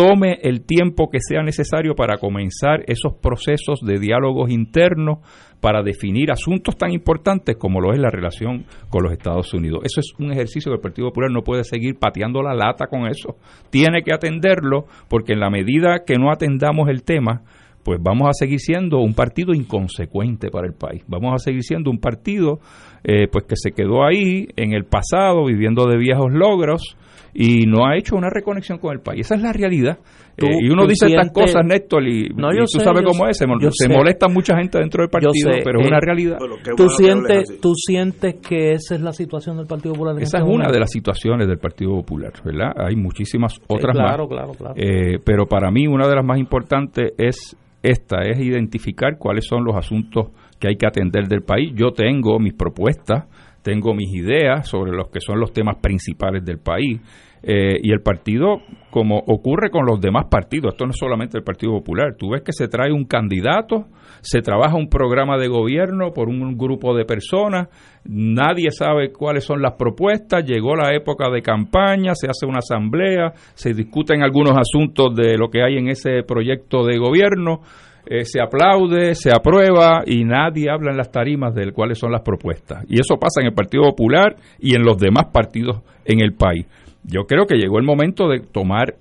tome 0.00 0.38
el 0.40 0.64
tiempo 0.64 1.10
que 1.10 1.18
sea 1.20 1.42
necesario 1.42 1.94
para 1.94 2.16
comenzar 2.16 2.82
esos 2.86 3.18
procesos 3.20 3.80
de 3.82 3.98
diálogos 3.98 4.50
internos 4.50 5.18
para 5.60 5.82
definir 5.82 6.30
asuntos 6.30 6.78
tan 6.78 6.90
importantes 6.90 7.58
como 7.58 7.82
lo 7.82 7.92
es 7.92 7.98
la 7.98 8.08
relación 8.08 8.64
con 8.88 9.02
los 9.02 9.12
Estados 9.12 9.52
Unidos. 9.52 9.82
Eso 9.84 10.00
es 10.00 10.14
un 10.18 10.32
ejercicio 10.32 10.72
que 10.72 10.76
el 10.76 10.80
Partido 10.80 11.08
Popular 11.08 11.30
no 11.30 11.42
puede 11.42 11.64
seguir 11.64 11.98
pateando 11.98 12.42
la 12.42 12.54
lata 12.54 12.86
con 12.86 13.08
eso. 13.08 13.36
Tiene 13.68 14.02
que 14.02 14.14
atenderlo 14.14 14.86
porque 15.10 15.34
en 15.34 15.40
la 15.40 15.50
medida 15.50 16.02
que 16.06 16.14
no 16.14 16.32
atendamos 16.32 16.88
el 16.88 17.02
tema, 17.02 17.42
pues 17.84 17.98
vamos 18.02 18.26
a 18.26 18.32
seguir 18.32 18.58
siendo 18.58 19.00
un 19.00 19.12
partido 19.12 19.52
inconsecuente 19.52 20.48
para 20.48 20.66
el 20.66 20.72
país. 20.72 21.04
Vamos 21.08 21.34
a 21.34 21.38
seguir 21.38 21.62
siendo 21.62 21.90
un 21.90 21.98
partido 21.98 22.58
eh, 23.04 23.28
pues 23.30 23.44
que 23.44 23.56
se 23.56 23.72
quedó 23.72 24.02
ahí 24.02 24.48
en 24.56 24.72
el 24.72 24.84
pasado 24.84 25.44
viviendo 25.44 25.86
de 25.86 25.98
viejos 25.98 26.32
logros 26.32 26.96
y 27.34 27.66
no 27.66 27.86
ha 27.86 27.96
hecho 27.96 28.16
una 28.16 28.28
reconexión 28.30 28.78
con 28.78 28.92
el 28.92 29.00
país. 29.00 29.20
Esa 29.22 29.36
es 29.36 29.42
la 29.42 29.52
realidad. 29.52 29.98
Eh, 30.36 30.46
y 30.62 30.70
uno 30.70 30.86
dice 30.86 31.06
estas 31.06 31.30
cosas, 31.32 31.64
Néstor, 31.64 32.06
y, 32.06 32.28
tú 32.28 32.80
sabes 32.80 33.02
cómo 33.04 33.28
es. 33.28 33.36
Se, 33.36 33.88
molesta 33.88 34.28
mucha 34.28 34.56
gente 34.56 34.78
dentro 34.78 35.02
del 35.02 35.10
partido, 35.10 35.50
pero 35.64 35.80
es 35.80 35.86
una 35.86 35.98
eh, 35.98 36.00
realidad. 36.00 36.38
¿Tú, 36.76 36.88
sientes, 36.88 37.60
¿Tú 37.60 37.74
sientes 37.74 38.36
que 38.36 38.72
esa 38.72 38.94
es 38.94 39.00
la 39.00 39.12
situación 39.12 39.56
del 39.56 39.66
Partido 39.66 39.94
Popular? 39.94 40.16
esa 40.16 40.38
es 40.38 40.44
este 40.44 40.54
una 40.54 40.70
de 40.70 40.80
las 40.80 40.90
situaciones 40.90 41.46
del 41.46 41.58
Partido 41.58 41.92
Popular, 41.92 42.32
¿verdad? 42.44 42.72
Hay 42.76 42.96
muchísimas 42.96 43.60
otras 43.68 43.94
claro, 43.94 44.26
más. 44.26 44.28
Claro, 44.28 44.52
claro, 44.52 44.74
eh, 44.76 45.18
pero 45.24 45.46
para 45.46 45.70
mí 45.70 45.86
una 45.86 46.08
de 46.08 46.14
las 46.14 46.24
más 46.24 46.38
importantes 46.38 47.12
es 47.18 47.56
esta, 47.82 48.22
es 48.22 48.38
identificar 48.40 49.16
cuáles 49.18 49.46
son 49.46 49.64
los 49.64 49.76
asuntos 49.76 50.28
que 50.58 50.68
hay 50.68 50.76
que 50.76 50.86
atender 50.86 51.26
del 51.28 51.42
país. 51.42 51.72
Yo 51.74 51.92
tengo 51.92 52.38
mis 52.38 52.54
propuestas 52.54 53.24
tengo 53.62 53.94
mis 53.94 54.12
ideas 54.14 54.68
sobre 54.68 54.92
los 54.92 55.08
que 55.10 55.20
son 55.20 55.38
los 55.38 55.52
temas 55.52 55.76
principales 55.80 56.44
del 56.44 56.58
país. 56.58 57.00
Eh, 57.42 57.80
y 57.82 57.90
el 57.90 58.02
partido, 58.02 58.60
como 58.90 59.16
ocurre 59.16 59.70
con 59.70 59.86
los 59.86 59.98
demás 59.98 60.26
partidos, 60.30 60.74
esto 60.74 60.84
no 60.84 60.90
es 60.90 60.98
solamente 60.98 61.38
el 61.38 61.44
Partido 61.44 61.72
Popular, 61.72 62.14
tú 62.18 62.30
ves 62.30 62.42
que 62.42 62.52
se 62.52 62.68
trae 62.68 62.92
un 62.92 63.06
candidato, 63.06 63.86
se 64.20 64.42
trabaja 64.42 64.76
un 64.76 64.90
programa 64.90 65.38
de 65.38 65.48
gobierno 65.48 66.12
por 66.12 66.28
un 66.28 66.58
grupo 66.58 66.94
de 66.94 67.06
personas, 67.06 67.68
nadie 68.04 68.70
sabe 68.70 69.10
cuáles 69.10 69.44
son 69.44 69.62
las 69.62 69.72
propuestas, 69.72 70.44
llegó 70.44 70.76
la 70.76 70.94
época 70.94 71.30
de 71.30 71.40
campaña, 71.40 72.14
se 72.14 72.28
hace 72.28 72.44
una 72.44 72.58
asamblea, 72.58 73.32
se 73.54 73.72
discuten 73.72 74.22
algunos 74.22 74.58
asuntos 74.58 75.14
de 75.14 75.38
lo 75.38 75.48
que 75.48 75.62
hay 75.62 75.78
en 75.78 75.88
ese 75.88 76.22
proyecto 76.24 76.84
de 76.84 76.98
gobierno, 76.98 77.62
eh, 78.06 78.24
se 78.24 78.40
aplaude, 78.40 79.14
se 79.14 79.30
aprueba 79.30 80.02
y 80.06 80.24
nadie 80.24 80.70
habla 80.70 80.90
en 80.90 80.96
las 80.96 81.10
tarimas 81.10 81.54
de 81.54 81.72
cuáles 81.72 81.98
son 81.98 82.12
las 82.12 82.22
propuestas. 82.22 82.84
Y 82.88 83.00
eso 83.00 83.16
pasa 83.18 83.40
en 83.40 83.48
el 83.48 83.54
Partido 83.54 83.84
Popular 83.84 84.36
y 84.58 84.74
en 84.74 84.82
los 84.82 84.98
demás 84.98 85.26
partidos 85.32 85.82
en 86.04 86.20
el 86.20 86.32
país. 86.32 86.66
Yo 87.04 87.24
creo 87.26 87.46
que 87.46 87.56
llegó 87.56 87.78
el 87.78 87.84
momento 87.84 88.28
de 88.28 88.40
tomar 88.40 88.94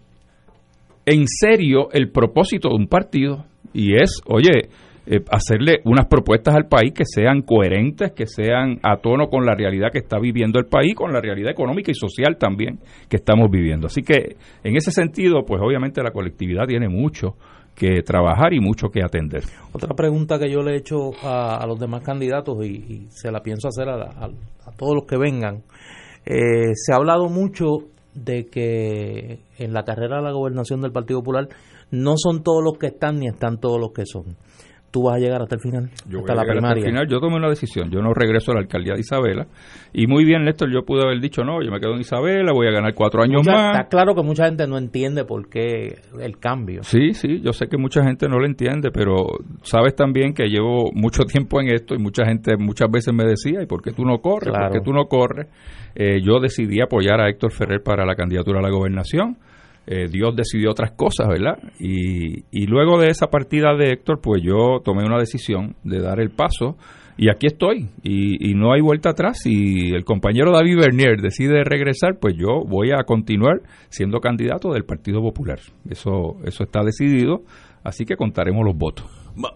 en 1.05 1.25
serio 1.27 1.89
el 1.91 2.11
propósito 2.11 2.69
de 2.69 2.75
un 2.75 2.87
partido 2.87 3.45
y 3.73 3.95
es, 3.95 4.21
oye, 4.25 4.69
eh, 5.11 5.23
hacerle 5.31 5.79
unas 5.85 6.05
propuestas 6.05 6.53
al 6.53 6.67
país 6.67 6.93
que 6.93 7.03
sean 7.03 7.41
coherentes, 7.41 8.11
que 8.11 8.27
sean 8.27 8.79
a 8.83 8.97
tono 8.97 9.27
con 9.27 9.43
la 9.43 9.55
realidad 9.55 9.91
que 9.91 9.97
está 9.97 10.19
viviendo 10.19 10.59
el 10.59 10.67
país, 10.67 10.93
con 10.93 11.11
la 11.11 11.19
realidad 11.19 11.51
económica 11.51 11.89
y 11.89 11.95
social 11.95 12.37
también 12.37 12.77
que 13.09 13.17
estamos 13.17 13.49
viviendo. 13.49 13.87
Así 13.87 14.03
que 14.03 14.35
en 14.63 14.75
ese 14.75 14.91
sentido, 14.91 15.45
pues 15.47 15.59
obviamente 15.63 16.03
la 16.03 16.11
colectividad 16.11 16.67
tiene 16.67 16.89
mucho 16.89 17.35
que 17.79 18.03
trabajar 18.03 18.53
y 18.53 18.59
mucho 18.59 18.89
que 18.89 19.01
atender. 19.01 19.43
Otra 19.71 19.95
pregunta 19.95 20.37
que 20.37 20.51
yo 20.51 20.61
le 20.61 20.73
he 20.73 20.77
hecho 20.77 21.11
a, 21.23 21.65
los 21.65 21.79
demás 21.79 22.03
candidatos 22.03 22.63
y, 22.65 23.07
se 23.09 23.31
la 23.31 23.41
pienso 23.41 23.69
hacer 23.69 23.87
a, 23.89 24.29
todos 24.77 24.95
los 24.95 25.05
que 25.05 25.17
vengan. 25.17 25.63
Eh, 26.25 26.73
se 26.75 26.91
ha 26.93 26.97
hablado 26.97 27.29
mucho 27.29 27.77
de 28.13 28.47
que 28.47 29.39
en 29.57 29.73
la 29.73 29.83
carrera 29.83 30.17
de 30.17 30.23
la 30.23 30.31
gobernación 30.31 30.81
del 30.81 30.91
Partido 30.91 31.19
Popular 31.21 31.47
no 31.91 32.15
son 32.17 32.43
todos 32.43 32.61
los 32.63 32.77
que 32.77 32.87
están 32.87 33.19
ni 33.19 33.27
están 33.27 33.59
todos 33.59 33.79
los 33.79 33.91
que 33.93 34.05
son 34.05 34.35
tú 34.91 35.03
vas 35.03 35.15
a 35.15 35.19
llegar 35.19 35.41
hasta 35.41 35.55
el 35.55 35.61
final, 35.61 35.89
yo 36.07 36.19
hasta 36.19 36.35
la 36.35 36.43
primaria. 36.43 36.83
final. 36.83 37.07
Yo 37.07 37.19
tomé 37.19 37.35
una 37.35 37.49
decisión, 37.49 37.89
yo 37.89 38.01
no 38.01 38.13
regreso 38.13 38.51
a 38.51 38.55
la 38.55 38.61
alcaldía 38.61 38.93
de 38.93 39.01
Isabela. 39.01 39.47
Y 39.93 40.07
muy 40.07 40.25
bien, 40.25 40.43
Néstor, 40.43 40.71
yo 40.71 40.83
pude 40.85 41.03
haber 41.03 41.19
dicho, 41.19 41.43
no, 41.43 41.63
yo 41.63 41.71
me 41.71 41.79
quedo 41.79 41.93
en 41.93 42.01
Isabela, 42.01 42.51
voy 42.53 42.67
a 42.67 42.71
ganar 42.71 42.93
cuatro 42.93 43.21
años 43.21 43.41
más. 43.45 43.77
Está 43.77 43.87
claro 43.87 44.15
que 44.15 44.23
mucha 44.23 44.45
gente 44.45 44.67
no 44.67 44.77
entiende 44.77 45.25
por 45.25 45.49
qué 45.49 45.99
el 46.19 46.37
cambio. 46.39 46.83
Sí, 46.83 47.13
sí, 47.13 47.41
yo 47.41 47.53
sé 47.53 47.67
que 47.67 47.77
mucha 47.77 48.03
gente 48.03 48.27
no 48.27 48.39
lo 48.39 48.45
entiende, 48.45 48.91
pero 48.91 49.15
sabes 49.61 49.95
también 49.95 50.33
que 50.33 50.47
llevo 50.47 50.91
mucho 50.93 51.23
tiempo 51.23 51.61
en 51.61 51.69
esto 51.69 51.95
y 51.95 51.99
mucha 51.99 52.25
gente 52.25 52.57
muchas 52.57 52.89
veces 52.91 53.13
me 53.13 53.25
decía, 53.25 53.61
¿y 53.61 53.65
por 53.65 53.81
qué 53.81 53.91
tú 53.91 54.03
no 54.03 54.19
corres? 54.19 54.53
¿Por 54.53 54.71
qué 54.71 54.81
tú 54.83 54.93
no 54.93 55.05
corres? 55.05 55.47
Eh, 55.95 56.21
yo 56.21 56.39
decidí 56.39 56.81
apoyar 56.81 57.19
a 57.19 57.29
Héctor 57.29 57.51
Ferrer 57.51 57.81
para 57.83 58.05
la 58.05 58.15
candidatura 58.15 58.59
a 58.59 58.61
la 58.61 58.69
gobernación 58.69 59.37
eh, 59.87 60.07
Dios 60.09 60.35
decidió 60.35 60.71
otras 60.71 60.91
cosas, 60.91 61.27
¿verdad? 61.27 61.57
Y, 61.79 62.43
y, 62.51 62.67
luego 62.67 62.99
de 62.99 63.09
esa 63.09 63.27
partida 63.27 63.75
de 63.75 63.91
Héctor, 63.91 64.19
pues 64.21 64.41
yo 64.43 64.79
tomé 64.83 65.03
una 65.03 65.17
decisión 65.17 65.75
de 65.83 65.99
dar 65.99 66.19
el 66.19 66.29
paso 66.29 66.77
y 67.19 67.29
aquí 67.29 67.47
estoy 67.47 67.89
y, 68.01 68.53
no 68.53 68.71
hay 68.71 68.79
vuelta 68.79 69.09
atrás. 69.09 69.39
Si 69.43 69.89
el 69.93 70.05
compañero 70.05 70.53
David 70.53 70.77
Bernier 70.77 71.17
decide 71.21 71.65
regresar, 71.65 72.17
pues 72.17 72.35
yo 72.37 72.63
voy 72.65 72.91
a 72.91 73.03
continuar 73.03 73.61
siendo 73.89 74.21
candidato 74.21 74.71
del 74.71 74.85
Partido 74.85 75.21
Popular. 75.21 75.59
Eso, 75.89 76.37
eso 76.45 76.63
está 76.63 76.81
decidido, 76.81 77.41
así 77.83 78.05
que 78.05 78.15
contaremos 78.15 78.65
los 78.65 78.77
votos. 78.77 79.05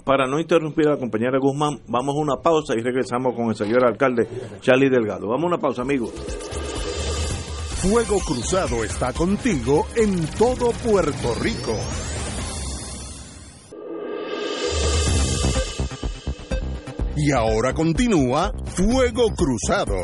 Para 0.03 0.27
no 0.27 0.41
interrumpir 0.41 0.87
a 0.89 0.91
la 0.91 0.97
compañera 0.97 1.39
Guzmán, 1.39 1.79
vamos 1.87 2.15
a 2.17 2.19
una 2.19 2.35
pausa 2.43 2.73
y 2.77 2.81
regresamos 2.81 3.33
con 3.33 3.47
el 3.47 3.55
señor 3.55 3.85
alcalde 3.85 4.27
Charlie 4.59 4.89
Delgado. 4.89 5.29
Vamos 5.29 5.45
a 5.45 5.47
una 5.47 5.57
pausa, 5.57 5.83
amigos. 5.83 6.11
Fuego 7.83 8.17
Cruzado 8.21 8.85
está 8.85 9.11
contigo 9.11 9.85
en 9.97 10.25
todo 10.37 10.71
Puerto 10.71 11.35
Rico. 11.35 11.77
Y 17.17 17.33
ahora 17.33 17.73
continúa 17.73 18.53
Fuego 18.67 19.25
Cruzado. 19.35 19.95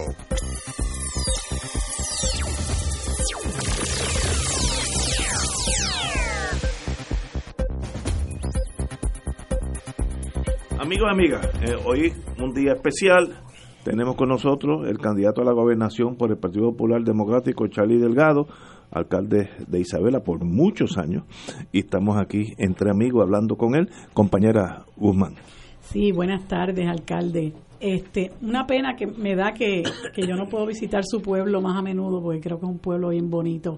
Amigos 10.78 11.10
amigas, 11.10 11.48
eh, 11.62 11.78
hoy 11.86 12.14
un 12.40 12.54
día 12.54 12.74
especial. 12.74 13.49
Tenemos 13.84 14.16
con 14.16 14.30
nosotros 14.30 14.88
el 14.88 14.98
candidato 14.98 15.42
a 15.42 15.46
la 15.46 15.54
gobernación 15.54 16.16
por 16.16 16.32
el 16.32 16.38
Partido 16.38 16.72
Popular 16.72 17.02
Democrático, 17.04 17.68
Charlie 17.68 17.98
Delgado, 17.98 18.48
alcalde 18.92 19.50
de 19.68 19.80
Isabela 19.80 20.20
por 20.22 20.44
muchos 20.44 20.98
años. 20.98 21.24
Y 21.72 21.80
estamos 21.80 22.18
aquí 22.18 22.54
entre 22.58 22.92
amigos 22.92 23.24
hablando 23.24 23.56
con 23.56 23.76
él. 23.76 23.90
Compañera 24.14 24.84
Guzmán. 24.98 25.36
Sí, 25.82 26.12
buenas 26.12 26.48
tardes, 26.48 26.88
alcalde. 26.88 27.54
Este, 27.80 28.32
una 28.42 28.68
pena 28.68 28.98
que 28.98 29.08
me 29.08 29.36
da 29.36 29.54
que, 29.54 29.84
yo 30.18 30.36
no 30.36 30.50
puedo 30.50 30.66
visitar 30.66 31.04
su 31.06 31.22
pueblo 31.22 31.62
más 31.62 31.78
a 31.78 31.82
menudo 31.82 32.22
porque 32.22 32.42
creo 32.42 32.60
que 32.60 32.66
es 32.66 32.72
un 32.72 32.80
pueblo 32.80 33.10
bien 33.10 33.30
bonito. 33.30 33.78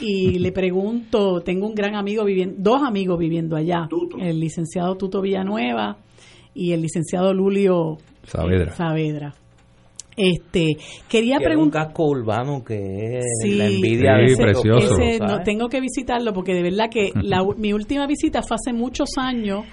Y 0.00 0.38
le 0.38 0.52
pregunto, 0.52 1.40
tengo 1.40 1.66
un 1.66 1.74
gran 1.74 1.94
amigo 1.94 2.24
viviendo, 2.24 2.56
dos 2.58 2.82
amigos 2.82 3.18
viviendo 3.18 3.56
allá, 3.56 3.88
el 4.20 4.38
licenciado 4.38 4.96
Tuto 4.96 5.22
Villanueva 5.22 5.96
y 6.54 6.72
el 6.72 6.82
licenciado 6.82 7.32
Lulio 7.32 7.96
Saavedra. 8.72 9.34
Este, 10.16 10.76
quería 11.08 11.38
preguntar. 11.38 11.82
un 11.82 11.86
casco 11.86 12.04
urbano 12.04 12.62
que 12.62 13.18
es 13.18 13.24
la 13.44 13.66
envidia 13.66 14.16
de 14.16 14.36
precioso. 14.36 14.98
no, 15.20 15.42
tengo 15.42 15.68
que 15.68 15.80
visitarlo 15.80 16.34
porque 16.34 16.52
de 16.52 16.62
verdad 16.62 16.90
que 16.90 17.12
la, 17.22 17.42
mi 17.56 17.72
última 17.72 18.06
visita 18.06 18.42
fue 18.42 18.56
hace 18.56 18.74
muchos 18.74 19.08
años 19.16 19.64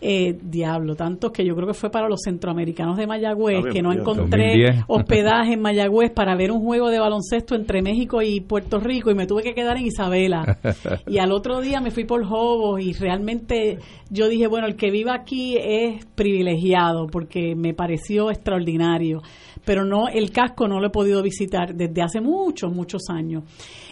eh, 0.00 0.36
diablo, 0.42 0.94
tantos 0.94 1.32
que 1.32 1.44
yo 1.44 1.54
creo 1.54 1.68
que 1.68 1.74
fue 1.74 1.90
para 1.90 2.08
los 2.08 2.20
centroamericanos 2.22 2.96
de 2.96 3.06
Mayagüez, 3.06 3.64
que 3.72 3.82
no 3.82 3.92
encontré 3.92 4.82
hospedaje 4.86 5.54
en 5.54 5.60
Mayagüez 5.62 6.12
para 6.12 6.36
ver 6.36 6.52
un 6.52 6.60
juego 6.60 6.90
de 6.90 6.98
baloncesto 6.98 7.54
entre 7.54 7.82
México 7.82 8.20
y 8.22 8.40
Puerto 8.40 8.80
Rico 8.80 9.10
y 9.10 9.14
me 9.14 9.26
tuve 9.26 9.42
que 9.42 9.54
quedar 9.54 9.76
en 9.76 9.86
Isabela. 9.86 10.58
y 11.06 11.18
al 11.18 11.32
otro 11.32 11.60
día 11.60 11.80
me 11.80 11.90
fui 11.90 12.04
por 12.04 12.24
Jobos 12.24 12.80
y 12.80 12.92
realmente 12.92 13.78
yo 14.10 14.28
dije, 14.28 14.46
bueno, 14.46 14.66
el 14.66 14.76
que 14.76 14.90
viva 14.90 15.14
aquí 15.14 15.56
es 15.56 16.04
privilegiado 16.14 17.06
porque 17.06 17.54
me 17.56 17.74
pareció 17.74 18.30
extraordinario 18.30 19.22
pero 19.64 19.84
no 19.84 20.08
el 20.08 20.30
casco 20.30 20.68
no 20.68 20.80
lo 20.80 20.88
he 20.88 20.90
podido 20.90 21.22
visitar 21.22 21.74
desde 21.74 22.02
hace 22.02 22.20
muchos 22.20 22.72
muchos 22.72 23.02
años. 23.08 23.44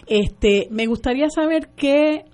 Este, 0.07 0.67
me 0.69 0.85
gustaría 0.85 1.29
saber 1.29 1.69
qué 1.75 2.25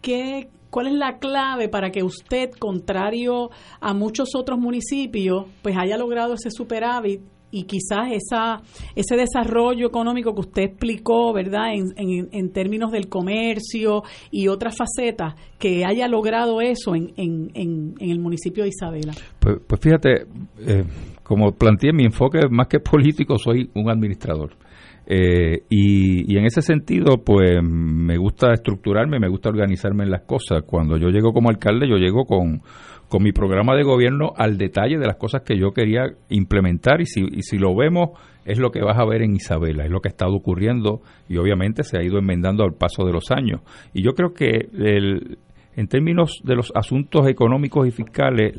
qué 0.00 0.48
¿Cuál 0.74 0.88
es 0.88 0.94
la 0.94 1.18
clave 1.20 1.68
para 1.68 1.92
que 1.92 2.02
usted, 2.02 2.50
contrario 2.58 3.50
a 3.80 3.94
muchos 3.94 4.30
otros 4.34 4.58
municipios, 4.58 5.44
pues 5.62 5.76
haya 5.78 5.96
logrado 5.96 6.34
ese 6.34 6.50
superávit 6.50 7.20
y 7.52 7.62
quizás 7.62 8.10
esa, 8.10 8.60
ese 8.96 9.14
desarrollo 9.14 9.86
económico 9.86 10.34
que 10.34 10.40
usted 10.40 10.62
explicó, 10.64 11.32
¿verdad?, 11.32 11.74
en, 11.74 12.28
en, 12.32 12.52
términos 12.52 12.90
del 12.90 13.08
comercio 13.08 14.02
y 14.32 14.48
otras 14.48 14.76
facetas, 14.76 15.36
que 15.60 15.84
haya 15.84 16.08
logrado 16.08 16.60
eso 16.60 16.96
en, 16.96 17.12
en, 17.16 17.94
el 18.00 18.18
municipio 18.18 18.64
de 18.64 18.70
Isabela. 18.70 19.12
Pues, 19.38 19.58
pues 19.68 19.80
fíjate, 19.80 20.26
eh, 20.58 20.82
como 21.22 21.52
planteé, 21.52 21.92
mi 21.92 22.04
enfoque 22.04 22.48
más 22.50 22.66
que 22.66 22.80
político, 22.80 23.38
soy 23.38 23.70
un 23.76 23.88
administrador. 23.88 24.56
Eh, 25.06 25.64
y, 25.68 26.36
en 26.36 26.46
ese 26.46 26.62
sentido, 26.62 27.22
pues 27.24 27.62
me 27.62 28.16
gusta 28.16 28.52
estructurarme, 28.52 29.18
me 29.18 29.28
gusta 29.28 29.50
organizarme 29.50 30.04
en 30.04 30.10
las 30.10 30.22
cosas. 30.22 30.62
Cuando 30.66 30.96
yo 30.96 31.08
llego 31.08 31.32
como 31.32 31.50
alcalde, 31.50 31.88
yo 31.88 31.96
llego 31.96 32.24
con, 32.24 32.62
con 33.08 33.22
mi 33.22 33.32
programa 33.32 33.76
de 33.76 33.82
gobierno 33.82 34.32
al 34.36 34.56
detalle 34.56 34.98
de 34.98 35.06
las 35.06 35.16
cosas 35.16 35.42
que 35.42 35.58
yo 35.58 35.72
quería 35.72 36.06
implementar 36.30 37.00
y 37.00 37.06
si, 37.06 37.22
y 37.22 37.42
si 37.42 37.58
lo 37.58 37.74
vemos 37.76 38.10
es 38.44 38.58
lo 38.58 38.70
que 38.70 38.82
vas 38.82 38.98
a 38.98 39.06
ver 39.06 39.22
en 39.22 39.34
Isabela, 39.34 39.84
es 39.84 39.90
lo 39.90 40.00
que 40.00 40.08
ha 40.08 40.10
estado 40.10 40.34
ocurriendo 40.34 41.00
y 41.28 41.38
obviamente 41.38 41.82
se 41.82 41.98
ha 41.98 42.02
ido 42.02 42.18
enmendando 42.18 42.62
al 42.62 42.74
paso 42.74 43.04
de 43.04 43.12
los 43.12 43.30
años. 43.30 43.62
Y 43.94 44.02
yo 44.02 44.12
creo 44.12 44.34
que 44.34 44.68
el, 44.74 45.38
en 45.76 45.86
términos 45.88 46.40
de 46.44 46.54
los 46.54 46.70
asuntos 46.74 47.26
económicos 47.26 47.86
y 47.86 47.90
fiscales 47.90 48.54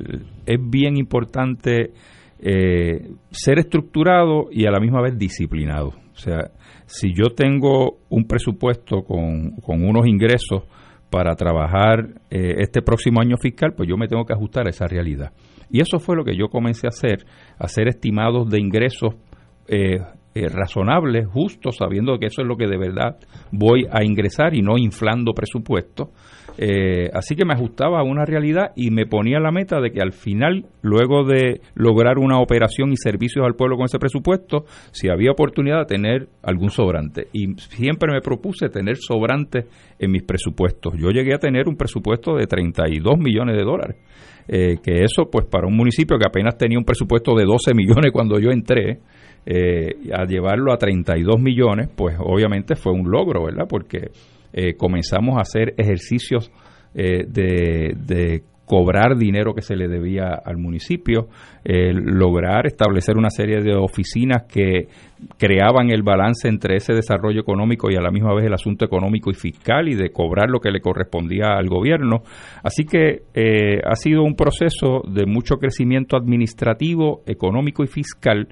es 0.46 0.60
bien 0.70 0.98
importante 0.98 1.92
eh, 2.40 3.12
ser 3.32 3.60
estructurado 3.60 4.48
y 4.52 4.66
a 4.66 4.72
la 4.72 4.80
misma 4.80 5.02
vez 5.02 5.18
disciplinado. 5.18 6.05
O 6.16 6.18
sea, 6.18 6.52
si 6.86 7.14
yo 7.14 7.30
tengo 7.36 7.98
un 8.10 8.26
presupuesto 8.26 9.04
con, 9.04 9.56
unos 9.68 10.08
ingresos 10.08 10.64
para 11.10 11.36
trabajar 11.36 12.08
eh, 12.30 12.56
este 12.60 12.82
próximo 12.82 13.20
año 13.22 13.38
fiscal, 13.38 13.74
pues 13.76 13.90
yo 13.90 13.98
me 13.98 14.08
tengo 14.08 14.26
que 14.26 14.34
ajustar 14.34 14.68
a 14.68 14.70
esa 14.70 14.88
realidad. 14.88 15.32
Y 15.70 15.82
eso 15.82 16.00
fue 16.00 16.16
lo 16.16 16.24
que 16.24 16.38
yo 16.38 16.48
comencé 16.48 16.88
a 16.88 16.90
hacer, 16.90 17.26
hacer 17.60 17.88
estimados 17.88 18.50
de 18.50 18.60
ingresos 18.60 19.16
eh, 19.68 20.00
eh, 20.36 20.48
razonables, 20.50 21.28
justos, 21.28 21.78
sabiendo 21.78 22.18
que 22.18 22.28
eso 22.28 22.42
es 22.42 22.48
lo 22.48 22.56
que 22.56 22.68
de 22.68 22.78
verdad 22.78 23.18
voy 23.52 23.88
a 23.92 24.04
ingresar 24.04 24.54
y 24.54 24.62
no 24.62 24.78
inflando 24.78 25.34
presupuestos. 25.34 26.10
Eh, 26.58 27.10
así 27.14 27.36
que 27.36 27.46
me 27.46 27.54
ajustaba 27.54 28.00
a 28.00 28.04
una 28.04 28.26
realidad 28.26 28.72
y 28.76 28.92
me 28.92 29.06
ponía 29.06 29.40
la 29.40 29.52
meta 29.52 29.82
de 29.82 29.92
que 29.92 30.02
al 30.02 30.14
final, 30.14 30.66
luego 30.82 31.26
de 31.26 31.62
lograr 31.74 32.18
una 32.18 32.40
operación 32.40 32.92
y 32.92 32.98
servicios 32.98 33.46
al 33.46 33.56
pueblo 33.56 33.78
con 33.78 33.86
ese 33.86 34.00
presupuesto, 34.00 34.66
si 34.92 35.10
había 35.10 35.32
oportunidad 35.32 35.80
de 35.80 35.86
tener 35.86 36.28
algún 36.44 36.70
sobrante. 36.70 37.28
Y 37.34 37.54
siempre 37.56 38.14
me 38.14 38.22
propuse 38.22 38.70
tener 38.70 38.98
sobrantes 38.98 39.66
en 40.00 40.12
mis 40.12 40.24
presupuestos. 40.24 40.94
Yo 40.98 41.10
llegué 41.10 41.34
a 41.34 41.40
tener 41.40 41.68
un 41.68 41.76
presupuesto 41.76 42.36
de 42.36 42.48
32 42.48 43.18
millones 43.18 43.58
de 43.58 43.64
dólares. 43.64 43.98
Eh, 44.48 44.78
que 44.84 45.04
eso, 45.04 45.30
pues 45.32 45.46
para 45.46 45.68
un 45.68 45.76
municipio 45.76 46.20
que 46.20 46.28
apenas 46.28 46.56
tenía 46.56 46.78
un 46.78 46.86
presupuesto 46.86 47.36
de 47.36 47.46
12 47.46 47.74
millones 47.74 48.12
cuando 48.12 48.40
yo 48.40 48.52
entré, 48.52 49.00
eh, 49.48 49.96
a 50.12 50.26
llevarlo 50.26 50.74
a 50.74 50.78
32 50.78 51.40
millones, 51.40 51.90
pues 51.96 52.16
obviamente 52.20 52.76
fue 52.76 52.94
un 52.94 53.12
logro, 53.12 53.46
¿verdad? 53.46 53.66
Porque 53.70 54.10
eh, 54.58 54.76
comenzamos 54.78 55.38
a 55.38 55.42
hacer 55.42 55.74
ejercicios 55.78 56.50
eh, 56.94 57.26
de, 57.28 58.44
cobrar 58.66 59.16
dinero 59.16 59.54
que 59.54 59.62
se 59.62 59.76
le 59.76 59.88
debía 59.88 60.42
al 60.44 60.58
municipio, 60.58 61.28
lograr 61.64 62.66
establecer 62.66 63.16
una 63.16 63.30
serie 63.30 63.62
de 63.62 63.76
oficinas 63.76 64.46
que 64.52 64.88
creaban 65.38 65.92
el 65.92 66.02
balance 66.02 66.48
entre 66.48 66.78
ese 66.78 66.94
desarrollo 66.94 67.42
económico 67.42 67.92
y 67.92 67.96
a 67.96 68.02
la 68.02 68.10
misma 68.10 68.34
vez 68.34 68.48
el 68.48 68.56
asunto 68.56 68.84
económico 68.84 69.30
y 69.30 69.36
fiscal 69.36 69.88
y 69.88 69.94
de 69.94 70.10
cobrar 70.10 70.50
lo 70.50 70.62
que 70.62 70.72
le 70.72 70.82
correspondía 70.82 71.56
al 71.56 71.68
gobierno. 71.68 72.24
Así 72.64 72.86
que 72.86 73.22
eh, 73.36 73.82
ha 73.86 73.96
sido 73.96 74.24
un 74.24 74.34
proceso 74.34 75.04
de 75.14 75.28
mucho 75.28 75.58
crecimiento 75.58 76.18
administrativo, 76.18 77.22
económico 77.28 77.84
y 77.84 77.88
fiscal 77.88 78.48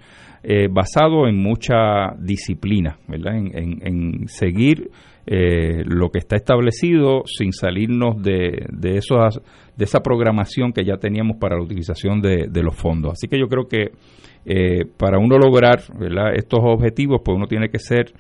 basado 0.70 1.26
en 1.28 1.42
mucha 1.42 2.16
disciplina, 2.20 2.98
¿verdad? 3.08 3.34
en 3.36 4.28
seguir 4.28 4.92
eh, 5.26 5.84
lo 5.86 6.10
que 6.10 6.20
está 6.20 6.36
establecido 6.36 7.24
sin 7.26 7.54
salirnos 7.54 8.22
de, 8.22 8.66
de, 8.70 8.98
esos, 8.98 9.42
de 9.78 9.86
esa 9.86 10.02
programación 10.02 10.74
que 10.74 10.84
ya 10.84 10.98
teníamos 10.98 11.38
para 11.38 11.56
la 11.56 11.64
utilización 11.64 12.22
de, 12.22 12.50
los 12.62 12.76
fondos. 12.76 13.14
Así 13.14 13.28
que 13.28 13.40
yo 13.40 13.48
creo 13.48 13.68
que 13.68 13.92
eh, 14.46 14.86
para 14.98 15.20
uno 15.20 15.38
lograr 15.38 15.80
estos 16.36 16.60
objetivos, 16.62 17.22
pues 17.24 17.38
uno 17.38 17.48
tiene 17.48 17.70
que 17.70 17.80
ser 17.80 18.12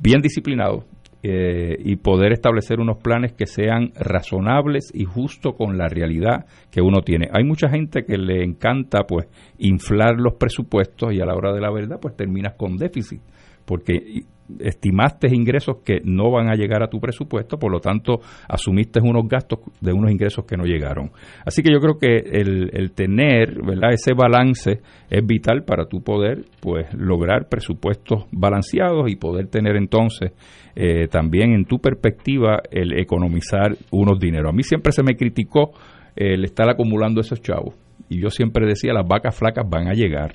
bien 0.00 0.22
disciplinado 0.22 0.84
eh, 1.22 1.76
y 1.84 1.96
poder 1.96 2.32
establecer 2.32 2.80
unos 2.80 2.96
planes 2.98 3.32
que 3.32 3.46
sean 3.46 3.92
razonables 3.96 4.90
y 4.94 5.04
justos 5.04 5.54
con 5.54 5.76
la 5.76 5.88
realidad 5.88 6.46
que 6.70 6.80
uno 6.80 7.02
tiene. 7.02 7.28
Hay 7.32 7.44
mucha 7.44 7.68
gente 7.68 8.04
que 8.04 8.16
le 8.16 8.42
encanta 8.42 9.02
pues 9.06 9.26
inflar 9.58 10.14
los 10.16 10.34
presupuestos 10.34 11.12
y 11.12 11.20
a 11.20 11.26
la 11.26 11.34
hora 11.34 11.52
de 11.52 11.60
la 11.60 11.70
verdad 11.70 11.98
pues 12.00 12.16
terminas 12.16 12.54
con 12.54 12.76
déficit 12.76 13.20
porque 13.68 14.22
estimaste 14.60 15.28
ingresos 15.30 15.76
que 15.84 16.00
no 16.02 16.30
van 16.30 16.48
a 16.48 16.54
llegar 16.54 16.82
a 16.82 16.88
tu 16.88 16.98
presupuesto, 17.00 17.58
por 17.58 17.70
lo 17.70 17.80
tanto 17.80 18.20
asumiste 18.48 18.98
unos 18.98 19.28
gastos 19.28 19.58
de 19.82 19.92
unos 19.92 20.10
ingresos 20.10 20.46
que 20.46 20.56
no 20.56 20.64
llegaron. 20.64 21.10
Así 21.44 21.62
que 21.62 21.70
yo 21.70 21.80
creo 21.80 21.98
que 21.98 22.16
el, 22.40 22.92
tener 22.92 23.62
¿verdad? 23.62 23.92
ese 23.92 24.14
balance 24.14 24.80
es 25.10 25.26
vital 25.26 25.64
para 25.64 25.84
tu 25.84 26.02
poder 26.02 26.46
pues 26.60 26.86
lograr 26.94 27.50
presupuestos 27.50 28.24
balanceados 28.32 29.10
y 29.10 29.16
poder 29.16 29.48
tener 29.48 29.76
entonces 29.76 30.32
eh, 30.74 31.08
también 31.08 31.52
en 31.52 31.66
tu 31.66 31.78
perspectiva 31.78 32.62
el 32.70 32.98
economizar 32.98 33.76
unos 33.90 34.18
dineros. 34.18 34.48
A 34.50 34.56
mí 34.56 34.62
siempre 34.62 34.92
se 34.92 35.02
me 35.02 35.14
criticó 35.14 35.72
el 36.16 36.42
estar 36.44 36.70
acumulando 36.70 37.20
esos 37.20 37.42
chavos 37.42 37.74
y 38.08 38.18
yo 38.18 38.30
siempre 38.30 38.66
decía, 38.66 38.94
las 38.94 39.06
vacas 39.06 39.36
flacas 39.36 39.68
van 39.68 39.88
a 39.88 39.92
llegar. 39.92 40.32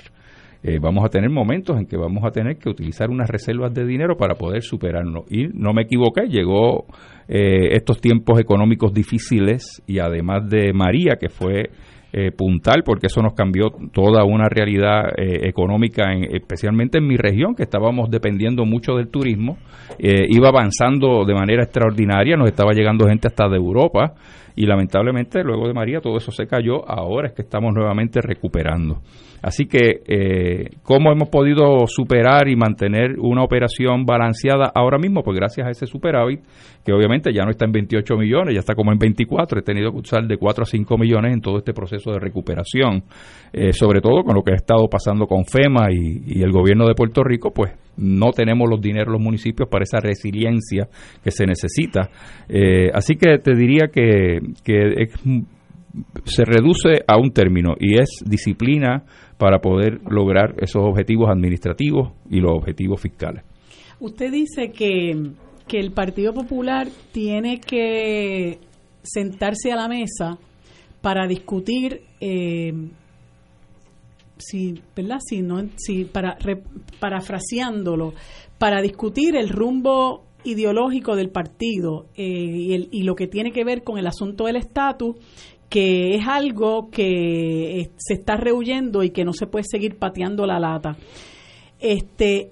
Eh, 0.64 0.80
vamos 0.81 1.03
a 1.03 1.10
tener 1.10 1.30
momentos 1.30 1.77
en 1.77 1.85
que 1.85 1.98
vamos 1.98 2.23
a 2.23 2.31
tener 2.31 2.57
que 2.57 2.69
utilizar 2.69 3.10
unas 3.10 3.30
reservas 3.30 3.73
de 3.73 3.85
dinero 3.85 4.15
para 4.15 4.35
poder 4.35 4.61
superarnos. 4.61 5.26
Y 5.30 5.48
no 5.48 5.73
me 5.73 5.84
equivoqué, 5.84 6.27
llegó 6.27 6.85
eh, 7.27 7.76
estos 7.76 7.99
tiempos 7.99 8.40
económicos 8.40 8.94
difíciles 8.94 9.84
y 9.88 9.99
además 9.99 10.49
de 10.49 10.72
María, 10.73 11.18
que 11.19 11.30
fue 11.30 11.69
eh, 12.15 12.31
puntal, 12.31 12.84
porque 12.85 13.07
eso 13.07 13.23
nos 13.23 13.34
cambió 13.34 13.72
toda 13.91 14.23
una 14.23 14.48
realidad 14.48 15.06
eh, 15.18 15.49
económica, 15.49 16.14
especialmente 16.14 16.99
en 16.99 17.07
mi 17.07 17.18
región, 17.18 17.56
que 17.56 17.64
estábamos 17.64 18.11
dependiendo 18.11 18.65
mucho 18.65 18.94
del 18.94 19.07
turismo, 19.07 19.57
eh, 19.98 20.27
iba 20.30 20.49
avanzando 20.49 21.26
de 21.26 21.34
manera 21.34 21.64
extraordinaria, 21.64 22.38
nos 22.38 22.49
estaba 22.49 22.73
llegando 22.73 23.07
gente 23.07 23.30
hasta 23.30 23.49
de 23.49 23.57
Europa 23.57 24.14
y 24.56 24.68
lamentablemente 24.68 25.44
luego 25.44 25.68
de 25.68 25.73
María 25.73 26.02
todo 26.02 26.18
eso 26.18 26.31
se 26.31 26.45
cayó, 26.45 26.88
ahora 26.88 27.30
es 27.30 27.34
que 27.34 27.41
estamos 27.41 27.73
nuevamente 27.73 28.22
recuperando. 28.22 29.02
Así 29.44 29.65
que, 29.65 30.02
eh, 30.07 30.70
¿cómo 30.84 31.11
hemos 31.11 31.28
podido 31.28 31.86
superar 31.86 32.48
y 32.48 32.56
mantener 32.56 33.20
una 33.20 33.44
operación 33.44 34.06
balanceada 34.06 34.72
ahora 34.74 34.98
mismo? 34.98 35.22
Pues 35.22 35.38
gracias 35.38 35.68
a 35.68 35.70
ese 35.70 35.86
superávit, 35.86 36.40
que 36.86 36.94
obviamente 36.94 37.34
ya 37.34 37.44
no 37.44 37.52
está 37.52 37.65
en 37.65 37.74
28 37.74 38.15
millones, 38.15 38.53
ya 38.53 38.61
está 38.61 38.74
como 38.74 38.94
en 38.94 38.99
24. 38.99 39.60
He 39.60 39.64
tenido 39.64 39.91
que 39.91 39.98
usar 39.98 40.26
de 40.26 40.38
4 40.38 40.64
a 40.64 40.65
5 40.65 40.98
millones 40.98 41.34
en 41.34 41.41
todo 41.41 41.57
este 41.57 41.74
proceso 41.74 42.11
de 42.11 42.20
recuperación. 42.20 43.03
Eh, 43.52 43.74
sobre 43.74 43.99
todo 43.99 44.24
con 44.24 44.34
lo 44.34 44.44
que 44.44 44.53
ha 44.53 44.56
estado 44.56 44.88
pasando 44.88 45.28
con 45.28 45.44
FEMA 45.44 45.91
y, 45.91 46.41
el 46.41 46.52
gobierno 46.53 46.88
de 46.88 46.95
Puerto 46.95 47.22
Rico, 47.22 47.52
pues 47.52 47.74
no 47.98 48.32
tenemos 48.32 48.70
los 48.70 48.80
dineros 48.80 49.11
los 49.11 49.22
municipios 49.22 49.68
para 49.68 49.84
esa 49.84 49.99
resiliencia 49.99 50.88
que 51.22 51.32
se 51.32 51.45
necesita. 51.45 52.10
Eh, 52.48 52.91
así 52.94 53.15
que 53.15 53.40
te 53.40 53.56
diría 53.56 53.90
que, 53.94 54.40
que 54.64 55.10
se 56.26 56.45
reduce 56.45 57.03
a 57.07 57.18
un 57.18 57.32
término 57.32 57.76
y 57.80 57.99
es 57.99 58.10
disciplina 58.26 59.03
para 59.38 59.60
poder 59.60 59.99
lograr 60.10 60.56
esos 60.60 60.84
objetivos 60.84 61.30
administrativos 61.30 62.14
y 62.30 62.40
los 62.40 62.52
objetivos 62.52 63.02
fiscales. 63.02 63.44
Usted 63.99 64.32
dice 64.32 64.72
que, 64.72 65.32
que 65.68 65.80
el 65.80 65.91
Partido 65.91 66.34
Popular 66.34 66.88
tiene 67.11 67.60
que 67.60 68.60
sentarse 69.03 69.72
a 69.72 69.76
la 69.76 69.88
mesa 69.88 70.38
para 71.02 71.28
discutir 71.28 72.02
eh, 72.22 72.74
si, 74.38 74.82
¿verdad? 74.95 75.20
Si 75.20 75.41
no, 75.41 75.64
si 75.76 76.06
para 76.06 76.38
parafraseándolo, 76.99 78.14
para 78.57 78.82
discutir 78.82 79.36
el 79.36 79.49
rumbo 79.49 80.24
ideológico 80.44 81.15
del 81.15 81.30
partido 81.30 82.07
eh, 82.15 82.24
y, 82.26 82.90
y, 82.91 83.03
lo 83.03 83.15
que 83.15 83.28
tiene 83.28 83.52
que 83.52 83.64
ver 83.64 83.84
con 83.84 83.98
el 83.98 84.07
asunto 84.07 84.45
del 84.45 84.57
estatus 84.57 85.15
que 85.74 86.14
es 86.14 86.28
algo 86.28 86.91
que 86.91 87.80
eh, 87.80 87.90
se 87.98 88.14
está 88.14 88.38
rehuyendo 88.38 89.02
y 89.02 89.10
que 89.10 89.26
no 89.26 89.34
se 89.34 89.48
puede 89.48 89.66
seguir 89.68 89.98
pateando 89.98 90.45
la 90.45 90.60
lata. 90.60 90.95
Este, 91.80 92.52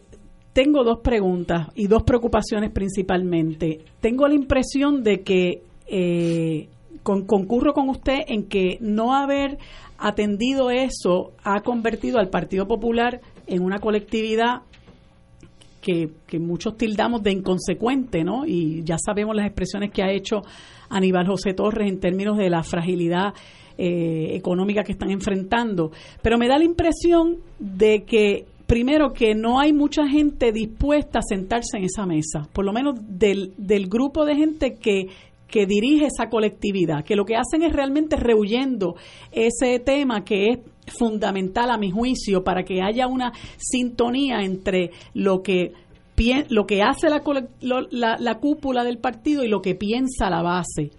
tengo 0.53 0.83
dos 0.83 1.01
preguntas 1.03 1.67
y 1.75 1.85
dos 1.85 2.01
preocupaciones 2.01 2.71
principalmente. 2.71 3.81
Tengo 3.99 4.27
la 4.27 4.33
impresión 4.33 5.03
de 5.03 5.21
que 5.21 5.61
eh, 5.85 6.67
concurro 7.03 7.75
con 7.75 7.89
usted 7.89 8.21
en 8.27 8.47
que 8.47 8.79
no 8.81 9.13
haber 9.13 9.59
atendido 9.99 10.71
eso 10.71 11.33
ha 11.43 11.61
convertido 11.61 12.17
al 12.17 12.29
Partido 12.29 12.67
Popular 12.67 13.21
en 13.45 13.61
una 13.61 13.77
colectividad 13.77 14.63
que, 15.81 16.09
que, 16.27 16.39
muchos 16.39 16.77
tildamos 16.77 17.23
de 17.23 17.31
inconsecuente, 17.31 18.23
¿no? 18.23 18.45
Y 18.45 18.83
ya 18.83 18.97
sabemos 19.03 19.35
las 19.35 19.47
expresiones 19.47 19.91
que 19.91 20.03
ha 20.03 20.11
hecho 20.11 20.41
Aníbal 20.89 21.27
José 21.27 21.53
Torres 21.53 21.89
en 21.89 21.99
términos 21.99 22.37
de 22.37 22.49
la 22.49 22.63
fragilidad 22.63 23.33
eh, 23.77 24.35
económica 24.35 24.83
que 24.83 24.91
están 24.91 25.09
enfrentando. 25.09 25.91
Pero 26.21 26.37
me 26.37 26.47
da 26.47 26.57
la 26.57 26.65
impresión 26.65 27.37
de 27.57 28.03
que 28.03 28.45
primero 28.67 29.11
que 29.11 29.33
no 29.33 29.59
hay 29.59 29.73
mucha 29.73 30.07
gente 30.07 30.51
dispuesta 30.51 31.19
a 31.19 31.23
sentarse 31.23 31.77
en 31.77 31.85
esa 31.85 32.05
mesa, 32.05 32.47
por 32.53 32.63
lo 32.63 32.73
menos 32.73 32.95
del, 32.99 33.53
del 33.57 33.87
grupo 33.89 34.23
de 34.23 34.35
gente 34.35 34.75
que, 34.75 35.07
que 35.47 35.65
dirige 35.65 36.05
esa 36.05 36.29
colectividad, 36.29 37.03
que 37.03 37.15
lo 37.15 37.25
que 37.25 37.35
hacen 37.35 37.63
es 37.63 37.73
realmente 37.73 38.15
rehuyendo 38.15 38.95
ese 39.31 39.79
tema 39.79 40.23
que 40.23 40.51
es 40.51 40.59
fundamental 40.87 41.69
a 41.69 41.77
mi 41.77 41.91
juicio 41.91 42.43
para 42.43 42.63
que 42.63 42.81
haya 42.81 43.07
una 43.07 43.33
sintonía 43.57 44.41
entre 44.41 44.91
lo 45.13 45.41
que 45.41 45.73
lo 46.49 46.67
que 46.67 46.83
hace 46.83 47.09
la, 47.09 47.23
la, 47.89 48.17
la, 48.19 48.35
cúpula 48.37 48.83
del 48.83 48.99
partido 48.99 49.43
y 49.43 49.47
lo 49.47 49.63
que 49.63 49.73
piensa 49.73 50.29
la 50.29 50.43
base. 50.43 50.91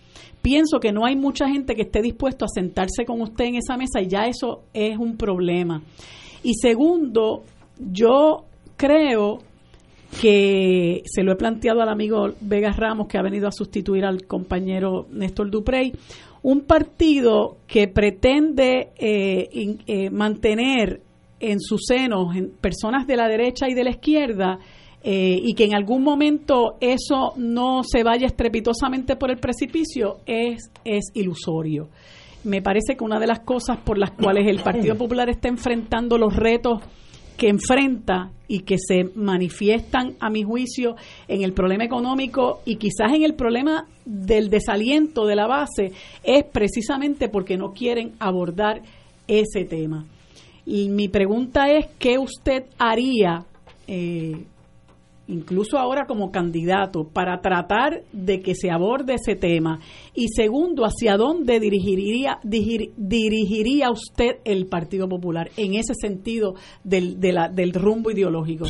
Pienso 0.42 0.80
que 0.80 0.90
no 0.90 1.06
hay 1.06 1.14
mucha 1.14 1.48
gente 1.48 1.76
que 1.76 1.82
esté 1.82 2.02
dispuesto 2.02 2.44
a 2.44 2.48
sentarse 2.48 3.04
con 3.06 3.20
usted 3.20 3.44
en 3.44 3.54
esa 3.54 3.76
mesa 3.76 4.00
y 4.00 4.08
ya 4.08 4.26
eso 4.26 4.62
es 4.74 4.98
un 4.98 5.16
problema. 5.16 5.80
Y 6.42 6.54
segundo, 6.54 7.44
yo 7.78 8.44
creo 8.76 9.38
que 10.20 11.02
se 11.06 11.22
lo 11.22 11.32
he 11.32 11.36
planteado 11.36 11.80
al 11.80 11.88
amigo 11.88 12.32
Vega 12.40 12.72
Ramos 12.72 13.06
que 13.06 13.18
ha 13.18 13.22
venido 13.22 13.48
a 13.48 13.52
sustituir 13.52 14.04
al 14.04 14.26
compañero 14.26 15.06
Néstor 15.12 15.50
Duprey, 15.50 15.92
un 16.42 16.62
partido 16.62 17.58
que 17.66 17.88
pretende 17.88 18.92
eh, 18.96 19.48
eh, 19.86 20.10
mantener 20.10 21.00
en 21.38 21.60
su 21.60 21.78
seno 21.78 22.30
personas 22.60 23.06
de 23.06 23.16
la 23.16 23.28
derecha 23.28 23.68
y 23.68 23.74
de 23.74 23.84
la 23.84 23.90
izquierda 23.90 24.58
eh, 25.02 25.38
y 25.42 25.54
que 25.54 25.64
en 25.64 25.74
algún 25.74 26.02
momento 26.02 26.76
eso 26.80 27.32
no 27.36 27.82
se 27.82 28.04
vaya 28.04 28.26
estrepitosamente 28.26 29.16
por 29.16 29.30
el 29.30 29.38
precipicio 29.38 30.18
es, 30.26 30.70
es 30.84 31.10
ilusorio. 31.14 31.88
Me 32.44 32.62
parece 32.62 32.96
que 32.96 33.04
una 33.04 33.20
de 33.20 33.26
las 33.26 33.40
cosas 33.40 33.78
por 33.78 33.98
las 33.98 34.12
cuales 34.12 34.46
el 34.48 34.60
Partido 34.60 34.96
Popular 34.98 35.28
está 35.28 35.48
enfrentando 35.48 36.18
los 36.18 36.34
retos 36.34 36.82
que 37.36 37.48
enfrenta 37.48 38.30
y 38.48 38.60
que 38.60 38.76
se 38.78 39.04
manifiestan, 39.14 40.14
a 40.20 40.28
mi 40.28 40.42
juicio, 40.42 40.96
en 41.28 41.42
el 41.42 41.52
problema 41.52 41.84
económico 41.84 42.60
y 42.66 42.76
quizás 42.76 43.12
en 43.14 43.24
el 43.24 43.34
problema 43.34 43.86
del 44.04 44.50
desaliento 44.50 45.26
de 45.26 45.36
la 45.36 45.46
base, 45.46 45.92
es 46.22 46.44
precisamente 46.44 47.28
porque 47.28 47.56
no 47.56 47.72
quieren 47.72 48.12
abordar 48.18 48.82
ese 49.26 49.64
tema. 49.64 50.04
Y 50.66 50.88
mi 50.90 51.08
pregunta 51.08 51.70
es, 51.70 51.86
¿qué 51.98 52.18
usted 52.18 52.64
haría 52.78 53.44
eh, 53.86 54.44
incluso 55.32 55.78
ahora 55.78 56.06
como 56.06 56.30
candidato, 56.30 57.08
para 57.12 57.40
tratar 57.40 58.02
de 58.12 58.40
que 58.40 58.54
se 58.54 58.70
aborde 58.70 59.14
ese 59.14 59.34
tema? 59.34 59.80
Y 60.14 60.28
segundo, 60.28 60.84
¿hacia 60.84 61.16
dónde 61.16 61.58
dirigiría, 61.60 62.38
dirigiría 62.44 63.90
usted 63.90 64.36
el 64.44 64.66
Partido 64.66 65.08
Popular 65.08 65.50
en 65.56 65.74
ese 65.74 65.94
sentido 65.94 66.54
del, 66.84 67.18
del 67.20 67.72
rumbo 67.72 68.10
ideológico? 68.10 68.66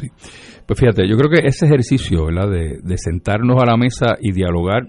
Pues 0.66 0.78
fíjate, 0.78 1.09
yo 1.09 1.16
creo 1.16 1.30
que 1.30 1.47
ese 1.47 1.66
ejercicio 1.66 2.26
¿verdad? 2.26 2.51
De, 2.51 2.78
de 2.82 2.97
sentarnos 2.97 3.60
a 3.62 3.66
la 3.66 3.76
mesa 3.76 4.16
y 4.20 4.32
dialogar 4.32 4.89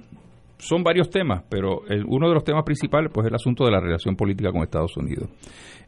son 0.63 0.81
varios 0.83 1.09
temas, 1.09 1.43
pero 1.49 1.81
uno 2.07 2.29
de 2.29 2.33
los 2.33 2.43
temas 2.43 2.63
principales 2.63 3.11
pues 3.13 3.25
es 3.25 3.29
el 3.29 3.35
asunto 3.35 3.65
de 3.65 3.71
la 3.71 3.81
relación 3.81 4.15
política 4.15 4.51
con 4.51 4.63
Estados 4.63 4.95
Unidos. 4.95 5.29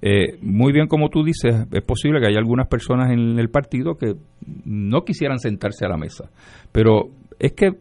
Eh, 0.08 0.38
muy 0.40 0.72
bien, 0.72 0.86
como 0.86 1.10
tú 1.10 1.24
dices, 1.24 1.66
es 1.72 1.82
posible 1.82 2.20
que 2.20 2.28
haya 2.28 2.38
algunas 2.38 2.68
personas 2.68 3.12
en 3.12 3.40
el 3.40 3.50
partido 3.50 3.96
que 3.96 4.14
no 4.64 5.02
quisieran 5.04 5.40
sentarse 5.40 5.84
a 5.84 5.90
la 5.90 5.98
mesa, 5.98 6.30
pero 6.72 7.10
es 7.40 7.54
que 7.54 7.72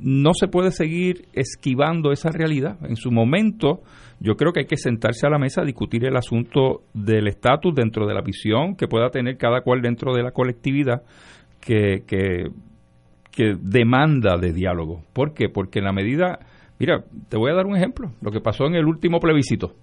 no 0.00 0.32
se 0.32 0.48
puede 0.48 0.70
seguir 0.70 1.26
esquivando 1.34 2.10
esa 2.10 2.30
realidad. 2.30 2.78
En 2.88 2.96
su 2.96 3.10
momento, 3.10 3.82
yo 4.18 4.36
creo 4.36 4.54
que 4.54 4.60
hay 4.60 4.66
que 4.66 4.78
sentarse 4.78 5.26
a 5.26 5.30
la 5.30 5.38
mesa 5.38 5.60
a 5.60 5.66
discutir 5.66 6.06
el 6.06 6.16
asunto 6.16 6.84
del 6.94 7.28
estatus 7.28 7.74
dentro 7.74 8.06
de 8.06 8.14
la 8.14 8.22
visión 8.22 8.74
que 8.74 8.88
pueda 8.88 9.10
tener 9.10 9.36
cada 9.36 9.60
cual 9.60 9.82
dentro 9.82 10.14
de 10.14 10.22
la 10.22 10.30
colectividad 10.30 11.02
que, 11.60 12.02
que, 12.06 12.46
que 13.30 13.56
demanda 13.60 14.38
de 14.38 14.54
diálogo. 14.54 15.04
¿Por 15.12 15.34
qué? 15.34 15.50
Porque 15.50 15.80
en 15.80 15.84
la 15.84 15.92
medida, 15.92 16.38
mira, 16.78 17.04
te 17.28 17.36
voy 17.36 17.50
a 17.50 17.54
dar 17.54 17.66
un 17.66 17.76
ejemplo, 17.76 18.10
lo 18.22 18.30
que 18.30 18.40
pasó 18.40 18.64
en 18.64 18.74
el 18.74 18.86
último 18.86 19.20
plebiscito. 19.20 19.74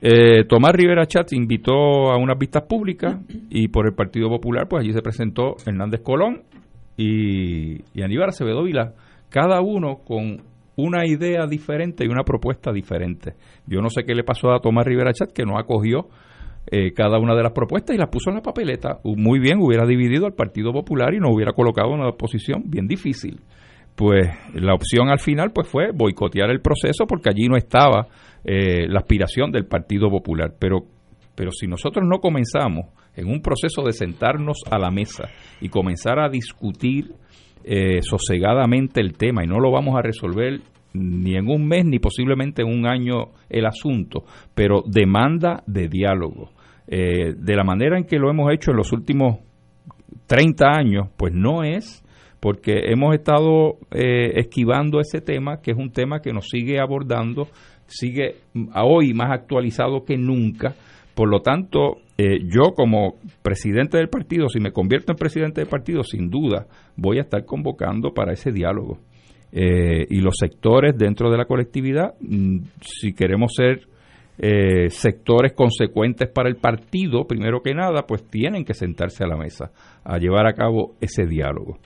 Eh, 0.00 0.44
Tomás 0.48 0.72
Rivera 0.72 1.06
Chat 1.06 1.32
invitó 1.32 2.12
a 2.12 2.16
unas 2.16 2.38
vistas 2.38 2.62
públicas 2.68 3.18
y 3.50 3.68
por 3.68 3.86
el 3.86 3.94
Partido 3.94 4.28
Popular, 4.28 4.68
pues 4.68 4.82
allí 4.82 4.92
se 4.92 5.02
presentó 5.02 5.56
Hernández 5.66 6.02
Colón 6.02 6.42
y, 6.96 7.82
y 7.94 8.02
Aníbal 8.02 8.28
Acevedo 8.28 8.62
Vila, 8.62 8.94
cada 9.28 9.60
uno 9.60 9.98
con 10.04 10.42
una 10.76 11.04
idea 11.04 11.46
diferente 11.46 12.04
y 12.04 12.08
una 12.08 12.22
propuesta 12.22 12.72
diferente. 12.72 13.34
Yo 13.66 13.80
no 13.80 13.90
sé 13.90 14.04
qué 14.04 14.14
le 14.14 14.22
pasó 14.22 14.52
a 14.52 14.60
Tomás 14.60 14.86
Rivera 14.86 15.12
Chat, 15.12 15.32
que 15.32 15.44
no 15.44 15.58
acogió 15.58 16.08
eh, 16.70 16.92
cada 16.92 17.18
una 17.18 17.34
de 17.34 17.42
las 17.42 17.52
propuestas 17.52 17.96
y 17.96 17.98
las 17.98 18.10
puso 18.10 18.30
en 18.30 18.36
la 18.36 18.42
papeleta. 18.42 19.00
Muy 19.02 19.40
bien, 19.40 19.58
hubiera 19.60 19.86
dividido 19.86 20.26
al 20.26 20.34
Partido 20.34 20.72
Popular 20.72 21.14
y 21.14 21.18
nos 21.18 21.34
hubiera 21.34 21.52
colocado 21.52 21.94
en 21.94 22.00
una 22.00 22.12
posición 22.12 22.62
bien 22.66 22.86
difícil. 22.86 23.40
Pues 23.96 24.28
la 24.54 24.74
opción 24.74 25.08
al 25.08 25.18
final 25.18 25.50
pues 25.52 25.66
fue 25.66 25.90
boicotear 25.92 26.50
el 26.50 26.60
proceso 26.60 27.06
porque 27.08 27.30
allí 27.30 27.48
no 27.48 27.56
estaba 27.56 28.06
eh, 28.44 28.86
la 28.88 29.00
aspiración 29.00 29.50
del 29.50 29.66
Partido 29.66 30.10
Popular. 30.10 30.54
Pero, 30.58 30.80
pero 31.34 31.50
si 31.50 31.66
nosotros 31.66 32.06
no 32.08 32.18
comenzamos 32.20 32.86
en 33.16 33.28
un 33.28 33.40
proceso 33.40 33.82
de 33.82 33.92
sentarnos 33.92 34.58
a 34.70 34.78
la 34.78 34.90
mesa 34.90 35.28
y 35.60 35.68
comenzar 35.68 36.18
a 36.18 36.28
discutir 36.28 37.12
eh, 37.64 38.00
sosegadamente 38.02 39.00
el 39.00 39.14
tema 39.14 39.44
y 39.44 39.46
no 39.46 39.58
lo 39.58 39.70
vamos 39.70 39.96
a 39.96 40.02
resolver 40.02 40.60
ni 40.94 41.36
en 41.36 41.48
un 41.48 41.66
mes, 41.66 41.84
ni 41.84 41.98
posiblemente 41.98 42.62
en 42.62 42.68
un 42.68 42.86
año 42.86 43.32
el 43.48 43.66
asunto, 43.66 44.24
pero 44.54 44.82
demanda 44.86 45.62
de 45.66 45.88
diálogo. 45.88 46.50
Eh, 46.86 47.34
de 47.36 47.56
la 47.56 47.64
manera 47.64 47.98
en 47.98 48.04
que 48.04 48.18
lo 48.18 48.30
hemos 48.30 48.50
hecho 48.52 48.70
en 48.70 48.78
los 48.78 48.92
últimos 48.92 49.40
30 50.26 50.66
años, 50.66 51.08
pues 51.16 51.34
no 51.34 51.62
es 51.62 52.04
porque 52.40 52.92
hemos 52.92 53.14
estado 53.14 53.78
eh, 53.90 54.32
esquivando 54.36 55.00
ese 55.00 55.20
tema, 55.20 55.60
que 55.60 55.72
es 55.72 55.76
un 55.76 55.90
tema 55.90 56.20
que 56.20 56.32
nos 56.32 56.48
sigue 56.48 56.78
abordando, 56.80 57.48
sigue 57.88 58.36
a 58.72 58.84
hoy 58.84 59.12
más 59.14 59.32
actualizado 59.32 60.04
que 60.04 60.16
nunca. 60.16 60.74
Por 61.14 61.28
lo 61.28 61.40
tanto, 61.40 61.98
eh, 62.16 62.38
yo 62.44 62.74
como 62.74 63.16
presidente 63.42 63.96
del 63.96 64.08
partido, 64.08 64.48
si 64.48 64.60
me 64.60 64.70
convierto 64.70 65.12
en 65.12 65.18
presidente 65.18 65.60
del 65.60 65.68
partido, 65.68 66.04
sin 66.04 66.30
duda 66.30 66.66
voy 66.96 67.18
a 67.18 67.22
estar 67.22 67.44
convocando 67.44 68.12
para 68.14 68.32
ese 68.32 68.52
diálogo. 68.52 68.98
Eh, 69.50 70.06
y 70.10 70.20
los 70.20 70.34
sectores 70.38 70.96
dentro 70.96 71.30
de 71.30 71.38
la 71.38 71.46
colectividad, 71.46 72.14
mm, 72.20 72.58
si 72.80 73.12
queremos 73.12 73.52
ser 73.56 73.80
sectores 74.90 75.52
consecuentes 75.52 76.30
para 76.30 76.48
el 76.48 76.54
partido, 76.54 77.26
primero 77.26 77.60
que 77.60 77.74
nada, 77.74 78.06
pues 78.06 78.22
tienen 78.22 78.64
que 78.64 78.72
sentarse 78.72 79.24
a 79.24 79.26
la 79.26 79.36
mesa 79.36 79.72
a 80.04 80.16
llevar 80.18 80.46
a 80.46 80.52
cabo 80.52 80.94
ese 81.00 81.26
diálogo. 81.26 81.78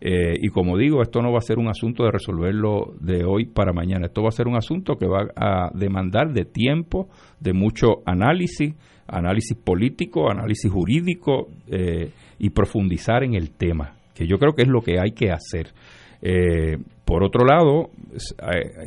Eh, 0.00 0.34
y 0.40 0.48
como 0.48 0.78
digo, 0.78 1.02
esto 1.02 1.20
no 1.20 1.30
va 1.30 1.38
a 1.38 1.42
ser 1.42 1.58
un 1.58 1.68
asunto 1.68 2.04
de 2.04 2.10
resolverlo 2.10 2.94
de 3.00 3.24
hoy 3.24 3.46
para 3.46 3.72
mañana. 3.72 4.06
Esto 4.06 4.22
va 4.22 4.28
a 4.28 4.32
ser 4.32 4.48
un 4.48 4.56
asunto 4.56 4.96
que 4.96 5.06
va 5.06 5.26
a 5.36 5.70
demandar 5.74 6.32
de 6.32 6.46
tiempo, 6.46 7.08
de 7.38 7.52
mucho 7.52 8.02
análisis, 8.06 8.74
análisis 9.06 9.56
político, 9.56 10.30
análisis 10.30 10.70
jurídico 10.70 11.48
eh, 11.66 12.10
y 12.38 12.50
profundizar 12.50 13.24
en 13.24 13.34
el 13.34 13.50
tema, 13.50 13.96
que 14.14 14.26
yo 14.26 14.38
creo 14.38 14.54
que 14.54 14.62
es 14.62 14.68
lo 14.68 14.80
que 14.80 14.98
hay 14.98 15.12
que 15.12 15.32
hacer. 15.32 15.68
Eh, 16.22 16.78
por 17.04 17.22
otro 17.22 17.44
lado, 17.44 17.90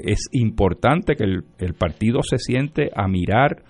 es, 0.04 0.30
importante 0.32 1.16
que 1.16 1.26
el 1.26 1.74
partido 1.74 2.22
se 2.24 2.38
siente 2.38 2.90
a 2.96 3.08
mirar 3.08 3.64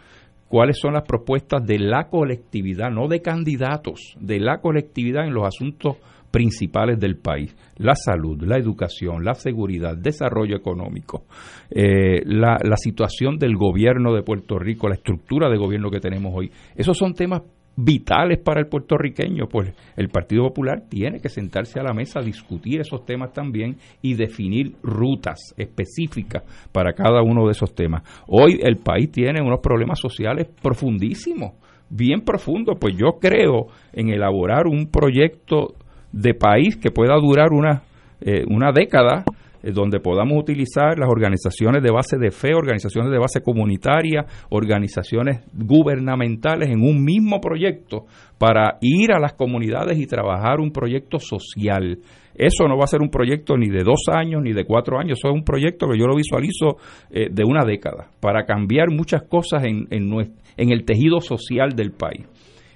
cuáles 0.53 0.77
son 0.79 0.93
las 0.93 1.01
propuestas 1.01 1.65
de 1.65 1.79
la 1.79 2.09
colectividad, 2.09 2.91
no 2.91 3.07
de 3.07 3.23
candidatos, 3.23 4.15
de 4.19 4.39
la 4.39 4.59
colectividad 4.59 5.25
en 5.25 5.33
los 5.33 5.47
asuntos 5.47 5.97
principales 6.33 6.99
del 6.99 7.17
país, 7.17 7.55
la 7.77 7.93
salud, 7.93 8.41
la 8.41 8.57
educación, 8.57 9.23
la 9.23 9.35
seguridad, 9.35 9.95
desarrollo 9.95 10.55
económico, 10.55 11.25
eh, 11.69 12.23
la, 12.25 12.57
la 12.59 12.75
situación 12.75 13.37
del 13.37 13.55
gobierno 13.55 14.15
de 14.15 14.23
Puerto 14.23 14.57
Rico, 14.57 14.89
la 14.89 14.95
estructura 14.95 15.47
de 15.47 15.57
gobierno 15.57 15.91
que 15.91 15.99
tenemos 15.99 16.33
hoy. 16.35 16.49
Esos 16.75 16.97
son 16.97 17.13
temas 17.13 17.43
vitales 17.75 18.39
para 18.39 18.61
el 18.61 18.67
puertorriqueño, 18.67 19.45
pues 19.47 19.75
el 19.95 20.09
Partido 20.09 20.47
Popular 20.47 20.85
tiene 20.89 21.19
que 21.19 21.29
sentarse 21.29 21.79
a 21.79 21.83
la 21.83 21.93
mesa 21.93 22.19
discutir 22.19 22.81
esos 22.81 23.05
temas 23.05 23.31
también 23.31 23.77
y 24.01 24.15
definir 24.15 24.73
rutas 24.81 25.53
específicas 25.55 26.43
para 26.71 26.93
cada 26.93 27.21
uno 27.21 27.45
de 27.45 27.51
esos 27.51 27.75
temas. 27.75 28.01
Hoy 28.27 28.59
el 28.63 28.77
país 28.77 29.11
tiene 29.11 29.39
unos 29.39 29.59
problemas 29.61 29.99
sociales 29.99 30.47
profundísimos, 30.63 31.53
bien 31.91 32.21
profundos, 32.21 32.75
pues 32.79 32.95
yo 32.97 33.19
creo 33.19 33.67
en 33.91 34.09
elaborar 34.09 34.65
un 34.65 34.87
proyecto 34.87 35.75
de 36.13 36.33
país 36.33 36.77
que 36.77 36.91
pueda 36.91 37.15
durar 37.15 37.51
una, 37.51 37.83
eh, 38.21 38.43
una 38.47 38.71
década, 38.71 39.25
eh, 39.63 39.71
donde 39.71 39.99
podamos 39.99 40.37
utilizar 40.37 40.97
las 40.99 41.09
organizaciones 41.09 41.81
de 41.81 41.91
base 41.91 42.17
de 42.17 42.31
fe, 42.31 42.53
organizaciones 42.53 43.11
de 43.11 43.17
base 43.17 43.41
comunitaria, 43.41 44.25
organizaciones 44.49 45.41
gubernamentales 45.53 46.69
en 46.69 46.81
un 46.81 47.03
mismo 47.03 47.41
proyecto 47.41 48.05
para 48.37 48.77
ir 48.81 49.11
a 49.11 49.19
las 49.19 49.33
comunidades 49.33 49.97
y 49.97 50.05
trabajar 50.05 50.59
un 50.59 50.71
proyecto 50.71 51.17
social. 51.17 51.97
Eso 52.35 52.67
no 52.67 52.77
va 52.77 52.85
a 52.85 52.87
ser 52.87 53.01
un 53.01 53.09
proyecto 53.09 53.57
ni 53.57 53.69
de 53.69 53.83
dos 53.83 54.05
años 54.11 54.41
ni 54.41 54.53
de 54.53 54.65
cuatro 54.65 54.99
años, 54.99 55.19
eso 55.19 55.29
es 55.29 55.35
un 55.35 55.43
proyecto 55.43 55.87
que 55.87 55.97
yo 55.97 56.07
lo 56.07 56.15
visualizo 56.15 56.77
eh, 57.11 57.29
de 57.31 57.43
una 57.45 57.63
década, 57.63 58.09
para 58.19 58.45
cambiar 58.45 58.89
muchas 58.89 59.23
cosas 59.23 59.63
en, 59.63 59.87
en, 59.91 60.11
en 60.57 60.71
el 60.71 60.83
tejido 60.83 61.21
social 61.21 61.69
del 61.75 61.91
país. 61.91 62.25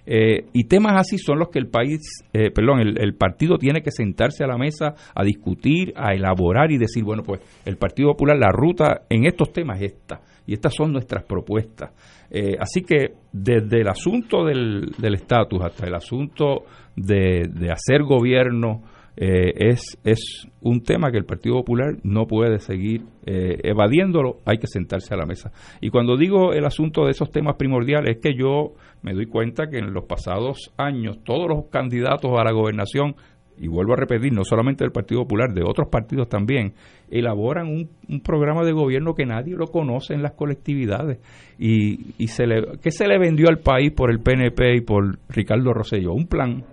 Eh, 0.09 0.45
y 0.53 0.63
temas 0.69 0.93
así 0.95 1.17
son 1.17 1.37
los 1.37 1.49
que 1.49 1.59
el 1.59 1.67
país, 1.67 1.99
eh, 2.31 2.49
perdón, 2.49 2.79
el, 2.79 3.13
partido 3.15 3.57
tiene 3.57 3.81
que 3.81 3.91
sentarse 3.91 4.41
a 4.41 4.47
la 4.47 4.57
mesa 4.57 4.95
a 5.13 5.21
discutir, 5.21 5.93
a 5.97 6.13
elaborar 6.13 6.71
y 6.71 6.77
decir, 6.77 7.03
bueno, 7.03 7.23
pues 7.23 7.41
el 7.65 7.75
Partido 7.75 8.11
Popular, 8.11 8.37
la 8.37 8.53
ruta 8.53 9.01
en 9.09 9.25
estos 9.25 9.51
temas 9.51 9.81
es 9.81 9.91
esta, 9.91 10.21
y 10.45 10.53
estas 10.53 10.73
son 10.73 10.93
nuestras 10.93 11.25
propuestas. 11.25 11.91
Eh, 12.31 12.55
así 12.57 12.83
que 12.83 13.15
desde 13.33 13.81
el 13.81 13.89
asunto 13.89 14.45
del 14.45 15.13
estatus 15.13 15.61
hasta 15.61 15.85
el 15.85 15.95
asunto 15.95 16.63
de, 16.95 17.49
de 17.53 17.69
hacer 17.69 18.03
gobierno, 18.03 18.83
eh, 19.19 19.71
es, 19.71 19.97
es 20.03 20.47
un 20.61 20.83
tema 20.83 21.09
que 21.09 21.17
el 21.17 21.25
Partido 21.25 21.55
Popular 21.55 21.95
no 22.03 22.27
puede 22.27 22.59
seguir 22.59 23.01
eh, 23.25 23.57
evadiéndolo, 23.63 24.37
hay 24.45 24.59
que 24.59 24.67
sentarse 24.67 25.11
a 25.15 25.17
la 25.17 25.25
mesa. 25.25 25.51
Y 25.81 25.89
cuando 25.89 26.17
digo 26.17 26.53
el 26.53 26.63
asunto 26.65 27.05
de 27.05 27.11
esos 27.11 27.31
temas 27.31 27.55
primordiales, 27.55 28.17
es 28.17 28.21
que 28.21 28.37
yo 28.37 28.75
me 29.01 29.13
doy 29.13 29.25
cuenta 29.25 29.69
que 29.71 29.79
en 29.79 29.91
los 29.91 30.05
pasados 30.05 30.71
años 30.77 31.23
todos 31.23 31.49
los 31.49 31.65
candidatos 31.71 32.31
a 32.37 32.43
la 32.43 32.51
gobernación, 32.51 33.15
y 33.59 33.67
vuelvo 33.67 33.93
a 33.93 33.95
repetir, 33.95 34.31
no 34.31 34.43
solamente 34.43 34.83
del 34.83 34.91
Partido 34.91 35.21
Popular, 35.21 35.51
de 35.51 35.63
otros 35.63 35.87
partidos 35.89 36.29
también, 36.29 36.73
elaboran 37.09 37.67
un, 37.67 38.21
programa 38.21 38.63
de 38.63 38.71
gobierno 38.71 39.15
que 39.15 39.25
nadie 39.25 39.55
lo 39.55 39.65
conoce 39.65 40.13
en 40.13 40.21
las 40.21 40.33
colectividades. 40.33 41.17
¿Y, 41.57 42.13
y 42.19 42.27
se 42.27 42.45
le, 42.45 42.77
qué 42.83 42.91
se 42.91 43.07
le 43.07 43.17
vendió 43.17 43.49
al 43.49 43.57
país 43.57 43.91
por 43.93 44.11
el 44.11 44.19
PNP 44.19 44.75
y 44.75 44.81
por 44.81 45.17
Ricardo 45.27 45.73
Rosselló? 45.73 46.13
Un 46.13 46.27
plan. 46.27 46.63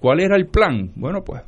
¿Cuál 0.00 0.20
era 0.20 0.36
el 0.36 0.46
plan? 0.46 0.90
Bueno, 0.96 1.22
pues 1.22 1.42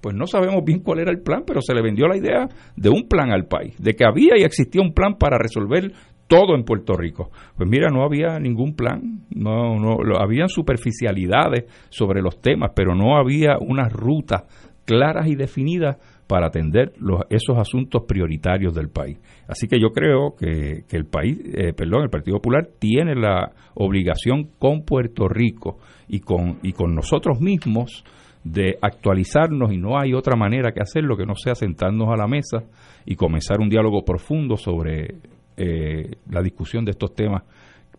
pues 0.00 0.14
no 0.14 0.26
sabemos 0.26 0.64
bien 0.64 0.80
cuál 0.80 1.00
era 1.00 1.10
el 1.10 1.20
plan, 1.20 1.42
pero 1.46 1.60
se 1.60 1.74
le 1.74 1.82
vendió 1.82 2.06
la 2.06 2.16
idea 2.16 2.48
de 2.76 2.88
un 2.88 3.08
plan 3.08 3.30
al 3.30 3.46
país, 3.46 3.74
de 3.78 3.94
que 3.94 4.04
había 4.04 4.38
y 4.38 4.44
existía 4.44 4.82
un 4.82 4.92
plan 4.92 5.16
para 5.18 5.38
resolver 5.38 5.92
todo 6.28 6.54
en 6.54 6.64
Puerto 6.64 6.94
Rico. 6.94 7.30
Pues 7.56 7.68
mira, 7.68 7.88
no 7.90 8.04
había 8.04 8.38
ningún 8.38 8.76
plan, 8.76 9.22
no, 9.30 9.78
no, 9.78 9.98
habían 10.18 10.48
superficialidades 10.48 11.64
sobre 11.88 12.22
los 12.22 12.40
temas, 12.40 12.72
pero 12.76 12.94
no 12.94 13.16
había 13.16 13.56
unas 13.58 13.92
rutas 13.92 14.42
claras 14.84 15.26
y 15.26 15.34
definidas 15.34 15.96
para 16.26 16.46
atender 16.46 16.92
los, 16.98 17.22
esos 17.30 17.58
asuntos 17.58 18.04
prioritarios 18.06 18.74
del 18.74 18.90
país. 18.90 19.18
Así 19.48 19.66
que 19.66 19.80
yo 19.80 19.90
creo 19.90 20.34
que, 20.38 20.84
que 20.88 20.96
el 20.96 21.06
país, 21.06 21.38
eh, 21.54 21.72
perdón, 21.72 22.02
el 22.02 22.10
Partido 22.10 22.36
Popular 22.36 22.68
tiene 22.78 23.14
la 23.14 23.50
obligación 23.74 24.50
con 24.58 24.84
Puerto 24.84 25.28
Rico 25.28 25.78
y 26.06 26.20
con, 26.20 26.58
y 26.62 26.72
con 26.72 26.94
nosotros 26.94 27.40
mismos 27.40 28.04
de 28.44 28.78
actualizarnos 28.80 29.72
y 29.72 29.78
no 29.78 29.98
hay 29.98 30.14
otra 30.14 30.36
manera 30.36 30.72
que 30.72 30.80
hacerlo 30.80 31.16
que 31.16 31.26
no 31.26 31.34
sea 31.34 31.54
sentarnos 31.54 32.08
a 32.08 32.16
la 32.16 32.26
mesa 32.26 32.64
y 33.04 33.16
comenzar 33.16 33.60
un 33.60 33.68
diálogo 33.68 34.04
profundo 34.04 34.56
sobre 34.56 35.16
eh, 35.56 36.16
la 36.30 36.42
discusión 36.42 36.84
de 36.84 36.92
estos 36.92 37.14
temas 37.14 37.42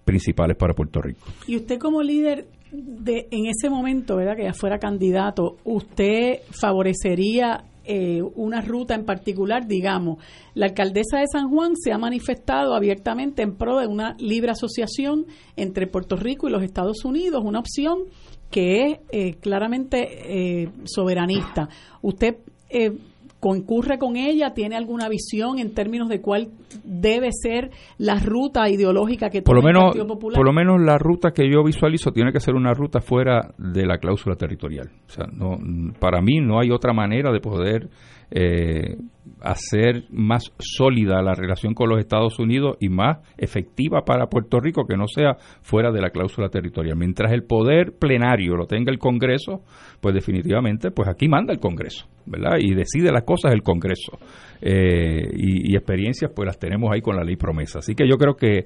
principales 0.05 0.57
para 0.57 0.73
Puerto 0.73 1.01
Rico. 1.01 1.25
Y 1.47 1.55
usted 1.55 1.77
como 1.77 2.01
líder 2.01 2.47
de 2.71 3.27
en 3.31 3.47
ese 3.47 3.69
momento, 3.69 4.15
¿verdad? 4.15 4.35
Que 4.35 4.43
ya 4.43 4.53
fuera 4.53 4.79
candidato, 4.79 5.57
¿usted 5.63 6.39
favorecería 6.51 7.63
eh, 7.91 8.21
una 8.35 8.61
ruta 8.61 8.93
en 8.93 9.03
particular, 9.03 9.65
digamos, 9.65 10.23
la 10.53 10.67
alcaldesa 10.67 11.17
de 11.17 11.25
San 11.31 11.49
Juan 11.49 11.73
se 11.75 11.91
ha 11.91 11.97
manifestado 11.97 12.75
abiertamente 12.75 13.41
en 13.41 13.55
pro 13.55 13.79
de 13.79 13.87
una 13.87 14.15
libre 14.19 14.51
asociación 14.51 15.25
entre 15.55 15.87
Puerto 15.87 16.15
Rico 16.15 16.47
y 16.47 16.51
los 16.51 16.61
Estados 16.61 17.03
Unidos, 17.03 17.41
una 17.43 17.57
opción 17.57 18.03
que 18.49 18.85
es 18.85 18.99
eh, 19.11 19.35
claramente 19.39 20.61
eh, 20.63 20.69
soberanista. 20.85 21.69
¿Usted 22.01 22.37
eh, 22.69 22.91
concurre 23.39 23.97
con 23.97 24.15
ella? 24.15 24.53
¿Tiene 24.53 24.75
alguna 24.75 25.07
visión 25.07 25.59
en 25.59 25.73
términos 25.73 26.09
de 26.09 26.21
cuál 26.21 26.49
debe 26.83 27.29
ser 27.31 27.71
la 27.97 28.19
ruta 28.19 28.69
ideológica 28.69 29.29
que 29.29 29.41
por 29.41 29.55
lo 29.55 29.61
menos, 29.61 29.83
el 29.83 29.87
Partido 29.87 30.07
Popular? 30.07 30.37
Por 30.37 30.45
lo 30.45 30.53
menos 30.53 30.81
la 30.81 30.97
ruta 30.97 31.31
que 31.31 31.49
yo 31.49 31.63
visualizo 31.63 32.11
tiene 32.11 32.31
que 32.31 32.39
ser 32.39 32.55
una 32.55 32.73
ruta 32.73 33.01
fuera 33.01 33.53
de 33.57 33.85
la 33.85 33.97
cláusula 33.97 34.35
territorial. 34.35 34.89
O 35.07 35.11
sea, 35.11 35.25
no, 35.31 35.57
para 35.99 36.21
mí 36.21 36.39
no 36.41 36.59
hay 36.59 36.71
otra 36.71 36.93
manera 36.93 37.31
de 37.31 37.39
poder 37.39 37.89
eh, 38.31 38.97
hacer 39.41 40.03
más 40.11 40.51
sólida 40.59 41.21
la 41.21 41.33
relación 41.33 41.73
con 41.73 41.89
los 41.89 41.99
Estados 41.99 42.39
Unidos 42.39 42.77
y 42.79 42.89
más 42.89 43.19
efectiva 43.37 44.03
para 44.05 44.27
Puerto 44.27 44.59
Rico 44.59 44.85
que 44.85 44.97
no 44.97 45.07
sea 45.07 45.37
fuera 45.61 45.91
de 45.91 46.01
la 46.01 46.09
cláusula 46.09 46.49
territorial. 46.49 46.97
Mientras 46.97 47.31
el 47.31 47.43
poder 47.43 47.93
plenario 47.97 48.55
lo 48.55 48.65
tenga 48.65 48.91
el 48.91 48.99
Congreso, 48.99 49.63
pues 50.01 50.13
definitivamente, 50.13 50.91
pues 50.91 51.07
aquí 51.07 51.27
manda 51.27 51.53
el 51.53 51.59
Congreso, 51.59 52.07
¿verdad? 52.25 52.57
Y 52.59 52.73
decide 52.73 53.11
las 53.11 53.23
cosas 53.23 53.53
el 53.53 53.63
Congreso. 53.63 54.19
Eh, 54.61 55.29
y, 55.37 55.75
experiencias, 55.75 56.31
pues 56.35 56.45
las 56.45 56.59
tenemos 56.59 56.91
ahí 56.91 57.01
con 57.01 57.15
la 57.15 57.23
ley 57.23 57.37
promesa. 57.37 57.79
Así 57.79 57.95
que 57.95 58.07
yo 58.07 58.17
creo 58.17 58.35
que 58.35 58.57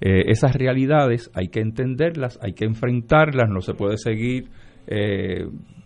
eh, 0.00 0.24
esas 0.26 0.54
realidades 0.54 1.30
hay 1.34 1.48
que 1.48 1.60
entenderlas, 1.60 2.38
hay 2.40 2.52
que 2.52 2.64
enfrentarlas, 2.64 3.48
no 3.48 3.60
se 3.60 3.74
puede 3.74 3.96
seguir 3.96 4.48
eh, 4.86 5.44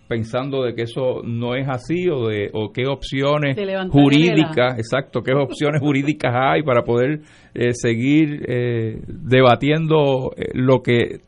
pensando 0.09 0.63
de 0.63 0.75
que 0.75 0.83
eso 0.83 1.23
no 1.25 1.55
es 1.55 1.67
así 1.69 2.09
o 2.09 2.29
de 2.29 2.51
o 2.53 2.73
qué 2.73 2.87
opciones 2.87 3.57
jurídicas, 3.91 4.79
exacto, 4.79 5.23
qué 5.23 5.33
opciones 5.33 5.81
jurídicas 5.81 6.33
hay 6.35 6.63
para 6.63 6.83
poder 6.83 7.21
eh, 7.55 7.73
seguir 7.73 8.45
eh, 8.47 9.01
debatiendo 9.07 10.33
eh, 10.37 10.51
lo 10.55 10.83
que 10.83 11.21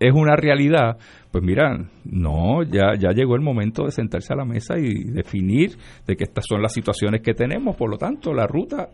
es 0.00 0.12
una 0.14 0.36
realidad, 0.36 0.96
pues 1.32 1.42
mira, 1.42 1.76
no, 2.04 2.62
ya, 2.62 2.94
ya 2.98 3.10
llegó 3.10 3.34
el 3.34 3.40
momento 3.42 3.84
de 3.84 3.90
sentarse 3.90 4.32
a 4.32 4.36
la 4.36 4.44
mesa 4.44 4.78
y 4.78 5.04
definir 5.10 5.70
de 6.06 6.16
que 6.16 6.24
estas 6.24 6.44
son 6.48 6.62
las 6.62 6.72
situaciones 6.72 7.20
que 7.22 7.34
tenemos, 7.34 7.76
por 7.76 7.90
lo 7.90 7.98
tanto, 7.98 8.32
la 8.32 8.46
ruta 8.46 8.88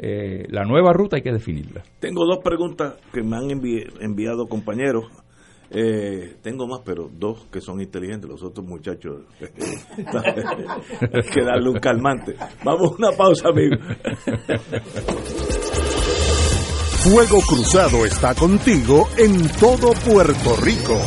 eh, 0.00 0.46
la 0.50 0.62
nueva 0.64 0.92
ruta 0.92 1.16
hay 1.16 1.22
que 1.22 1.32
definirla. 1.32 1.82
Tengo 1.98 2.24
dos 2.24 2.38
preguntas 2.44 2.94
que 3.12 3.20
me 3.20 3.36
han 3.36 3.48
envi- 3.48 3.84
enviado 4.00 4.46
compañeros. 4.46 5.06
Eh, 5.70 6.36
tengo 6.42 6.66
más, 6.66 6.80
pero 6.84 7.10
dos 7.12 7.46
que 7.52 7.60
son 7.60 7.80
inteligentes, 7.80 8.28
los 8.28 8.42
otros 8.42 8.66
muchachos 8.66 9.22
hay 9.40 9.48
que 11.30 11.44
darle 11.44 11.68
un 11.68 11.78
calmante. 11.78 12.34
Vamos 12.64 12.92
a 12.92 12.94
una 12.96 13.12
pausa, 13.12 13.48
amigo. 13.48 13.76
Fuego 17.02 17.40
Cruzado 17.46 18.04
está 18.06 18.34
contigo 18.34 19.08
en 19.18 19.48
todo 19.60 19.92
Puerto 20.04 20.56
Rico. 20.56 20.98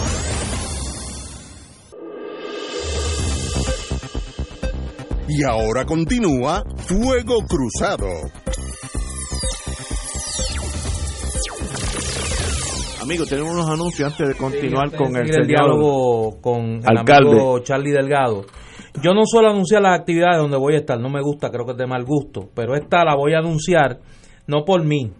Y 5.27 5.43
ahora 5.43 5.85
continúa 5.85 6.63
Fuego 6.77 7.39
Cruzado. 7.47 8.07
Amigos, 13.11 13.27
tenemos 13.27 13.51
unos 13.51 13.69
anuncios 13.69 14.09
antes 14.09 14.25
de 14.25 14.35
continuar 14.35 14.89
Sí, 14.89 14.95
con 14.95 15.17
el 15.17 15.27
de 15.27 15.33
señor 15.33 15.47
diálogo 15.47 16.39
con 16.39 16.63
el 16.77 16.97
alcalde. 16.97 17.29
amigo 17.31 17.59
Charlie 17.59 17.91
Delgado. 17.91 18.45
Yo 19.03 19.13
no 19.13 19.25
suelo 19.25 19.49
anunciar 19.49 19.81
las 19.81 19.99
actividades 19.99 20.37
donde 20.37 20.55
voy 20.55 20.75
a 20.75 20.77
estar, 20.77 20.97
no 20.97 21.09
me 21.09 21.21
gusta, 21.21 21.49
creo 21.49 21.65
que 21.65 21.73
es 21.73 21.77
de 21.77 21.87
mal 21.87 22.05
gusto, 22.05 22.47
pero 22.55 22.73
esta 22.73 23.03
la 23.03 23.17
voy 23.17 23.33
a 23.33 23.39
anunciar 23.39 23.99
no 24.47 24.63
por 24.63 24.85
mí, 24.85 25.11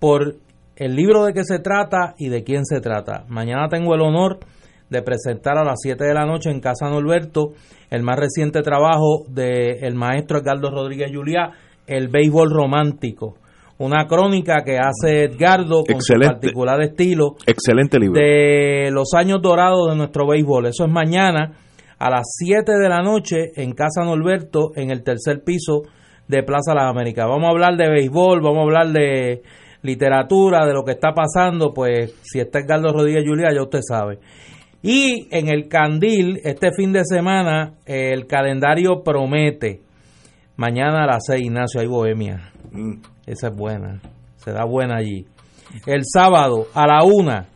por 0.00 0.36
el 0.76 0.96
libro 0.96 1.26
de 1.26 1.34
qué 1.34 1.44
se 1.44 1.58
trata 1.58 2.14
y 2.16 2.30
de 2.30 2.42
quién 2.42 2.64
se 2.64 2.80
trata. 2.80 3.26
Mañana 3.28 3.68
tengo 3.68 3.94
el 3.94 4.00
honor 4.00 4.38
de 4.88 5.02
presentar 5.02 5.58
a 5.58 5.64
las 5.64 5.78
7 5.82 6.02
de 6.06 6.14
la 6.14 6.24
noche 6.24 6.48
en 6.48 6.60
Casa 6.60 6.88
Norberto 6.88 7.50
el 7.90 8.02
más 8.02 8.16
reciente 8.16 8.62
trabajo 8.62 9.26
del 9.28 9.94
maestro 9.94 10.38
Edgardo 10.38 10.70
Rodríguez 10.70 11.10
Juliá, 11.14 11.50
El 11.86 12.08
béisbol 12.08 12.48
romántico. 12.50 13.34
Una 13.78 14.06
crónica 14.06 14.62
que 14.64 14.78
hace 14.78 15.24
Edgardo 15.24 15.84
con 15.84 15.96
Excelente. 15.96 16.26
su 16.26 16.40
particular 16.40 16.82
estilo 16.82 17.36
Excelente 17.46 17.98
libro. 17.98 18.18
de 18.20 18.90
los 18.90 19.12
años 19.14 19.40
dorados 19.42 19.90
de 19.90 19.96
nuestro 19.96 20.26
béisbol. 20.26 20.66
Eso 20.66 20.84
es 20.86 20.90
mañana 20.90 21.52
a 21.98 22.10
las 22.10 22.24
7 22.38 22.72
de 22.72 22.88
la 22.88 23.02
noche 23.02 23.52
en 23.56 23.72
Casa 23.72 24.02
Norberto, 24.04 24.70
en 24.76 24.90
el 24.90 25.02
tercer 25.02 25.42
piso 25.44 25.82
de 26.26 26.42
Plaza 26.42 26.74
Las 26.74 26.90
Américas. 26.90 27.26
Vamos 27.28 27.46
a 27.46 27.50
hablar 27.50 27.76
de 27.76 27.90
béisbol, 27.90 28.40
vamos 28.40 28.60
a 28.60 28.62
hablar 28.62 28.88
de 28.92 29.42
literatura, 29.82 30.66
de 30.66 30.72
lo 30.72 30.82
que 30.82 30.92
está 30.92 31.12
pasando, 31.12 31.72
pues 31.72 32.14
si 32.22 32.40
está 32.40 32.60
Edgardo 32.60 32.92
Rodríguez 32.92 33.24
Julia, 33.26 33.50
ya 33.54 33.62
usted 33.62 33.80
sabe. 33.86 34.18
Y 34.82 35.28
en 35.30 35.48
el 35.48 35.68
Candil, 35.68 36.40
este 36.44 36.70
fin 36.72 36.92
de 36.92 37.04
semana, 37.04 37.74
el 37.86 38.26
calendario 38.26 39.02
promete. 39.04 39.80
Mañana 40.56 41.04
a 41.04 41.06
las 41.06 41.24
6, 41.26 41.42
Ignacio, 41.44 41.80
hay 41.80 41.86
bohemia. 41.86 42.52
Mm. 42.72 42.94
Esa 43.26 43.48
es 43.48 43.56
buena. 43.56 44.00
Se 44.36 44.52
da 44.52 44.64
buena 44.64 44.96
allí. 44.98 45.26
El 45.84 46.02
sábado 46.04 46.68
a 46.74 46.86
la 46.86 47.02
una 47.02 47.46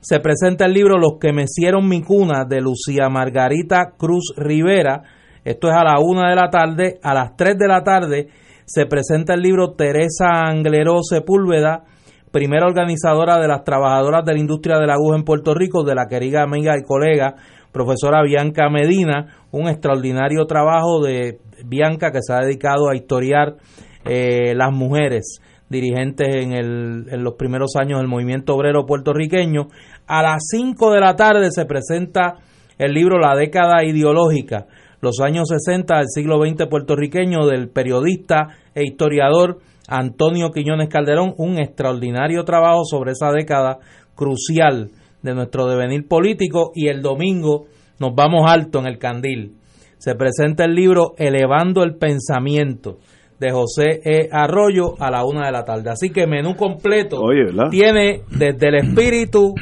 se 0.00 0.20
presenta 0.20 0.66
el 0.66 0.72
libro 0.72 0.98
Los 0.98 1.18
que 1.20 1.32
mecieron 1.32 1.88
mi 1.88 2.02
cuna 2.02 2.44
de 2.48 2.60
Lucía 2.60 3.08
Margarita 3.10 3.92
Cruz 3.98 4.32
Rivera. 4.36 5.02
Esto 5.44 5.68
es 5.68 5.74
a 5.74 5.84
la 5.84 5.98
una 5.98 6.30
de 6.30 6.36
la 6.36 6.48
tarde. 6.48 6.98
A 7.02 7.12
las 7.12 7.36
3 7.36 7.58
de 7.58 7.68
la 7.68 7.82
tarde 7.82 8.28
se 8.64 8.86
presenta 8.86 9.34
el 9.34 9.40
libro 9.40 9.72
Teresa 9.72 10.28
Angleró 10.46 11.02
Sepúlveda, 11.02 11.82
primera 12.30 12.66
organizadora 12.66 13.40
de 13.40 13.48
las 13.48 13.64
trabajadoras 13.64 14.24
de 14.24 14.34
la 14.34 14.38
industria 14.38 14.78
de 14.78 14.86
la 14.86 14.94
aguja 14.94 15.16
en 15.16 15.24
Puerto 15.24 15.54
Rico, 15.54 15.82
de 15.82 15.96
la 15.96 16.06
querida 16.06 16.44
amiga 16.44 16.78
y 16.78 16.84
colega 16.84 17.34
profesora 17.72 18.22
Bianca 18.22 18.68
Medina, 18.68 19.44
un 19.50 19.68
extraordinario 19.68 20.46
trabajo 20.46 21.02
de 21.02 21.38
Bianca 21.64 22.10
que 22.10 22.20
se 22.22 22.32
ha 22.32 22.38
dedicado 22.38 22.88
a 22.88 22.96
historiar 22.96 23.56
eh, 24.04 24.54
las 24.54 24.72
mujeres 24.72 25.40
dirigentes 25.68 26.28
en, 26.34 26.52
el, 26.52 27.06
en 27.10 27.22
los 27.22 27.34
primeros 27.34 27.76
años 27.76 28.00
del 28.00 28.08
movimiento 28.08 28.54
obrero 28.54 28.84
puertorriqueño. 28.86 29.68
A 30.06 30.22
las 30.22 30.42
5 30.50 30.92
de 30.92 31.00
la 31.00 31.14
tarde 31.14 31.50
se 31.50 31.64
presenta 31.64 32.38
el 32.76 32.92
libro 32.92 33.18
La 33.18 33.36
década 33.36 33.84
ideológica, 33.84 34.66
los 35.00 35.20
años 35.20 35.48
60 35.48 35.96
del 35.96 36.08
siglo 36.08 36.38
XX 36.44 36.66
puertorriqueño 36.68 37.46
del 37.46 37.68
periodista 37.68 38.48
e 38.74 38.84
historiador 38.84 39.58
Antonio 39.86 40.50
Quiñones 40.50 40.88
Calderón, 40.88 41.34
un 41.36 41.58
extraordinario 41.58 42.44
trabajo 42.44 42.84
sobre 42.84 43.12
esa 43.12 43.30
década 43.32 43.78
crucial 44.14 44.90
de 45.22 45.34
nuestro 45.34 45.66
devenir 45.66 46.06
político 46.08 46.72
y 46.74 46.88
el 46.88 47.02
domingo 47.02 47.66
nos 47.98 48.14
vamos 48.14 48.50
alto 48.50 48.78
en 48.78 48.86
el 48.86 48.98
candil. 48.98 49.56
Se 49.98 50.14
presenta 50.14 50.64
el 50.64 50.74
libro 50.74 51.12
Elevando 51.18 51.82
el 51.82 51.96
Pensamiento 51.96 52.98
de 53.40 53.50
José 53.50 54.00
E. 54.04 54.28
Arroyo 54.30 54.94
a 55.00 55.10
la 55.10 55.24
una 55.24 55.46
de 55.46 55.52
la 55.52 55.64
tarde. 55.64 55.90
Así 55.90 56.10
que 56.10 56.26
menú 56.26 56.54
completo 56.56 57.20
Oye, 57.20 57.44
¿verdad? 57.46 57.70
tiene 57.70 58.20
desde 58.30 58.68
el 58.68 58.74
espíritu 58.76 59.54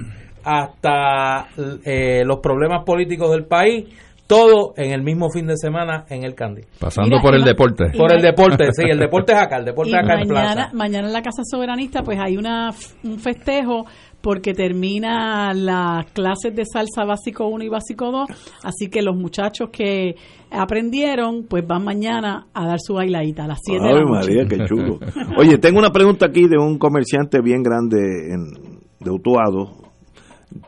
hasta 0.45 1.49
eh, 1.85 2.23
los 2.25 2.41
problemas 2.41 2.85
políticos 2.85 3.31
del 3.31 3.45
país, 3.45 3.87
todo 4.27 4.75
en 4.77 4.93
el 4.93 5.03
mismo 5.03 5.31
fin 5.31 5.47
de 5.47 5.57
semana 5.57 6.05
en 6.11 6.25
el 6.25 6.35
Candil. 6.35 6.65
Pasando 6.79 7.11
Mira, 7.17 7.23
por 7.23 7.35
el 7.35 7.45
deporte. 7.45 7.85
Por 7.97 8.13
el 8.13 8.21
deporte, 8.21 8.67
sí, 8.73 8.83
el 8.89 8.99
deporte 8.99 9.33
es 9.33 9.39
acá, 9.39 9.57
el 9.57 9.65
deporte 9.65 9.91
Y 9.91 9.95
es 9.95 9.99
acá 10.05 10.21
en 10.21 10.29
mañana, 10.29 10.53
plaza. 10.55 10.71
mañana 10.75 11.07
en 11.09 11.13
la 11.15 11.23
Casa 11.23 11.43
Soberanista 11.51 12.03
pues 12.03 12.19
hay 12.21 12.37
una 12.37 12.71
un 13.05 13.19
festejo 13.19 13.87
porque 14.29 14.53
termina 14.53 15.55
las 15.55 16.05
clases 16.13 16.55
de 16.55 16.65
salsa 16.71 17.07
básico 17.07 17.47
1 17.47 17.65
y 17.65 17.69
básico 17.71 18.13
2, 18.13 18.29
así 18.63 18.91
que 18.91 19.01
los 19.01 19.17
muchachos 19.17 19.71
que 19.73 20.17
aprendieron 20.51 21.47
pues 21.49 21.67
van 21.67 21.83
mañana 21.83 22.47
a 22.53 22.67
dar 22.67 22.77
su 22.79 22.93
bailadita 22.93 23.45
a 23.45 23.49
las 23.49 23.59
7 23.65 23.83
de 23.83 23.91
la 23.91 23.99
Ay, 23.99 24.05
noche. 24.05 24.35
María, 24.35 24.45
qué 24.47 24.65
chulo. 24.69 24.99
Oye, 25.39 25.57
tengo 25.57 25.79
una 25.79 25.89
pregunta 25.89 26.27
aquí 26.27 26.47
de 26.47 26.59
un 26.59 26.77
comerciante 26.77 27.41
bien 27.41 27.63
grande 27.63 28.35
en, 28.35 28.81
de 29.01 29.11
Utuado. 29.11 29.95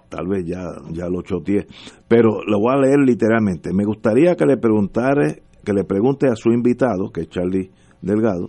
Tal 0.09 0.27
vez 0.27 0.47
ya, 0.47 0.65
ya 0.93 1.11
lo 1.11 1.20
choteé, 1.20 1.66
pero 2.09 2.43
lo 2.43 2.61
voy 2.61 2.73
a 2.73 2.78
leer 2.78 3.01
literalmente. 3.01 3.74
Me 3.74 3.85
gustaría 3.85 4.37
que 4.37 4.47
le 4.47 4.57
preguntare, 4.57 5.43
que 5.62 5.74
le 5.74 5.85
pregunte 5.85 6.28
a 6.28 6.35
su 6.35 6.49
invitado, 6.51 7.11
que 7.12 7.20
es 7.20 7.28
Charlie 7.28 7.70
Delgado, 8.01 8.49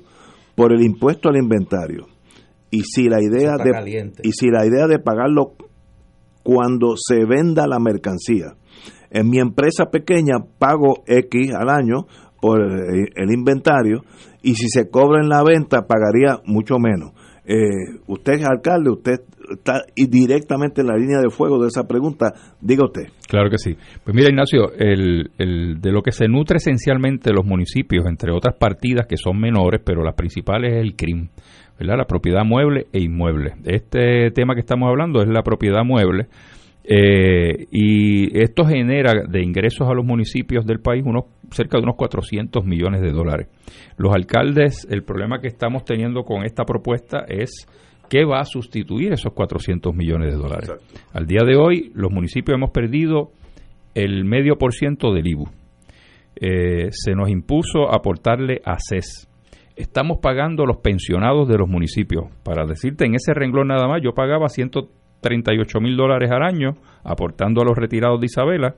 por 0.55 0.71
el 0.71 0.81
impuesto 0.81 1.27
al 1.27 1.35
inventario 1.35 2.07
y 2.71 2.81
si 2.83 3.09
la 3.09 3.21
idea 3.21 3.57
de 3.63 3.71
caliente. 3.71 4.21
y 4.25 4.31
si 4.31 4.47
la 4.49 4.65
idea 4.65 4.87
de 4.87 4.97
pagarlo 4.99 5.53
cuando 6.43 6.93
se 6.97 7.25
venda 7.25 7.67
la 7.67 7.79
mercancía. 7.79 8.53
En 9.11 9.29
mi 9.29 9.39
empresa 9.39 9.85
pequeña 9.91 10.37
pago 10.57 11.03
X 11.05 11.53
al 11.53 11.69
año 11.69 12.05
por 12.41 12.61
el, 12.61 13.09
el 13.15 13.31
inventario 13.31 14.01
y 14.41 14.55
si 14.55 14.67
se 14.69 14.89
cobra 14.89 15.21
en 15.21 15.29
la 15.29 15.43
venta 15.43 15.85
pagaría 15.85 16.39
mucho 16.45 16.79
menos. 16.79 17.11
Eh, 17.45 17.99
usted 18.07 18.33
es 18.33 18.45
alcalde, 18.45 18.89
usted 18.91 19.19
está 19.51 19.81
y 19.95 20.07
directamente 20.07 20.81
en 20.81 20.87
la 20.87 20.95
línea 20.95 21.19
de 21.19 21.29
fuego 21.29 21.61
de 21.61 21.67
esa 21.67 21.83
pregunta, 21.87 22.31
diga 22.61 22.85
usted. 22.85 23.03
Claro 23.27 23.49
que 23.49 23.57
sí. 23.57 23.75
Pues 24.03 24.15
mira, 24.15 24.29
Ignacio, 24.29 24.71
el, 24.77 25.29
el- 25.37 25.81
de 25.81 25.91
lo 25.91 26.01
que 26.01 26.11
se 26.13 26.27
nutre 26.27 26.57
esencialmente 26.57 27.33
los 27.33 27.45
municipios, 27.45 28.05
entre 28.07 28.31
otras 28.31 28.55
partidas 28.57 29.05
que 29.07 29.17
son 29.17 29.39
menores, 29.39 29.81
pero 29.83 30.03
las 30.03 30.15
principales 30.15 30.73
es 30.73 30.81
el 30.81 30.95
CRIM, 30.95 31.27
¿verdad? 31.87 31.97
La 31.97 32.05
propiedad 32.05 32.43
mueble 32.45 32.87
e 32.93 33.01
inmueble. 33.01 33.53
Este 33.65 34.31
tema 34.31 34.53
que 34.53 34.61
estamos 34.61 34.89
hablando 34.89 35.21
es 35.21 35.27
la 35.27 35.43
propiedad 35.43 35.83
mueble. 35.83 36.27
eh, 36.83 37.67
y 37.71 38.41
esto 38.41 38.65
genera 38.65 39.13
de 39.27 39.43
ingresos 39.43 39.87
a 39.87 39.93
los 39.93 40.03
municipios 40.03 40.65
del 40.65 40.79
país 40.79 41.03
unos 41.05 41.25
cerca 41.51 41.77
de 41.77 41.83
unos 41.83 41.95
400 41.95 42.65
millones 42.65 43.01
de 43.01 43.11
dólares. 43.11 43.47
Los 43.97 44.13
alcaldes, 44.15 44.87
el 44.89 45.03
problema 45.03 45.39
que 45.39 45.47
estamos 45.47 45.83
teniendo 45.83 46.23
con 46.23 46.43
esta 46.43 46.63
propuesta 46.63 47.25
es 47.27 47.67
qué 48.09 48.25
va 48.25 48.39
a 48.39 48.45
sustituir 48.45 49.13
esos 49.13 49.33
400 49.33 49.93
millones 49.95 50.33
de 50.33 50.37
dólares. 50.37 50.71
Al 51.13 51.27
día 51.27 51.41
de 51.45 51.55
hoy, 51.55 51.91
los 51.93 52.11
municipios 52.11 52.55
hemos 52.55 52.71
perdido 52.71 53.31
el 53.93 54.25
medio 54.25 54.57
por 54.57 54.73
ciento 54.73 55.13
del 55.13 55.27
IBU. 55.27 55.45
Eh, 56.35 56.87
se 56.91 57.13
nos 57.13 57.29
impuso 57.29 57.93
aportarle 57.93 58.61
a 58.65 58.77
CES. 58.79 59.27
Estamos 59.81 60.19
pagando 60.21 60.65
los 60.67 60.77
pensionados 60.77 61.47
de 61.47 61.57
los 61.57 61.67
municipios. 61.67 62.25
Para 62.43 62.67
decirte, 62.67 63.05
en 63.05 63.15
ese 63.15 63.33
renglón 63.33 63.69
nada 63.69 63.87
más, 63.87 63.99
yo 64.03 64.13
pagaba 64.13 64.47
138 64.47 65.79
mil 65.81 65.97
dólares 65.97 66.29
al 66.31 66.43
año 66.43 66.75
aportando 67.03 67.61
a 67.61 67.65
los 67.65 67.75
retirados 67.75 68.19
de 68.19 68.27
Isabela. 68.27 68.75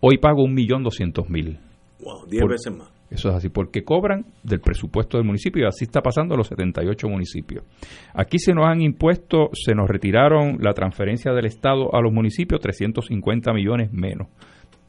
Hoy 0.00 0.18
pago 0.18 0.44
1.200.000. 0.46 1.58
Wow, 2.00 2.26
diez 2.26 2.42
Por- 2.42 2.50
veces 2.50 2.76
más. 2.76 2.90
Eso 3.10 3.28
es 3.28 3.36
así, 3.36 3.48
porque 3.48 3.84
cobran 3.84 4.24
del 4.42 4.60
presupuesto 4.60 5.18
del 5.18 5.26
municipio 5.26 5.62
y 5.62 5.66
así 5.68 5.84
está 5.84 6.00
pasando 6.00 6.34
a 6.34 6.36
los 6.38 6.48
78 6.48 7.06
municipios. 7.08 7.62
Aquí 8.12 8.40
se 8.40 8.54
nos 8.54 8.66
han 8.66 8.80
impuesto, 8.82 9.50
se 9.52 9.72
nos 9.72 9.88
retiraron 9.88 10.56
la 10.60 10.72
transferencia 10.72 11.32
del 11.32 11.44
Estado 11.46 11.94
a 11.94 12.00
los 12.00 12.12
municipios 12.12 12.60
350 12.60 13.52
millones 13.52 13.92
menos. 13.92 14.26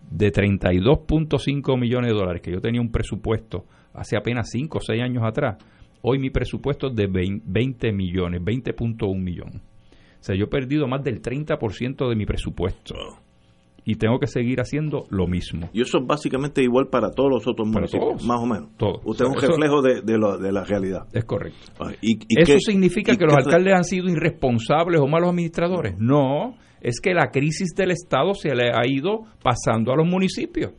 De 0.10 0.32
32.5 0.34 1.80
millones 1.80 2.12
de 2.12 2.18
dólares 2.18 2.42
que 2.42 2.52
yo 2.52 2.62
tenía 2.62 2.82
un 2.82 2.92
presupuesto 2.92 3.66
hace 3.96 4.18
apenas 4.18 4.50
5 4.52 4.78
o 4.78 4.82
6 4.82 5.02
años 5.02 5.24
atrás, 5.26 5.58
hoy 6.02 6.20
mi 6.20 6.30
presupuesto 6.30 6.88
es 6.88 6.96
de 6.96 7.08
20 7.08 7.92
millones, 7.92 8.42
20.1 8.42 9.18
millones. 9.22 9.62
O 9.62 10.24
sea, 10.26 10.36
yo 10.36 10.46
he 10.46 10.48
perdido 10.48 10.88
más 10.88 11.04
del 11.04 11.22
30% 11.22 12.10
de 12.10 12.16
mi 12.16 12.26
presupuesto. 12.26 12.96
y 13.88 13.98
tengo 13.98 14.18
que 14.18 14.26
seguir 14.26 14.60
haciendo 14.62 15.04
lo 15.12 15.28
mismo. 15.28 15.70
Y 15.72 15.82
eso 15.82 16.00
es 16.00 16.08
básicamente 16.08 16.64
igual 16.64 16.88
para 16.88 17.12
todos 17.12 17.30
los 17.30 17.48
otros 17.48 17.68
Para 17.68 17.82
municipios, 17.82 18.10
todos. 18.18 18.26
más 18.26 18.42
o 18.42 18.46
menos. 18.48 18.70
Todos. 18.78 19.00
Usted 19.06 19.26
es 19.26 19.32
un 19.32 19.40
reflejo 19.40 19.82
de, 19.84 20.02
de, 20.02 20.18
lo- 20.18 20.40
de 20.40 20.52
la 20.52 20.64
realidad. 20.64 21.06
Es 21.14 21.24
correcto. 21.24 21.60
Ah, 21.80 21.92
y- 22.02 22.14
y 22.28 22.42
¿Eso 22.42 22.54
qué- 22.54 22.60
significa 22.62 23.14
y 23.14 23.18
que 23.18 23.26
los 23.26 23.36
alcaldes 23.36 23.76
han 23.76 23.84
sido 23.84 24.10
irresponsables 24.10 25.00
o 25.00 25.06
malos 25.08 25.30
administradores? 25.30 25.94
No, 26.00 26.56
es 26.82 27.00
que 27.00 27.14
la 27.14 27.30
crisis 27.30 27.76
del 27.78 27.92
Estado 27.92 28.34
se 28.34 28.56
le 28.56 28.72
ha 28.72 28.88
ido 28.88 29.20
pasando 29.44 29.92
a 29.94 29.96
los 29.96 30.08
municipios. 30.08 30.72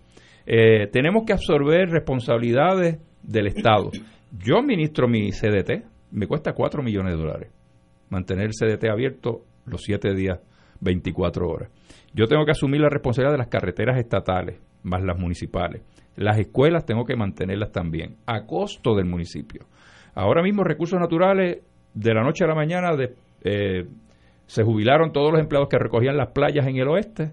Eh, 0.44 0.88
tenemos 0.92 1.22
que 1.24 1.32
absorber 1.32 1.88
responsabilidades 1.88 2.98
del 3.22 3.48
Estado. 3.48 3.90
Yo 4.38 4.58
administro 4.58 5.08
mi 5.08 5.30
CDT, 5.30 5.84
me 6.12 6.26
cuesta 6.26 6.52
4 6.52 6.82
millones 6.82 7.14
de 7.14 7.18
dólares 7.18 7.50
mantener 8.10 8.46
el 8.46 8.52
CDT 8.52 8.88
abierto 8.90 9.42
los 9.66 9.82
7 9.82 10.14
días, 10.14 10.40
24 10.80 11.48
horas. 11.48 11.70
Yo 12.12 12.26
tengo 12.26 12.44
que 12.44 12.52
asumir 12.52 12.80
la 12.80 12.88
responsabilidad 12.88 13.32
de 13.32 13.38
las 13.38 13.48
carreteras 13.48 13.98
estatales, 13.98 14.60
más 14.82 15.02
las 15.02 15.18
municipales. 15.18 15.82
Las 16.16 16.38
escuelas 16.38 16.86
tengo 16.86 17.04
que 17.04 17.16
mantenerlas 17.16 17.72
también, 17.72 18.16
a 18.26 18.46
costo 18.46 18.94
del 18.94 19.06
municipio. 19.06 19.66
Ahora 20.14 20.42
mismo 20.42 20.64
recursos 20.64 20.98
naturales, 20.98 21.62
de 21.92 22.14
la 22.14 22.22
noche 22.22 22.44
a 22.44 22.48
la 22.48 22.54
mañana, 22.54 22.90
eh, 23.42 23.86
se 24.46 24.62
jubilaron 24.62 25.12
todos 25.12 25.32
los 25.32 25.40
empleados 25.40 25.68
que 25.68 25.78
recogían 25.78 26.16
las 26.16 26.28
playas 26.28 26.66
en 26.66 26.76
el 26.76 26.88
oeste, 26.88 27.32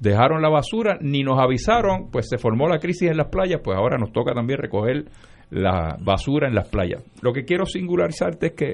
dejaron 0.00 0.42
la 0.42 0.48
basura, 0.48 0.98
ni 1.00 1.22
nos 1.22 1.38
avisaron, 1.38 2.10
pues 2.10 2.26
se 2.28 2.38
formó 2.38 2.68
la 2.68 2.78
crisis 2.78 3.10
en 3.10 3.16
las 3.16 3.28
playas, 3.28 3.60
pues 3.62 3.76
ahora 3.76 3.96
nos 3.98 4.12
toca 4.12 4.34
también 4.34 4.58
recoger 4.58 5.04
la 5.50 5.96
basura 6.00 6.48
en 6.48 6.54
las 6.54 6.68
playas. 6.68 7.04
Lo 7.22 7.32
que 7.32 7.44
quiero 7.44 7.66
singularizarte 7.66 8.48
es 8.48 8.52
que 8.52 8.70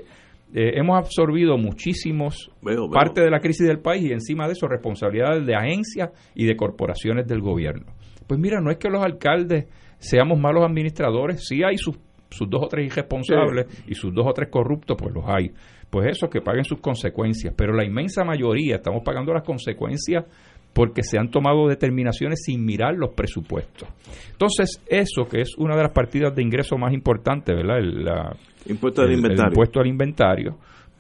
eh, 0.55 0.79
hemos 0.79 0.99
absorbido 0.99 1.57
muchísimos 1.57 2.51
Veo, 2.61 2.89
veo. 2.89 2.91
parte 2.91 3.23
de 3.23 3.31
la 3.31 3.41
crisis 3.41 3.67
del 3.67 3.79
país 3.79 4.05
y 4.05 4.13
encima 4.13 4.47
de 4.47 4.53
eso 4.53 4.69
responsabilidades 4.69 5.47
de 5.47 5.55
agencias 5.55 6.11
y 6.35 6.45
de 6.45 6.57
corporaciones 6.57 7.27
del 7.27 7.41
gobierno. 7.41 7.93
Pues 8.27 8.39
mira, 8.39 8.61
no 8.61 8.71
es 8.71 8.77
que 8.79 8.89
los 8.91 9.03
alcaldes 9.03 9.67
seamos 9.99 10.39
malos 10.39 10.65
administradores, 10.65 11.47
sí 11.47 11.63
hay 11.63 11.77
sus, 11.79 11.99
sus 12.31 12.51
dos 12.51 12.63
o 12.65 12.69
tres 12.69 12.87
irresponsables 12.87 13.85
y 13.87 13.95
sus 13.95 14.13
dos 14.15 14.27
o 14.27 14.33
tres 14.33 14.49
corruptos, 14.51 14.97
pues 14.99 15.15
los 15.15 15.25
hay. 15.27 15.53
Pues 15.91 16.09
eso, 16.09 16.29
que 16.29 16.41
paguen 16.41 16.65
sus 16.65 16.81
consecuencias, 16.81 17.55
pero 17.57 17.75
la 17.75 17.85
inmensa 17.85 18.25
mayoría 18.25 18.77
estamos 18.77 19.03
pagando 19.05 19.33
las 19.35 19.43
consecuencias 19.43 20.25
porque 20.73 21.03
se 21.03 21.19
han 21.19 21.31
tomado 21.31 21.69
determinaciones 21.69 22.41
sin 22.45 22.65
mirar 22.65 22.95
los 22.97 23.11
presupuestos. 23.15 23.89
Entonces, 24.31 24.81
eso 24.87 25.25
que 25.31 25.43
es 25.43 25.55
una 25.59 25.77
de 25.77 25.83
las 25.83 25.93
partidas 25.93 26.35
de 26.35 26.43
ingreso 26.43 26.77
más 26.79 26.93
importantes, 26.95 27.55
¿verdad? 27.55 27.79
El- 27.79 28.05
la- 28.05 28.37
Impuesto 28.67 29.03
al 29.03 29.09
el- 29.09 29.13
el 29.15 29.19
inventario. 29.19 29.51
impuesto 29.51 29.81
al 29.81 29.87
inventario, 29.87 30.57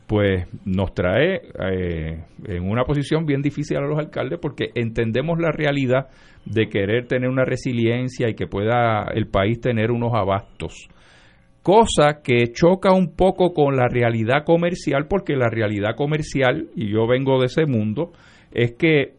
pues 0.06 0.46
nos 0.66 0.92
trae 0.92 1.40
eh, 1.70 2.24
en 2.46 2.68
una 2.68 2.84
posición 2.84 3.24
bien 3.24 3.40
difícil 3.40 3.78
a 3.78 3.80
los 3.80 3.98
alcaldes 3.98 4.38
porque 4.42 4.66
entendemos 4.74 5.38
la 5.38 5.52
realidad 5.52 6.08
de 6.44 6.68
querer 6.68 7.06
tener 7.06 7.30
una 7.30 7.44
resiliencia 7.44 8.28
y 8.28 8.34
que 8.34 8.46
pueda 8.46 9.04
el 9.14 9.26
país 9.28 9.60
tener 9.60 9.90
unos 9.90 10.12
abastos. 10.12 10.88
Cosa 11.62 12.20
que 12.24 12.48
choca 12.52 12.92
un 12.92 13.14
poco 13.14 13.54
con 13.54 13.76
la 13.76 13.86
realidad 13.88 14.44
comercial 14.44 15.06
porque 15.08 15.36
la 15.36 15.48
realidad 15.48 15.94
comercial, 15.96 16.66
y 16.74 16.90
yo 16.92 17.06
vengo 17.06 17.38
de 17.38 17.46
ese 17.46 17.66
mundo, 17.66 18.10
es 18.52 18.72
que 18.72 19.14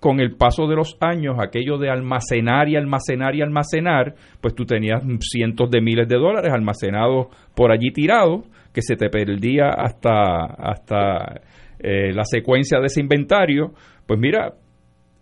con 0.00 0.20
el 0.20 0.36
paso 0.36 0.66
de 0.66 0.76
los 0.76 0.96
años, 1.00 1.36
aquello 1.40 1.76
de 1.76 1.90
almacenar 1.90 2.68
y 2.68 2.76
almacenar 2.76 3.34
y 3.34 3.42
almacenar, 3.42 4.14
pues 4.40 4.54
tú 4.54 4.64
tenías 4.64 5.02
cientos 5.20 5.70
de 5.70 5.80
miles 5.80 6.08
de 6.08 6.16
dólares 6.16 6.52
almacenados 6.52 7.26
por 7.54 7.72
allí 7.72 7.90
tirados, 7.90 8.44
que 8.72 8.82
se 8.82 8.96
te 8.96 9.10
perdía 9.10 9.70
hasta, 9.70 10.44
hasta 10.44 11.40
eh, 11.80 12.12
la 12.12 12.24
secuencia 12.24 12.78
de 12.78 12.86
ese 12.86 13.00
inventario. 13.00 13.72
Pues 14.06 14.20
mira, 14.20 14.54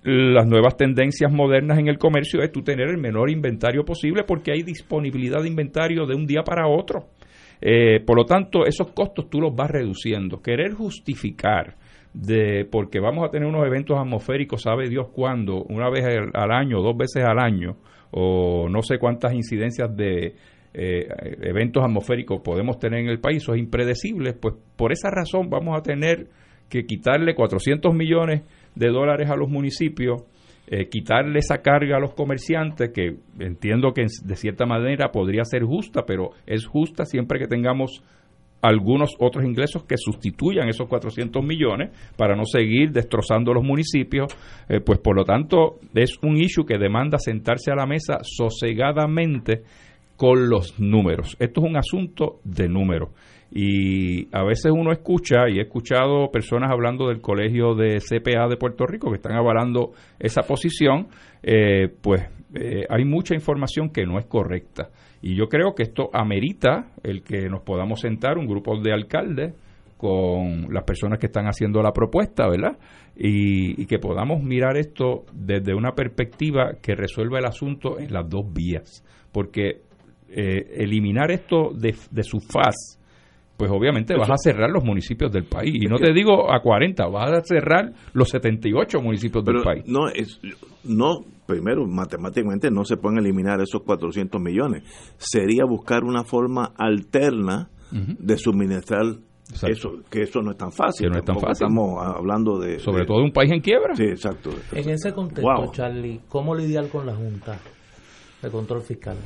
las 0.03 0.47
nuevas 0.47 0.77
tendencias 0.77 1.33
modernas 1.33 1.79
en 1.79 1.89
el 1.89 1.99
comercio 1.99 2.43
es 2.43 2.53
tú 2.53 2.63
tener 2.63 2.89
el 2.89 2.99
menor 2.99 3.31
inventario 3.31 3.85
posible 3.85 4.25
porque 4.25 4.53
hay 4.53 4.63
disponibilidad 4.63 5.43
de 5.43 5.49
inventario 5.49 6.07
de 6.07 6.15
un 6.15 6.27
día 6.27 6.43
para 6.43 6.69
otro. 6.69 7.07
Eh, 7.61 8.01
por 8.05 8.19
lo 8.19 8.27
tanto, 8.27 8.67
esos 8.67 8.93
costos 8.93 9.31
tú 9.31 9.41
los 9.41 9.57
vas 9.57 9.71
reduciendo. 9.71 10.43
Querer 10.43 10.75
justificar 10.75 11.77
de 12.17 12.65
porque 12.65 12.99
vamos 12.99 13.29
a 13.29 13.31
tener 13.31 13.47
unos 13.47 13.67
eventos 13.67 13.99
atmosféricos, 13.99 14.63
sabe 14.63 14.89
Dios 14.89 15.09
cuándo, 15.13 15.65
una 15.65 15.91
vez 15.91 16.05
al, 16.33 16.51
año, 16.51 16.81
dos 16.81 16.97
veces 16.97 17.23
al 17.23 17.39
año, 17.39 17.77
o 18.11 18.69
no 18.71 18.81
sé 18.81 18.99
cuántas 18.99 19.35
incidencias 19.35 19.95
de 19.95 20.35
eh, 20.73 21.09
eventos 21.43 21.85
atmosféricos 21.85 22.41
podemos 22.41 22.79
tener 22.79 23.01
en 23.01 23.09
el 23.09 23.21
país, 23.21 23.43
eso 23.43 23.53
es 23.53 23.61
impredecible, 23.61 24.33
pues 24.33 24.55
por 24.77 24.93
esa 24.93 25.11
razón 25.11 25.51
vamos 25.51 25.79
a 25.79 25.83
tener 25.83 26.29
que 26.71 26.87
quitarle 26.87 27.35
400 27.35 27.95
millones 27.95 28.43
de 28.75 28.89
dólares 28.89 29.29
a 29.29 29.37
los 29.37 29.51
municipios, 29.51 30.25
eh, 30.69 30.89
quitarle 30.89 31.41
esa 31.41 31.59
carga 31.59 31.99
a 31.99 32.01
los 32.01 32.15
comerciantes, 32.15 32.93
que 32.95 33.17
entiendo 33.39 33.93
que 33.93 34.07
de 34.25 34.37
cierta 34.37 34.65
manera 34.65 35.13
podría 35.13 35.45
ser 35.45 35.65
justa, 35.65 36.07
pero 36.07 36.31
es 36.47 36.67
justa 36.67 37.05
siempre 37.05 37.39
que 37.39 37.47
tengamos 37.47 38.03
algunos 38.63 39.15
otros 39.19 39.45
ingresos 39.45 39.85
que 39.85 39.97
sustituyan 39.97 40.69
esos 40.69 40.89
400 40.89 41.45
millones 41.45 41.91
para 42.17 42.35
no 42.35 42.45
seguir 42.45 42.91
destrozando 42.91 43.53
los 43.53 43.65
municipios. 43.65 44.35
Eh, 44.69 44.81
pues 44.81 44.99
por 44.99 45.17
lo 45.17 45.25
tanto 45.25 45.79
es 45.95 46.19
un 46.23 46.37
issue 46.37 46.67
que 46.67 46.79
demanda 46.79 47.19
sentarse 47.19 47.71
a 47.71 47.77
la 47.77 47.87
mesa 47.87 48.19
sosegadamente 48.23 49.63
con 50.17 50.49
los 50.49 50.81
números. 50.81 51.37
Esto 51.39 51.61
es 51.61 51.71
un 51.71 51.77
asunto 51.77 52.41
de 52.45 52.69
números. 52.69 53.11
Y 53.51 54.27
a 54.35 54.43
veces 54.45 54.73
uno 54.75 54.91
escucha, 54.91 55.49
y 55.49 55.59
he 55.59 55.63
escuchado 55.63 56.31
personas 56.33 56.71
hablando 56.73 57.09
del 57.09 57.21
colegio 57.21 57.75
de 57.75 57.99
CPA 57.99 58.49
de 58.49 58.57
Puerto 58.57 58.87
Rico 58.87 59.11
que 59.11 59.17
están 59.17 59.37
avalando 59.37 59.93
esa 60.19 60.43
posición, 60.43 61.09
eh, 61.43 61.89
pues 62.03 62.23
eh, 62.55 62.87
hay 62.89 63.05
mucha 63.05 63.35
información 63.35 63.91
que 63.91 64.05
no 64.05 64.19
es 64.19 64.27
correcta. 64.27 64.91
Y 65.23 65.37
yo 65.37 65.49
creo 65.49 65.75
que 65.75 65.83
esto 65.83 66.11
amerita 66.13 66.93
el 67.03 67.23
que 67.23 67.49
nos 67.49 67.63
podamos 67.63 68.01
sentar 68.01 68.39
un 68.39 68.47
grupo 68.47 68.79
de 68.81 68.93
alcaldes 68.93 69.55
con 69.97 70.73
las 70.73 70.85
personas 70.85 71.19
que 71.19 71.27
están 71.27 71.47
haciendo 71.47 71.83
la 71.83 71.93
propuesta, 71.93 72.47
¿verdad? 72.49 72.77
Y, 73.17 73.81
y 73.81 73.87
que 73.87 73.99
podamos 73.99 74.43
mirar 74.43 74.77
esto 74.77 75.25
desde 75.33 75.75
una 75.75 75.93
perspectiva 75.93 76.75
que 76.83 76.95
resuelva 76.95 77.39
el 77.39 77.47
asunto 77.47 77.99
en 77.99 78.13
las 78.13 78.29
dos 78.29 78.53
vías. 78.53 79.03
Porque 79.33 79.81
eh, 80.29 80.83
eliminar 80.83 81.31
esto 81.31 81.71
de, 81.73 81.95
de 82.11 82.23
su 82.23 82.41
faz, 82.41 83.01
pues 83.57 83.71
obviamente 83.71 84.15
vas 84.17 84.31
a 84.31 84.37
cerrar 84.37 84.71
los 84.71 84.85
municipios 84.85 85.33
del 85.33 85.45
país. 85.45 85.75
Y 85.75 85.87
no 85.87 85.97
te 85.97 86.13
digo 86.13 86.53
a 86.53 86.61
40, 86.61 87.07
vas 87.07 87.33
a 87.33 87.41
cerrar 87.43 87.93
los 88.13 88.29
78 88.29 89.01
municipios 89.01 89.45
Pero 89.45 89.59
del 89.59 89.65
país. 89.65 89.85
no, 89.87 90.09
es, 90.09 90.39
no, 90.85 91.25
primero, 91.47 91.87
matemáticamente 91.87 92.71
no 92.71 92.85
se 92.85 92.97
pueden 92.97 93.19
eliminar 93.19 93.61
esos 93.61 93.83
400 93.83 94.41
millones. 94.41 94.83
Sería 95.17 95.65
buscar 95.65 96.05
una 96.05 96.25
forma 96.25 96.73
alterna 96.77 97.69
de 97.91 98.37
suministrar 98.37 99.05
Exacto. 99.49 99.69
eso, 99.69 99.91
que 100.11 100.23
eso 100.23 100.43
no 100.43 100.51
es 100.51 100.57
tan 100.59 100.73
fácil. 100.73 101.07
Que 101.07 101.13
no 101.13 101.19
es 101.21 101.25
tan 101.25 101.37
fácil. 101.37 101.67
Estamos 101.69 102.05
hablando 102.05 102.59
de... 102.59 102.79
Sobre 102.81 103.03
de- 103.03 103.07
todo 103.07 103.23
un 103.23 103.31
país 103.33 103.51
en 103.53 103.61
quiebra. 103.61 103.95
Sí, 103.95 104.03
exacto. 104.05 104.51
En 104.73 104.91
ese 104.91 105.13
contexto, 105.13 105.43
Wow. 105.43 105.71
Charlie, 105.73 106.21
¿cómo 106.29 106.55
lidiar 106.55 106.89
con 106.89 107.07
la 107.07 107.15
Junta 107.15 107.59
de 108.43 108.51
Control 108.51 108.83
Fiscal? 108.83 109.17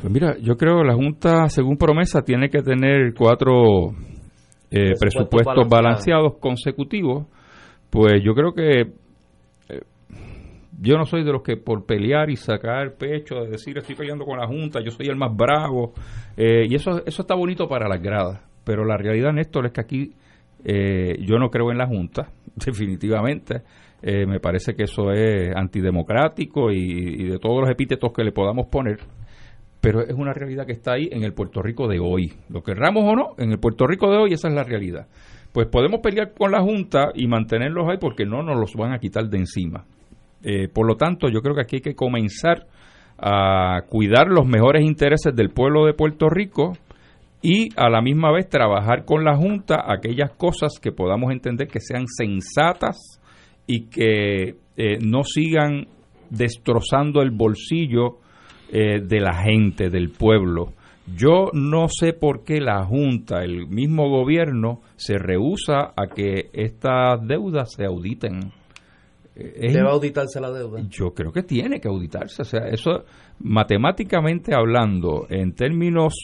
Pues 0.00 0.12
mira, 0.12 0.36
yo 0.40 0.54
creo 0.56 0.78
que 0.80 0.86
la 0.86 0.94
Junta, 0.94 1.48
según 1.48 1.76
promesa, 1.78 2.22
tiene 2.22 2.48
que 2.48 2.62
tener 2.62 3.12
cuatro 3.14 3.90
eh, 4.70 4.92
Presupuestos 5.00 5.28
presupuestos 5.30 5.68
balanceados. 5.68 6.34
consecutivos. 6.38 7.26
Pues 7.90 8.22
yo 8.24 8.34
creo 8.34 8.52
que 8.52 8.92
yo 10.78 10.96
no 10.96 11.04
soy 11.04 11.24
de 11.24 11.32
los 11.32 11.42
que 11.42 11.56
por 11.56 11.86
pelear 11.86 12.30
y 12.30 12.36
sacar 12.36 12.94
pecho, 12.96 13.36
de 13.36 13.50
decir 13.50 13.78
estoy 13.78 13.94
peleando 13.94 14.24
con 14.24 14.38
la 14.38 14.46
Junta, 14.46 14.80
yo 14.80 14.90
soy 14.90 15.06
el 15.06 15.16
más 15.16 15.34
bravo. 15.34 15.92
eh, 16.36 16.66
y 16.68 16.74
eso, 16.74 17.04
eso 17.06 17.22
está 17.22 17.34
bonito 17.34 17.68
para 17.68 17.88
las 17.88 18.00
gradas. 18.00 18.40
Pero 18.64 18.84
la 18.84 18.96
realidad, 18.96 19.32
Néstor, 19.32 19.66
es 19.66 19.72
que 19.72 19.80
aquí 19.80 20.12
eh, 20.64 21.16
yo 21.20 21.38
no 21.38 21.50
creo 21.50 21.70
en 21.70 21.78
la 21.78 21.86
Junta, 21.86 22.30
definitivamente. 22.54 23.62
Eh, 24.02 24.26
me 24.26 24.40
parece 24.40 24.74
que 24.74 24.84
eso 24.84 25.10
es 25.10 25.54
antidemocrático 25.56 26.70
y, 26.70 26.76
y 26.76 27.24
de 27.24 27.38
todos 27.38 27.62
los 27.62 27.70
epítetos 27.70 28.12
que 28.12 28.22
le 28.22 28.32
podamos 28.32 28.66
poner 28.66 28.98
pero 29.86 30.00
es 30.00 30.14
una 30.14 30.32
realidad 30.32 30.66
que 30.66 30.72
está 30.72 30.94
ahí 30.94 31.08
en 31.12 31.22
el 31.22 31.32
Puerto 31.32 31.62
Rico 31.62 31.86
de 31.86 32.00
hoy. 32.00 32.32
Lo 32.48 32.64
querramos 32.64 33.04
o 33.04 33.14
no, 33.14 33.34
en 33.38 33.52
el 33.52 33.60
Puerto 33.60 33.86
Rico 33.86 34.10
de 34.10 34.16
hoy 34.16 34.32
esa 34.32 34.48
es 34.48 34.54
la 34.54 34.64
realidad. 34.64 35.06
Pues 35.52 35.68
podemos 35.68 36.00
pelear 36.00 36.32
con 36.36 36.50
la 36.50 36.60
Junta 36.60 37.12
y 37.14 37.28
mantenerlos 37.28 37.88
ahí 37.88 37.96
porque 38.00 38.26
no 38.26 38.42
nos 38.42 38.58
los 38.58 38.74
van 38.74 38.92
a 38.92 38.98
quitar 38.98 39.28
de 39.28 39.38
encima. 39.38 39.84
Eh, 40.48 40.68
por 40.68 40.86
lo 40.86 40.94
tanto, 40.94 41.28
yo 41.28 41.40
creo 41.40 41.56
que 41.56 41.62
aquí 41.62 41.76
hay 41.76 41.82
que 41.82 41.96
comenzar 41.96 42.68
a 43.18 43.80
cuidar 43.88 44.28
los 44.28 44.46
mejores 44.46 44.84
intereses 44.84 45.34
del 45.34 45.50
pueblo 45.50 45.86
de 45.86 45.92
Puerto 45.92 46.28
Rico 46.28 46.74
y 47.42 47.68
a 47.76 47.90
la 47.90 48.00
misma 48.00 48.30
vez 48.30 48.48
trabajar 48.48 49.04
con 49.04 49.24
la 49.24 49.36
Junta 49.36 49.84
aquellas 49.86 50.30
cosas 50.36 50.78
que 50.80 50.92
podamos 50.92 51.32
entender 51.32 51.66
que 51.66 51.80
sean 51.80 52.06
sensatas 52.06 53.20
y 53.66 53.86
que 53.88 54.54
eh, 54.76 54.98
no 55.00 55.24
sigan 55.24 55.88
destrozando 56.30 57.22
el 57.22 57.32
bolsillo 57.32 58.18
eh, 58.70 59.00
de 59.00 59.20
la 59.20 59.42
gente, 59.42 59.90
del 59.90 60.10
pueblo. 60.10 60.74
Yo 61.16 61.50
no 61.54 61.88
sé 61.88 62.12
por 62.12 62.44
qué 62.44 62.60
la 62.60 62.84
Junta, 62.84 63.42
el 63.42 63.66
mismo 63.66 64.08
gobierno, 64.10 64.80
se 64.94 65.18
rehúsa 65.18 65.92
a 65.96 66.06
que 66.14 66.50
estas 66.52 67.26
deudas 67.26 67.72
se 67.72 67.84
auditen. 67.84 68.52
Es- 69.36 69.74
¿Debe 69.74 69.88
auditarse 69.88 70.40
la 70.40 70.50
deuda? 70.50 70.80
yo 70.88 71.12
creo 71.14 71.30
que 71.32 71.42
tiene 71.42 71.78
que 71.80 71.88
auditarse. 71.88 72.42
O 72.42 72.44
sea, 72.44 72.68
eso 72.68 73.04
matemáticamente 73.40 74.54
hablando, 74.54 75.26
en 75.28 75.52
términos 75.54 76.14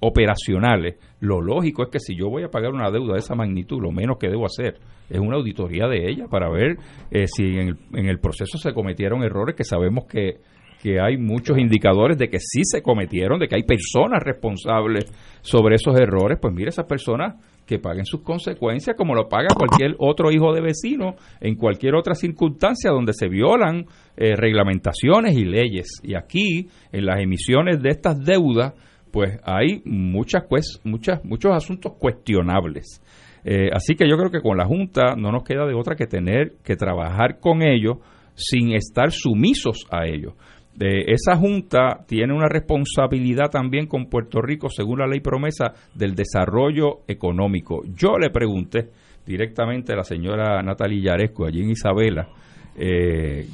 operacionales, 0.00 0.96
lo 1.20 1.40
lógico 1.40 1.82
es 1.84 1.88
que 1.90 1.98
si 2.00 2.14
yo 2.16 2.28
voy 2.28 2.42
a 2.42 2.48
pagar 2.50 2.72
una 2.72 2.90
deuda 2.90 3.14
de 3.14 3.20
esa 3.20 3.34
magnitud, 3.34 3.80
lo 3.80 3.90
menos 3.90 4.18
que 4.18 4.28
debo 4.28 4.44
hacer 4.44 4.78
es 5.08 5.18
una 5.18 5.36
auditoría 5.36 5.86
de 5.88 6.08
ella 6.10 6.26
para 6.28 6.50
ver 6.50 6.76
eh, 7.10 7.26
si 7.26 7.44
en 7.44 7.68
el, 7.68 7.76
en 7.94 8.06
el 8.06 8.18
proceso 8.20 8.58
se 8.58 8.72
cometieron 8.74 9.22
errores 9.22 9.56
que 9.56 9.64
sabemos 9.64 10.04
que, 10.06 10.34
que 10.82 11.00
hay 11.00 11.16
muchos 11.16 11.58
indicadores 11.58 12.18
de 12.18 12.28
que 12.28 12.38
sí 12.38 12.60
se 12.64 12.82
cometieron, 12.82 13.38
de 13.38 13.48
que 13.48 13.56
hay 13.56 13.62
personas 13.62 14.22
responsables 14.22 15.06
sobre 15.40 15.76
esos 15.76 15.98
errores, 15.98 16.38
pues 16.40 16.52
mire, 16.52 16.68
esas 16.68 16.86
personas 16.86 17.34
que 17.66 17.78
paguen 17.78 18.06
sus 18.06 18.22
consecuencias 18.22 18.96
como 18.96 19.14
lo 19.14 19.28
paga 19.28 19.48
cualquier 19.54 19.96
otro 19.98 20.30
hijo 20.30 20.54
de 20.54 20.60
vecino 20.60 21.16
en 21.40 21.56
cualquier 21.56 21.94
otra 21.94 22.14
circunstancia 22.14 22.90
donde 22.90 23.12
se 23.12 23.28
violan 23.28 23.86
eh, 24.16 24.36
reglamentaciones 24.36 25.36
y 25.36 25.44
leyes. 25.44 26.00
Y 26.02 26.14
aquí, 26.14 26.68
en 26.92 27.06
las 27.06 27.20
emisiones 27.20 27.82
de 27.82 27.90
estas 27.90 28.24
deudas, 28.24 28.74
pues 29.10 29.38
hay 29.44 29.82
muchas, 29.84 30.44
pues, 30.48 30.80
muchas, 30.84 31.24
muchos 31.24 31.52
asuntos 31.52 31.94
cuestionables. 31.98 33.02
Eh, 33.44 33.70
así 33.72 33.94
que 33.94 34.08
yo 34.08 34.16
creo 34.16 34.30
que 34.30 34.40
con 34.40 34.56
la 34.56 34.66
Junta 34.66 35.14
no 35.16 35.30
nos 35.30 35.44
queda 35.44 35.66
de 35.66 35.74
otra 35.74 35.94
que 35.94 36.06
tener 36.06 36.54
que 36.64 36.76
trabajar 36.76 37.38
con 37.40 37.62
ellos 37.62 37.98
sin 38.34 38.72
estar 38.72 39.12
sumisos 39.12 39.86
a 39.90 40.06
ellos. 40.06 40.34
Eh, 40.78 41.04
esa 41.12 41.36
Junta 41.36 42.04
tiene 42.06 42.34
una 42.34 42.48
responsabilidad 42.48 43.50
también 43.50 43.86
con 43.86 44.06
Puerto 44.06 44.42
Rico, 44.42 44.68
según 44.68 44.98
la 44.98 45.06
ley 45.06 45.20
promesa, 45.20 45.72
del 45.94 46.14
desarrollo 46.14 47.00
económico. 47.08 47.82
Yo 47.94 48.18
le 48.18 48.30
pregunté 48.30 48.90
directamente 49.24 49.92
a 49.92 49.96
la 49.96 50.04
señora 50.04 50.62
Natalia 50.62 51.12
Yaresco, 51.12 51.46
allí 51.46 51.62
en 51.62 51.70
Isabela, 51.70 52.28
eh, 52.76 53.46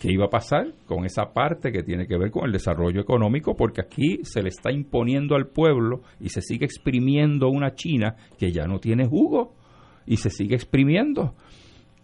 qué 0.00 0.12
iba 0.12 0.26
a 0.26 0.30
pasar 0.30 0.66
con 0.86 1.04
esa 1.04 1.32
parte 1.32 1.70
que 1.70 1.82
tiene 1.82 2.06
que 2.06 2.16
ver 2.16 2.30
con 2.30 2.46
el 2.46 2.52
desarrollo 2.52 3.00
económico, 3.00 3.54
porque 3.54 3.82
aquí 3.82 4.20
se 4.22 4.42
le 4.42 4.48
está 4.48 4.72
imponiendo 4.72 5.36
al 5.36 5.48
pueblo 5.48 6.00
y 6.18 6.30
se 6.30 6.40
sigue 6.40 6.64
exprimiendo 6.64 7.48
una 7.48 7.74
China 7.74 8.16
que 8.38 8.52
ya 8.52 8.66
no 8.66 8.78
tiene 8.78 9.06
jugo 9.06 9.54
y 10.06 10.16
se 10.16 10.30
sigue 10.30 10.54
exprimiendo. 10.54 11.34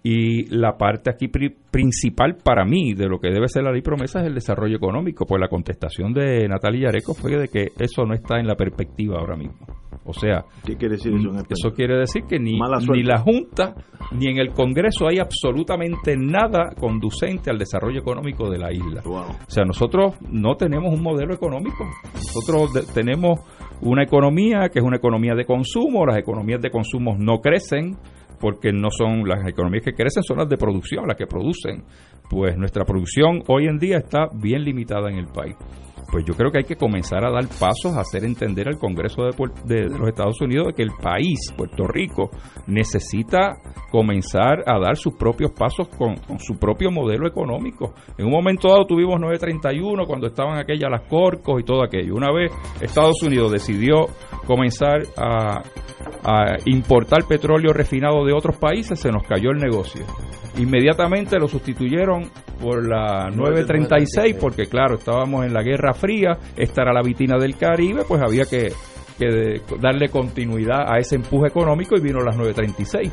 Y 0.02 0.46
la 0.46 0.78
parte 0.78 1.10
aquí 1.10 1.28
pri- 1.28 1.54
principal 1.70 2.36
para 2.42 2.64
mí 2.64 2.94
de 2.94 3.06
lo 3.06 3.18
que 3.18 3.28
debe 3.28 3.48
ser 3.48 3.64
la 3.64 3.70
ley 3.72 3.82
promesa 3.82 4.20
es 4.20 4.26
el 4.28 4.34
desarrollo 4.34 4.76
económico. 4.76 5.26
Pues 5.26 5.40
la 5.40 5.48
contestación 5.48 6.14
de 6.14 6.48
Natalia 6.48 6.86
Yareco 6.88 7.12
fue 7.12 7.36
de 7.36 7.48
que 7.48 7.68
eso 7.78 8.04
no 8.06 8.14
está 8.14 8.38
en 8.40 8.46
la 8.46 8.54
perspectiva 8.54 9.18
ahora 9.18 9.36
mismo. 9.36 9.58
O 10.04 10.14
sea, 10.14 10.44
¿Qué 10.64 10.76
quiere 10.76 10.94
decir 10.96 11.12
eso 11.14 11.30
eso 11.50 11.74
quiere 11.74 11.98
decir 11.98 12.22
que 12.26 12.38
ni, 12.38 12.58
ni 12.92 13.02
la 13.02 13.18
Junta 13.18 13.74
ni 14.12 14.28
en 14.28 14.38
el 14.38 14.50
Congreso 14.52 15.06
hay 15.06 15.18
absolutamente 15.18 16.16
nada 16.16 16.70
conducente 16.78 17.50
al 17.50 17.58
desarrollo 17.58 18.00
económico 18.00 18.48
de 18.50 18.58
la 18.58 18.72
isla. 18.72 19.02
Wow. 19.04 19.20
O 19.22 19.36
sea, 19.50 19.64
nosotros 19.64 20.14
no 20.30 20.56
tenemos 20.56 20.94
un 20.94 21.02
modelo 21.02 21.34
económico. 21.34 21.84
Nosotros 22.14 22.92
tenemos 22.94 23.40
una 23.82 24.02
economía 24.02 24.70
que 24.72 24.78
es 24.78 24.84
una 24.84 24.96
economía 24.96 25.34
de 25.34 25.44
consumo. 25.44 26.06
Las 26.06 26.16
economías 26.16 26.62
de 26.62 26.70
consumo 26.70 27.16
no 27.18 27.40
crecen 27.40 27.96
porque 28.40 28.72
no 28.72 28.88
son 28.90 29.28
las 29.28 29.46
economías 29.46 29.84
que 29.84 29.92
crecen, 29.92 30.22
son 30.22 30.38
las 30.38 30.48
de 30.48 30.56
producción, 30.56 31.06
las 31.06 31.16
que 31.16 31.26
producen. 31.26 31.84
Pues 32.28 32.56
nuestra 32.56 32.84
producción 32.84 33.42
hoy 33.48 33.66
en 33.66 33.78
día 33.78 33.98
está 33.98 34.28
bien 34.34 34.64
limitada 34.64 35.10
en 35.10 35.18
el 35.18 35.26
país. 35.26 35.56
Pues 36.10 36.24
yo 36.24 36.34
creo 36.34 36.50
que 36.50 36.58
hay 36.58 36.64
que 36.64 36.76
comenzar 36.76 37.24
a 37.24 37.30
dar 37.30 37.46
pasos 37.46 37.96
a 37.96 38.00
hacer 38.00 38.24
entender 38.24 38.66
al 38.68 38.78
Congreso 38.78 39.22
de, 39.22 39.88
los 39.88 40.08
Estados 40.08 40.40
Unidos 40.40 40.68
de 40.68 40.72
que 40.74 40.82
el 40.82 40.90
país, 41.00 41.52
Puerto 41.56 41.86
Rico, 41.86 42.30
necesita 42.66 43.56
comenzar 43.92 44.64
a 44.66 44.80
dar 44.80 44.96
sus 44.96 45.14
propios 45.14 45.52
pasos 45.52 45.88
con, 45.88 46.16
con 46.16 46.40
su 46.40 46.58
propio 46.58 46.90
modelo 46.90 47.28
económico. 47.28 47.94
En 48.18 48.26
un 48.26 48.32
momento 48.32 48.68
dado 48.68 48.86
tuvimos 48.86 49.20
931 49.20 50.04
cuando 50.06 50.26
estaban 50.26 50.58
aquellas 50.58 50.90
las 50.90 51.08
corcos 51.08 51.60
y 51.60 51.64
todo 51.64 51.84
aquello. 51.84 52.16
Una 52.16 52.32
vez 52.32 52.50
Estados 52.80 53.22
Unidos 53.22 53.52
decidió 53.52 54.06
comenzar 54.46 55.02
a, 55.16 55.62
a 56.24 56.56
importar 56.66 57.24
petróleo 57.28 57.72
refinado 57.72 58.24
de 58.24 58.29
otros 58.32 58.56
países, 58.56 58.98
se 59.00 59.10
nos 59.10 59.22
cayó 59.24 59.50
el 59.50 59.58
negocio. 59.58 60.04
Inmediatamente 60.58 61.38
lo 61.38 61.48
sustituyeron 61.48 62.30
por 62.60 62.86
la 62.86 63.30
936 63.30 64.36
porque 64.40 64.66
claro, 64.66 64.96
estábamos 64.96 65.44
en 65.46 65.54
la 65.54 65.62
Guerra 65.62 65.92
Fría, 65.94 66.36
esta 66.56 66.82
era 66.82 66.92
la 66.92 67.02
vitina 67.02 67.38
del 67.38 67.56
Caribe, 67.56 68.02
pues 68.06 68.20
había 68.20 68.44
que, 68.44 68.72
que 69.18 69.26
de- 69.26 69.62
darle 69.80 70.08
continuidad 70.08 70.82
a 70.92 70.98
ese 70.98 71.16
empuje 71.16 71.48
económico 71.48 71.96
y 71.96 72.00
vino 72.00 72.20
las 72.20 72.36
936. 72.36 73.12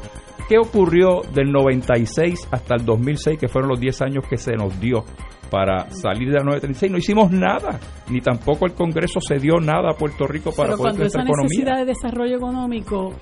¿Qué 0.50 0.58
ocurrió 0.58 1.22
del 1.34 1.52
96 1.52 2.48
hasta 2.52 2.76
el 2.76 2.86
2006, 2.86 3.38
que 3.38 3.48
fueron 3.48 3.70
los 3.70 3.80
10 3.80 4.02
años 4.02 4.24
que 4.30 4.38
se 4.38 4.54
nos 4.56 4.80
dio 4.80 5.04
para 5.52 5.90
salir 5.92 6.30
de 6.30 6.36
la 6.40 6.44
936? 6.44 6.92
No 6.92 6.98
hicimos 6.98 7.32
nada, 7.32 7.80
ni 8.10 8.22
tampoco 8.22 8.66
el 8.66 8.74
Congreso 8.74 9.20
se 9.20 9.40
dio 9.40 9.60
nada 9.60 9.92
a 9.92 9.98
Puerto 9.98 10.26
Rico 10.26 10.52
para 10.56 10.70
Pero 10.70 10.78
poder 10.78 10.92
cuando 10.94 11.06
esa 11.06 11.22
economía. 11.22 11.44
necesidad 11.50 11.78
de 11.80 11.86
desarrollo 11.86 12.38
económico 12.38 13.14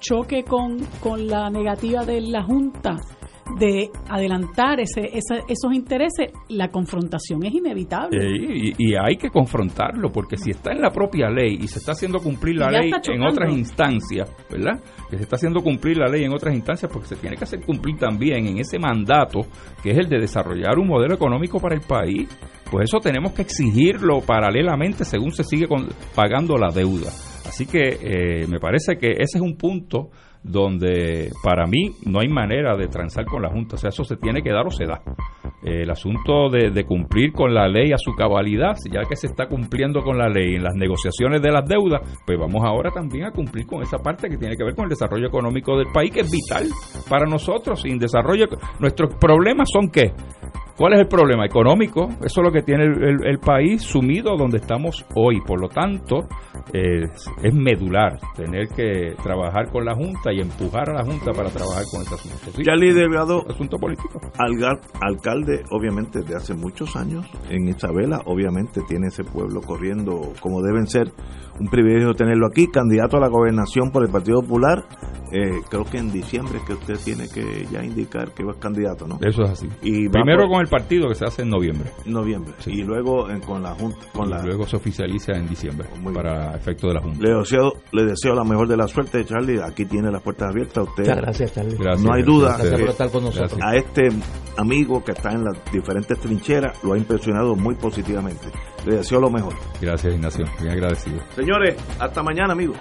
choque 0.00 0.44
con, 0.44 0.78
con 1.00 1.26
la 1.26 1.48
negativa 1.50 2.04
de 2.04 2.20
la 2.20 2.42
Junta 2.42 2.96
de 3.60 3.90
adelantar 4.08 4.80
ese, 4.80 5.02
esa- 5.02 5.44
esos 5.48 5.72
intereses, 5.72 6.32
la 6.48 6.68
confrontación 6.68 7.44
es 7.44 7.54
inevitable. 7.54 8.18
Eh, 8.18 8.72
y, 8.76 8.88
y 8.90 8.94
hay 8.96 9.16
que 9.16 9.30
confrontarlo, 9.30 10.10
porque 10.10 10.36
si 10.36 10.50
está 10.50 10.72
en 10.72 10.80
la 10.82 10.90
propia 10.90 11.30
ley 11.30 11.56
y 11.60 11.68
se 11.68 11.78
está 11.78 11.92
haciendo 11.92 12.18
cumplir 12.18 12.56
la 12.56 12.66
ley 12.80 12.90
en 13.14 13.22
otras 13.22 13.52
instancias, 13.56 14.28
¿verdad? 14.50 14.82
Que 15.08 15.16
se 15.16 15.22
está 15.22 15.36
haciendo 15.36 15.62
cumplir 15.62 15.96
la 15.96 16.08
ley 16.08 16.24
en 16.24 16.32
otras 16.32 16.54
instancias, 16.56 16.90
porque 16.92 17.06
se 17.08 17.16
tiene 17.16 17.36
que 17.36 17.44
hacer 17.44 17.60
cumplir 17.64 17.96
también 17.98 18.46
en 18.46 18.58
ese 18.58 18.80
mandato, 18.80 19.42
que 19.80 19.92
es 19.92 19.98
el 19.98 20.08
de 20.08 20.18
desarrollar 20.18 20.76
un 20.78 20.88
modelo 20.88 21.14
económico 21.14 21.60
para 21.60 21.76
el 21.76 21.82
país, 21.82 22.28
pues 22.68 22.88
eso 22.90 22.98
tenemos 22.98 23.32
que 23.32 23.42
exigirlo 23.42 24.20
paralelamente 24.22 25.04
según 25.04 25.30
se 25.30 25.44
sigue 25.44 25.68
con- 25.68 25.88
pagando 26.16 26.56
la 26.58 26.72
deuda. 26.72 27.10
Así 27.46 27.66
que 27.66 27.98
eh, 28.00 28.46
me 28.48 28.58
parece 28.58 28.98
que 28.98 29.12
ese 29.12 29.38
es 29.38 29.40
un 29.40 29.56
punto 29.56 30.10
donde 30.46 31.30
para 31.42 31.66
mí 31.66 31.90
no 32.04 32.20
hay 32.20 32.28
manera 32.28 32.76
de 32.76 32.88
transar 32.88 33.24
con 33.24 33.42
la 33.42 33.50
Junta, 33.50 33.76
o 33.76 33.78
sea, 33.78 33.88
eso 33.88 34.04
se 34.04 34.16
tiene 34.16 34.42
que 34.42 34.52
dar 34.52 34.66
o 34.66 34.70
se 34.70 34.86
da. 34.86 35.02
El 35.62 35.90
asunto 35.90 36.48
de, 36.48 36.84
cumplir 36.84 37.32
con 37.32 37.52
la 37.52 37.66
ley 37.66 37.92
a 37.92 37.98
su 37.98 38.12
cabalidad, 38.14 38.76
ya 38.90 39.00
que 39.08 39.16
se 39.16 39.26
está 39.26 39.48
cumpliendo 39.48 40.02
con 40.02 40.16
la 40.16 40.28
ley 40.28 40.54
en 40.54 40.62
las 40.62 40.74
negociaciones 40.74 41.42
de 41.42 41.50
las 41.50 41.68
deudas, 41.68 42.02
pues 42.24 42.38
vamos 42.38 42.62
ahora 42.64 42.90
también 42.92 43.24
a 43.24 43.32
cumplir 43.32 43.66
con 43.66 43.82
esa 43.82 43.98
parte 43.98 44.28
que 44.28 44.36
tiene 44.36 44.56
que 44.56 44.62
ver 44.64 44.74
con 44.76 44.84
el 44.84 44.90
desarrollo 44.90 45.26
económico 45.26 45.76
del 45.76 45.88
país, 45.92 46.12
que 46.12 46.20
es 46.20 46.30
vital 46.30 46.68
para 47.10 47.26
nosotros. 47.26 47.82
Sin 47.82 47.98
desarrollo, 47.98 48.46
nuestros 48.78 49.14
problemas 49.16 49.68
son 49.72 49.90
qué? 49.90 50.12
¿Cuál 50.76 50.92
es 50.92 51.00
el 51.00 51.08
problema 51.08 51.46
económico? 51.46 52.06
Eso 52.22 52.42
es 52.42 52.44
lo 52.44 52.52
que 52.52 52.60
tiene 52.62 52.84
el, 52.84 53.26
el- 53.26 53.38
país 53.38 53.80
sumido 53.82 54.36
donde 54.36 54.58
estamos 54.58 55.06
hoy. 55.14 55.40
Por 55.40 55.58
lo 55.58 55.68
tanto, 55.68 56.18
es 56.72 57.54
medular 57.54 58.18
tener 58.36 58.68
que 58.68 59.14
trabajar 59.22 59.70
con 59.70 59.86
la 59.86 59.94
Junta 59.94 60.32
empujar 60.40 60.90
a 60.90 60.94
la 60.94 61.04
Junta 61.04 61.32
para 61.32 61.50
trabajar 61.50 61.84
con 61.90 62.02
este 62.02 62.14
asunto. 62.14 62.36
Sí, 62.56 62.62
Charlie 62.64 62.92
Delgado, 62.92 63.44
asunto 63.48 63.76
político. 63.78 64.20
alga- 64.38 64.80
alcalde, 65.00 65.62
obviamente, 65.70 66.20
de 66.22 66.36
hace 66.36 66.54
muchos 66.54 66.94
años 66.96 67.26
en 67.50 67.68
Isabela, 67.68 68.20
obviamente 68.26 68.80
tiene 68.88 69.08
ese 69.08 69.24
pueblo 69.24 69.60
corriendo 69.62 70.32
como 70.40 70.62
deben 70.62 70.86
ser. 70.86 71.12
Un 71.58 71.68
privilegio 71.68 72.12
tenerlo 72.14 72.46
aquí, 72.48 72.68
candidato 72.68 73.16
a 73.16 73.20
la 73.20 73.28
gobernación 73.28 73.90
por 73.90 74.04
el 74.04 74.10
Partido 74.10 74.40
Popular. 74.42 74.84
Eh, 75.32 75.60
creo 75.68 75.84
que 75.84 75.98
en 75.98 76.12
diciembre 76.12 76.60
que 76.64 76.74
usted 76.74 76.98
tiene 77.04 77.28
que 77.28 77.66
ya 77.70 77.82
indicar 77.82 78.30
que 78.32 78.44
va 78.44 78.54
candidato, 78.60 79.08
¿no? 79.08 79.18
Eso 79.20 79.42
es 79.42 79.50
así. 79.50 79.68
Y 79.82 80.08
Primero 80.08 80.42
por- 80.42 80.50
con 80.50 80.60
el 80.60 80.68
partido 80.68 81.08
que 81.08 81.16
se 81.16 81.24
hace 81.24 81.42
en 81.42 81.48
noviembre. 81.50 81.90
noviembre 82.04 82.52
y 82.66 82.82
luego 82.84 83.28
en- 83.28 83.40
con 83.40 83.60
la 83.62 83.74
junta 83.74 83.98
con 84.12 84.28
y 84.28 84.30
la 84.30 84.42
luego 84.44 84.66
se 84.66 84.76
oficializa 84.76 85.32
en 85.32 85.48
diciembre 85.48 85.88
Muy 86.00 86.14
para 86.14 86.54
efecto 86.54 86.86
de 86.88 86.94
la 86.94 87.00
Junta. 87.02 87.18
le 87.20 87.34
deseo 87.34 87.72
le 87.90 88.04
deseo 88.04 88.34
la 88.36 88.44
mejor 88.44 88.68
de 88.68 88.76
la 88.76 88.86
suerte 88.86 89.24
Charlie 89.24 89.60
aquí 89.60 89.84
tiene 89.86 90.10
las 90.12 90.22
puertas 90.22 90.50
abiertas 90.50 90.86
usted 90.88 91.02
Muchas 91.02 91.16
gracias, 91.20 91.52
Charlie. 91.54 91.76
Gracias, 91.76 92.04
no 92.04 92.12
hay 92.14 92.22
duda 92.22 92.54
a. 92.54 92.58
Gracias 92.58 92.80
por 92.80 92.88
estar 92.90 93.10
con 93.10 93.24
nosotros. 93.24 93.58
Gracias. 93.58 93.68
a 93.68 93.76
este 93.76 94.08
amigo 94.58 95.02
que 95.04 95.12
está 95.12 95.32
en 95.32 95.42
las 95.44 95.58
diferentes 95.72 96.18
trincheras 96.20 96.82
lo 96.84 96.92
ha 96.92 96.98
impresionado 96.98 97.56
muy 97.56 97.74
positivamente 97.74 98.46
le 98.86 98.96
deseo 98.96 99.20
lo 99.20 99.30
mejor 99.30 99.54
Gracias, 99.80 100.14
Ignacio. 100.14 100.46
Bien 100.60 100.72
agradecido. 100.72 101.20
señores 101.34 101.76
hasta 101.98 102.22
mañana 102.22 102.52
amigos 102.52 102.76